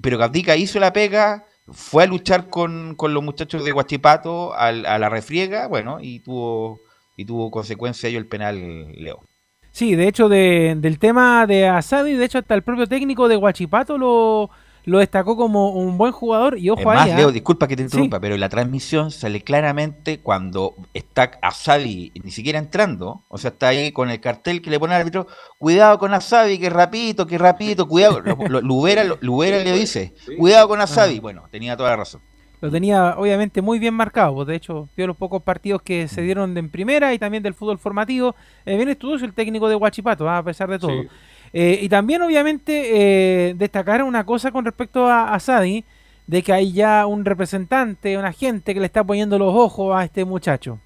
Pero 0.00 0.16
Gatica 0.16 0.56
hizo 0.56 0.78
la 0.78 0.92
pega, 0.92 1.46
fue 1.68 2.04
a 2.04 2.06
luchar 2.06 2.48
con, 2.48 2.94
con 2.94 3.14
los 3.14 3.22
muchachos 3.22 3.64
de 3.64 3.72
Guachipato 3.72 4.54
a, 4.54 4.68
a, 4.68 4.98
la 4.98 5.08
refriega, 5.08 5.66
bueno, 5.66 5.98
y 6.00 6.20
tuvo, 6.20 6.80
y 7.16 7.24
tuvo 7.24 7.50
consecuencia 7.50 8.08
ello 8.08 8.18
el 8.18 8.26
penal 8.26 8.92
Leo. 8.92 9.22
Sí, 9.70 9.96
de 9.96 10.06
hecho, 10.06 10.28
de, 10.28 10.76
del 10.78 10.98
tema 10.98 11.46
de 11.46 11.66
Asadi, 11.66 12.12
de 12.12 12.24
hecho, 12.24 12.38
hasta 12.38 12.54
el 12.54 12.62
propio 12.62 12.86
técnico 12.86 13.26
de 13.26 13.36
Guachipato 13.36 13.98
lo 13.98 14.50
lo 14.84 14.98
destacó 14.98 15.36
como 15.36 15.70
un 15.70 15.96
buen 15.96 16.12
jugador 16.12 16.58
y 16.58 16.70
ojo 16.70 16.80
es 16.80 16.86
más, 16.86 17.06
ahí, 17.08 17.16
Leo, 17.16 17.30
¿eh? 17.30 17.32
disculpa 17.32 17.66
que 17.66 17.76
te 17.76 17.82
interrumpa, 17.82 18.18
sí. 18.18 18.20
pero 18.20 18.34
en 18.34 18.40
la 18.40 18.48
transmisión 18.48 19.10
sale 19.10 19.40
claramente 19.42 20.20
cuando 20.20 20.74
está 20.92 21.32
Asadi 21.42 22.12
ni 22.22 22.30
siquiera 22.30 22.58
entrando, 22.58 23.22
o 23.28 23.38
sea, 23.38 23.50
está 23.50 23.68
ahí 23.68 23.92
con 23.92 24.10
el 24.10 24.20
cartel 24.20 24.60
que 24.60 24.70
le 24.70 24.78
pone 24.78 24.94
al 24.94 25.00
árbitro, 25.00 25.26
cuidado 25.58 25.98
con 25.98 26.12
Asadi, 26.12 26.58
que 26.58 26.70
rapidito, 26.70 27.26
que 27.26 27.38
rapidito, 27.38 27.88
cuidado, 27.88 28.20
lo, 28.20 28.60
Lubera, 28.60 29.04
Lubera 29.20 29.58
le 29.58 29.72
dice, 29.72 30.14
cuidado 30.38 30.68
con 30.68 30.80
Asadi, 30.80 31.18
bueno, 31.18 31.44
tenía 31.50 31.76
toda 31.76 31.90
la 31.90 31.96
razón. 31.96 32.20
Lo 32.60 32.70
tenía 32.70 33.16
obviamente 33.18 33.60
muy 33.60 33.78
bien 33.78 33.92
marcado, 33.92 34.34
pues 34.34 34.46
de 34.46 34.56
hecho 34.56 34.88
vio 34.96 35.06
los 35.06 35.16
pocos 35.16 35.42
partidos 35.42 35.82
que 35.82 36.08
se 36.08 36.22
dieron 36.22 36.54
de 36.54 36.60
en 36.60 36.70
primera 36.70 37.12
y 37.12 37.18
también 37.18 37.42
del 37.42 37.52
fútbol 37.52 37.78
formativo, 37.78 38.34
eh, 38.64 38.76
bien 38.76 38.88
estudioso 38.88 39.26
el 39.26 39.34
técnico 39.34 39.68
de 39.68 39.76
Huachipato, 39.76 40.24
¿eh? 40.24 40.30
a 40.30 40.42
pesar 40.42 40.70
de 40.70 40.78
todo. 40.78 41.02
Sí. 41.02 41.08
Eh, 41.56 41.78
y 41.82 41.88
también, 41.88 42.20
obviamente, 42.20 43.50
eh, 43.50 43.54
destacar 43.54 44.02
una 44.02 44.26
cosa 44.26 44.50
con 44.50 44.64
respecto 44.64 45.06
a, 45.06 45.32
a, 45.32 45.38
Sadi, 45.38 45.84
de 46.26 46.42
que 46.42 46.52
hay 46.52 46.72
ya 46.72 47.06
un 47.06 47.24
representante, 47.24 48.18
un 48.18 48.24
agente 48.24 48.74
que 48.74 48.80
le 48.80 48.86
está 48.86 49.04
poniendo 49.04 49.38
los 49.38 49.54
ojos 49.54 49.96
a 49.96 50.02
este 50.02 50.24
muchacho. 50.24 50.80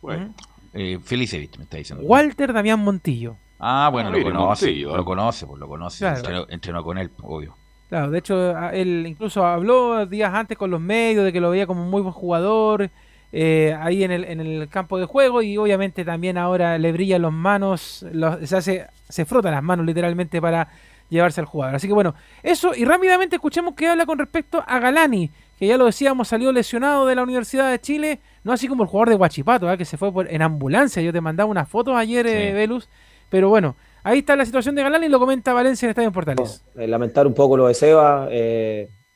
Bueno, 0.00 0.26
¿Mm? 0.26 0.32
eh, 0.74 0.98
Felicevich 1.02 1.58
me 1.58 1.64
está 1.64 1.78
diciendo. 1.78 2.04
Walter 2.06 2.52
Damián 2.52 2.78
Montillo. 2.78 3.36
Ah, 3.58 3.88
bueno, 3.90 4.12
lo 4.12 4.22
conoce, 4.22 4.66
Montillo, 4.66 4.96
lo 4.96 5.04
conoce, 5.04 5.46
pues 5.46 5.58
lo 5.58 5.66
conoce, 5.66 5.98
claro. 5.98 6.18
entrenó, 6.18 6.46
entrenó, 6.48 6.84
con 6.84 6.98
él, 6.98 7.10
obvio. 7.20 7.56
Claro, 7.88 8.12
de 8.12 8.18
hecho, 8.18 8.56
él 8.70 9.04
incluso 9.08 9.44
habló 9.44 10.06
días 10.06 10.32
antes 10.32 10.56
con 10.56 10.70
los 10.70 10.80
medios 10.80 11.24
de 11.24 11.32
que 11.32 11.40
lo 11.40 11.50
veía 11.50 11.66
como 11.66 11.82
un 11.82 11.90
muy 11.90 12.02
buen 12.02 12.14
jugador. 12.14 12.88
Eh, 13.32 13.76
ahí 13.80 14.04
en 14.04 14.12
el, 14.12 14.24
en 14.24 14.40
el 14.40 14.68
campo 14.68 14.96
de 14.96 15.06
juego 15.06 15.42
y 15.42 15.56
obviamente 15.56 16.04
también 16.04 16.38
ahora 16.38 16.78
le 16.78 16.92
brillan 16.92 17.22
las 17.22 17.32
manos, 17.32 18.06
los, 18.12 18.48
se 18.48 18.56
hace, 18.56 18.86
se 19.08 19.24
frota 19.24 19.50
las 19.50 19.62
manos 19.62 19.84
literalmente 19.84 20.40
para 20.40 20.68
llevarse 21.08 21.40
al 21.40 21.46
jugador. 21.46 21.74
Así 21.74 21.88
que 21.88 21.94
bueno, 21.94 22.14
eso 22.42 22.74
y 22.74 22.84
rápidamente 22.84 23.36
escuchemos 23.36 23.74
qué 23.74 23.88
habla 23.88 24.06
con 24.06 24.18
respecto 24.18 24.62
a 24.66 24.78
Galani, 24.78 25.30
que 25.58 25.66
ya 25.66 25.76
lo 25.76 25.86
decíamos, 25.86 26.28
salió 26.28 26.52
lesionado 26.52 27.06
de 27.06 27.14
la 27.14 27.22
Universidad 27.22 27.70
de 27.70 27.80
Chile, 27.80 28.20
no 28.42 28.52
así 28.52 28.68
como 28.68 28.84
el 28.84 28.88
jugador 28.88 29.10
de 29.10 29.16
Huachipato, 29.16 29.70
¿eh? 29.72 29.78
que 29.78 29.84
se 29.84 29.96
fue 29.96 30.12
por, 30.12 30.30
en 30.30 30.42
ambulancia. 30.42 31.02
Yo 31.02 31.12
te 31.12 31.20
mandaba 31.20 31.50
unas 31.50 31.68
fotos 31.68 31.96
ayer, 31.96 32.26
eh, 32.26 32.52
Velus, 32.52 32.88
pero 33.30 33.48
bueno, 33.48 33.76
ahí 34.02 34.20
está 34.20 34.36
la 34.36 34.44
situación 34.44 34.74
de 34.74 34.82
Galani, 34.82 35.08
lo 35.08 35.18
comenta 35.18 35.52
Valencia 35.52 35.86
en 35.86 35.90
Estadio 35.90 36.12
Portales. 36.12 36.64
Eh, 36.76 36.86
lamentar 36.86 37.26
un 37.26 37.34
poco 37.34 37.56
lo 37.56 37.66
de 37.66 37.74
Seba, 37.74 38.28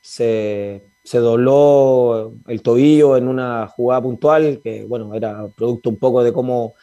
se, 0.01 0.83
se 1.09 1.21
dobló 1.21 2.35
el 2.49 2.61
tobillo 2.61 3.17
en 3.17 3.29
una 3.29 3.67
jugada 3.67 4.03
puntual, 4.03 4.61
que 4.63 4.85
bueno, 4.85 5.15
era 5.15 5.49
producto 5.57 5.89
un 5.89 5.97
poco 5.97 6.23
de 6.23 6.35
cómo 6.35 6.75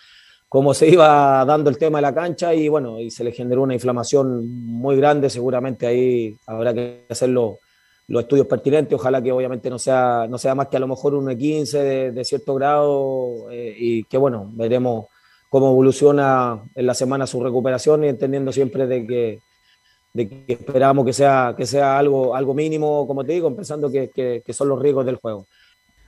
cómo 0.50 0.74
se 0.74 0.88
iba 0.88 1.46
dando 1.46 1.70
el 1.70 1.78
tema 1.78 2.00
de 2.00 2.04
la 2.04 2.16
cancha 2.16 2.56
y 2.56 2.68
bueno, 2.68 3.00
y 3.00 3.12
se 3.12 3.24
le 3.24 3.32
generó 3.32 3.62
una 3.62 3.76
inflamación 3.76 4.48
muy 4.66 4.96
grande, 4.96 5.30
seguramente 5.30 5.86
ahí 5.86 6.36
habrá 6.48 6.74
que 6.74 7.06
hacer 7.08 7.30
los, 7.30 7.58
los 8.08 8.24
estudios 8.24 8.48
pertinentes, 8.48 8.98
ojalá 8.98 9.22
que 9.22 9.32
obviamente 9.32 9.70
no 9.70 9.78
sea, 9.78 10.26
no 10.28 10.40
sea 10.40 10.56
más 10.56 10.70
que 10.70 10.78
a 10.78 10.80
lo 10.80 10.88
mejor 10.88 11.14
un 11.14 11.28
E15 11.28 11.72
de, 11.72 12.12
de 12.12 12.26
cierto 12.26 12.56
grado 12.56 13.52
eh, 13.52 13.76
y 13.78 14.06
que 14.06 14.18
bueno, 14.18 14.50
veremos 14.54 15.06
cómo 15.52 15.70
evoluciona 15.70 16.64
en 16.74 16.86
la 16.88 16.96
semana 16.96 17.28
su 17.28 17.44
recuperación 17.44 18.04
y 18.04 18.08
entendiendo 18.08 18.52
siempre 18.52 18.88
de 18.88 19.06
que, 19.06 19.42
de 20.16 20.30
que 20.30 20.46
esperamos 20.48 21.06
que 21.06 21.12
sea, 21.12 21.54
que 21.58 21.66
sea 21.66 22.00
algo, 22.00 22.34
algo 22.36 22.54
mínimo, 22.54 23.06
como 23.06 23.26
te 23.26 23.34
digo, 23.34 23.54
pensando 23.54 23.92
que, 23.92 24.10
que, 24.10 24.42
que 24.46 24.54
son 24.54 24.70
los 24.70 24.82
riesgos 24.82 25.06
del 25.06 25.18
juego. 25.18 25.46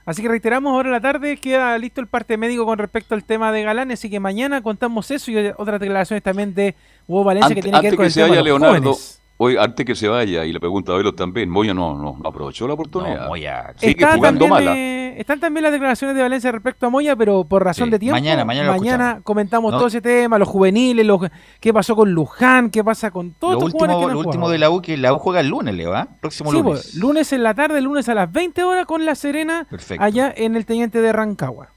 Así 0.06 0.22
que 0.22 0.28
reiteramos, 0.28 0.72
ahora 0.72 0.88
en 0.88 0.92
la 0.94 1.00
tarde 1.02 1.36
queda 1.36 1.76
listo 1.76 2.00
el 2.00 2.06
parte 2.06 2.38
médico 2.38 2.64
con 2.64 2.78
respecto 2.78 3.14
al 3.14 3.22
tema 3.22 3.52
de 3.52 3.62
Galán, 3.62 3.90
así 3.90 4.08
que 4.08 4.18
mañana 4.18 4.62
contamos 4.62 5.10
eso 5.10 5.30
y 5.30 5.52
otras 5.58 5.78
declaraciones 5.78 6.22
también 6.22 6.54
de 6.54 6.74
Hugo 7.06 7.24
Valencia 7.24 7.54
que 7.54 7.60
tiene 7.60 7.78
que 7.82 7.88
ver 7.88 7.96
con 7.96 8.06
el 8.06 8.10
se 8.10 8.20
tema 8.20 8.30
vaya 8.30 8.42
de 8.42 8.48
los 8.48 8.60
Leonardo, 8.60 8.80
jóvenes. 8.80 9.17
Hoy, 9.38 9.56
antes 9.56 9.86
que 9.86 9.94
se 9.94 10.06
vaya, 10.08 10.44
y 10.44 10.52
le 10.52 10.60
pregunta 10.60 10.92
a 10.92 10.96
Velo 10.96 11.14
también, 11.14 11.48
Moya 11.48 11.72
no, 11.72 11.96
no, 11.96 12.18
no 12.22 12.28
aprovechó 12.28 12.68
la 12.68 12.74
oportunidad. 12.74 13.22
No, 13.22 13.28
Moya 13.28 13.72
sigue 13.76 13.92
Está 13.92 14.14
jugando 14.16 14.44
también, 14.46 14.66
mala. 14.66 14.76
eh, 14.78 15.20
están 15.20 15.40
también 15.40 15.62
las 15.64 15.72
declaraciones 15.72 16.14
de 16.14 16.22
Valencia 16.22 16.52
respecto 16.52 16.86
a 16.86 16.90
Moya, 16.90 17.16
pero 17.16 17.44
por 17.44 17.64
razón 17.64 17.86
Sí, 17.86 17.90
de 17.92 17.98
tiempo. 17.98 18.14
mañana, 18.16 18.44
mañana 18.44 19.14
lo 19.16 19.22
comentamos 19.22 19.72
No. 19.72 19.78
todo 19.78 19.88
ese 19.88 20.00
tema, 20.00 20.38
los 20.38 20.46
juveniles, 20.48 21.04
los, 21.06 21.20
qué 21.60 21.72
pasó 21.72 21.96
con 21.96 22.12
Luján, 22.12 22.70
qué 22.70 22.84
pasa 22.84 23.10
con 23.10 23.32
todos 23.32 23.54
Lo 23.54 23.58
estos 23.60 23.72
jugadores 23.72 23.94
último, 23.96 24.08
que 24.08 24.14
no 24.14 24.22
lo 24.22 24.28
último 24.28 24.48
de 24.50 24.58
la 24.58 24.70
U, 24.70 24.82
que 24.82 24.96
la 24.96 25.12
U 25.14 25.18
juega 25.18 25.40
el 25.40 25.48
lunes, 25.48 25.74
Leo, 25.74 25.94
¿ah? 25.94 26.08
Próximo 26.20 26.50
Sí, 26.52 26.58
lunes. 26.58 26.72
pues, 26.82 26.94
lunes 26.96 27.32
en 27.32 27.42
la 27.42 27.54
tarde, 27.54 27.80
lunes 27.80 28.08
a 28.08 28.14
las 28.14 28.30
20 28.30 28.62
horas 28.64 28.86
con 28.86 29.04
La 29.06 29.14
Serena, 29.14 29.66
Perfecto. 29.70 30.04
allá 30.04 30.32
en 30.36 30.54
el 30.56 30.66
Teniente 30.66 31.00
de 31.00 31.12
Rancagua. 31.12 31.70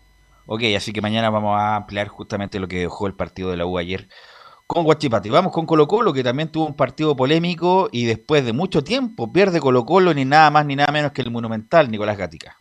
Ok, 0.48 0.64
así 0.76 0.92
que 0.92 1.02
mañana 1.02 1.30
vamos 1.30 1.58
a 1.58 1.78
ampliar 1.78 2.08
justamente 2.10 2.60
lo 2.60 2.68
que 2.68 2.80
dejó 2.80 3.08
el 3.08 3.14
partido 3.14 3.52
de 3.52 3.58
la 3.58 3.66
U 3.66 3.78
ayer 3.78 4.08
con 4.74 4.86
Guachipati. 4.86 5.30
Vamos 5.30 5.52
con 5.52 5.66
Colo 5.66 5.86
Colo, 5.86 6.14
que 6.14 6.24
también 6.24 6.50
tuvo 6.50 6.66
un 6.66 6.76
partido 6.76 7.14
polémico 7.14 7.90
y 7.92 8.06
después 8.06 8.46
de 8.46 8.54
mucho 8.54 8.86
tiempo 8.86 9.34
pierde 9.34 9.60
Colo 9.60 9.86
Colo 9.86 10.14
ni 10.14 10.24
nada 10.24 10.50
más 10.50 10.66
ni 10.66 10.78
nada 10.78 10.94
menos 10.94 11.12
que 11.12 11.22
el 11.22 11.30
Monumental, 11.30 11.92
Nicolás 11.92 12.18
Gatica. 12.18 12.56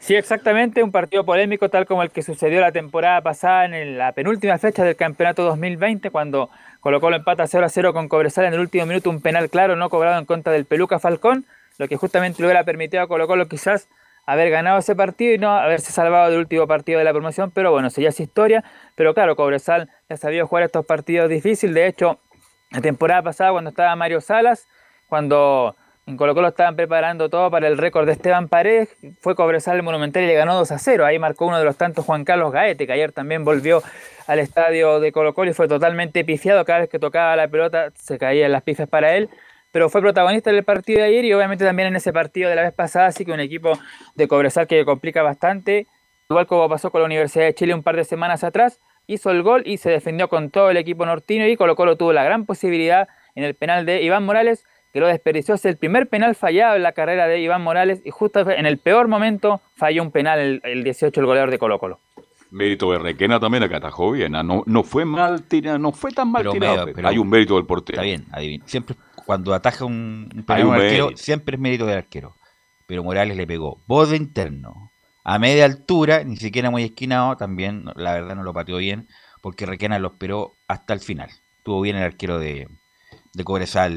Sí, 0.00 0.14
exactamente, 0.14 0.82
un 0.82 0.90
partido 0.90 1.24
polémico 1.24 1.68
tal 1.68 1.84
como 1.84 2.02
el 2.02 2.10
que 2.10 2.22
sucedió 2.22 2.60
la 2.60 2.72
temporada 2.72 3.20
pasada 3.20 3.66
en 3.66 3.98
la 3.98 4.12
penúltima 4.12 4.56
fecha 4.56 4.84
del 4.84 4.96
campeonato 4.96 5.44
2020, 5.44 6.10
cuando 6.10 6.48
Colo 6.80 6.98
Colo 6.98 7.16
empata 7.16 7.46
0 7.46 7.66
a 7.66 7.68
0 7.68 7.92
con 7.92 8.08
Cobresal 8.08 8.46
en 8.46 8.54
el 8.54 8.60
último 8.60 8.86
minuto, 8.86 9.10
un 9.10 9.20
penal 9.20 9.50
claro 9.50 9.76
no 9.76 9.90
cobrado 9.90 10.18
en 10.18 10.24
contra 10.24 10.52
del 10.54 10.64
Peluca 10.64 10.98
Falcón, 10.98 11.44
lo 11.76 11.88
que 11.88 11.96
justamente 11.96 12.40
le 12.40 12.46
hubiera 12.46 12.64
permitido 12.64 13.02
a 13.02 13.06
Colo 13.06 13.26
Colo 13.26 13.48
quizás 13.48 13.88
haber 14.26 14.50
ganado 14.50 14.78
ese 14.78 14.94
partido 14.96 15.34
y 15.34 15.38
no 15.38 15.50
haberse 15.50 15.92
salvado 15.92 16.30
del 16.30 16.40
último 16.40 16.66
partido 16.66 16.98
de 16.98 17.04
la 17.04 17.12
promoción, 17.12 17.50
pero 17.50 17.70
bueno, 17.70 17.88
eso 17.88 18.00
ya 18.00 18.08
historia, 18.08 18.64
pero 18.94 19.14
claro, 19.14 19.36
Cobresal 19.36 19.90
ya 20.08 20.16
sabía 20.16 20.46
jugar 20.46 20.64
estos 20.64 20.86
partidos 20.86 21.28
difíciles, 21.28 21.74
de 21.74 21.86
hecho, 21.86 22.18
la 22.70 22.80
temporada 22.80 23.22
pasada 23.22 23.52
cuando 23.52 23.70
estaba 23.70 23.94
Mario 23.96 24.20
Salas, 24.20 24.66
cuando 25.08 25.76
en 26.06 26.16
Colo 26.16 26.34
Colo 26.34 26.48
estaban 26.48 26.76
preparando 26.76 27.30
todo 27.30 27.50
para 27.50 27.66
el 27.66 27.78
récord 27.78 28.06
de 28.06 28.12
Esteban 28.12 28.48
Paredes, 28.48 28.94
fue 29.20 29.34
Cobresal 29.34 29.76
el 29.76 29.82
Monumental 29.82 30.22
y 30.22 30.26
le 30.26 30.34
ganó 30.34 30.54
2 30.54 30.70
a 30.72 30.78
0, 30.78 31.06
ahí 31.06 31.18
marcó 31.18 31.46
uno 31.46 31.58
de 31.58 31.64
los 31.64 31.76
tantos 31.76 32.04
Juan 32.04 32.24
Carlos 32.24 32.52
Gaete, 32.52 32.86
que 32.86 32.92
ayer 32.92 33.12
también 33.12 33.44
volvió 33.44 33.82
al 34.26 34.38
estadio 34.38 35.00
de 35.00 35.12
Colo 35.12 35.34
Colo 35.34 35.50
y 35.50 35.54
fue 35.54 35.68
totalmente 35.68 36.24
pifiado, 36.24 36.64
cada 36.64 36.80
vez 36.80 36.88
que 36.88 36.98
tocaba 36.98 37.36
la 37.36 37.48
pelota 37.48 37.90
se 37.94 38.18
caían 38.18 38.52
las 38.52 38.62
pifes 38.62 38.88
para 38.88 39.16
él, 39.16 39.30
pero 39.74 39.90
fue 39.90 40.00
protagonista 40.00 40.52
del 40.52 40.62
partido 40.62 41.00
de 41.00 41.06
ayer 41.06 41.24
y 41.24 41.32
obviamente 41.32 41.64
también 41.64 41.88
en 41.88 41.96
ese 41.96 42.12
partido 42.12 42.48
de 42.48 42.54
la 42.54 42.62
vez 42.62 42.72
pasada, 42.72 43.06
así 43.08 43.24
que 43.24 43.32
un 43.32 43.40
equipo 43.40 43.76
de 44.14 44.28
Cobresal 44.28 44.68
que 44.68 44.84
complica 44.84 45.20
bastante, 45.24 45.88
igual 46.30 46.46
como 46.46 46.68
pasó 46.68 46.92
con 46.92 47.00
la 47.00 47.06
Universidad 47.06 47.46
de 47.46 47.54
Chile 47.54 47.74
un 47.74 47.82
par 47.82 47.96
de 47.96 48.04
semanas 48.04 48.44
atrás, 48.44 48.78
hizo 49.08 49.32
el 49.32 49.42
gol 49.42 49.64
y 49.66 49.78
se 49.78 49.90
defendió 49.90 50.28
con 50.28 50.50
todo 50.50 50.70
el 50.70 50.76
equipo 50.76 51.04
nortino 51.04 51.44
y 51.48 51.56
Colo 51.56 51.74
Colo 51.74 51.96
tuvo 51.96 52.12
la 52.12 52.22
gran 52.22 52.46
posibilidad 52.46 53.08
en 53.34 53.42
el 53.42 53.56
penal 53.56 53.84
de 53.84 54.00
Iván 54.04 54.24
Morales, 54.24 54.64
que 54.92 55.00
lo 55.00 55.08
desperdició, 55.08 55.56
es 55.56 55.64
el 55.64 55.76
primer 55.76 56.08
penal 56.08 56.36
fallado 56.36 56.76
en 56.76 56.84
la 56.84 56.92
carrera 56.92 57.26
de 57.26 57.40
Iván 57.40 57.62
Morales 57.62 58.00
y 58.04 58.10
justo 58.10 58.48
en 58.48 58.66
el 58.66 58.78
peor 58.78 59.08
momento 59.08 59.60
falló 59.74 60.04
un 60.04 60.12
penal 60.12 60.38
el, 60.38 60.60
el 60.62 60.84
18 60.84 61.18
el 61.20 61.26
goleador 61.26 61.50
de 61.50 61.58
Colo 61.58 61.80
Colo. 61.80 61.98
Mérito 62.52 62.92
de 62.92 63.00
Requena 63.00 63.40
también 63.40 63.64
acá 63.64 63.78
atajó 63.78 64.12
bien. 64.12 64.30
No, 64.30 64.62
no 64.64 64.82
fue 64.84 65.04
mal 65.04 65.42
tirado, 65.42 65.80
no 65.80 65.90
fue 65.90 66.12
tan 66.12 66.30
mal 66.30 66.42
Pero 66.42 66.52
tirado. 66.52 66.76
medio- 66.86 66.94
pero- 66.94 67.08
hay 67.08 67.18
un 67.18 67.28
mérito 67.28 67.56
del 67.56 67.66
portero. 67.66 67.96
Está 67.96 68.04
bien, 68.04 68.24
adivino. 68.30 68.62
Siempre 68.68 68.94
cuando 69.26 69.54
ataja 69.54 69.84
un, 69.84 70.30
un 70.34 70.44
penal 70.44 70.72
arquero, 70.72 71.16
siempre 71.16 71.56
es 71.56 71.60
mérito 71.60 71.86
del 71.86 71.98
arquero. 71.98 72.34
Pero 72.86 73.02
Morales 73.02 73.36
le 73.36 73.46
pegó 73.46 73.78
borde 73.86 74.16
interno, 74.16 74.90
a 75.24 75.38
media 75.38 75.64
altura, 75.64 76.22
ni 76.22 76.36
siquiera 76.36 76.70
muy 76.70 76.84
esquinado, 76.84 77.36
también 77.36 77.86
la 77.96 78.12
verdad 78.12 78.36
no 78.36 78.42
lo 78.42 78.52
pateó 78.52 78.76
bien, 78.76 79.08
porque 79.40 79.64
Requena 79.64 79.98
lo 79.98 80.08
esperó 80.08 80.52
hasta 80.68 80.92
el 80.92 81.00
final. 81.00 81.30
Estuvo 81.56 81.80
bien 81.80 81.96
el 81.96 82.02
arquero 82.02 82.38
de, 82.38 82.68
de 83.32 83.44
Cobresal, 83.44 83.94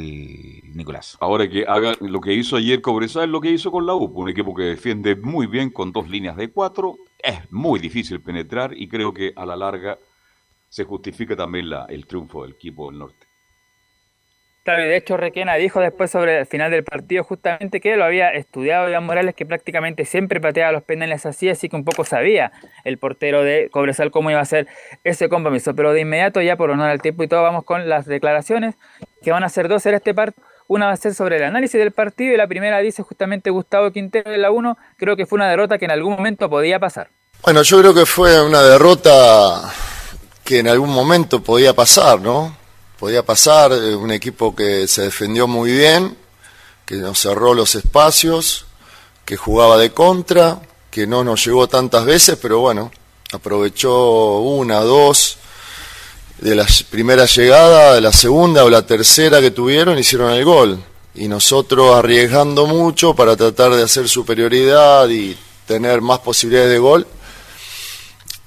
Nicolás. 0.74 1.18
Ahora 1.20 1.50
que 1.50 1.66
haga 1.68 1.96
lo 2.00 2.22
que 2.22 2.34
hizo 2.34 2.56
ayer 2.56 2.82
Cobresal, 2.82 3.26
es 3.26 3.30
lo 3.30 3.42
que 3.42 3.52
hizo 3.52 3.72
con 3.72 3.86
la 3.86 3.94
U, 3.94 4.06
un 4.06 4.30
equipo 4.30 4.56
que 4.56 4.64
defiende 4.64 5.18
muy 5.18 5.48
bien 5.48 5.70
con 5.70 5.92
dos 5.92 6.10
líneas 6.10 6.38
de 6.38 6.50
cuatro, 6.50 6.96
es 7.20 7.40
muy 7.52 7.80
difícil 7.80 8.22
penetrar 8.22 8.74
y 8.74 8.88
creo 8.88 9.14
que 9.14 9.34
a 9.36 9.46
la 9.46 9.58
larga 9.58 10.00
se 10.70 10.86
justifica 10.86 11.36
también 11.36 11.70
la, 11.70 11.86
el 11.86 12.08
triunfo 12.08 12.44
del 12.44 12.54
equipo 12.54 12.90
del 12.90 13.00
norte. 13.00 13.27
De 14.76 14.98
hecho 14.98 15.16
Requena 15.16 15.56
dijo 15.56 15.80
después 15.80 16.12
sobre 16.12 16.40
el 16.40 16.46
final 16.46 16.72
del 16.72 16.84
partido 16.84 17.24
justamente 17.24 17.80
que 17.80 17.96
lo 17.96 18.04
había 18.04 18.30
estudiado 18.30 18.90
Iván 18.90 19.06
Morales, 19.06 19.34
que 19.36 19.46
prácticamente 19.46 20.04
siempre 20.04 20.42
pateaba 20.42 20.72
los 20.72 20.84
penales 20.84 21.26
así, 21.26 21.50
así 21.50 21.70
que 21.70 21.76
un 21.76 21.86
poco 21.86 22.04
sabía 22.04 22.52
el 22.84 22.98
portero 22.98 23.44
de 23.44 23.70
Cobresal 23.72 24.12
cómo 24.12 24.30
iba 24.30 24.42
a 24.42 24.46
ser 24.46 24.68
ese 25.04 25.30
compromiso. 25.30 25.74
Pero 25.74 25.94
de 25.94 26.02
inmediato, 26.02 26.42
ya 26.42 26.58
por 26.58 26.70
honor 26.70 26.90
al 26.90 27.02
tiempo 27.02 27.24
y 27.24 27.28
todo, 27.28 27.44
vamos 27.44 27.64
con 27.64 27.88
las 27.88 28.06
declaraciones, 28.06 28.76
que 29.24 29.32
van 29.32 29.44
a 29.44 29.50
ser 29.50 29.70
dos 29.70 29.86
en 29.86 29.96
este 29.96 30.14
partido. 30.14 30.46
Una 30.68 30.88
va 30.88 30.92
a 30.92 30.98
ser 30.98 31.14
sobre 31.14 31.38
el 31.38 31.44
análisis 31.44 31.80
del 31.80 31.92
partido 31.92 32.34
y 32.34 32.38
la 32.38 32.48
primera 32.48 32.80
dice 32.80 33.02
justamente 33.02 33.50
Gustavo 33.52 33.92
Quintero 33.92 34.30
de 34.30 34.38
la 34.38 34.52
1, 34.52 34.78
creo 34.98 35.16
que 35.16 35.26
fue 35.26 35.38
una 35.38 35.50
derrota 35.50 35.78
que 35.78 35.86
en 35.86 35.92
algún 35.92 36.18
momento 36.18 36.50
podía 36.50 36.78
pasar. 36.78 37.08
Bueno, 37.42 37.62
yo 37.62 37.80
creo 37.80 37.94
que 37.94 38.06
fue 38.06 38.46
una 38.46 38.62
derrota 38.62 39.72
que 40.44 40.60
en 40.60 40.68
algún 40.68 40.90
momento 40.90 41.42
podía 41.42 41.74
pasar, 41.74 42.20
¿no? 42.20 42.57
Podía 43.00 43.24
pasar, 43.24 43.72
eh, 43.74 43.96
un 43.96 44.12
equipo 44.12 44.56
que 44.56 44.88
se 44.88 45.04
defendió 45.04 45.48
muy 45.48 45.72
bien, 45.72 46.18
que 46.86 46.96
nos 46.96 47.20
cerró 47.20 47.54
los 47.54 47.76
espacios, 47.76 48.66
que 49.24 49.38
jugaba 49.38 49.78
de 49.78 49.92
contra, 49.92 50.62
que 50.90 51.06
no 51.06 51.24
nos 51.24 51.46
llegó 51.46 51.68
tantas 51.68 52.06
veces, 52.06 52.38
pero 52.42 52.60
bueno, 52.60 52.92
aprovechó 53.32 54.40
una, 54.40 54.80
dos 54.80 55.38
de 56.40 56.56
la 56.56 56.66
primera 56.90 57.26
llegada, 57.26 57.96
de 57.96 58.02
la 58.02 58.12
segunda 58.12 58.64
o 58.64 58.70
la 58.70 58.86
tercera 58.86 59.42
que 59.42 59.52
tuvieron, 59.52 59.98
hicieron 60.00 60.32
el 60.32 60.46
gol. 60.46 60.84
Y 61.16 61.28
nosotros 61.28 61.96
arriesgando 61.96 62.68
mucho 62.68 63.16
para 63.16 63.36
tratar 63.36 63.74
de 63.74 63.84
hacer 63.84 64.08
superioridad 64.08 65.10
y 65.10 65.38
tener 65.66 66.02
más 66.02 66.20
posibilidades 66.20 66.72
de 66.72 66.80
gol, 66.80 67.08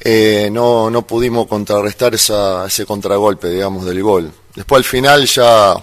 eh, 0.01 0.49
no, 0.51 0.89
no 0.89 1.07
pudimos 1.07 1.47
contrarrestar 1.47 2.15
esa, 2.15 2.67
ese 2.67 2.87
contragolpe, 2.87 3.49
digamos, 3.51 3.85
del 3.85 4.03
gol. 4.03 4.33
Después 4.61 4.81
al 4.81 4.85
final 4.85 5.25
ya 5.25 5.75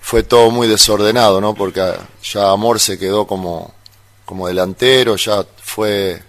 fue 0.00 0.22
todo 0.22 0.50
muy 0.50 0.66
desordenado, 0.66 1.42
¿no? 1.42 1.52
Porque 1.52 1.92
ya 2.22 2.52
Amor 2.52 2.80
se 2.80 2.98
quedó 2.98 3.26
como, 3.26 3.74
como 4.24 4.46
delantero, 4.46 5.16
ya 5.16 5.44
fue, 5.58 6.22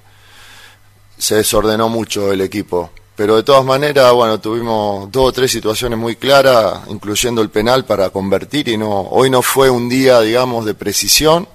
se 1.18 1.36
desordenó 1.36 1.88
mucho 1.88 2.34
el 2.34 2.42
equipo. 2.42 2.92
Pero 3.16 3.38
de 3.38 3.44
todas 3.44 3.64
maneras, 3.64 4.12
bueno, 4.12 4.42
tuvimos 4.42 5.10
dos 5.10 5.30
o 5.30 5.32
tres 5.32 5.54
situaciones 5.54 5.98
muy 5.98 6.18
claras, 6.18 6.82
incluyendo 6.90 7.42
el 7.42 7.50
penal 7.50 7.86
para 7.86 8.10
convertir 8.10 8.68
y 8.68 8.78
no, 8.78 9.04
hoy 9.04 9.30
no 9.30 9.42
fue 9.42 9.70
un 9.70 9.88
día, 9.88 10.20
digamos, 10.20 10.66
de 10.66 10.74
precisión. 10.74 11.48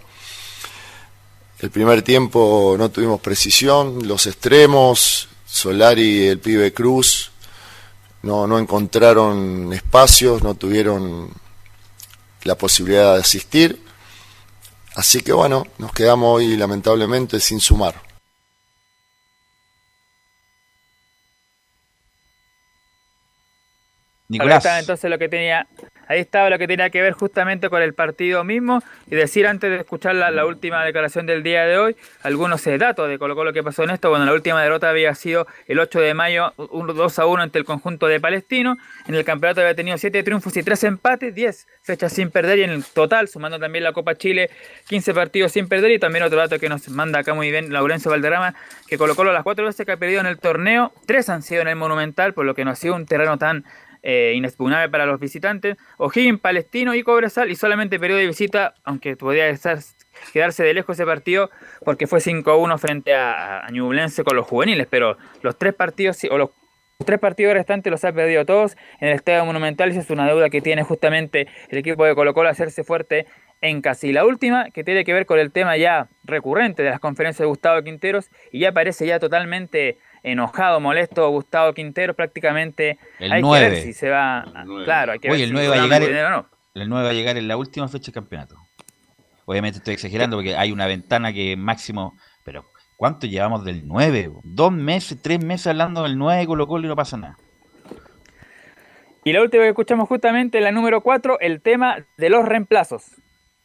El 1.59 1.71
primer 1.71 2.01
tiempo 2.01 2.77
no 2.79 2.91
tuvimos 2.91 3.21
precisión, 3.21 4.09
los 4.09 4.27
extremos, 4.27 5.29
Solari 5.45 6.29
el 6.29 6.39
pibe 6.39 6.73
Cruz 6.73 7.31
no, 8.25 8.47
no 8.47 8.59
encontraron 8.59 9.71
espacios, 9.75 10.43
no 10.43 10.55
tuvieron 10.55 11.31
la 12.45 12.55
posibilidad 12.55 13.15
de 13.15 13.21
asistir. 13.21 13.83
Así 14.97 15.21
que 15.21 15.33
bueno, 15.33 15.65
nos 15.79 15.93
quedamos 15.93 16.37
hoy 16.37 16.57
lamentablemente 16.57 17.39
sin 17.39 17.61
sumar. 17.61 17.95
Ahora 24.41 24.57
está 24.57 24.79
entonces 24.79 25.11
lo 25.11 25.19
que 25.19 25.29
tenía 25.29 25.67
Ahí 26.09 26.21
estaba 26.21 26.51
lo 26.51 26.59
que 26.59 26.67
tenía 26.67 26.91
que 26.91 27.03
ver 27.03 27.13
justamente 27.13 27.69
con 27.71 27.83
el 27.83 27.95
partido 27.95 28.45
mismo 28.45 28.83
y 29.11 29.15
decir 29.15 29.47
antes 29.47 29.71
de 29.71 29.77
escuchar 29.77 30.15
la, 30.15 30.45
última 30.45 30.85
declaración 30.85 31.27
del 31.27 31.43
día 31.43 31.65
de 31.65 31.79
hoy, 31.79 31.97
algunos 32.23 32.67
eh, 32.67 32.77
datos 32.77 33.09
de 33.09 33.19
Colo 33.19 33.35
Colo 33.35 33.53
que 33.53 33.63
pasó 33.63 33.83
en 33.85 33.91
esto. 33.91 34.11
Bueno, 34.11 34.25
la 34.25 34.33
última 34.33 34.63
derrota 34.63 34.91
había 34.91 35.15
sido 35.15 35.47
el 35.67 35.79
8 35.79 36.01
de 36.01 36.15
mayo, 36.15 36.53
2 36.57 37.19
a 37.19 37.27
1 37.27 37.43
ante 37.43 37.59
el 37.59 37.65
conjunto 37.65 38.07
de 38.07 38.21
Palestino. 38.21 38.77
En 39.07 39.15
el 39.15 39.25
campeonato 39.25 39.61
había 39.61 39.75
tenido 39.75 39.97
7 39.97 40.23
triunfos 40.23 40.57
y 40.57 40.63
3 40.63 40.85
empates, 40.85 41.35
10 41.35 41.67
fechas 41.83 42.13
sin 42.13 42.31
perder 42.31 42.59
y 42.59 42.63
en 42.65 42.71
el 42.71 42.85
total, 42.85 43.29
sumando 43.29 43.59
también 43.59 43.85
la 43.85 43.93
Copa 43.93 44.15
Chile, 44.15 44.51
15 44.89 45.15
partidos 45.15 45.53
sin 45.53 45.69
perder. 45.69 45.93
Y 45.93 45.99
también 45.99 46.25
otro 46.25 46.39
dato 46.39 46.59
que 46.59 46.69
nos 46.69 46.89
manda 46.89 47.21
acá 47.21 47.35
muy 47.35 47.51
bien 47.51 47.73
Laurencio 47.73 48.11
Valderrama, 48.11 48.55
que 48.87 48.99
Colo 48.99 49.15
Colo 49.15 49.33
las 49.33 49.43
4 49.43 49.65
veces 49.65 49.87
que 49.87 49.93
ha 49.93 49.97
perdido 49.97 50.21
en 50.21 50.27
el 50.27 50.39
torneo, 50.39 50.93
3 51.07 51.29
han 51.31 51.43
sido 51.43 51.63
en 51.63 51.69
el 51.69 51.77
Monumental, 51.77 52.35
por 52.35 52.45
lo 52.45 52.55
que 52.55 52.65
no 52.65 52.71
ha 52.71 52.77
sido 52.77 52.95
un 52.95 53.07
terreno 53.07 53.39
tan 53.39 53.65
eh, 54.07 54.35
inexpugnable 54.37 54.91
para 54.91 55.07
los 55.07 55.19
visitantes. 55.19 55.79
O'Higgins, 55.97 56.39
Palestino 56.39 56.95
y 56.95 57.03
Cobresal 57.03 57.51
y 57.51 57.57
solamente 57.57 57.99
periodo 57.99 58.21
de 58.21 58.27
visita, 58.27 58.75
aunque 58.85 59.17
podría 59.17 59.49
estar, 59.49 59.79
quedarse 60.33 60.63
de 60.63 60.75
lejos 60.75 60.97
ese 60.97 61.07
partido 61.07 61.51
porque 61.85 62.07
fue 62.07 62.21
5-1 62.21 62.79
frente 62.79 63.15
a, 63.15 63.65
a 63.65 63.71
Ñublense 63.71 64.23
con 64.23 64.37
los 64.37 64.47
juveniles, 64.47 64.87
pero 64.91 65.17
los 65.41 65.59
tres 65.59 65.73
partidos 65.73 66.23
o 66.31 66.37
los 66.37 66.51
tres 67.05 67.19
partidos 67.19 67.55
restantes 67.55 67.91
los 67.91 68.05
ha 68.05 68.13
perdido 68.13 68.45
todos 68.45 68.77
en 69.01 69.09
el 69.09 69.15
Estadio 69.15 69.45
Monumental 69.47 69.93
y 69.93 69.97
es 69.97 70.11
una 70.11 70.27
deuda 70.27 70.51
que 70.51 70.61
tiene 70.61 70.83
justamente 70.83 71.49
el 71.71 71.79
equipo 71.79 72.05
de 72.05 72.15
Colo 72.15 72.35
Colo 72.35 72.51
hacerse 72.51 72.85
fuerte 72.85 73.27
en 73.61 73.81
casa. 73.81 74.07
Y 74.07 74.13
la 74.13 74.27
última, 74.27 74.71
que 74.71 74.85
tiene 74.85 75.05
que 75.05 75.15
ver 75.15 75.25
con 75.25 75.39
el 75.39 75.51
tema 75.51 75.77
ya 75.77 76.09
recurrente 76.25 76.83
de 76.83 76.91
las 76.91 77.01
conferencias 77.01 77.41
de 77.41 77.47
Gustavo 77.47 77.83
Quinteros 77.83 78.31
y 78.53 78.61
ya 78.61 78.73
parece 78.73 79.07
ya 79.07 79.19
totalmente 79.19 79.97
enojado, 80.25 80.81
molesto 80.81 81.29
Gustavo 81.29 81.73
Quintero 81.73 82.15
prácticamente. 82.15 82.99
El 83.21 83.31
hay 83.31 83.43
9. 83.43 83.65
Que 83.65 83.71
ver 83.71 83.83
si 83.85 83.93
se 83.93 84.11
va. 84.11 84.45
Claro, 84.85 85.13
hay 85.13 85.21
que 85.21 85.31
Oye, 85.31 85.45
el 85.45 85.53
9 85.53 85.69
va 85.69 85.75
a 85.77 85.83
llegar. 85.83 86.03
El 86.75 86.89
9 86.89 87.05
va 87.05 87.11
a 87.11 87.15
llegar 87.15 87.37
en 87.37 87.47
la 87.47 87.57
última 87.57 87.87
fecha 87.87 88.07
del 88.07 88.15
campeonato. 88.15 88.57
Obviamente 89.45 89.79
estoy 89.79 89.95
exagerando 89.95 90.37
porque 90.37 90.57
hay 90.57 90.73
una 90.73 90.87
ventana 90.87 91.33
que 91.33 91.57
máximo. 91.57 92.17
Pero 92.45 92.65
¿cuánto 92.97 93.27
llevamos 93.27 93.65
del 93.65 93.87
9? 93.87 94.33
Dos 94.43 94.73
meses, 94.73 95.19
tres 95.23 95.45
meses 95.45 95.69
hablando 95.69 96.03
del 96.03 96.19
9 96.19 96.47
Colo 96.47 96.67
Colo 96.67 96.87
y 96.87 96.89
no 96.89 96.97
pasa 96.97 97.17
nada. 97.17 97.37
Y 99.23 99.33
la 99.33 99.41
última 99.41 99.63
que 99.63 99.71
escuchamos 99.71 100.09
justamente, 100.09 100.61
la 100.61 100.73
número 100.73 101.01
4, 101.01 101.41
el 101.41 101.63
tema 101.63 102.05
de 102.19 102.29
los 102.29 102.45
reemplazos. 102.45 103.05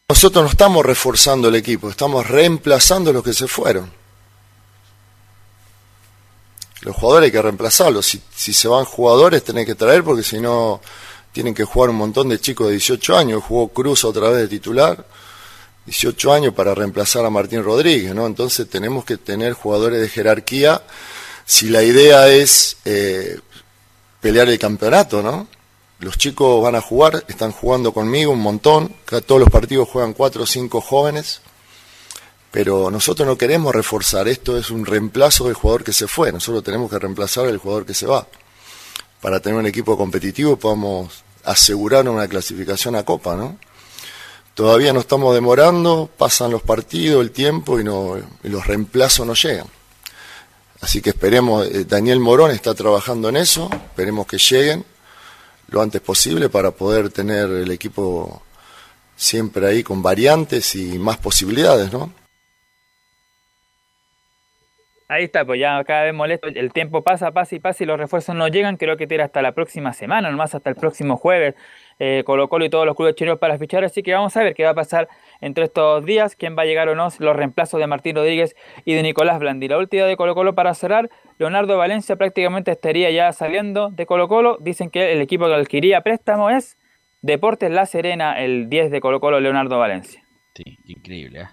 Nosotros 0.08 0.44
no 0.44 0.50
estamos 0.50 0.86
reforzando 0.86 1.50
el 1.50 1.56
equipo, 1.56 1.90
estamos 1.90 2.30
reemplazando 2.30 3.12
los 3.12 3.24
que 3.24 3.34
se 3.34 3.48
fueron. 3.48 3.99
Los 6.82 6.96
jugadores 6.96 7.28
hay 7.28 7.32
que 7.32 7.42
reemplazarlos. 7.42 8.06
Si, 8.06 8.22
si 8.34 8.54
se 8.54 8.68
van 8.68 8.86
jugadores, 8.86 9.44
tenés 9.44 9.66
que 9.66 9.76
traer 9.76 10.04
porque 10.04 10.24
si 10.24 10.40
no 10.40 10.82
tienen 11.32 11.54
que 11.54 11.64
jugar 11.64 11.90
un 11.90 11.98
montón 11.98 12.30
de 12.30 12.40
chicos 12.40 12.68
de 12.68 12.74
18 12.74 13.18
años. 13.18 13.44
Jugó 13.44 13.70
Cruz 13.70 14.04
otra 14.04 14.30
vez 14.30 14.38
de 14.40 14.48
titular. 14.48 15.06
18 15.86 16.34
años 16.34 16.54
para 16.54 16.76
reemplazar 16.76 17.26
a 17.26 17.30
Martín 17.30 17.64
Rodríguez, 17.64 18.14
¿no? 18.14 18.28
Entonces 18.28 18.70
tenemos 18.70 19.06
que 19.06 19.18
tener 19.18 19.54
jugadores 19.54 20.00
de 20.02 20.10
jerarquía 20.10 20.84
si 21.46 21.70
la 21.70 21.82
idea 21.82 22.28
es 22.28 22.78
eh, 22.86 23.40
pelear 24.22 24.50
el 24.50 24.60
campeonato, 24.60 25.24
¿no? 25.24 25.48
Los 26.00 26.18
chicos 26.18 26.62
van 26.62 26.76
a 26.76 26.82
jugar, 26.82 27.26
están 27.28 27.52
jugando 27.52 27.92
conmigo 27.92 28.32
un 28.32 28.40
montón, 28.40 28.96
todos 29.26 29.42
los 29.42 29.50
partidos 29.50 29.90
juegan 29.90 30.14
cuatro 30.14 30.44
o 30.44 30.46
cinco 30.46 30.80
jóvenes, 30.80 31.42
pero 32.52 32.90
nosotros 32.90 33.28
no 33.28 33.38
queremos 33.38 33.74
reforzar, 33.74 34.28
esto 34.28 34.58
es 34.58 34.72
un 34.72 34.86
reemplazo 34.86 35.46
del 35.46 35.54
jugador 35.54 35.84
que 35.84 35.94
se 35.94 36.08
fue, 36.08 36.32
nosotros 36.32 36.64
tenemos 36.64 36.90
que 36.90 36.98
reemplazar 36.98 37.46
al 37.46 37.58
jugador 37.58 37.86
que 37.86 37.94
se 37.94 38.08
va. 38.08 38.28
Para 39.22 39.40
tener 39.40 39.60
un 39.60 39.68
equipo 39.68 39.98
competitivo 39.98 40.58
podamos 40.58 41.24
asegurar 41.44 42.08
una 42.08 42.28
clasificación 42.28 42.96
a 42.96 43.04
Copa, 43.04 43.36
¿no? 43.36 43.58
Todavía 44.56 44.92
no 44.92 45.00
estamos 45.00 45.34
demorando, 45.34 46.10
pasan 46.18 46.52
los 46.52 46.62
partidos, 46.62 47.22
el 47.22 47.32
tiempo 47.32 47.80
y, 47.80 47.84
no, 47.84 48.18
los 48.44 48.68
reemplazos 48.68 49.26
no 49.26 49.34
llegan. 49.34 49.68
Así 50.82 51.02
que 51.02 51.12
esperemos, 51.12 51.66
eh, 51.68 51.86
Daniel 51.86 52.20
Morón 52.20 52.52
está 52.52 52.74
trabajando 52.74 53.30
en 53.30 53.38
eso, 53.38 53.70
esperemos 53.72 54.28
que 54.28 54.38
lleguen 54.38 54.86
lo 55.68 55.82
antes 55.82 56.02
posible 56.02 56.50
para 56.50 56.72
poder 56.72 57.10
tener 57.10 57.50
el 57.50 57.72
equipo 57.72 58.42
siempre 59.16 59.68
ahí 59.68 59.84
con 59.84 60.02
variantes 60.02 60.76
y 60.76 60.98
más 60.98 61.18
posibilidades, 61.18 61.92
¿no? 61.92 62.12
Ahí 65.12 65.24
está, 65.24 65.44
pues 65.44 65.60
ya 65.60 65.84
cada 65.86 66.04
vez 66.04 66.14
molesto. 66.14 66.48
El 66.50 66.72
tiempo 66.72 67.02
pasa, 67.02 67.32
pasa 67.32 67.56
y 67.56 67.60
pasa 67.60 67.84
y 67.84 67.88
los 67.88 67.98
refuerzos 67.98 68.36
no 68.36 68.48
llegan. 68.48 68.78
Creo 68.78 68.96
que 68.96 69.08
tira 69.08 69.26
hasta 69.26 69.42
la 69.42 69.54
próxima 69.54 69.92
semana, 69.92 70.30
nomás 70.30 70.54
hasta 70.54 70.70
el 70.70 70.76
próximo 70.76 71.18
jueves. 71.18 71.56
Eh, 71.98 72.22
Colo 72.28 72.48
Colo 72.48 72.66
y 72.66 72.70
todos 72.70 72.86
los 72.86 72.96
clubes 72.96 73.16
chilenos 73.16 73.40
para 73.40 73.58
fichar. 73.58 73.84
Así 73.84 74.04
que 74.04 74.14
vamos 74.14 74.38
a 74.38 74.44
ver 74.44 74.54
qué 74.54 74.66
va 74.66 74.70
a 74.70 74.76
pasar 74.76 75.10
entre 75.42 75.64
estos 75.64 76.06
días, 76.06 76.36
quién 76.36 76.56
va 76.56 76.62
a 76.62 76.66
llegar 76.66 76.90
o 76.90 76.96
no, 76.96 77.08
los 77.18 77.36
reemplazos 77.36 77.80
de 77.80 77.88
Martín 77.88 78.18
Rodríguez 78.18 78.56
y 78.86 78.94
de 78.94 79.02
Nicolás 79.02 79.40
Blandi. 79.40 79.68
La 79.68 79.80
última 79.80 80.04
de 80.04 80.16
Colo 80.16 80.36
Colo 80.36 80.54
para 80.54 80.76
cerrar, 80.76 81.10
Leonardo 81.40 81.76
Valencia 81.76 82.16
prácticamente 82.16 82.70
estaría 82.70 83.10
ya 83.10 83.34
saliendo 83.34 83.90
de 83.90 84.06
Colo 84.06 84.28
Colo. 84.28 84.58
Dicen 84.62 84.92
que 84.92 85.12
el 85.12 85.22
equipo 85.22 85.48
que 85.48 85.56
adquiría 85.56 86.02
préstamo 86.02 86.52
es 86.52 86.78
Deportes 87.24 87.72
La 87.72 87.88
Serena, 87.88 88.40
el 88.40 88.70
10 88.70 88.92
de 88.92 89.02
Colo 89.02 89.20
Colo, 89.20 89.40
Leonardo 89.40 89.80
Valencia. 89.80 90.24
Sí, 90.54 90.78
increíble. 90.86 91.42
¿eh? 91.42 91.48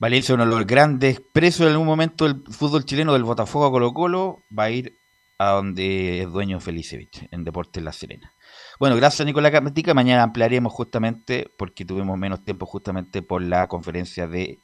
Valencia, 0.00 0.34
uno 0.34 0.46
de 0.46 0.50
los 0.50 0.66
grandes 0.66 1.20
presos 1.20 1.66
en 1.66 1.72
algún 1.72 1.86
momento 1.86 2.24
del 2.24 2.42
fútbol 2.50 2.86
chileno 2.86 3.12
del 3.12 3.22
Botafogo 3.22 3.66
a 3.66 3.70
Colo 3.70 3.92
Colo, 3.92 4.42
va 4.58 4.64
a 4.64 4.70
ir 4.70 4.98
a 5.36 5.50
donde 5.50 6.22
es 6.22 6.32
dueño 6.32 6.58
Felicevich, 6.58 7.28
en 7.30 7.44
Deportes 7.44 7.82
La 7.84 7.92
Serena. 7.92 8.32
Bueno, 8.78 8.96
gracias 8.96 9.26
Nicolás 9.26 9.52
Camatica. 9.52 9.92
Mañana 9.92 10.22
ampliaremos 10.22 10.72
justamente, 10.72 11.50
porque 11.58 11.84
tuvimos 11.84 12.16
menos 12.16 12.42
tiempo 12.42 12.64
justamente 12.64 13.20
por 13.20 13.42
la 13.42 13.68
conferencia 13.68 14.26
de 14.26 14.58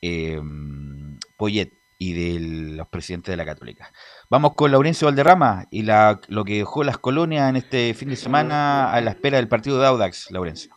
eh, 0.00 0.40
Poyet 1.36 1.72
y 1.98 2.12
de 2.12 2.76
los 2.76 2.86
presidentes 2.86 3.32
de 3.32 3.36
la 3.36 3.44
Católica. 3.44 3.92
Vamos 4.30 4.54
con 4.54 4.70
Laurencio 4.70 5.06
Valderrama 5.06 5.66
y 5.72 5.82
la, 5.82 6.20
lo 6.28 6.44
que 6.44 6.58
dejó 6.58 6.84
las 6.84 6.98
colonias 6.98 7.50
en 7.50 7.56
este 7.56 7.94
fin 7.94 8.10
de 8.10 8.16
semana 8.16 8.92
a 8.92 9.00
la 9.00 9.10
espera 9.10 9.38
del 9.38 9.48
partido 9.48 9.80
de 9.80 9.88
Audax, 9.88 10.30
Laurencio. 10.30 10.70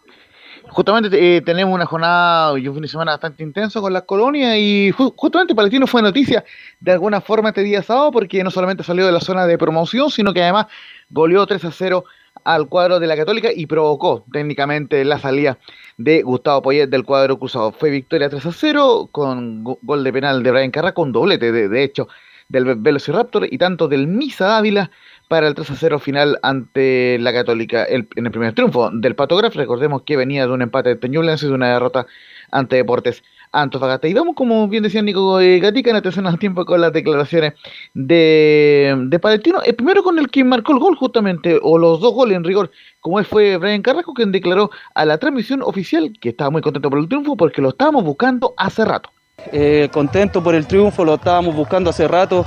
Justamente 0.71 1.09
eh, 1.35 1.41
tenemos 1.41 1.75
una 1.75 1.85
jornada 1.85 2.57
y 2.57 2.65
un 2.65 2.75
fin 2.75 2.83
de 2.83 2.87
semana 2.87 3.11
bastante 3.11 3.43
intenso 3.43 3.81
con 3.81 3.91
las 3.91 4.03
colonias 4.03 4.55
y 4.57 4.91
justamente 4.91 5.53
Palestino 5.53 5.85
fue 5.85 6.01
noticia 6.01 6.45
de 6.79 6.93
alguna 6.93 7.19
forma 7.19 7.49
este 7.49 7.61
día 7.61 7.83
sábado 7.83 8.09
porque 8.11 8.41
no 8.41 8.51
solamente 8.51 8.81
salió 8.81 9.05
de 9.05 9.11
la 9.11 9.19
zona 9.19 9.45
de 9.45 9.57
promoción, 9.57 10.09
sino 10.09 10.33
que 10.33 10.41
además 10.41 10.67
goleó 11.09 11.45
3 11.45 11.65
a 11.65 11.71
0 11.71 12.05
al 12.45 12.69
cuadro 12.69 13.01
de 13.01 13.07
la 13.07 13.17
Católica 13.17 13.49
y 13.53 13.65
provocó 13.65 14.23
técnicamente 14.31 15.03
la 15.03 15.19
salida 15.19 15.57
de 15.97 16.21
Gustavo 16.21 16.61
Poyet 16.61 16.87
del 16.87 17.03
cuadro 17.03 17.37
cruzado. 17.37 17.73
Fue 17.73 17.89
victoria 17.89 18.29
3 18.29 18.45
a 18.45 18.51
0 18.53 19.09
con 19.11 19.65
gol 19.65 20.03
de 20.05 20.13
penal 20.13 20.41
de 20.41 20.51
Brian 20.51 20.71
Carra 20.71 20.93
con 20.93 21.11
doblete 21.11 21.51
de, 21.51 21.67
de 21.67 21.83
hecho 21.83 22.07
del 22.51 22.75
Velociraptor 22.75 23.47
y 23.49 23.57
tanto 23.57 23.87
del 23.87 24.07
Misa 24.07 24.45
Dávila 24.45 24.91
para 25.27 25.47
el 25.47 25.55
3 25.55 25.71
a 25.71 25.75
0 25.75 25.99
final 25.99 26.37
ante 26.43 27.17
la 27.19 27.31
Católica 27.31 27.85
en 27.89 28.07
el 28.15 28.31
primer 28.31 28.53
triunfo 28.53 28.89
del 28.91 29.15
Patograf. 29.15 29.55
Recordemos 29.55 30.01
que 30.01 30.17
venía 30.17 30.45
de 30.45 30.51
un 30.51 30.61
empate 30.61 30.89
de 30.89 30.95
Peñulense 30.97 31.45
y 31.45 31.49
de 31.49 31.55
una 31.55 31.73
derrota 31.73 32.05
ante 32.51 32.75
Deportes 32.75 33.23
Antofagasta. 33.53 34.07
Y 34.07 34.13
vamos, 34.13 34.35
como 34.35 34.67
bien 34.67 34.83
decía 34.83 35.01
Nico 35.01 35.35
Gatica, 35.35 35.89
en 35.89 35.95
atención 35.95 36.27
al 36.27 36.39
tiempo 36.39 36.65
con 36.65 36.81
las 36.81 36.93
declaraciones 36.93 37.53
de, 37.93 38.95
de 39.07 39.19
Palestino. 39.19 39.61
El 39.63 39.75
primero 39.75 40.03
con 40.03 40.19
el 40.19 40.29
que 40.29 40.43
marcó 40.43 40.73
el 40.73 40.79
gol, 40.79 40.95
justamente, 40.95 41.59
o 41.61 41.77
los 41.77 41.99
dos 41.99 42.13
goles 42.13 42.37
en 42.37 42.43
rigor, 42.43 42.71
como 42.99 43.23
fue 43.23 43.57
Brian 43.57 43.81
Carrasco, 43.81 44.13
quien 44.13 44.31
declaró 44.31 44.71
a 44.95 45.05
la 45.05 45.17
transmisión 45.17 45.61
oficial 45.63 46.13
que 46.19 46.29
estaba 46.29 46.49
muy 46.49 46.61
contento 46.61 46.89
por 46.89 46.99
el 46.99 47.07
triunfo 47.07 47.35
porque 47.35 47.61
lo 47.61 47.69
estábamos 47.69 48.03
buscando 48.03 48.53
hace 48.57 48.85
rato. 48.85 49.09
Eh, 49.51 49.89
contento 49.91 50.41
por 50.41 50.55
el 50.55 50.67
triunfo, 50.67 51.03
lo 51.03 51.15
estábamos 51.15 51.55
buscando 51.55 51.89
hace 51.89 52.07
rato, 52.07 52.45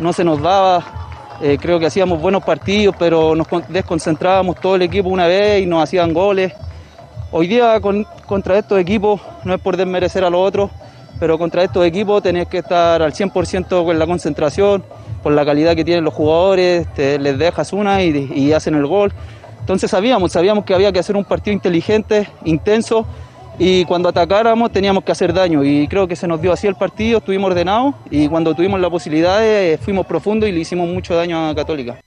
no 0.00 0.12
se 0.12 0.24
nos 0.24 0.40
daba, 0.42 0.84
eh, 1.40 1.56
creo 1.60 1.78
que 1.78 1.86
hacíamos 1.86 2.20
buenos 2.20 2.44
partidos, 2.44 2.94
pero 2.98 3.34
nos 3.34 3.46
desconcentrábamos 3.68 4.56
todo 4.60 4.76
el 4.76 4.82
equipo 4.82 5.08
una 5.08 5.26
vez 5.26 5.62
y 5.62 5.66
nos 5.66 5.82
hacían 5.82 6.12
goles. 6.12 6.52
Hoy 7.30 7.46
día 7.46 7.80
contra 8.26 8.58
estos 8.58 8.78
equipos, 8.78 9.20
no 9.44 9.54
es 9.54 9.60
por 9.60 9.76
desmerecer 9.76 10.24
a 10.24 10.30
los 10.30 10.40
otros, 10.40 10.70
pero 11.18 11.38
contra 11.38 11.62
estos 11.62 11.84
equipos 11.86 12.22
tenés 12.22 12.48
que 12.48 12.58
estar 12.58 13.02
al 13.02 13.12
100% 13.12 13.84
con 13.84 13.98
la 13.98 14.06
concentración, 14.06 14.84
por 15.22 15.32
la 15.32 15.44
calidad 15.44 15.74
que 15.74 15.84
tienen 15.84 16.04
los 16.04 16.14
jugadores, 16.14 16.86
te, 16.94 17.18
les 17.18 17.38
dejas 17.38 17.72
una 17.72 18.02
y, 18.02 18.30
y 18.34 18.52
hacen 18.52 18.74
el 18.74 18.86
gol. 18.86 19.12
Entonces 19.60 19.90
sabíamos, 19.90 20.32
sabíamos 20.32 20.64
que 20.64 20.74
había 20.74 20.92
que 20.92 20.98
hacer 20.98 21.16
un 21.16 21.24
partido 21.24 21.52
inteligente, 21.52 22.28
intenso, 22.44 23.06
y 23.58 23.84
cuando 23.86 24.08
atacáramos 24.08 24.70
teníamos 24.70 25.02
que 25.04 25.12
hacer 25.12 25.32
daño 25.32 25.64
y 25.64 25.88
creo 25.88 26.06
que 26.06 26.16
se 26.16 26.26
nos 26.26 26.40
dio 26.40 26.52
así 26.52 26.66
el 26.66 26.74
partido, 26.74 27.18
estuvimos 27.18 27.50
ordenados 27.50 27.94
y 28.10 28.28
cuando 28.28 28.54
tuvimos 28.54 28.80
la 28.80 28.90
posibilidad 28.90 29.44
eh, 29.44 29.78
fuimos 29.78 30.06
profundos 30.06 30.48
y 30.48 30.52
le 30.52 30.60
hicimos 30.60 30.88
mucho 30.88 31.14
daño 31.14 31.48
a 31.48 31.54
Católica. 31.54 32.00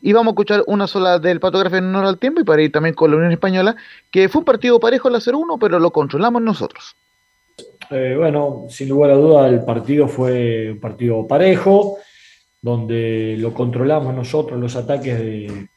Y 0.00 0.12
vamos 0.12 0.28
a 0.28 0.34
escuchar 0.34 0.62
una 0.66 0.86
sola 0.86 1.18
del 1.18 1.40
patógrafo 1.40 1.76
en 1.76 1.86
honor 1.86 2.06
al 2.06 2.18
tiempo 2.18 2.40
y 2.40 2.44
para 2.44 2.62
ir 2.62 2.70
también 2.70 2.94
con 2.94 3.10
la 3.10 3.16
Unión 3.16 3.32
Española, 3.32 3.76
que 4.10 4.28
fue 4.28 4.40
un 4.40 4.44
partido 4.44 4.78
parejo 4.78 5.10
la 5.10 5.18
0-1, 5.18 5.58
pero 5.60 5.78
lo 5.78 5.90
controlamos 5.90 6.40
nosotros. 6.42 6.94
Eh, 7.90 8.14
bueno, 8.16 8.66
sin 8.68 8.88
lugar 8.88 9.10
a 9.10 9.14
duda 9.14 9.48
el 9.48 9.64
partido 9.64 10.06
fue 10.06 10.72
un 10.72 10.80
partido 10.80 11.26
parejo, 11.26 11.98
donde 12.60 13.36
lo 13.38 13.52
controlamos 13.54 14.14
nosotros, 14.14 14.58
los 14.60 14.76
ataques 14.76 15.18
de, 15.18 15.68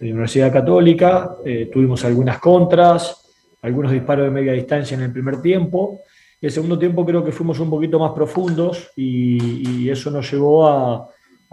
de 0.00 0.12
Universidad 0.12 0.52
Católica, 0.52 1.36
eh, 1.44 1.70
tuvimos 1.72 2.04
algunas 2.04 2.38
contras, 2.38 3.23
algunos 3.64 3.92
disparos 3.92 4.26
de 4.26 4.30
media 4.30 4.52
distancia 4.52 4.94
en 4.94 5.02
el 5.02 5.12
primer 5.12 5.40
tiempo. 5.40 6.02
El 6.40 6.50
segundo 6.50 6.78
tiempo 6.78 7.04
creo 7.06 7.24
que 7.24 7.32
fuimos 7.32 7.58
un 7.58 7.70
poquito 7.70 7.98
más 7.98 8.12
profundos 8.12 8.90
y, 8.94 9.88
eso 9.88 10.10
nos 10.10 10.30
llevó 10.30 10.68
a, 10.68 11.08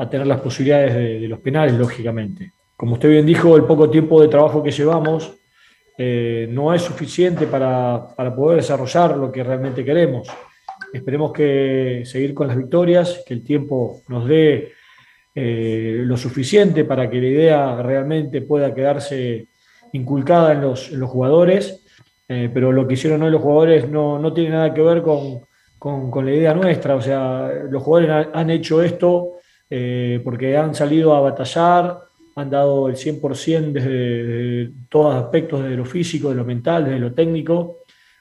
tener 0.10 0.26
las 0.26 0.42
posibilidades 0.42 0.94
de, 0.96 1.28
los 1.28 1.40
penales, 1.40 1.76
lógicamente. 1.76 2.52
Como 2.76 2.94
usted 2.94 3.10
bien 3.10 3.26
dijo, 3.26 3.56
el 3.56 3.64
poco 3.64 3.90
tiempo 3.90 4.22
de 4.22 4.28
trabajo 4.28 4.64
que 4.64 4.72
llevamos 4.72 5.38
eh, 5.98 6.48
no 6.50 6.74
es 6.74 6.82
suficiente 6.82 7.46
para, 7.46 8.08
para, 8.16 8.36
poder 8.36 8.58
desarrollar 8.58 9.16
lo 9.16 9.32
que 9.32 9.44
realmente 9.44 9.86
queremos. 9.86 10.28
Esperemos 10.92 11.32
que 11.32 12.02
seguir 12.04 12.34
con 12.34 12.48
las 12.48 12.58
victorias, 12.58 13.24
que 13.26 13.36
el 13.36 13.44
tiempo 13.44 14.02
nos 14.08 14.28
dé 14.28 14.74
eh, 15.34 16.02
lo 16.04 16.18
suficiente 16.18 16.84
para 16.84 17.10
que 17.10 17.22
la 17.22 17.28
idea 17.28 17.82
realmente 17.82 18.42
pueda 18.42 18.74
quedarse 18.74 19.48
inculcada 19.94 20.54
en 20.54 20.62
los, 20.62 20.92
los 20.92 21.10
jugadores, 21.10 21.86
eh, 22.34 22.50
pero 22.54 22.72
lo 22.72 22.88
que 22.88 22.94
hicieron 22.94 23.22
hoy 23.24 23.30
los 23.30 23.42
jugadores 23.42 23.90
no, 23.90 24.18
no 24.18 24.32
tiene 24.32 24.52
nada 24.52 24.74
que 24.74 24.82
ver 24.82 25.02
con, 25.02 25.42
con, 25.78 26.26
la 26.26 26.32
idea 26.32 26.54
nuestra, 26.54 26.96
o 26.96 27.02
sea, 27.02 27.52
los 27.70 27.84
jugadores 27.84 28.30
han, 28.34 28.50
hecho 28.50 28.82
esto 28.82 29.34
eh, 29.70 30.22
porque 30.24 30.56
han 30.56 30.74
salido 30.74 31.14
a 31.14 31.20
batallar, 31.20 32.00
han 32.38 32.50
dado 32.50 32.88
el 32.88 32.96
100% 32.96 33.74
desde, 33.74 34.72
todos 34.88 35.14
los 35.14 35.26
aspectos, 35.26 35.62
desde 35.62 35.76
lo 35.76 35.84
físico, 35.84 36.30
de 36.30 36.36
lo 36.36 36.46
mental, 36.46 36.86
desde 36.86 37.00
lo 37.00 37.14
técnico, 37.14 37.80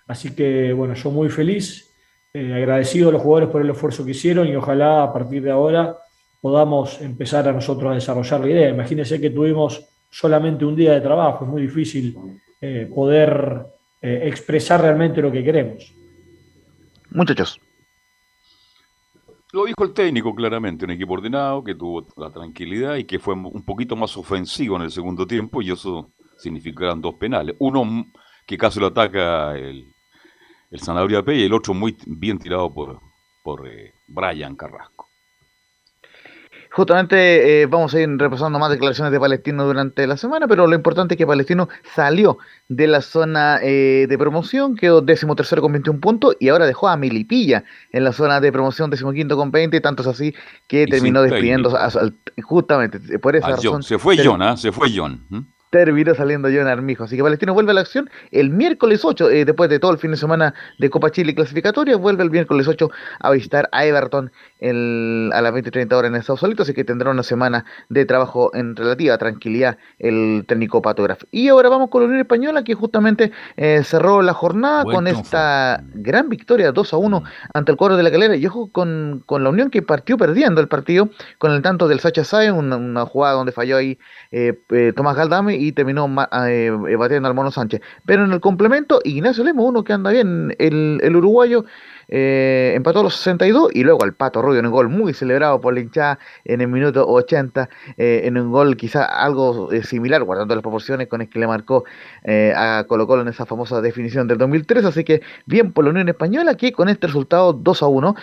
así 0.08 0.34
que 0.34 0.72
bueno, 0.72 0.94
yo 0.94 1.12
muy 1.12 1.28
feliz, 1.28 1.88
agradecido 2.34 3.10
a 3.10 3.12
los 3.12 3.22
jugadores 3.22 3.48
por 3.48 3.62
el 3.62 3.70
esfuerzo 3.70 4.04
que 4.04 4.10
hicieron 4.10 4.48
y 4.48 4.56
ojalá 4.56 5.04
a 5.04 5.12
partir 5.12 5.40
de 5.40 5.52
ahora 5.52 5.96
podamos 6.40 7.00
empezar 7.00 7.46
a 7.48 7.52
nosotros 7.52 7.92
a 7.92 7.94
desarrollar 7.94 8.40
la 8.40 8.50
idea. 8.50 8.68
Imagínense 8.70 9.20
que 9.20 9.30
tuvimos 9.30 9.86
solamente 10.10 10.64
un 10.64 10.74
día 10.74 10.94
de 10.94 11.00
trabajo, 11.00 11.44
es 11.44 11.50
muy 11.52 11.62
difícil 11.62 12.16
eh, 12.60 12.90
poder 12.92 13.66
eh, 14.02 14.22
expresar 14.24 14.80
realmente 14.80 15.20
lo 15.20 15.30
que 15.30 15.44
queremos. 15.44 15.94
Muchachos. 17.10 17.60
Lo 19.52 19.64
dijo 19.64 19.82
el 19.82 19.92
técnico 19.92 20.32
claramente, 20.34 20.84
un 20.84 20.92
equipo 20.92 21.14
ordenado 21.14 21.64
que 21.64 21.74
tuvo 21.74 22.06
la 22.16 22.30
tranquilidad 22.30 22.96
y 22.96 23.04
que 23.04 23.18
fue 23.18 23.34
un 23.34 23.64
poquito 23.64 23.96
más 23.96 24.16
ofensivo 24.16 24.76
en 24.76 24.82
el 24.82 24.92
segundo 24.92 25.26
tiempo 25.26 25.60
y 25.60 25.72
eso 25.72 26.12
significarán 26.38 27.00
dos 27.00 27.16
penales. 27.16 27.56
Uno 27.58 28.06
que 28.46 28.56
casi 28.56 28.78
lo 28.78 28.86
ataca 28.86 29.56
el, 29.56 29.84
el 30.70 30.80
Sanabria 30.80 31.22
P 31.22 31.34
y 31.34 31.42
el 31.42 31.52
otro 31.52 31.74
muy 31.74 31.96
bien 32.06 32.38
tirado 32.38 32.72
por, 32.72 33.00
por 33.42 33.68
eh, 33.68 33.92
Brian 34.06 34.54
Carrasco. 34.54 35.09
Justamente 36.72 37.62
eh, 37.62 37.66
vamos 37.66 37.92
a 37.94 38.00
ir 38.00 38.08
repasando 38.16 38.58
más 38.58 38.70
declaraciones 38.70 39.12
de 39.12 39.18
Palestino 39.18 39.64
durante 39.64 40.06
la 40.06 40.16
semana, 40.16 40.46
pero 40.46 40.68
lo 40.68 40.74
importante 40.76 41.14
es 41.14 41.18
que 41.18 41.26
Palestino 41.26 41.68
salió 41.94 42.38
de 42.68 42.86
la 42.86 43.00
zona 43.00 43.58
eh, 43.60 44.06
de 44.08 44.18
promoción, 44.18 44.76
quedó 44.76 45.00
décimo 45.00 45.34
tercero 45.34 45.62
con 45.62 45.72
21 45.72 46.00
puntos 46.00 46.36
y 46.38 46.48
ahora 46.48 46.66
dejó 46.66 46.88
a 46.88 46.96
Milipilla 46.96 47.64
en 47.90 48.04
la 48.04 48.12
zona 48.12 48.40
de 48.40 48.52
promoción 48.52 48.88
décimo 48.88 49.12
quinto 49.12 49.36
con 49.36 49.50
20, 49.50 49.80
tantos 49.80 50.06
así 50.06 50.32
que 50.68 50.86
terminó 50.86 51.22
despidiendo 51.22 51.76
justamente 52.42 53.18
por 53.18 53.34
esa 53.34 53.48
razón. 53.48 53.82
Se 53.82 53.98
fue 53.98 54.16
John, 54.22 54.40
¿ah? 54.40 54.56
se 54.56 54.70
fue 54.70 54.92
John 54.94 55.26
terminó 55.70 56.14
saliendo 56.14 56.48
John 56.52 56.66
Armijo. 56.66 57.04
Así 57.04 57.16
que 57.16 57.22
Palestino 57.22 57.54
vuelve 57.54 57.70
a 57.70 57.74
la 57.74 57.80
acción 57.80 58.10
el 58.32 58.50
miércoles 58.50 59.04
8, 59.04 59.30
eh, 59.30 59.44
después 59.44 59.70
de 59.70 59.78
todo 59.78 59.92
el 59.92 59.98
fin 59.98 60.10
de 60.10 60.16
semana 60.16 60.54
de 60.78 60.90
Copa 60.90 61.10
Chile 61.10 61.34
clasificatoria, 61.34 61.96
vuelve 61.96 62.24
el 62.24 62.30
miércoles 62.30 62.66
8 62.66 62.90
a 63.20 63.30
visitar 63.30 63.68
a 63.72 63.84
Everton 63.84 64.32
el, 64.58 65.30
a 65.32 65.40
las 65.40 65.52
20.30 65.54 65.92
horas 65.94 66.10
en 66.10 66.16
Estados 66.16 66.40
Solito, 66.40 66.64
así 66.64 66.74
que 66.74 66.84
tendrá 66.84 67.10
una 67.10 67.22
semana 67.22 67.64
de 67.88 68.04
trabajo 68.04 68.50
en 68.54 68.76
relativa 68.76 69.16
tranquilidad 69.16 69.78
el 69.98 70.44
técnico 70.46 70.82
patógrafo. 70.82 71.26
Y 71.30 71.48
ahora 71.48 71.68
vamos 71.68 71.88
con 71.88 72.02
la 72.02 72.08
Unión 72.08 72.20
Española, 72.20 72.64
que 72.64 72.74
justamente 72.74 73.30
eh, 73.56 73.82
cerró 73.84 74.22
la 74.22 74.34
jornada 74.34 74.84
con 74.84 75.06
esta 75.06 75.82
gran 75.94 76.28
victoria 76.28 76.72
2 76.72 76.92
a 76.92 76.96
1 76.96 77.22
ante 77.54 77.72
el 77.72 77.78
cuadro 77.78 77.96
de 77.96 78.02
la 78.02 78.10
calera. 78.10 78.36
Y 78.36 78.46
ojo 78.46 78.70
con, 78.72 79.22
con, 79.26 79.44
la 79.44 79.50
Unión 79.50 79.70
que 79.70 79.82
partió 79.82 80.18
perdiendo 80.18 80.60
el 80.60 80.68
partido 80.68 81.10
con 81.38 81.52
el 81.52 81.62
tanto 81.62 81.86
del 81.88 82.00
Sacha 82.00 82.24
Sae, 82.24 82.50
una, 82.50 82.76
una 82.76 83.06
jugada 83.06 83.34
donde 83.34 83.52
falló 83.52 83.76
ahí 83.76 83.98
eh, 84.32 84.52
Tomás 84.94 85.16
Galdame 85.16 85.59
y 85.60 85.72
terminó 85.72 86.08
eh, 86.48 86.70
batiendo 86.98 87.28
al 87.28 87.34
Mono 87.34 87.50
Sánchez. 87.50 87.80
Pero 88.06 88.24
en 88.24 88.32
el 88.32 88.40
complemento, 88.40 89.00
Ignacio 89.04 89.44
Lemos, 89.44 89.66
uno 89.68 89.84
que 89.84 89.92
anda 89.92 90.10
bien, 90.10 90.54
el, 90.58 90.98
el 91.02 91.16
uruguayo, 91.16 91.64
eh, 92.10 92.72
empató 92.74 93.00
a 93.00 93.02
los 93.04 93.14
62 93.16 93.70
y 93.72 93.84
luego 93.84 94.02
al 94.02 94.14
Pato 94.14 94.42
Rubio 94.42 94.58
en 94.58 94.66
un 94.66 94.72
gol 94.72 94.88
muy 94.88 95.14
celebrado 95.14 95.60
por 95.60 95.74
la 95.74 95.80
hinchada 95.80 96.18
en 96.44 96.60
el 96.60 96.68
minuto 96.68 97.08
80, 97.08 97.68
eh, 97.96 98.22
en 98.24 98.36
un 98.36 98.50
gol 98.50 98.76
quizá 98.76 99.04
algo 99.04 99.70
eh, 99.72 99.84
similar, 99.84 100.24
guardando 100.24 100.54
las 100.54 100.62
proporciones 100.62 101.06
con 101.06 101.22
el 101.22 101.28
que 101.28 101.38
le 101.38 101.46
marcó 101.46 101.84
a 102.56 102.84
Colo 102.88 103.06
Colo 103.06 103.22
en 103.22 103.28
esa 103.28 103.46
famosa 103.46 103.80
definición 103.80 104.26
del 104.26 104.38
2003, 104.38 104.84
así 104.84 105.04
que 105.04 105.22
bien 105.46 105.72
por 105.72 105.84
la 105.84 105.90
Unión 105.90 106.08
Española 106.08 106.54
que 106.56 106.72
con 106.72 106.88
este 106.88 107.06
resultado 107.06 107.52
2 107.52 107.82
a 107.82 107.86
1 107.86 108.14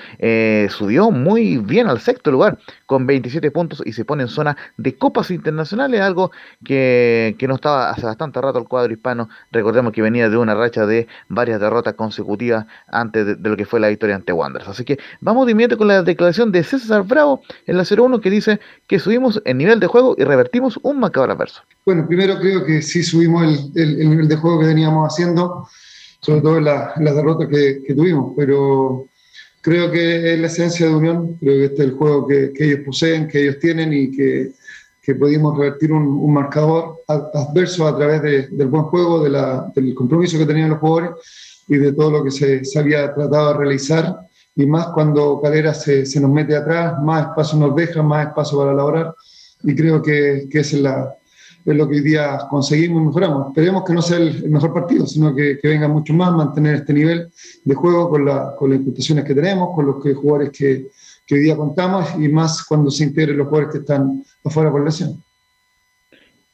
subió 0.70 1.12
muy 1.12 1.58
bien 1.58 1.88
al 1.88 2.00
sexto 2.00 2.32
lugar 2.32 2.58
con 2.86 3.08
27 3.08 3.52
puntos 3.52 3.82
y 3.86 3.94
se 3.94 4.06
pone 4.06 4.24
en 4.24 4.30
zona 4.30 4.58
de 4.78 4.98
copas 4.98 5.32
internacionales, 5.32 6.02
algo 6.02 6.32
que, 6.64 7.36
no 7.48 7.56
estaba 7.56 7.90
hace 7.92 8.06
bastante 8.06 8.42
rato 8.42 8.60
el 8.60 8.68
cuadro 8.68 8.92
hispano, 8.92 9.30
recordemos 9.52 9.94
que 9.94 10.02
venía 10.02 10.30
de 10.30 10.38
una 10.38 10.54
racha 10.54 10.86
de 10.86 11.08
varias 11.30 11.62
derrotas 11.62 11.94
consecutivas 11.94 12.66
antes 12.88 13.42
de 13.42 13.50
lo 13.50 13.56
que 13.56 13.66
fue 13.66 13.77
la 13.80 13.90
victoria 13.90 14.16
ante 14.16 14.34
Wanderers. 14.34 14.70
Así 14.70 14.84
que 14.84 14.98
vamos 15.22 15.46
de 15.46 15.54
inmediato 15.54 15.78
con 15.78 15.88
la 15.88 16.04
declaración 16.04 16.52
de 16.52 16.64
César 16.64 17.04
Bravo 17.04 17.42
en 17.66 17.78
la 17.78 17.84
01 17.84 18.22
que 18.22 18.30
dice 18.30 18.60
que 18.88 19.00
subimos 19.00 19.42
el 19.46 19.58
nivel 19.58 19.80
de 19.80 19.88
juego 19.88 20.16
y 20.18 20.24
revertimos 20.24 20.80
un 20.84 21.00
macabro 21.00 21.34
adverso. 21.34 21.62
Bueno, 21.86 22.08
primero 22.08 22.40
creo 22.40 22.66
que 22.66 22.82
sí 22.82 23.04
subimos 23.04 23.72
el, 23.76 24.10
nivel 24.10 24.28
de 24.28 24.36
juego 24.36 24.60
que 24.60 24.68
veníamos 24.68 25.14
haciendo, 25.14 25.68
sobre 26.22 26.42
todo 26.42 26.58
en 26.58 26.66
la, 26.66 26.94
derrota 26.98 27.48
que, 27.48 27.82
tuvimos, 27.96 28.34
pero 28.36 29.08
creo 29.62 29.92
que 29.92 30.34
es 30.34 30.40
la 30.40 30.48
esencia 30.48 30.88
de 30.88 30.96
Unión, 30.96 31.38
creo 31.40 31.60
que 31.60 31.66
este 31.66 31.84
es 31.84 31.90
el 31.90 31.96
juego 31.96 32.28
que, 32.28 32.52
ellos 32.58 32.80
poseen, 32.86 33.28
que 33.28 33.42
ellos 33.44 33.60
tienen 33.60 33.94
y 33.94 34.12
que, 34.12 34.52
que 35.02 35.16
pudimos 35.16 35.58
revertir 35.58 35.94
un, 35.94 36.34
marcador 36.34 37.04
adverso 37.08 37.88
a 37.88 37.96
través 37.96 38.22
del 38.22 38.68
buen 38.68 38.84
juego, 38.84 39.24
de 39.24 39.30
del 39.76 39.96
compromiso 39.96 40.38
que 40.38 40.46
tenían 40.46 40.70
los 40.70 40.80
jugadores 40.80 41.12
y 41.68 41.78
de 41.78 41.94
todo 41.94 42.12
lo 42.12 42.24
que 42.24 42.32
se, 42.32 42.64
se 42.64 42.80
había 42.80 43.14
tratado 43.14 43.50
de 43.50 43.58
realizar, 43.60 44.28
y 44.56 44.66
más 44.66 44.88
cuando 44.88 45.40
Calera 45.42 45.74
se, 45.74 46.06
se, 46.06 46.20
nos 46.20 46.32
mete 46.32 46.56
atrás, 46.56 46.96
más 47.04 47.28
espacio 47.28 47.60
nos 47.60 47.76
deja, 47.76 48.02
más 48.02 48.28
espacio 48.28 48.58
para 48.58 48.72
elaborar, 48.72 49.16
y 49.64 49.76
creo 49.76 50.02
que, 50.02 50.48
que 50.50 50.60
es, 50.60 50.74
la, 50.74 51.16
es 51.66 51.76
lo 51.76 51.88
que 51.88 51.96
hoy 51.96 52.02
día 52.02 52.40
conseguimos 52.50 53.02
y 53.02 53.06
mejoramos. 53.08 53.48
Esperemos 53.50 53.84
que 53.84 53.94
no 53.94 54.02
sea 54.02 54.18
el, 54.18 54.50
mejor 54.50 54.74
partido, 54.74 55.06
sino 55.06 55.36
que, 55.36 55.60
que, 55.60 55.68
venga 55.68 55.88
mucho 55.88 56.14
más, 56.14 56.32
mantener 56.32 56.76
este 56.76 56.94
nivel 56.94 57.30
de 57.64 57.76
juego 57.76 58.10
con, 58.10 58.26
la, 58.26 58.56
con 58.56 58.70
las 58.70 58.80
instituciones 58.80 59.26
que 59.26 59.36
tenemos, 59.36 59.76
con 59.76 59.86
los 59.86 60.02
que, 60.02 60.14
jugadores 60.14 60.52
que, 60.52 60.88
que 61.26 61.36
hoy 61.36 61.42
día 61.42 61.56
contamos, 61.56 62.08
y 62.18 62.28
más 62.30 62.64
cuando 62.64 62.90
se 62.90 63.04
integren 63.04 63.38
los 63.38 63.48
jugadores 63.48 63.74
que 63.74 63.80
están 63.80 64.24
afuera 64.44 64.72
por 64.72 64.84
lesión. 64.84 65.22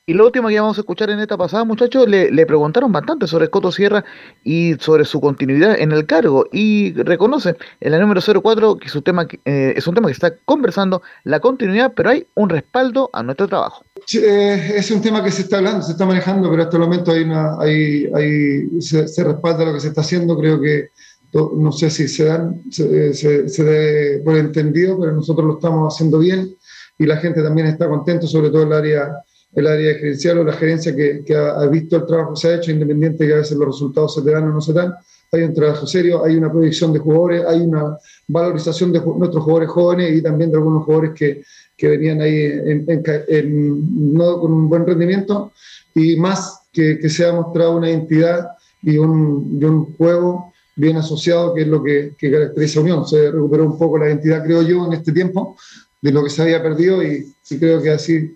Y 0.05 0.15
lo 0.15 0.25
último 0.25 0.49
que 0.49 0.59
vamos 0.59 0.77
a 0.77 0.81
escuchar 0.81 1.11
en 1.11 1.21
esta 1.21 1.37
pasada, 1.37 1.63
muchachos, 1.63 2.09
le, 2.09 2.29
le, 2.29 2.45
preguntaron 2.45 2.91
bastante 2.91 3.25
sobre 3.25 3.49
Coto 3.49 3.71
Sierra 3.71 4.03
y 4.43 4.73
sobre 4.73 5.05
su 5.05 5.21
continuidad 5.21 5.79
en 5.79 5.93
el 5.93 6.05
cargo. 6.05 6.45
Y 6.51 6.91
reconoce 6.91 7.55
en 7.79 7.91
la 7.93 7.99
número 7.99 8.19
04 8.19 8.79
que 8.79 8.89
su 8.89 9.01
tema 9.01 9.25
eh, 9.45 9.73
es 9.77 9.87
un 9.87 9.95
tema 9.95 10.07
que 10.07 10.11
está 10.11 10.35
conversando 10.43 11.01
la 11.23 11.39
continuidad, 11.39 11.93
pero 11.95 12.09
hay 12.09 12.27
un 12.35 12.49
respaldo 12.49 13.11
a 13.13 13.23
nuestro 13.23 13.47
trabajo. 13.47 13.85
Eh, 14.13 14.73
es 14.75 14.91
un 14.91 15.01
tema 15.01 15.23
que 15.23 15.31
se 15.31 15.43
está 15.43 15.59
hablando, 15.59 15.81
se 15.81 15.93
está 15.93 16.05
manejando, 16.05 16.49
pero 16.49 16.63
hasta 16.63 16.75
el 16.75 16.83
momento 16.83 17.13
hay 17.13 17.23
una, 17.23 17.57
hay, 17.61 18.09
hay, 18.13 18.81
se, 18.81 19.23
respalda 19.23 19.63
lo 19.63 19.73
que 19.73 19.79
se 19.79 19.87
está 19.87 20.01
haciendo. 20.01 20.37
Creo 20.37 20.59
que 20.59 20.89
no 21.31 21.71
sé 21.71 21.89
si 21.89 22.09
se 22.09 22.25
dan, 22.25 22.61
se, 22.69 23.13
se, 23.13 23.47
se 23.47 23.63
debe 23.63 24.19
por 24.21 24.35
entendido, 24.35 24.99
pero 24.99 25.13
nosotros 25.13 25.47
lo 25.47 25.53
estamos 25.53 25.95
haciendo 25.95 26.19
bien 26.19 26.53
y 26.97 27.05
la 27.05 27.15
gente 27.15 27.41
también 27.41 27.67
está 27.67 27.87
contento, 27.87 28.27
sobre 28.27 28.49
todo 28.49 28.63
el 28.63 28.73
área 28.73 29.09
el 29.55 29.67
área 29.67 29.93
gerencial 29.95 30.39
o 30.39 30.43
la 30.43 30.53
gerencia 30.53 30.95
que, 30.95 31.35
ha, 31.35 31.65
visto 31.67 31.97
el 31.97 32.05
trabajo 32.05 32.33
que 32.33 32.39
se 32.39 32.47
ha 32.49 32.55
hecho, 32.55 32.71
independiente 32.71 33.23
de 33.23 33.29
que 33.29 33.33
a 33.35 33.37
veces 33.37 33.57
los 33.57 33.67
resultados 33.67 34.15
se 34.15 34.21
te 34.21 34.31
dan 34.31 34.45
o 34.45 34.53
no 34.53 34.61
se 34.61 34.73
dan. 34.73 34.93
Hay 35.31 35.41
un 35.41 35.53
trabajo 35.53 35.87
serio, 35.87 36.23
hay 36.23 36.35
una 36.35 36.51
proyección 36.51 36.93
de 36.93 36.99
jugadores, 36.99 37.43
hay 37.47 37.61
una 37.61 37.97
valorización 38.27 38.91
de 38.91 38.99
nuestros 38.99 39.43
jugadores 39.43 39.69
jóvenes 39.69 40.17
y 40.17 40.21
también 40.21 40.51
de 40.51 40.57
algunos 40.57 40.85
jugadores 40.85 41.11
que, 41.15 41.43
que 41.75 41.87
venían 41.87 42.21
ahí 42.21 42.35
en, 42.45 44.13
no 44.13 44.39
con 44.39 44.53
un 44.53 44.69
buen 44.69 44.85
rendimiento 44.85 45.51
y 45.95 46.15
más 46.17 46.61
que, 46.71 46.99
que 46.99 47.09
se 47.09 47.25
ha 47.25 47.33
mostrado 47.33 47.77
una 47.77 47.89
identidad 47.89 48.47
y 48.81 48.97
un, 48.97 49.59
un 49.63 49.95
juego 49.95 50.53
bien 50.75 50.97
asociado, 50.97 51.53
que 51.53 51.61
es 51.61 51.67
lo 51.67 51.83
que, 51.83 52.13
que, 52.17 52.31
caracteriza 52.31 52.79
a 52.79 52.83
Unión. 52.83 53.07
Se 53.07 53.31
recuperó 53.31 53.65
un 53.65 53.77
poco 53.77 53.97
la 53.97 54.07
identidad, 54.07 54.43
creo 54.43 54.63
yo, 54.63 54.85
en 54.87 54.93
este 54.93 55.11
tiempo, 55.11 55.55
de 56.01 56.11
lo 56.11 56.23
que 56.23 56.29
se 56.29 56.41
había 56.41 56.61
perdido 56.61 57.03
y, 57.03 57.25
y 57.49 57.59
creo 57.59 57.81
que 57.81 57.91
así 57.91 58.33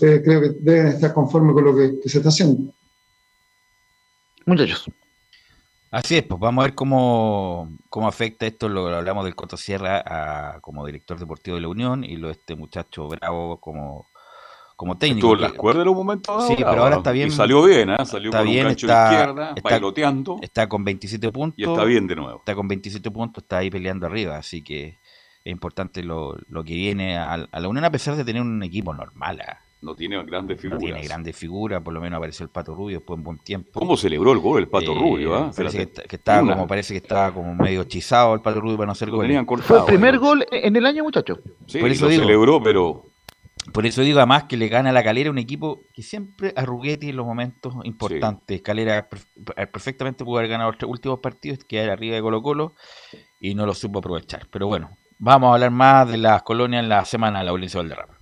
creo 0.00 0.40
que 0.40 0.50
deben 0.60 0.86
estar 0.88 1.12
conformes 1.12 1.54
con 1.54 1.64
lo 1.64 1.76
que, 1.76 2.08
se 2.08 2.18
está 2.18 2.30
haciendo. 2.30 2.72
Muchachos. 4.46 4.90
Así 5.90 6.16
es, 6.16 6.22
pues 6.22 6.40
vamos 6.40 6.62
a 6.62 6.66
ver 6.68 6.74
cómo, 6.74 7.68
cómo 7.88 8.06
afecta 8.06 8.46
esto, 8.46 8.68
lo, 8.68 8.86
hablamos 8.94 9.24
del 9.24 9.34
Coto 9.34 9.56
Sierra 9.56 10.02
a, 10.06 10.60
como 10.60 10.86
director 10.86 11.18
deportivo 11.18 11.56
de 11.56 11.62
la 11.62 11.68
Unión 11.68 12.04
y 12.04 12.16
lo 12.16 12.30
este 12.30 12.54
muchacho 12.54 13.08
Bravo 13.08 13.58
como, 13.58 14.06
como 14.76 14.96
técnico. 14.96 15.26
Estuvo 15.26 15.34
en 15.34 15.40
las 15.40 15.52
cuerdas 15.52 15.82
en 15.82 15.88
un 15.88 15.96
momento 15.96 16.40
Sí, 16.42 16.54
pero 16.56 16.84
ahora 16.84 16.98
está 16.98 17.10
bien. 17.10 17.28
Y 17.28 17.30
salió 17.32 17.64
bien, 17.64 17.90
¿eh? 17.90 17.96
Salió 18.06 18.30
está 18.30 18.38
con 18.38 18.48
bien, 18.48 18.66
un 18.66 18.68
gancho 18.68 18.86
está, 18.86 19.12
izquierda, 19.12 19.52
está, 19.56 19.70
bailoteando. 19.70 20.38
Está 20.40 20.68
con 20.68 20.84
27 20.84 21.32
puntos. 21.32 21.58
Y 21.58 21.64
está 21.64 21.84
bien 21.84 22.06
de 22.06 22.14
nuevo. 22.14 22.38
Está 22.38 22.54
con 22.54 22.68
27 22.68 23.10
puntos, 23.10 23.42
está 23.42 23.58
ahí 23.58 23.68
peleando 23.68 24.06
arriba, 24.06 24.36
así 24.36 24.62
que 24.62 25.00
es 25.44 25.52
importante 25.52 26.04
lo, 26.04 26.36
lo 26.48 26.62
que 26.62 26.74
viene 26.74 27.18
a, 27.18 27.34
a 27.50 27.60
la 27.60 27.68
Unión 27.68 27.84
a 27.84 27.90
pesar 27.90 28.14
de 28.14 28.24
tener 28.24 28.42
un 28.42 28.62
equipo 28.62 28.94
normal. 28.94 29.40
¿ah? 29.40 29.58
No 29.82 29.94
tiene 29.94 30.22
grandes 30.24 30.58
No 30.58 30.60
figuras. 30.62 30.80
tiene 30.80 31.02
grandes 31.02 31.34
figuras, 31.36 31.82
por 31.82 31.94
lo 31.94 32.00
menos 32.02 32.18
apareció 32.18 32.44
el 32.44 32.50
Pato 32.50 32.74
Rubio 32.74 32.98
después 32.98 33.16
de 33.16 33.20
un 33.20 33.24
buen 33.24 33.38
tiempo. 33.38 33.70
¿Cómo 33.80 33.96
celebró 33.96 34.32
el 34.32 34.38
gol 34.38 34.58
el 34.60 34.68
Pato 34.68 34.92
Eh, 34.92 34.98
Rubio? 34.98 35.34
ah? 35.34 35.50
Parece 35.56 35.76
que, 35.78 35.82
Espérate. 35.82 35.82
está- 35.82 36.02
que 36.02 36.16
estaba 36.16 36.42
Una. 36.42 36.52
como, 36.54 36.66
parece 36.66 36.92
que 36.92 36.98
estaba 36.98 37.32
como 37.32 37.54
medio 37.54 37.80
hechizado 37.82 38.34
el 38.34 38.40
Pato 38.42 38.60
Rubio 38.60 38.76
para 38.76 38.86
no 38.86 38.92
hacer 38.92 39.10
tenían 39.10 39.46
Fue 39.46 39.78
el 39.78 39.84
primer 39.86 40.18
gol 40.18 40.44
en 40.52 40.76
el 40.76 40.84
año, 40.84 41.02
muchachos. 41.02 41.38
Sí, 41.66 41.78
Por 41.78 41.90
eso 41.90 42.04
lo 42.04 42.10
digo. 42.10 42.22
celebró, 42.24 42.62
pero 42.62 43.04
Por 43.72 43.86
eso 43.86 44.00
digo 44.02 44.18
además 44.18 44.44
que 44.44 44.56
le 44.56 44.68
gana 44.68 44.88
a 44.90 44.92
la 44.92 45.02
Calera 45.04 45.30
un 45.30 45.38
equipo 45.38 45.80
que 45.94 46.02
siempre 46.02 46.52
a 46.56 46.64
Ruggeti 46.64 47.10
en 47.10 47.16
los 47.16 47.26
momentos 47.26 47.74
importantes. 47.84 48.62
Calera 48.62 49.08
perf- 49.08 49.70
perfectamente 49.70 50.24
pudo 50.24 50.38
haber 50.38 50.50
ganado 50.50 50.70
los 50.70 50.78
tres 50.78 50.90
últimos 50.90 51.20
partidos, 51.20 51.58
quedar 51.64 51.90
arriba 51.90 52.16
de 52.16 52.22
Colo 52.22 52.42
Colo 52.42 52.74
y 53.38 53.54
no 53.54 53.66
lo 53.66 53.74
supo 53.74 53.98
aprovechar. 54.00 54.46
Pero 54.50 54.66
bueno, 54.66 54.90
vamos 55.18 55.50
a 55.50 55.54
hablar 55.54 55.70
más 55.70 56.08
de 56.10 56.16
las 56.16 56.42
colonias 56.42 56.82
en 56.82 56.88
la 56.88 57.04
semana 57.04 57.40
de 57.40 57.44
la 57.44 57.52
Valencia 57.52 57.80
Valderrama. 57.80 58.14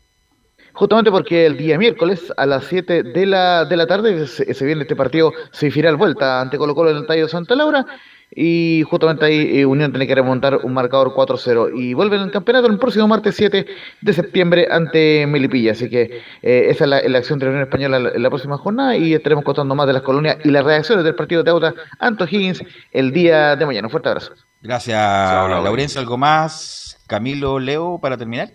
Justamente 0.78 1.10
porque 1.10 1.44
el 1.44 1.56
día 1.56 1.76
miércoles 1.76 2.32
a 2.36 2.46
las 2.46 2.66
7 2.66 3.02
de 3.02 3.26
la, 3.26 3.64
de 3.64 3.76
la 3.76 3.88
tarde 3.88 4.28
se, 4.28 4.54
se 4.54 4.64
viene 4.64 4.82
este 4.82 4.94
partido 4.94 5.32
semifinal 5.50 5.96
vuelta 5.96 6.40
ante 6.40 6.56
Colo 6.56 6.76
Colo 6.76 6.90
en 6.90 6.98
el 6.98 7.02
Estadio 7.02 7.26
Santa 7.26 7.56
Laura 7.56 7.84
y 8.30 8.84
justamente 8.88 9.24
ahí 9.24 9.58
eh, 9.58 9.66
Unión 9.66 9.90
tiene 9.90 10.06
que 10.06 10.14
remontar 10.14 10.60
un 10.62 10.72
marcador 10.72 11.14
4-0 11.16 11.76
y 11.76 11.94
vuelven 11.94 12.20
al 12.20 12.30
campeonato 12.30 12.68
el 12.68 12.78
próximo 12.78 13.08
martes 13.08 13.34
7 13.34 13.66
de 14.02 14.12
septiembre 14.12 14.68
ante 14.70 15.26
Melipilla, 15.26 15.72
así 15.72 15.90
que 15.90 16.22
eh, 16.42 16.66
esa 16.68 16.84
es 16.84 16.90
la, 16.90 17.02
la 17.02 17.18
acción 17.18 17.40
de 17.40 17.46
la 17.46 17.50
Unión 17.50 17.64
Española 17.64 18.12
en 18.14 18.22
la, 18.22 18.30
próxima 18.30 18.56
jornada 18.56 18.96
y 18.96 19.14
estaremos 19.14 19.44
contando 19.44 19.74
más 19.74 19.88
de 19.88 19.94
las 19.94 20.02
colonias 20.02 20.36
y 20.44 20.50
las 20.52 20.62
reacciones 20.62 21.04
del 21.04 21.16
partido 21.16 21.42
de 21.42 21.50
Auta 21.50 21.74
Anto 21.98 22.24
Higgins 22.24 22.62
el 22.92 23.12
día 23.12 23.56
de 23.56 23.66
mañana. 23.66 23.88
Un 23.88 23.90
fuerte 23.90 24.10
abrazo. 24.10 24.32
Gracias, 24.62 24.96
Laura. 24.96 25.60
Laurencio. 25.60 26.00
¿Algo 26.00 26.16
más? 26.16 27.02
Camilo, 27.08 27.58
Leo, 27.58 27.98
para 28.00 28.16
terminar. 28.16 28.50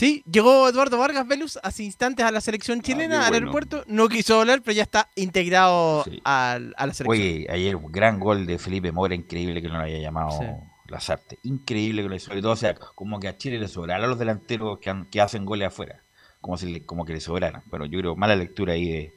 Sí, 0.00 0.24
llegó 0.32 0.66
Eduardo 0.66 0.96
Vargas 0.96 1.28
Velus 1.28 1.58
hace 1.62 1.82
instantes 1.84 2.24
a 2.24 2.30
la 2.30 2.40
selección 2.40 2.80
chilena, 2.80 3.20
qué 3.20 3.26
al 3.26 3.34
aeropuerto. 3.34 3.84
No 3.86 4.08
quiso 4.08 4.40
hablar, 4.40 4.62
pero 4.62 4.74
ya 4.74 4.84
está 4.84 5.10
integrado 5.14 6.04
al- 6.24 6.72
a 6.78 6.86
la 6.86 6.94
selección. 6.94 7.08
Oye, 7.08 7.46
ayer 7.50 7.76
un 7.76 7.92
gran 7.92 8.18
gol 8.18 8.46
de 8.46 8.58
Felipe 8.58 8.92
Mora, 8.92 9.14
increíble 9.14 9.60
que 9.60 9.68
no 9.68 9.74
lo 9.76 9.84
haya 9.84 9.98
llamado 9.98 10.30
Sí. 10.30 10.46
Lazarte. 10.88 11.38
Increíble 11.42 12.02
que 12.02 12.08
lo 12.08 12.18
sobre 12.18 12.40
todo, 12.40 12.52
o 12.52 12.56
sea, 12.56 12.74
como 12.76 13.20
que 13.20 13.28
a 13.28 13.36
Chile 13.36 13.58
le 13.58 13.68
sobrará 13.68 14.02
a 14.06 14.08
los 14.08 14.18
delanteros 14.18 14.78
que, 14.78 14.88
han- 14.88 15.04
que 15.04 15.20
hacen 15.20 15.44
goles 15.44 15.68
afuera. 15.68 16.02
Como 16.40 16.56
si 16.56 16.72
le- 16.72 16.86
como 16.86 17.04
que 17.04 17.12
le 17.12 17.20
sobraran. 17.20 17.62
Bueno, 17.66 17.84
yo 17.84 17.98
creo 17.98 18.16
mala 18.16 18.34
lectura 18.36 18.72
ahí 18.72 18.88
de, 18.90 19.14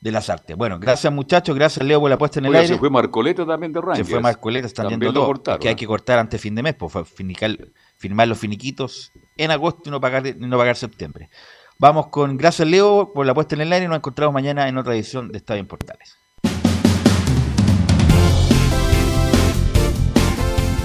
de 0.00 0.10
Lazarte. 0.12 0.54
Bueno, 0.54 0.78
gracias 0.80 1.12
muchachos, 1.12 1.54
gracias 1.54 1.84
Leo 1.86 2.00
por 2.00 2.08
la 2.08 2.16
puesta 2.16 2.38
en 2.38 2.46
el 2.46 2.52
Oiga, 2.52 2.60
aire. 2.60 2.72
se 2.72 2.78
fue 2.80 2.88
Marcoleta 2.88 3.44
también 3.44 3.70
de 3.70 3.80
Se 3.80 3.86
Rangers. 3.86 4.08
fue 4.08 4.20
Marcoleta, 4.20 4.66
están 4.66 4.88
También 4.88 5.12
lo 5.12 5.20
todo. 5.20 5.26
cortaron, 5.26 5.60
que 5.60 5.68
hay 5.68 5.74
¿eh? 5.74 5.76
que 5.76 5.86
cortar 5.86 6.18
antes 6.18 6.40
de 6.40 6.42
fin 6.42 6.54
de 6.54 6.62
mes, 6.62 6.74
pues, 6.74 6.90
fue 6.90 7.04
finical- 7.04 7.70
firmar 7.98 8.26
los 8.26 8.38
finiquitos 8.38 9.12
en 9.44 9.50
agosto 9.50 9.82
y 9.86 9.90
no 9.90 10.00
pagar, 10.00 10.36
no 10.36 10.58
pagar 10.58 10.76
septiembre. 10.76 11.30
Vamos 11.78 12.08
con 12.08 12.36
gracias 12.36 12.68
Leo 12.68 13.10
por 13.12 13.24
la 13.24 13.32
puesta 13.32 13.54
en 13.54 13.62
el 13.62 13.72
aire 13.72 13.86
y 13.86 13.88
nos 13.88 13.96
encontramos 13.96 14.34
mañana 14.34 14.68
en 14.68 14.76
otra 14.76 14.94
edición 14.94 15.32
de 15.32 15.38
Estadio 15.38 15.60
en 15.60 15.66
Portales. 15.66 16.18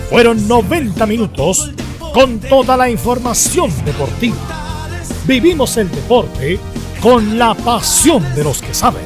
Fueron 0.09 0.47
90 0.47 1.05
minutos 1.05 1.73
con 2.13 2.39
toda 2.39 2.77
la 2.77 2.89
información 2.89 3.69
deportiva. 3.83 4.37
Vivimos 5.27 5.75
el 5.75 5.91
deporte 5.91 6.57
con 7.01 7.37
la 7.37 7.53
pasión 7.55 8.23
de 8.33 8.45
los 8.45 8.61
que 8.61 8.73
saben. 8.73 9.03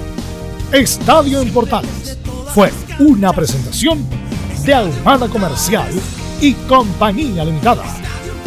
Estadio 0.71 1.41
en 1.41 1.51
Portales 1.51 2.19
fue 2.53 2.71
una 2.99 3.34
presentación 3.34 4.05
de 4.63 4.73
Ahumada 4.76 5.27
Comercial 5.27 5.89
y 6.39 6.53
Compañía 6.53 7.43
Limitada. 7.43 7.84